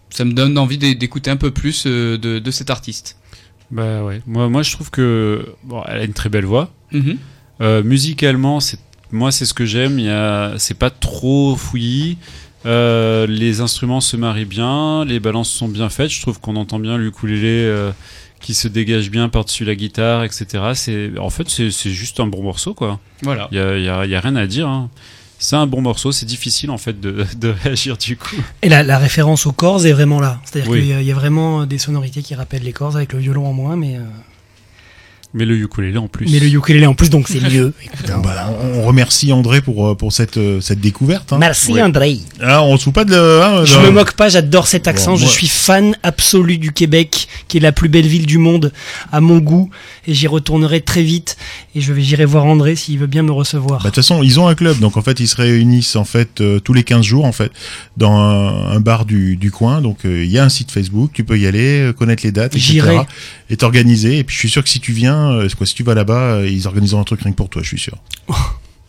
ça 0.10 0.26
me 0.26 0.32
donne 0.34 0.58
envie 0.58 0.78
d'é- 0.80 0.96
d'écouter 0.96 1.30
un 1.30 1.38
peu 1.38 1.52
plus 1.52 1.86
de 1.86 2.52
cet 2.52 2.72
artiste. 2.72 3.18
Bah 3.72 4.04
ouais. 4.04 4.22
Moi, 4.28 4.48
moi, 4.50 4.64
je 4.64 4.72
trouve 4.72 4.92
que 4.92 5.46
bon, 5.64 5.82
elle 5.88 6.00
a 6.02 6.04
une 6.04 6.14
très 6.14 6.30
belle 6.30 6.46
voix. 6.46 6.72
Mhm. 6.92 7.18
Euh, 7.62 7.84
musicalement, 7.84 8.60
c'est 8.60 8.80
moi, 9.12 9.32
c'est 9.32 9.46
ce 9.46 9.54
que 9.54 9.66
j'aime. 9.66 10.00
Il 10.00 10.10
a, 10.10 10.54
c'est 10.58 10.78
pas 10.78 10.90
trop 10.90 11.56
fouillis. 11.56 12.18
Euh, 12.66 13.28
les 13.28 13.62
instruments 13.62 14.02
se 14.02 14.18
marient 14.18 14.46
bien, 14.46 15.06
les 15.06 15.20
balances 15.20 15.50
sont 15.52 15.68
bien 15.68 15.90
faites. 15.90 16.10
Je 16.10 16.22
trouve 16.22 16.40
qu'on 16.40 16.56
entend 16.56 16.80
bien 16.80 16.98
l'ukulélé 16.98 17.48
euh, 17.64 17.92
qui 18.42 18.54
se 18.56 18.68
dégage 18.68 19.12
bien 19.12 19.30
par-dessus 19.30 19.66
la 19.66 19.76
guitare, 19.76 20.24
etc. 20.24 20.46
C'est, 20.74 21.12
en 21.20 21.30
fait, 21.30 21.48
c'est, 21.50 21.70
juste 21.92 22.20
un 22.20 22.28
bon 22.28 22.42
morceau, 22.44 22.74
quoi. 22.74 23.00
Voilà. 23.22 23.48
Il 23.52 23.58
y 23.58 23.62
a, 23.62 23.78
y 23.78 23.88
a- 23.88 24.06
y 24.06 24.16
a 24.16 24.20
rien 24.20 24.36
à 24.36 24.48
dire. 24.48 24.68
hein. 24.68 24.90
C'est 25.40 25.56
un 25.56 25.68
bon 25.68 25.82
morceau. 25.82 26.12
C'est 26.12 26.26
difficile, 26.26 26.72
en 26.72 26.78
fait, 26.78 27.00
de, 27.00 27.26
de 27.38 27.50
réagir 27.64 27.98
du 27.98 28.18
coup. 28.18 28.36
Et 28.62 28.70
la, 28.70 28.84
la 28.84 28.98
référence 28.98 29.46
aux 29.46 29.52
cordes 29.52 29.86
est 29.86 29.92
vraiment 29.94 30.20
là. 30.20 30.40
C'est-à-dire 30.46 30.72
Oui. 30.72 30.80
qu'il 30.80 30.88
y, 30.90 30.94
a- 30.94 31.02
il 31.02 31.08
y 31.08 31.12
a 31.12 31.16
vraiment 31.16 31.66
des 31.66 31.78
sonorités 31.78 32.22
qui 32.22 32.36
rappellent 32.36 32.64
les 32.64 32.74
cordes 32.74 32.96
avec 32.96 33.14
le 33.14 33.20
violon 33.20 33.46
en 33.48 33.54
moins, 33.54 33.76
mais, 33.76 33.98
euh, 33.98 34.02
Mais 35.38 35.44
le 35.46 35.58
ukulélé 35.58 35.98
en 35.98 36.08
plus. 36.08 36.28
mais 36.32 36.40
le 36.40 36.48
ukulélé 36.48 36.86
en 36.88 36.94
plus, 36.94 37.10
donc 37.10 37.28
c'est 37.28 37.42
mieux. 37.42 37.74
Écoute, 37.84 38.10
hein. 38.10 38.22
Bah, 38.24 38.50
on 38.76 38.84
remercie 38.84 39.34
André 39.34 39.60
pour, 39.62 39.88
euh, 39.90 39.94
pour 39.96 40.14
cette, 40.14 40.38
euh, 40.38 40.62
cette 40.62 40.80
découverte. 40.80 41.34
hein. 41.34 41.38
Merci 41.40 41.74
Ouais. 41.74 41.82
André. 41.82 42.20
Ah, 42.42 42.64
on 42.64 42.78
se 42.78 42.86
fout 42.86 42.94
pas 42.94 43.04
de... 43.04 43.14
hein, 43.44 43.66
Je 43.66 43.76
de- 43.78 43.82
me 43.86 43.92
moque 43.92 44.14
pas, 44.14 44.30
j'adore 44.30 44.66
cet 44.68 44.88
accent. 44.88 45.12
Bon, 45.12 45.18
je 45.18 45.24
moi- 45.26 45.32
suis 45.34 45.48
fan 45.48 45.96
absolu 46.04 46.58
du 46.58 46.72
Québec, 46.72 47.28
qui 47.50 47.58
est 47.58 47.60
la 47.60 47.74
plus 47.74 47.90
belle 47.90 48.08
ville 48.08 48.26
du 48.26 48.38
monde, 48.38 48.72
à 49.12 49.20
mon 49.20 49.40
goût. 49.40 49.70
Et 50.08 50.14
j'y 50.14 50.28
retournerai 50.28 50.80
très 50.82 51.04
vite. 51.04 51.36
Et 51.76 51.82
je 51.82 51.92
vais, 51.92 52.02
j'irai 52.02 52.24
voir 52.26 52.46
André 52.46 52.78
s'il 52.78 52.98
veut 53.00 53.08
bien 53.08 53.24
me 53.24 53.34
recevoir. 53.34 53.80
Bah, 53.80 53.90
de 53.90 53.96
toute 53.96 53.96
façon, 53.96 54.24
ils 54.24 54.40
ont 54.40 54.48
un 54.48 54.56
club, 54.56 54.80
donc 54.80 54.96
en 54.96 55.02
fait, 55.02 55.20
ils 55.20 55.28
se 55.28 55.36
réunissent 55.36 55.98
en 55.98 56.06
fait 56.06 56.40
euh, 56.40 56.60
tous 56.62 56.72
les 56.74 56.84
15 56.84 57.04
jours 57.04 57.26
en 57.26 57.34
fait 57.34 57.52
dans 57.98 58.18
un, 58.18 58.72
un 58.72 58.80
bar 58.80 59.04
du, 59.06 59.36
du 59.36 59.52
coin. 59.52 59.82
Donc 59.82 60.06
euh, 60.06 60.24
il 60.24 60.32
y 60.32 60.38
a 60.40 60.46
un 60.46 60.50
site 60.50 60.72
Facebook, 60.72 61.12
tu 61.14 61.24
peux 61.26 61.38
y 61.38 61.46
aller, 61.46 61.82
euh, 61.82 61.92
connaître 61.94 62.24
les 62.24 62.32
dates, 62.32 62.56
etc. 62.56 62.72
J'irai. 62.72 62.98
Et 63.50 63.58
t'organiser. 63.58 64.20
Et 64.20 64.24
puis 64.24 64.34
je 64.36 64.40
suis 64.40 64.50
sûr 64.50 64.64
que 64.64 64.70
si 64.70 64.80
tu 64.80 64.92
viens, 64.94 65.25
euh, 65.32 65.48
quoi, 65.58 65.66
si 65.66 65.76
tu 65.76 65.84
vas 65.84 65.94
là-bas, 65.96 66.36
euh, 66.38 66.50
ils 66.50 66.68
organiseront 66.68 67.02
un 67.02 67.06
truc 67.06 67.22
rien 67.22 67.32
que 67.32 67.38
pour 67.38 67.50
toi, 67.50 67.62
je 67.62 67.68
suis 67.70 67.80
sûr. 67.80 67.98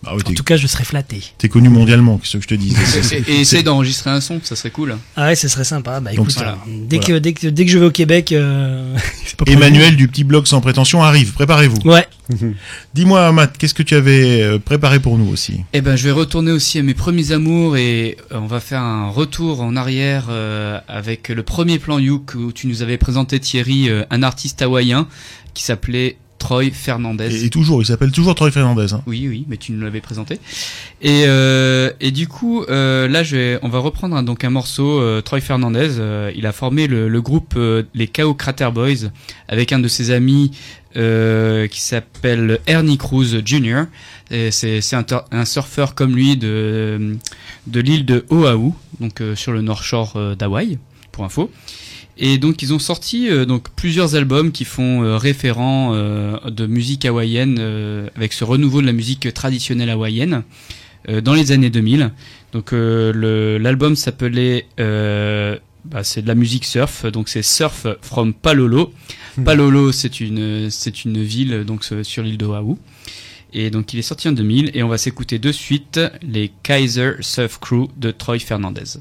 Oui, 0.09 0.23
en 0.25 0.33
tout 0.35 0.45
cas, 0.45 0.57
je 0.57 0.69
serai 0.69 0.85
flatté. 0.85 1.21
T'es 1.37 1.49
connu 1.49 1.69
mondialement, 1.69 2.19
qu'est-ce 2.19 2.37
que 2.37 2.43
je 2.43 2.47
te 2.47 2.55
dis? 2.55 2.71
C'est- 2.71 3.03
c'est- 3.03 3.17
Et, 3.19 3.25
c'est- 3.25 3.33
essaye 3.41 3.63
d'enregistrer 3.65 4.11
un 4.11 4.21
son, 4.21 4.41
ça 4.45 4.55
serait 4.55 4.71
cool. 4.71 4.97
Ah 5.17 5.27
ouais, 5.27 5.35
ce 5.35 5.49
serait 5.49 5.65
sympa. 5.65 5.99
Bah 5.99 6.11
Donc, 6.15 6.27
écoute, 6.27 6.35
voilà. 6.37 6.59
dès, 6.69 6.99
Voilà. 6.99 7.15
que, 7.15 7.19
dès, 7.19 7.33
que, 7.33 7.47
dès 7.49 7.65
que 7.65 7.71
je 7.73 7.79
vais 7.79 7.87
au 7.87 7.91
Québec, 7.91 8.31
euh, 8.31 8.95
c'est 9.27 9.35
pas. 9.37 9.51
Emmanuel 9.51 9.97
du 9.97 10.07
petit 10.07 10.23
blog 10.23 10.47
sans 10.47 10.61
prétention 10.61 11.03
arrive, 11.03 11.33
préparez-vous. 11.33 11.81
Ouais. 11.91 12.07
Dis-moi, 12.95 13.33
Matt, 13.33 13.59
qu'est-ce 13.59 13.75
que 13.75 13.83
tu 13.83 13.97
avais 13.97 14.61
préparé 14.61 15.01
pour 15.01 15.19
nous 15.19 15.29
aussi? 15.29 15.63
Eh 15.73 15.81
ben, 15.81 15.97
je 15.97 16.05
vais 16.05 16.13
retourner 16.13 16.53
aussi 16.53 16.79
à 16.79 16.83
mes 16.85 16.95
premiers 16.95 17.33
amours 17.33 17.77
et 17.77 18.17
on 18.31 18.47
va 18.47 18.61
faire 18.61 18.83
un 18.83 19.09
retour 19.09 19.61
en 19.61 19.75
arrière 19.75 20.27
euh, 20.29 20.79
avec 20.87 21.31
le 21.31 21.43
premier 21.43 21.81
plan 21.81 21.99
Youk 21.99 22.35
où 22.37 22.53
tu 22.53 22.69
nous 22.69 22.83
avais 22.83 22.99
présenté 22.99 23.41
Thierry, 23.41 23.89
euh, 23.89 24.05
un 24.11 24.23
artiste 24.23 24.63
hawaïen 24.63 25.09
qui 25.55 25.65
s'appelait 25.65 26.17
Troy 26.47 26.71
Fernandez. 26.73 27.43
et, 27.43 27.47
et 27.47 27.51
toujours, 27.51 27.83
il 27.83 27.87
s'appelle 27.87 28.13
toujours 28.13 28.35
Troy 28.35 28.51
Fernandez. 28.51 28.93
Hein. 28.93 29.03
Oui, 29.07 29.27
oui, 29.29 29.45
mais 29.49 29.57
tu 29.57 29.73
nous 29.73 29.83
l'avais 29.83 30.01
présenté. 30.01 30.39
Et, 31.03 31.25
euh, 31.27 31.91
et 32.01 32.11
du 32.13 32.29
coup, 32.29 32.63
euh, 32.69 33.09
là, 33.09 33.23
je 33.23 33.37
vais, 33.37 33.59
on 33.63 33.69
va 33.69 33.79
reprendre 33.81 34.15
un- 34.17 34.23
donc 34.23 34.45
un 34.45 34.51
morceau. 34.51 35.01
euh, 35.01 35.21
Troy 35.23 35.41
Fernandez, 35.41 35.99
euh, 35.99 36.31
il 36.37 36.47
a 36.47 36.53
formé 36.53 36.87
le, 36.87 37.09
le 37.09 37.21
groupe 37.21 37.55
euh, 37.57 37.83
les 37.95 38.07
Chaos 38.07 38.35
Crater 38.35 38.69
Boys 38.73 39.11
avec 39.49 39.73
un 39.73 39.79
de 39.81 39.89
ses 39.89 40.11
amis 40.13 40.53
euh, 40.97 41.67
qui 41.67 41.81
s'appelle 41.81 42.59
Ernie 42.67 42.97
Cruz 42.97 43.43
Jr. 43.45 43.85
Et 44.31 44.51
C'est 44.51 44.81
c'est 44.81 44.97
un, 44.97 45.05
un 45.33 45.45
surfeur 45.45 45.95
comme 45.95 46.15
lui 46.15 46.37
de, 46.37 47.17
de 47.67 47.81
l'île 47.81 48.05
de 48.07 48.25
Oahu, 48.31 48.73
donc 49.01 49.21
euh, 49.21 49.35
sur 49.37 49.53
le 49.53 49.63
North 49.63 49.83
Shore 49.83 50.37
d'Hawaï, 50.39 50.79
pour 51.13 51.25
info. 51.25 51.51
Et 52.19 52.39
donc 52.39 52.63
ils 52.63 52.73
ont 52.73 52.79
sorti 52.79 53.29
euh, 53.29 53.45
donc 53.45 53.69
plusieurs 53.77 54.15
albums 54.15 54.51
qui 54.51 54.65
font 54.65 55.03
euh, 55.03 55.19
référent 55.19 55.93
euh, 55.95 56.39
de 56.49 56.67
musique 56.67 57.05
hawaïenne 57.05 57.59
euh, 57.61 58.09
avec 58.17 58.33
ce 58.33 58.43
renouveau 58.45 58.81
de 58.81 58.87
la 58.87 58.93
musique 58.93 59.33
traditionnelle 59.35 59.91
hawaïenne 59.91 60.43
euh, 61.09 61.21
dans 61.21 61.35
les 61.35 61.53
années 61.53 61.71
2000. 61.71 62.11
Donc 62.53 62.73
euh, 62.73 63.59
l'album 63.59 63.97
s'appelait 63.97 64.67
euh, 64.81 65.59
bah, 65.85 66.03
c'est 66.03 66.23
de 66.23 66.29
la 66.29 66.35
musique 66.35 66.65
surf, 66.65 67.07
donc 67.07 67.29
c'est 67.29 67.43
Surf 67.43 67.87
from 68.03 68.33
Palolo. 68.35 68.93
Palolo, 69.45 69.93
c'est 69.93 70.21
une 70.21 70.71
c'est 70.71 71.05
une 71.05 71.23
ville 71.23 71.65
donc 71.65 71.85
sur 72.03 72.23
l'île 72.23 72.39
d'Oahu. 72.39 72.77
Et 73.53 73.71
donc 73.71 73.93
il 73.93 73.99
est 73.99 74.03
sorti 74.03 74.29
en 74.29 74.33
2000 74.33 74.71
et 74.75 74.83
on 74.83 74.89
va 74.89 74.99
s'écouter 74.99 75.39
de 75.39 75.53
suite 75.53 76.01
les 76.23 76.51
Kaiser 76.63 77.13
Surf 77.21 77.59
Crew 77.61 77.89
de 77.97 78.11
Troy 78.11 78.39
Fernandez. 78.39 78.99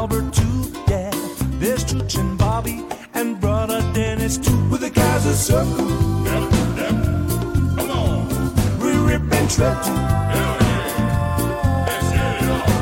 Albert 0.00 0.32
too, 0.32 0.72
yeah. 0.88 1.10
There's 1.60 1.84
Chooch 1.84 2.18
and 2.18 2.38
Bobby 2.38 2.82
and 3.12 3.38
brother 3.38 3.82
Dennis 3.92 4.38
too. 4.38 4.56
With 4.70 4.80
the 4.80 4.88
Kaiser 4.88 5.34
Surf 5.34 5.68
Crew. 5.76 6.24
Yep, 6.24 6.52
yep. 6.78 6.96
Come 7.76 7.90
on. 7.90 8.80
We 8.80 8.92
rip 8.96 9.30
and 9.30 9.50
shred 9.52 9.76
too. 9.84 9.92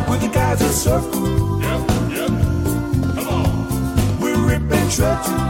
With 0.09 0.21
the 0.23 0.31
Kaiser 0.33 0.69
Surf 0.69 1.11
Crew. 1.11 1.61
Yep, 1.61 1.81
yep. 2.17 2.33
Come 3.17 3.29
on. 3.35 4.21
We 4.21 4.31
rip 4.49 4.71
and 4.71 4.93
shred 4.93 5.19
too. 5.27 5.43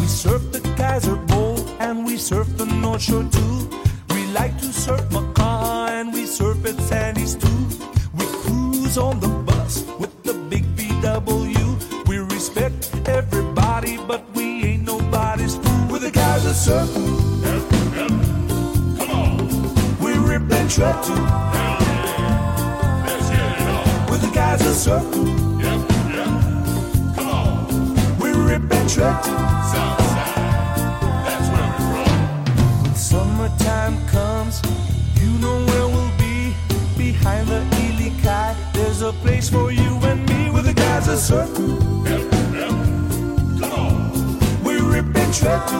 We 0.00 0.06
surf 0.08 0.42
the 0.50 0.60
Kaiser 0.76 1.14
Bowl 1.14 1.56
and 1.78 2.04
we 2.04 2.16
surf 2.16 2.48
the 2.56 2.66
North 2.66 3.02
Shore 3.02 3.28
too. 3.30 3.70
We 4.10 4.26
like 4.32 4.58
to 4.58 4.72
surf 4.72 5.02
Macau 5.10 5.88
and 5.88 6.12
we 6.12 6.26
surf 6.26 6.66
at 6.66 6.80
Sandy's 6.80 7.36
too. 7.36 7.54
On 8.96 9.18
the 9.18 9.26
bus 9.26 9.82
with 9.98 10.22
the 10.22 10.34
big 10.48 10.62
VW. 10.76 12.06
We 12.06 12.18
respect 12.18 12.92
everybody, 13.08 13.96
but 13.96 14.22
we 14.36 14.62
ain't 14.62 14.84
nobody's 14.84 15.56
fool. 15.56 15.88
With 15.90 16.02
the 16.02 16.12
Kaiser 16.12 16.54
surf. 16.54 16.94
Come 18.96 19.10
on. 19.10 19.38
We 19.98 20.12
rip 20.12 20.48
and 20.52 20.70
shred 20.70 21.02
too. 21.02 21.14
The 24.20 24.30
Kaiser 24.32 24.74
surf. 24.74 25.02
Come 27.16 27.28
on. 27.28 28.18
We 28.20 28.30
rip 28.30 28.72
and 28.72 28.88
shred 28.88 29.24
too. 29.24 29.32
When 32.82 32.94
summertime 32.94 34.06
comes, 34.06 34.62
you 35.20 35.30
know 35.40 35.64
where 35.66 35.88
we'll 35.88 36.16
be. 36.16 36.54
Behind 36.96 37.48
the 37.48 37.60
Ely 37.82 38.10
there's 38.74 39.02
a 39.02 39.12
place 39.12 39.48
for 39.48 39.70
you 39.72 39.98
and 40.02 40.28
me 40.28 40.50
with 40.50 40.66
the 40.66 40.74
guys 40.74 41.06
that 41.06 41.18
surf. 41.18 41.48
Come 43.60 43.72
on. 43.72 44.64
We 44.64 44.80
rip 44.80 45.16
and 45.16 45.34
shred 45.34 45.66
too. 45.68 45.78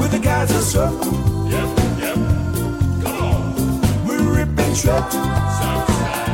With 0.00 0.10
the 0.12 0.20
guys 0.22 0.48
that 0.48 0.62
surf. 0.62 0.94
Come 3.02 3.16
on. 3.22 4.06
We 4.06 4.16
rip 4.16 4.58
and 4.58 4.76
shred 4.76 5.10
too. 5.10 6.27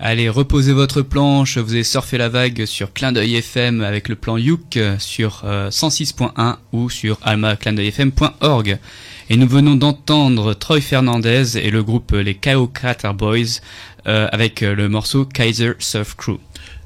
Allez, 0.00 0.28
reposez 0.30 0.72
votre 0.72 1.02
planche, 1.02 1.58
vous 1.58 1.72
avez 1.72 1.84
surfé 1.84 2.16
la 2.16 2.28
vague 2.28 2.64
sur 2.64 2.92
Clin 2.94 3.12
d'œil 3.12 3.36
FM 3.36 3.82
avec 3.82 4.08
le 4.08 4.14
plan 4.14 4.38
Youk 4.38 4.76
euh, 4.76 4.96
sur 4.98 5.42
euh, 5.44 5.68
106.1 5.70 6.56
ou 6.72 6.88
sur 6.88 7.18
almaclindeuilfm.org. 7.22 8.78
Et 9.30 9.36
nous 9.36 9.46
venons 9.46 9.74
d'entendre 9.74 10.54
Troy 10.54 10.80
Fernandez 10.80 11.58
et 11.58 11.70
le 11.70 11.82
groupe 11.82 12.12
les 12.12 12.34
Kao 12.34 12.66
Crater 12.66 13.12
Boys 13.12 13.60
euh, 14.06 14.26
avec 14.32 14.62
euh, 14.62 14.74
le 14.74 14.88
morceau 14.88 15.26
Kaiser 15.26 15.72
Surf 15.78 16.14
Crew. 16.16 16.38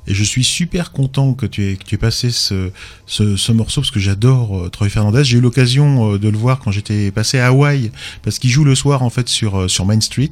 Et 0.07 0.15
je 0.15 0.25
suis 0.25 0.45
super 0.45 0.93
content 0.93 1.35
que 1.35 1.47
tu 1.47 1.65
aies, 1.65 1.77
que 1.77 1.85
tu 1.85 1.95
aies 1.95 1.99
passé 1.99 2.31
ce, 2.31 2.71
ce, 3.07 3.37
ce 3.37 3.53
morceau 3.53 3.81
parce 3.81 3.91
que 3.91 4.01
j'adore 4.01 4.59
euh, 4.59 4.69
Troy 4.69 4.89
Fernandez. 4.89 5.25
J'ai 5.25 5.39
eu 5.39 5.41
l'occasion 5.41 6.15
euh, 6.15 6.19
de 6.19 6.29
le 6.29 6.37
voir 6.37 6.59
quand 6.59 6.73
j'étais 6.73 7.11
passé 7.11 7.39
à 7.39 7.49
Hawaï 7.49 7.93
parce 8.25 8.39
qu'il 8.39 8.51
joue 8.51 8.65
le 8.65 8.75
soir 8.75 9.03
en 9.03 9.11
fait 9.11 9.29
sur 9.29 9.61
euh, 9.61 9.69
sur 9.69 9.87
Main 9.87 10.01
Street. 10.01 10.31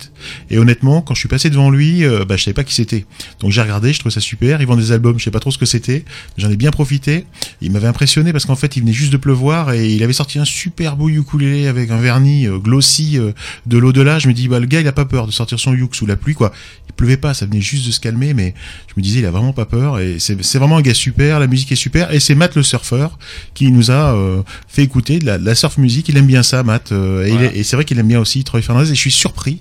Et 0.50 0.58
honnêtement, 0.58 1.02
quand 1.02 1.14
je 1.14 1.20
suis 1.20 1.28
passé 1.28 1.50
devant 1.50 1.70
lui, 1.70 2.04
euh, 2.04 2.24
bah 2.24 2.36
je 2.36 2.44
savais 2.44 2.54
pas 2.54 2.64
qui 2.64 2.74
c'était. 2.74 3.06
Donc 3.40 3.50
j'ai 3.52 3.62
regardé, 3.62 3.92
je 3.92 4.00
trouvais 4.00 4.12
ça 4.12 4.20
super. 4.20 4.60
Il 4.60 4.66
vend 4.66 4.76
des 4.76 4.92
albums, 4.92 5.18
je 5.18 5.24
sais 5.24 5.30
pas 5.30 5.40
trop 5.40 5.50
ce 5.50 5.58
que 5.58 5.66
c'était. 5.66 6.04
J'en 6.36 6.50
ai 6.50 6.56
bien 6.56 6.70
profité. 6.70 7.26
Il 7.60 7.72
m'avait 7.72 7.86
impressionné 7.88 8.32
parce 8.32 8.46
qu'en 8.46 8.56
fait, 8.56 8.76
il 8.76 8.80
venait 8.80 8.92
juste 8.92 9.12
de 9.12 9.16
pleuvoir 9.16 9.72
et 9.72 9.92
il 9.92 10.02
avait 10.02 10.12
sorti 10.12 10.38
un 10.38 10.44
super 10.44 10.96
beau 10.96 11.08
ukulélé 11.08 11.66
avec 11.66 11.90
un 11.90 11.98
vernis 11.98 12.46
euh, 12.46 12.58
glossy 12.58 13.18
de 13.66 13.78
l'au-delà. 13.78 14.18
Je 14.18 14.28
me 14.28 14.32
dis 14.32 14.48
bah 14.48 14.60
le 14.60 14.66
gars, 14.66 14.80
il 14.80 14.88
a 14.88 14.92
pas 14.92 15.04
peur 15.04 15.26
de 15.26 15.32
sortir 15.32 15.58
son 15.58 15.74
uk 15.74 15.94
sous 15.94 16.06
la 16.06 16.16
pluie 16.16 16.34
quoi. 16.34 16.52
Il 16.88 16.92
pleuvait 16.92 17.16
pas, 17.16 17.34
ça 17.34 17.46
venait 17.46 17.60
juste 17.60 17.86
de 17.86 17.92
se 17.92 18.00
calmer, 18.00 18.34
mais 18.34 18.54
je 18.88 18.94
me 18.96 19.02
disais 19.02 19.20
il 19.20 19.26
a 19.26 19.30
vraiment 19.30 19.52
pas 19.52 19.59
peur 19.66 19.98
et 20.00 20.18
c'est 20.18 20.58
vraiment 20.58 20.76
un 20.78 20.82
gars 20.82 20.94
super. 20.94 21.38
La 21.40 21.46
musique 21.46 21.72
est 21.72 21.76
super 21.76 22.12
et 22.12 22.20
c'est 22.20 22.34
Matt 22.34 22.54
le 22.56 22.62
surfeur 22.62 23.18
qui 23.54 23.70
nous 23.70 23.90
a 23.90 24.14
euh, 24.14 24.42
fait 24.68 24.82
écouter 24.82 25.18
de 25.18 25.26
la, 25.26 25.38
de 25.38 25.44
la 25.44 25.54
surf 25.54 25.78
music. 25.78 26.08
Il 26.08 26.16
aime 26.16 26.26
bien 26.26 26.42
ça, 26.42 26.62
Matt. 26.62 26.92
euh, 26.92 27.24
et 27.24 27.30
Voilà. 27.30 27.50
c'est 27.64 27.76
vrai 27.76 27.84
qu'il 27.84 27.98
aime 27.98 28.08
bien 28.08 28.20
aussi 28.20 28.44
Troy 28.44 28.62
Fernandez 28.62 28.90
et 28.90 28.94
je 28.94 29.00
suis 29.00 29.10
surpris 29.10 29.60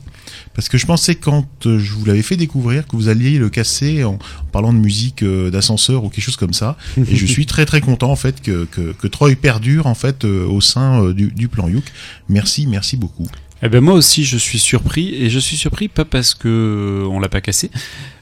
parce 0.56 0.68
que 0.70 0.78
je 0.78 0.86
pensais 0.86 1.16
quand 1.16 1.48
euh, 1.66 1.80
je 1.80 1.94
vous 1.94 2.06
l'avais 2.06 2.22
fait 2.22 2.36
découvrir 2.36 2.86
que 2.88 2.96
vous 2.96 3.08
alliez 3.08 3.38
le 3.38 3.50
casser 3.50 4.04
en, 4.04 4.14
en 4.14 4.46
parlant 4.52 4.74
de 4.74 4.80
musique 4.80 5.24
euh, 5.24 5.50
d'ascenseur 5.50 6.04
ou 6.04 6.10
quelque 6.10 6.24
chose 6.24 6.38
comme 6.38 6.54
ça. 6.54 6.78
Et 6.98 7.16
je 7.16 7.26
suis 7.26 7.46
très 7.46 7.66
très 7.66 7.82
content 7.82 8.12
en 8.12 8.16
fait 8.16 8.42
que, 8.42 8.66
que, 8.66 8.94
que 8.94 9.08
Troy 9.08 9.36
perdure 9.36 9.88
en 9.88 9.96
fait 9.96 10.26
au 10.26 10.60
sein 10.62 11.12
du, 11.12 11.28
du 11.32 11.48
plan 11.48 11.68
Youk. 11.70 11.86
Merci, 12.30 12.68
merci 12.68 12.98
beaucoup. 12.98 13.28
Eh 13.62 13.68
ben 13.70 13.82
moi 13.82 13.94
aussi 13.94 14.24
je 14.24 14.38
suis 14.38 14.60
surpris. 14.60 15.14
Et 15.16 15.30
je 15.30 15.40
suis 15.40 15.58
surpris 15.58 15.88
pas 15.88 16.06
parce 16.06 16.34
que 16.34 16.48
euh, 16.48 17.08
on 17.10 17.20
l'a 17.20 17.30
pas 17.30 17.42
cassé, 17.42 17.72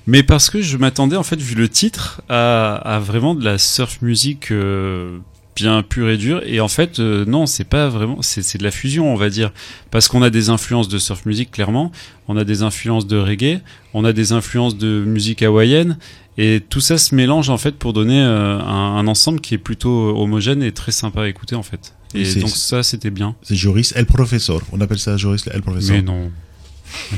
mais 0.07 0.23
parce 0.23 0.49
que 0.49 0.61
je 0.61 0.77
m'attendais 0.77 1.15
en 1.15 1.23
fait 1.23 1.39
vu 1.39 1.55
le 1.55 1.69
titre 1.69 2.21
à, 2.29 2.75
à 2.75 2.99
vraiment 2.99 3.35
de 3.35 3.43
la 3.43 3.57
surf 3.57 4.01
music 4.01 4.51
euh, 4.51 5.19
bien 5.55 5.83
pure 5.83 6.09
et 6.09 6.17
dure. 6.17 6.41
Et 6.45 6.59
en 6.59 6.67
fait 6.67 6.99
euh, 6.99 7.25
non 7.25 7.45
c'est 7.45 7.65
pas 7.65 7.87
vraiment 7.89 8.21
c'est 8.21 8.57
de 8.57 8.63
la 8.63 8.71
fusion 8.71 9.11
on 9.13 9.15
va 9.15 9.29
dire. 9.29 9.51
Parce 9.91 10.07
qu'on 10.07 10.23
a 10.23 10.29
des 10.29 10.49
influences 10.49 10.87
de 10.89 10.97
surf 10.97 11.25
music 11.25 11.51
clairement, 11.51 11.91
on 12.27 12.35
a 12.37 12.43
des 12.43 12.63
influences 12.63 13.05
de 13.05 13.17
reggae, 13.17 13.61
on 13.93 14.05
a 14.05 14.13
des 14.13 14.31
influences 14.31 14.77
de 14.77 15.03
musique 15.05 15.43
hawaïenne. 15.43 15.97
Et 16.39 16.61
tout 16.61 16.81
ça 16.81 16.99
se 16.99 17.15
mélange 17.15 17.49
en 17.49 17.57
fait 17.57 17.77
pour 17.77 17.93
donner 17.93 18.21
euh, 18.21 18.59
un, 18.59 18.97
un 18.97 19.07
ensemble 19.07 19.41
qui 19.41 19.55
est 19.55 19.59
plutôt 19.59 20.15
homogène 20.15 20.61
et 20.61 20.71
très 20.71 20.91
sympa 20.91 21.23
à 21.23 21.27
écouter 21.27 21.55
en 21.55 21.63
fait. 21.63 21.96
Et 22.13 22.25
C'est- 22.25 22.39
donc 22.39 22.49
ça 22.49 22.83
c'était 22.83 23.09
bien. 23.11 23.35
C'est 23.43 23.55
Joris 23.55 23.93
El 23.95 24.05
Professor. 24.05 24.61
On 24.71 24.79
appelle 24.81 24.99
ça 24.99 25.17
Joris 25.17 25.43
El 25.51 25.61
Professor. 25.61 25.95
Mais 25.95 26.01
non. 26.01 26.31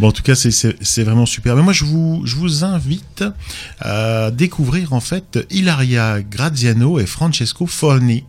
Bon, 0.00 0.08
en 0.08 0.12
tout 0.12 0.24
cas, 0.24 0.34
c'est 0.34 1.04
vraiment 1.04 1.26
super. 1.26 1.54
Mais 1.54 1.62
moi, 1.62 1.72
je 1.72 1.84
vous, 1.84 2.22
je 2.24 2.34
vous 2.34 2.64
invite 2.64 3.22
à 3.78 4.32
découvrir 4.32 4.92
en 4.94 4.98
fait 5.00 5.38
Ilaria 5.48 6.22
Graziano 6.22 6.98
et 6.98 7.06
Francesco 7.06 7.66
Forni. 7.66 8.24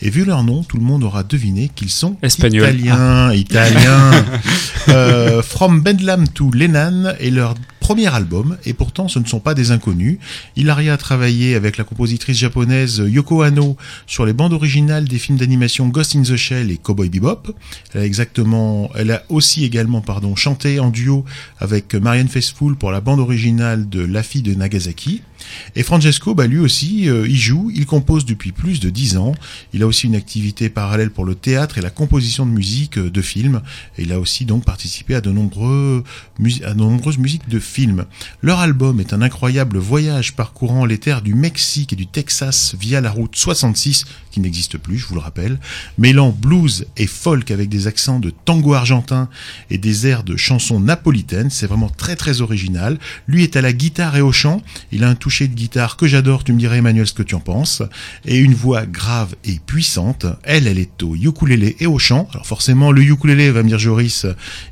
Et 0.00 0.10
vu 0.10 0.24
leur 0.24 0.42
nom, 0.44 0.62
tout 0.62 0.76
le 0.76 0.82
monde 0.84 1.04
aura 1.04 1.22
deviné 1.22 1.70
qu'ils 1.74 1.90
sont 1.90 2.16
Espagnol. 2.22 2.62
italiens. 2.74 3.32
Italiens. 3.34 4.10
euh, 4.88 5.42
From 5.42 5.80
Bedlam 5.82 6.28
to 6.28 6.50
Lennon 6.52 7.12
est 7.20 7.30
leur 7.30 7.54
premier 7.80 8.06
album, 8.14 8.56
et 8.64 8.74
pourtant 8.74 9.08
ce 9.08 9.18
ne 9.18 9.24
sont 9.26 9.40
pas 9.40 9.54
des 9.54 9.72
inconnus. 9.72 10.18
Ilaria 10.56 10.94
a 10.94 10.96
travaillé 10.96 11.56
avec 11.56 11.76
la 11.76 11.84
compositrice 11.84 12.38
japonaise 12.38 13.02
Yoko 13.04 13.42
Hano 13.42 13.76
sur 14.06 14.24
les 14.24 14.32
bandes 14.32 14.52
originales 14.52 15.04
des 15.04 15.18
films 15.18 15.36
d'animation 15.38 15.88
Ghost 15.88 16.14
in 16.14 16.22
the 16.22 16.36
Shell 16.36 16.70
et 16.70 16.76
Cowboy 16.76 17.08
Bebop. 17.08 17.54
Elle 17.92 18.02
a 18.02 18.04
exactement, 18.04 18.88
elle 18.94 19.10
a 19.10 19.22
aussi 19.30 19.64
également, 19.64 20.00
pardon, 20.00 20.36
chanté 20.36 20.78
en 20.78 20.90
duo 20.90 21.24
avec 21.58 21.94
Marianne 21.96 22.28
Faithfull 22.28 22.76
pour 22.76 22.92
la 22.92 23.00
bande 23.00 23.18
originale 23.20 23.88
de 23.88 24.00
La 24.04 24.22
fille 24.22 24.42
de 24.42 24.54
Nagasaki. 24.54 25.22
Et 25.76 25.82
Francesco, 25.82 26.34
bah 26.34 26.46
lui 26.46 26.58
aussi, 26.58 27.08
euh, 27.08 27.26
il 27.28 27.38
joue, 27.38 27.70
il 27.74 27.86
compose 27.86 28.24
depuis 28.24 28.52
plus 28.52 28.80
de 28.80 28.90
dix 28.90 29.16
ans. 29.16 29.34
Il 29.72 29.82
a 29.82 29.86
aussi 29.86 30.06
une 30.06 30.16
activité 30.16 30.68
parallèle 30.68 31.10
pour 31.10 31.24
le 31.24 31.34
théâtre 31.34 31.78
et 31.78 31.80
la 31.80 31.90
composition 31.90 32.46
de 32.46 32.50
musique 32.50 32.98
euh, 32.98 33.10
de 33.10 33.22
films. 33.22 33.62
Et 33.98 34.02
il 34.02 34.12
a 34.12 34.20
aussi 34.20 34.44
donc 34.44 34.64
participé 34.64 35.14
à 35.14 35.20
de 35.20 35.30
à 35.30 36.74
de 36.74 36.78
nombreuses 36.78 37.18
musiques 37.18 37.48
de 37.48 37.58
films. 37.58 38.04
Leur 38.42 38.60
album 38.60 39.00
est 39.00 39.12
un 39.12 39.22
incroyable 39.22 39.78
voyage 39.78 40.34
parcourant 40.34 40.84
les 40.84 40.98
terres 40.98 41.22
du 41.22 41.34
Mexique 41.34 41.92
et 41.92 41.96
du 41.96 42.06
Texas 42.06 42.74
via 42.78 43.00
la 43.00 43.10
route 43.10 43.34
66, 43.36 44.04
qui 44.30 44.40
n'existe 44.40 44.78
plus, 44.78 44.98
je 44.98 45.06
vous 45.06 45.14
le 45.14 45.20
rappelle, 45.20 45.58
mêlant 45.98 46.30
blues 46.30 46.86
et 46.96 47.06
folk 47.06 47.50
avec 47.50 47.68
des 47.68 47.86
accents 47.86 48.20
de 48.20 48.30
tango 48.30 48.74
argentin 48.74 49.28
et 49.70 49.78
des 49.78 50.06
airs 50.06 50.24
de 50.24 50.36
chansons 50.36 50.80
napolitaines. 50.80 51.50
C'est 51.50 51.66
vraiment 51.66 51.90
très 51.90 52.16
très 52.16 52.40
original. 52.40 52.98
Lui 53.26 53.42
est 53.42 53.56
à 53.56 53.60
la 53.60 53.72
guitare 53.72 54.16
et 54.16 54.20
au 54.20 54.32
chant. 54.32 54.62
Il 54.90 55.04
a 55.04 55.08
un 55.08 55.14
toucher 55.14 55.41
de 55.48 55.54
guitare 55.54 55.96
que 55.96 56.06
j'adore, 56.06 56.44
tu 56.44 56.52
me 56.52 56.58
dirais 56.58 56.78
Emmanuel 56.78 57.06
ce 57.06 57.12
que 57.12 57.22
tu 57.22 57.34
en 57.34 57.40
penses, 57.40 57.82
et 58.24 58.38
une 58.38 58.54
voix 58.54 58.86
grave 58.86 59.34
et 59.44 59.58
puissante. 59.64 60.26
Elle, 60.42 60.66
elle 60.66 60.78
est 60.78 61.02
au 61.02 61.14
ukulélé 61.14 61.76
et 61.80 61.86
au 61.86 61.98
chant. 61.98 62.28
Alors 62.32 62.46
forcément, 62.46 62.92
le 62.92 63.02
ukulélé, 63.02 63.50
va 63.50 63.62
me 63.62 63.68
dire 63.68 63.78
Joris, 63.78 64.26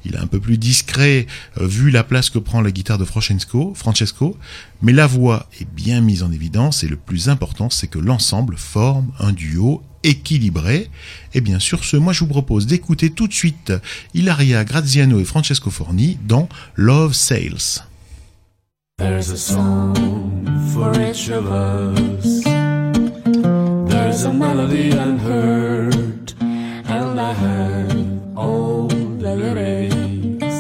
il 0.04 0.14
est 0.14 0.18
un 0.18 0.26
peu 0.26 0.40
plus 0.40 0.58
discret 0.58 1.26
euh, 1.60 1.66
vu 1.66 1.90
la 1.90 2.04
place 2.04 2.30
que 2.30 2.38
prend 2.38 2.60
la 2.60 2.70
guitare 2.70 2.98
de 2.98 3.04
Francesco, 3.04 3.72
Francesco, 3.74 4.36
mais 4.82 4.92
la 4.92 5.06
voix 5.06 5.48
est 5.60 5.68
bien 5.70 6.00
mise 6.00 6.22
en 6.22 6.32
évidence 6.32 6.84
et 6.84 6.88
le 6.88 6.96
plus 6.96 7.28
important, 7.28 7.70
c'est 7.70 7.88
que 7.88 7.98
l'ensemble 7.98 8.56
forme 8.56 9.12
un 9.18 9.32
duo 9.32 9.82
équilibré. 10.02 10.90
Et 11.34 11.40
bien 11.40 11.58
sur 11.58 11.84
ce, 11.84 11.96
moi 11.96 12.12
je 12.12 12.20
vous 12.20 12.30
propose 12.30 12.66
d'écouter 12.66 13.10
tout 13.10 13.28
de 13.28 13.32
suite 13.32 13.72
Ilaria 14.14 14.64
Graziano 14.64 15.20
et 15.20 15.24
Francesco 15.24 15.70
Forni 15.70 16.18
dans 16.26 16.48
Love 16.76 17.12
Sales. 17.12 17.89
There's 19.00 19.30
a 19.30 19.38
song 19.38 19.94
for 20.74 20.92
each 21.00 21.30
of 21.30 21.50
us. 21.50 22.44
There's 23.90 24.24
a 24.24 24.32
melody 24.32 24.90
unheard, 24.90 26.34
and 26.38 27.18
I 27.18 27.32
have 27.32 28.36
all 28.36 28.88
the 28.88 29.36
lyrics 29.36 30.58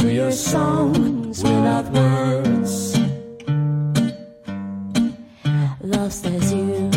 to 0.00 0.10
your 0.10 0.32
songs 0.32 1.42
without 1.44 1.84
words. 1.92 2.96
Love 5.82 6.12
stares 6.14 6.50
you 6.50 6.90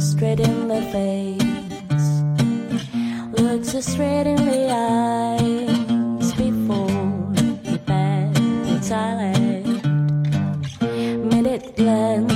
straight 0.00 0.40
in 0.40 0.66
the 0.66 0.82
face, 0.90 2.08
looks 3.40 3.72
you 3.74 3.80
straight 3.80 4.26
in 4.26 4.44
the 4.44 4.72
eyes 4.72 6.32
before 6.34 6.90
you 7.62 7.78
bat 7.86 8.36
its 8.66 8.90
eyelid 8.90 9.41
plan. 11.82 12.31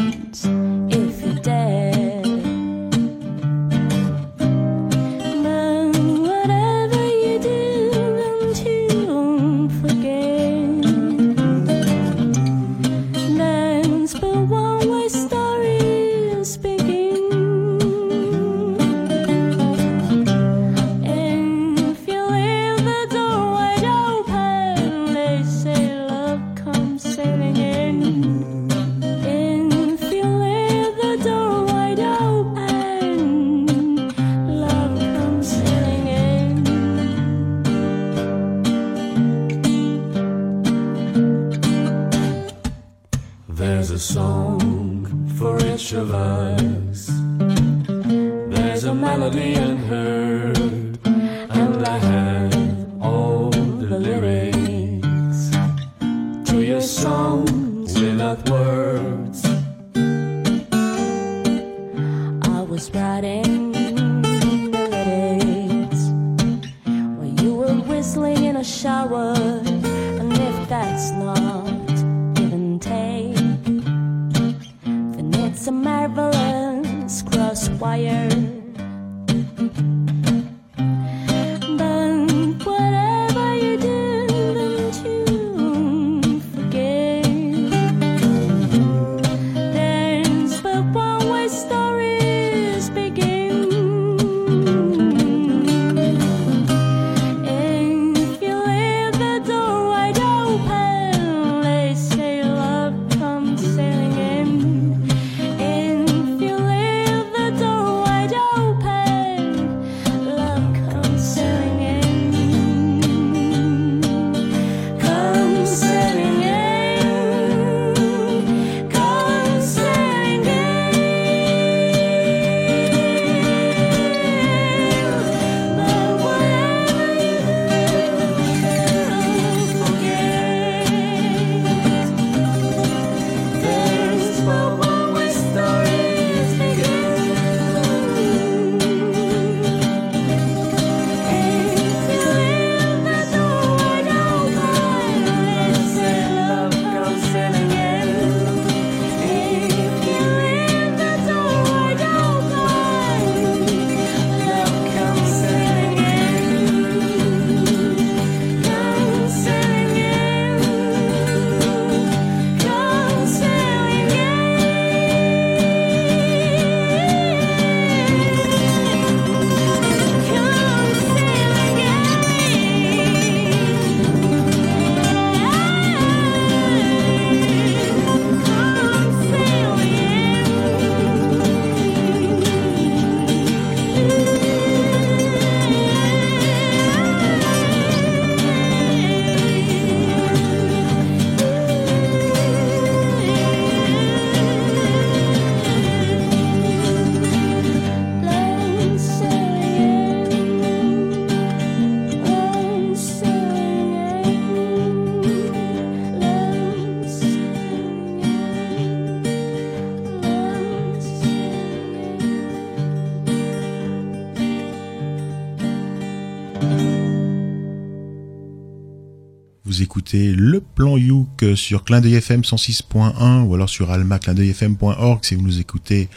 Sur 221.56 221.84
Clin 221.84 222.02
FM 222.02 222.42
106.1 222.42 223.42
ou 223.42 223.54
alors 223.54 223.68
sur 223.68 223.90
alma-clin-d'œil-fm.org 223.90 225.20
si 225.22 225.34
vous 225.34 225.42
nous 225.42 225.58
écoutez 225.58 226.08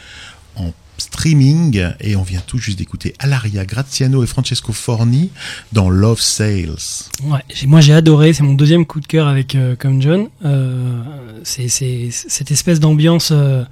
en 0.56 0.72
streaming 1.00 1.82
et 2.00 2.14
on 2.14 2.22
vient 2.22 2.42
tout 2.46 2.58
juste 2.58 2.78
d'écouter 2.78 3.14
Alaria 3.18 3.64
Graziano 3.64 4.22
et 4.22 4.26
Francesco 4.26 4.72
Forni 4.72 5.30
dans 5.72 5.90
Love 5.90 6.20
Sales. 6.20 6.76
Ouais, 7.24 7.40
moi 7.66 7.80
j'ai 7.80 7.94
adoré, 7.94 8.32
c'est 8.32 8.42
mon 8.42 8.54
deuxième 8.54 8.86
coup 8.86 9.00
de 9.00 9.06
cœur 9.06 9.26
avec 9.26 9.54
euh, 9.54 9.74
comme 9.76 10.00
John. 10.00 10.28
Euh, 10.44 11.02
c'est 11.42 11.68
cette 12.10 12.50
espèce 12.50 12.78
d'ambiance. 12.78 13.30
euh, 13.32 13.64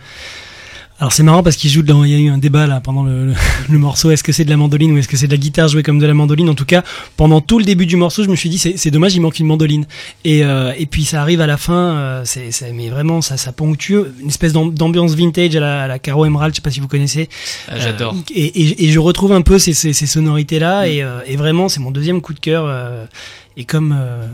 alors 1.01 1.12
c'est 1.12 1.23
marrant 1.23 1.43
parce 1.45 1.57
qu'il 1.57 1.70
joue 1.70 1.83
dans, 1.83 2.03
il 2.03 2.11
y 2.11 2.15
a 2.15 2.19
eu 2.19 2.29
un 2.29 2.39
débat 2.39 2.66
là 2.66 2.81
pendant 2.81 3.05
le, 3.05 3.27
le, 3.27 3.35
le 3.70 3.79
morceau. 3.79 4.11
Est-ce 4.11 4.25
que 4.25 4.33
c'est 4.33 4.45
de 4.45 4.51
la 4.51 4.57
mandoline 4.57 4.91
ou 4.93 4.99
est-ce 4.99 5.07
que 5.07 5.16
c'est 5.16 5.27
de 5.29 5.33
la 5.33 5.39
guitare 5.39 5.69
jouée 5.69 5.83
comme 5.85 5.99
de 6.01 6.07
la 6.07 6.15
mandoline? 6.15 6.49
En 6.49 6.55
tout 6.55 6.65
cas, 6.65 6.83
pendant 7.16 7.41
tout 7.41 7.59
le 7.61 7.65
début 7.65 7.87
du 7.87 7.95
morceau, 7.97 8.25
je 8.25 8.29
me 8.29 8.35
suis 8.37 8.49
dit 8.49 8.59
c'est 8.59 8.91
dommage, 8.91 9.15
il 9.15 9.20
manque 9.20 9.39
une 9.39 9.47
mandoline. 9.47 9.87
Et 10.25 10.45
euh, 10.45 10.73
et 10.77 10.87
puis 10.87 11.05
ça 11.05 11.23
arrive 11.23 11.41
à 11.41 11.47
la 11.47 11.57
fin, 11.57 11.75
euh, 11.97 12.23
c'est 12.25 12.51
c'est- 12.51 12.73
mais 12.73 12.89
vraiment 12.89 13.20
ça 13.23 13.37
ça 13.37 13.53
ponctue 13.53 13.95
une 14.20 14.29
espèce 14.29 14.53
d'am- 14.53 14.75
d'ambiance 14.75 15.15
vintage 15.15 15.55
à 15.57 15.61
la, 15.61 15.83
à 15.85 15.87
la 15.87 15.99
Caro 16.01 16.25
Emerald. 16.25 16.53
Je 16.53 16.57
sais 16.57 16.62
pas 16.62 16.70
si 16.73 16.81
vous 16.81 16.89
connaissez. 16.89 17.29
Ah, 17.69 17.79
j'adore. 17.79 18.15
Euh, 18.15 18.33
et, 18.35 18.47
et, 18.62 18.85
et 18.87 18.91
je 18.91 18.99
retrouve 18.99 19.33
un 19.33 19.43
peu 19.43 19.59
ces, 19.61 19.75
ces, 19.75 19.93
ces 19.93 20.07
sonorités 20.07 20.59
là 20.59 20.89
et, 20.89 21.03
euh, 21.03 21.20
et 21.27 21.37
vraiment 21.37 21.69
c'est 21.69 21.81
mon 21.81 21.91
deuxième 21.93 22.20
coup 22.20 22.35
de 22.35 22.41
cœur. 22.41 22.65
euh, 22.66 23.05
et 23.57 23.65
comme 23.65 23.95
euh, 23.97 24.27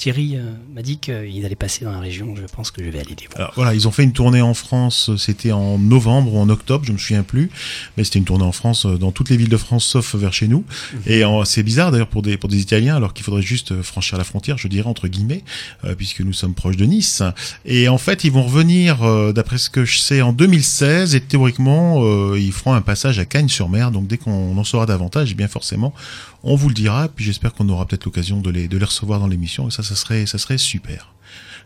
Thierry 0.00 0.36
euh, 0.36 0.50
m'a 0.74 0.80
dit 0.80 0.96
qu'il 0.96 1.44
allait 1.44 1.54
passer 1.56 1.84
dans 1.84 1.92
la 1.92 2.00
région, 2.00 2.34
je 2.34 2.42
pense 2.50 2.70
que 2.70 2.82
je 2.82 2.88
vais 2.88 3.00
aller 3.00 3.14
les 3.20 3.26
voir. 3.26 3.36
Alors 3.36 3.52
voilà, 3.54 3.74
ils 3.74 3.86
ont 3.86 3.90
fait 3.90 4.02
une 4.02 4.14
tournée 4.14 4.40
en 4.40 4.54
France, 4.54 5.10
c'était 5.18 5.52
en 5.52 5.78
novembre 5.78 6.32
ou 6.34 6.38
en 6.38 6.48
octobre, 6.48 6.86
je 6.86 6.92
me 6.92 6.96
souviens 6.96 7.22
plus, 7.22 7.50
mais 7.98 8.04
c'était 8.04 8.18
une 8.18 8.24
tournée 8.24 8.44
en 8.44 8.52
France 8.52 8.86
euh, 8.86 8.96
dans 8.96 9.12
toutes 9.12 9.28
les 9.28 9.36
villes 9.36 9.50
de 9.50 9.56
France 9.58 9.84
sauf 9.84 10.14
vers 10.14 10.32
chez 10.32 10.48
nous. 10.48 10.64
Et 11.06 11.22
en- 11.26 11.44
c'est 11.44 11.62
bizarre 11.62 11.90
d'ailleurs 11.92 12.06
pour 12.08 12.22
des 12.22 12.38
pour 12.38 12.48
des 12.48 12.60
Italiens 12.60 12.96
alors 12.96 13.12
qu'il 13.12 13.24
faudrait 13.26 13.42
juste 13.42 13.72
euh, 13.72 13.82
franchir 13.82 14.16
la 14.16 14.24
frontière, 14.24 14.56
je 14.56 14.68
dirais 14.68 14.88
entre 14.88 15.06
guillemets, 15.06 15.44
euh, 15.84 15.94
puisque 15.94 16.20
nous 16.22 16.32
sommes 16.32 16.54
proches 16.54 16.78
de 16.78 16.86
Nice. 16.86 17.22
Et 17.66 17.88
en 17.90 17.98
fait, 17.98 18.24
ils 18.24 18.32
vont 18.32 18.44
revenir 18.44 19.02
euh, 19.02 19.32
d'après 19.34 19.58
ce 19.58 19.68
que 19.68 19.84
je 19.84 19.98
sais 19.98 20.22
en 20.22 20.32
2016 20.32 21.14
et 21.14 21.20
théoriquement 21.20 22.02
euh, 22.02 22.38
ils 22.40 22.52
feront 22.52 22.72
un 22.72 22.80
passage 22.80 23.18
à 23.18 23.26
Cagnes-sur-Mer. 23.26 23.90
Donc 23.90 24.06
dès 24.06 24.16
qu'on 24.16 24.56
en 24.56 24.64
saura 24.64 24.86
davantage, 24.86 25.28
eh 25.32 25.34
bien 25.34 25.46
forcément, 25.48 25.92
on 26.42 26.56
vous 26.56 26.68
le 26.68 26.74
dira. 26.74 27.08
Puis 27.08 27.24
j'espère 27.24 27.52
qu'on 27.52 27.68
aura 27.68 27.86
peut-être 27.86 28.04
l'occasion 28.04 28.40
de 28.40 28.50
les 28.50 28.68
de 28.68 28.76
les 28.76 28.84
recevoir 28.84 29.20
dans 29.20 29.28
l'émission 29.28 29.68
et 29.68 29.70
ça, 29.70 29.82
ça 29.82 29.94
serait 29.94 30.26
ça 30.26 30.38
serait 30.38 30.58
super. 30.58 31.12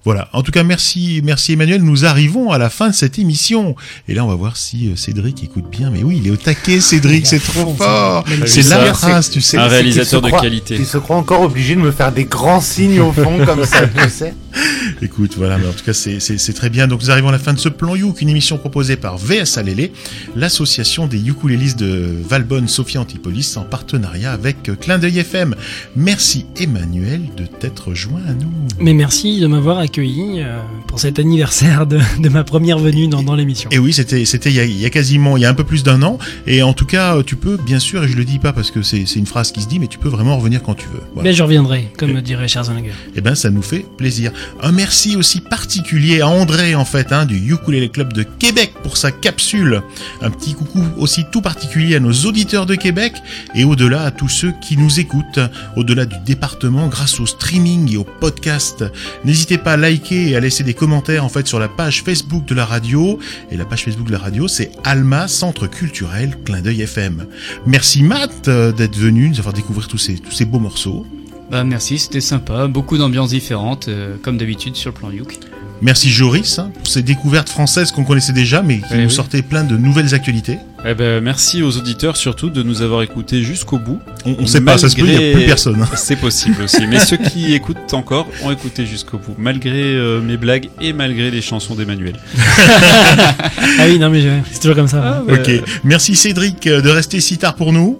Voilà. 0.04 0.28
En 0.32 0.42
tout 0.42 0.52
cas, 0.52 0.62
merci, 0.64 1.20
merci 1.24 1.52
Emmanuel. 1.52 1.82
Nous 1.82 2.04
arrivons 2.04 2.50
à 2.50 2.58
la 2.58 2.68
fin 2.70 2.90
de 2.90 2.94
cette 2.94 3.18
émission. 3.18 3.74
Et 4.08 4.14
là, 4.14 4.24
on 4.24 4.28
va 4.28 4.34
voir 4.34 4.56
si 4.56 4.88
euh, 4.88 4.96
Cédric 4.96 5.42
écoute 5.42 5.64
bien. 5.70 5.90
Mais 5.90 6.02
oui, 6.02 6.18
il 6.22 6.26
est 6.28 6.30
au 6.30 6.36
taquet, 6.36 6.80
Cédric. 6.80 7.26
C'est 7.26 7.38
trop 7.42 7.74
fort. 7.74 8.24
C'est 8.46 8.68
la 8.68 8.92
phrase, 8.92 9.30
tu 9.30 9.40
sais. 9.40 9.56
Un 9.56 9.62
C'est 9.68 9.74
réalisateur 9.76 10.20
de 10.20 10.28
croit- 10.28 10.40
qualité. 10.42 10.76
Il 10.78 10.86
se 10.86 10.98
croit 10.98 11.16
encore 11.16 11.40
obligé 11.42 11.74
de 11.74 11.80
me 11.80 11.90
faire 11.90 12.12
des 12.12 12.24
grands 12.24 12.60
signes 12.60 13.00
au 13.00 13.12
fond 13.12 13.44
comme 13.46 13.64
ça, 13.64 13.86
tu 13.86 14.10
sais. 14.10 14.34
Écoute, 15.02 15.34
voilà, 15.36 15.58
mais 15.58 15.66
en 15.66 15.72
tout 15.72 15.84
cas, 15.84 15.92
c'est- 15.94 16.52
très 16.54 16.70
bien. 16.70 16.86
Donc, 16.86 17.00
nous 17.02 17.10
arrivons 17.10 17.28
à 17.28 17.32
la 17.32 17.38
fin 17.38 17.52
de 17.54 17.58
ce 17.58 17.68
plan 17.70 17.96
Youk, 17.96 18.20
une 18.20 18.28
émission 18.28 18.58
proposée 18.58 18.96
par 18.96 19.16
VS 19.18 19.56
Alélé, 19.58 19.92
l'association 20.36 21.06
des 21.06 21.18
ukulélistes 21.26 21.78
de 21.78 22.10
Valbonne, 22.28 22.68
Sophia 22.68 23.00
Antipolis, 23.00 23.56
en 23.56 23.62
partenariat 23.62 24.32
avec 24.32 24.68
euh, 24.68 24.74
Clin 24.76 24.98
d'œil 24.98 25.18
FM. 25.18 25.54
Merci 25.96 26.44
Emmanuel 26.60 27.22
de 27.36 27.46
t'être 27.46 27.94
joint 27.94 28.20
à 28.28 28.32
nous. 28.34 28.50
Mais 28.78 28.92
merci 28.94 29.40
de 29.40 29.46
m'avoir 29.46 29.78
accueilli 29.78 29.93
euh, 29.98 30.60
pour 30.86 31.00
cet 31.00 31.18
anniversaire 31.18 31.86
de, 31.86 31.98
de 32.18 32.28
ma 32.28 32.44
première 32.44 32.78
venue 32.78 33.08
dans, 33.08 33.22
dans 33.22 33.34
l'émission. 33.34 33.70
Et 33.70 33.78
oui, 33.78 33.92
c'était 33.92 34.24
c'était 34.24 34.50
il 34.50 34.56
y 34.56 34.60
a, 34.60 34.64
il 34.64 34.80
y 34.80 34.84
a 34.84 34.90
quasiment 34.90 35.36
il 35.36 35.42
y 35.42 35.46
a 35.46 35.48
un 35.48 35.54
peu 35.54 35.64
plus 35.64 35.82
d'un 35.82 36.02
an. 36.02 36.18
Et 36.46 36.62
en 36.62 36.72
tout 36.72 36.86
cas, 36.86 37.22
tu 37.22 37.36
peux 37.36 37.56
bien 37.56 37.78
sûr, 37.78 38.04
et 38.04 38.08
je 38.08 38.16
le 38.16 38.24
dis 38.24 38.38
pas 38.38 38.52
parce 38.52 38.70
que 38.70 38.82
c'est 38.82 39.04
une 39.16 39.26
phrase 39.26 39.52
qui 39.52 39.62
se 39.62 39.68
dit, 39.68 39.78
mais 39.78 39.86
tu 39.86 39.98
peux 39.98 40.08
vraiment 40.08 40.36
revenir 40.36 40.62
quand 40.62 40.74
tu 40.74 40.86
veux. 40.86 41.02
Voilà. 41.14 41.28
Mais 41.30 41.34
je 41.34 41.42
reviendrai, 41.42 41.88
comme 41.98 42.20
dirait 42.20 42.48
Schwarzenegger. 42.48 42.92
Eh 43.14 43.20
ben, 43.20 43.34
ça 43.34 43.50
nous 43.50 43.62
fait 43.62 43.84
plaisir. 43.96 44.32
Un 44.62 44.72
merci 44.72 45.16
aussi 45.16 45.40
particulier 45.40 46.20
à 46.20 46.28
André, 46.28 46.74
en 46.74 46.84
fait, 46.84 47.12
hein, 47.12 47.24
du 47.26 47.36
Ukulele 47.52 47.90
Club 47.90 48.12
de 48.12 48.22
Québec 48.22 48.72
pour 48.82 48.96
sa 48.96 49.10
capsule. 49.10 49.82
Un 50.22 50.30
petit 50.30 50.54
coucou 50.54 50.82
aussi 50.98 51.24
tout 51.30 51.40
particulier 51.40 51.96
à 51.96 52.00
nos 52.00 52.12
auditeurs 52.12 52.66
de 52.66 52.74
Québec 52.74 53.14
et 53.54 53.64
au-delà 53.64 54.02
à 54.02 54.10
tous 54.10 54.28
ceux 54.28 54.52
qui 54.60 54.76
nous 54.76 55.00
écoutent, 55.00 55.40
au-delà 55.76 56.06
du 56.06 56.16
département 56.24 56.88
grâce 56.88 57.20
au 57.20 57.26
streaming 57.26 57.92
et 57.92 57.96
au 57.96 58.04
podcast. 58.04 58.84
N'hésitez 59.24 59.58
pas 59.58 59.72
à 59.72 59.76
liker 59.84 60.30
et 60.30 60.36
à 60.36 60.40
laisser 60.40 60.64
des 60.64 60.72
commentaires, 60.72 61.24
en 61.24 61.28
fait, 61.28 61.46
sur 61.46 61.58
la 61.58 61.68
page 61.68 62.02
Facebook 62.04 62.46
de 62.46 62.54
la 62.54 62.64
radio. 62.64 63.18
Et 63.50 63.56
la 63.58 63.66
page 63.66 63.84
Facebook 63.84 64.06
de 64.06 64.12
la 64.12 64.18
radio, 64.18 64.48
c'est 64.48 64.70
Alma 64.82 65.28
Centre 65.28 65.66
Culturel 65.66 66.36
Clin 66.44 66.62
d'œil 66.62 66.80
FM. 66.82 67.26
Merci 67.66 68.02
Matt 68.02 68.48
euh, 68.48 68.72
d'être 68.72 68.96
venu 68.96 69.28
nous 69.28 69.38
avoir 69.38 69.52
découvert 69.52 69.86
tous 69.86 69.98
ces, 69.98 70.14
tous 70.14 70.32
ces 70.32 70.46
beaux 70.46 70.58
morceaux. 70.58 71.06
Bah 71.50 71.64
merci, 71.64 71.98
c'était 71.98 72.22
sympa, 72.22 72.66
beaucoup 72.66 72.96
d'ambiances 72.96 73.28
différentes, 73.30 73.88
euh, 73.88 74.16
comme 74.22 74.38
d'habitude 74.38 74.74
sur 74.76 74.90
le 74.90 74.94
plan 74.94 75.10
Youk. 75.10 75.38
Merci 75.82 76.08
Joris 76.08 76.58
hein, 76.58 76.70
pour 76.78 76.86
ces 76.86 77.02
découvertes 77.02 77.50
françaises 77.50 77.92
qu'on 77.92 78.04
connaissait 78.04 78.32
déjà, 78.32 78.62
mais 78.62 78.78
qui 78.78 78.84
Eh 78.92 78.96
nous 78.96 79.02
oui. 79.08 79.10
sortaient 79.10 79.42
plein 79.42 79.64
de 79.64 79.76
nouvelles 79.76 80.14
actualités. 80.14 80.56
Eh 80.86 80.92
ben, 80.92 81.22
merci 81.22 81.62
aux 81.62 81.78
auditeurs 81.78 82.16
surtout 82.16 82.50
de 82.50 82.62
nous 82.62 82.82
avoir 82.82 83.02
écoutés 83.02 83.42
jusqu'au 83.42 83.78
bout. 83.78 84.00
On, 84.26 84.36
on 84.40 84.46
sait 84.46 84.60
pas, 84.60 84.76
ça 84.76 84.90
se 84.90 84.96
peut, 84.96 85.06
il 85.06 85.18
n'y 85.18 85.30
a 85.30 85.32
plus 85.34 85.46
personne. 85.46 85.86
C'est 85.94 86.16
possible 86.16 86.62
aussi. 86.62 86.86
Mais 86.86 86.98
ceux 86.98 87.16
qui 87.16 87.54
écoutent 87.54 87.94
encore 87.94 88.28
ont 88.42 88.50
écouté 88.50 88.84
jusqu'au 88.84 89.16
bout, 89.16 89.34
malgré 89.38 89.82
euh, 89.82 90.20
mes 90.20 90.36
blagues 90.36 90.68
et 90.82 90.92
malgré 90.92 91.30
les 91.30 91.40
chansons 91.40 91.74
d'Emmanuel. 91.74 92.16
ah 92.38 93.84
oui, 93.86 93.98
non, 93.98 94.10
mais 94.10 94.22
c'est 94.52 94.60
toujours 94.60 94.76
comme 94.76 94.88
ça. 94.88 95.22
Ah, 95.26 95.32
Ok, 95.32 95.50
merci 95.84 96.16
Cédric 96.16 96.66
euh, 96.66 96.82
de 96.82 96.90
rester 96.90 97.18
si 97.20 97.38
tard 97.38 97.54
pour 97.54 97.72
nous. 97.72 97.98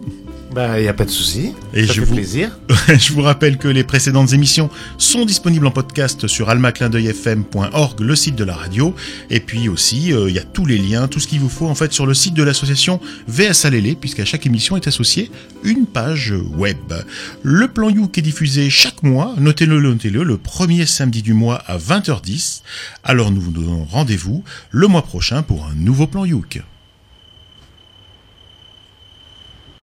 Bah, 0.55 0.81
y 0.81 0.87
a 0.87 0.95
pas 0.95 1.05
de 1.05 1.11
souci. 1.11 1.53
Et 1.73 1.85
ça 1.85 1.93
je 1.95 2.01
fait 2.01 2.07
vous- 2.07 2.15
plaisir. 2.15 2.57
je 2.89 3.13
vous 3.13 3.23
rappelle 3.23 3.59
que 3.59 3.67
les 3.67 3.83
précédentes 3.83 4.33
émissions 4.33 4.71
sont 4.99 5.25
disponibles 5.25 5.67
en 5.67 5.73
podcast 5.73 6.29
sur 6.29 6.49
almaclindeuilfm.org, 6.49 8.01
le 8.01 8.15
site 8.15 8.37
de 8.37 8.45
la 8.45 8.55
radio. 8.55 8.95
Et 9.31 9.41
puis 9.41 9.69
aussi, 9.69 10.13
euh, 10.13 10.29
il 10.29 10.35
y 10.37 10.39
a 10.39 10.45
tous 10.45 10.65
les 10.65 10.79
liens, 10.79 11.09
tout 11.09 11.19
ce 11.19 11.27
qu'il 11.27 11.41
vous 11.41 11.49
faut 11.49 11.67
en 11.67 11.75
fait 11.75 11.93
sur 11.93 12.07
le 12.07 12.15
site 12.15 12.35
de 12.35 12.45
l'association 12.45 13.01
VS 13.27 13.65
Alélé, 13.65 13.97
puisqu'à 13.97 14.25
chaque 14.25 14.47
émission 14.47 14.77
est 14.77 14.87
associée 14.87 15.29
une 15.65 15.87
page 15.87 16.33
web. 16.57 16.77
Le 17.43 17.67
plan 17.67 17.91
Youk 17.91 18.17
est 18.19 18.23
diffusé 18.23 18.71
chaque 18.71 19.03
mois, 19.03 19.35
notez-le, 19.39 19.81
notez-le, 19.81 20.23
le 20.23 20.37
premier 20.37 20.87
samedi 20.87 21.23
du 21.23 21.35
mois 21.35 21.57
à 21.67 21.79
20h10. 21.79 22.63
Alors 23.03 23.33
nous 23.33 23.41
vous 23.41 23.51
donnons 23.51 23.85
rendez-vous 23.87 24.45
le 24.71 24.87
mois 24.87 25.03
prochain 25.03 25.43
pour 25.43 25.67
un 25.67 25.75
nouveau 25.75 26.07
plan 26.07 26.25
Youk. 26.25 26.63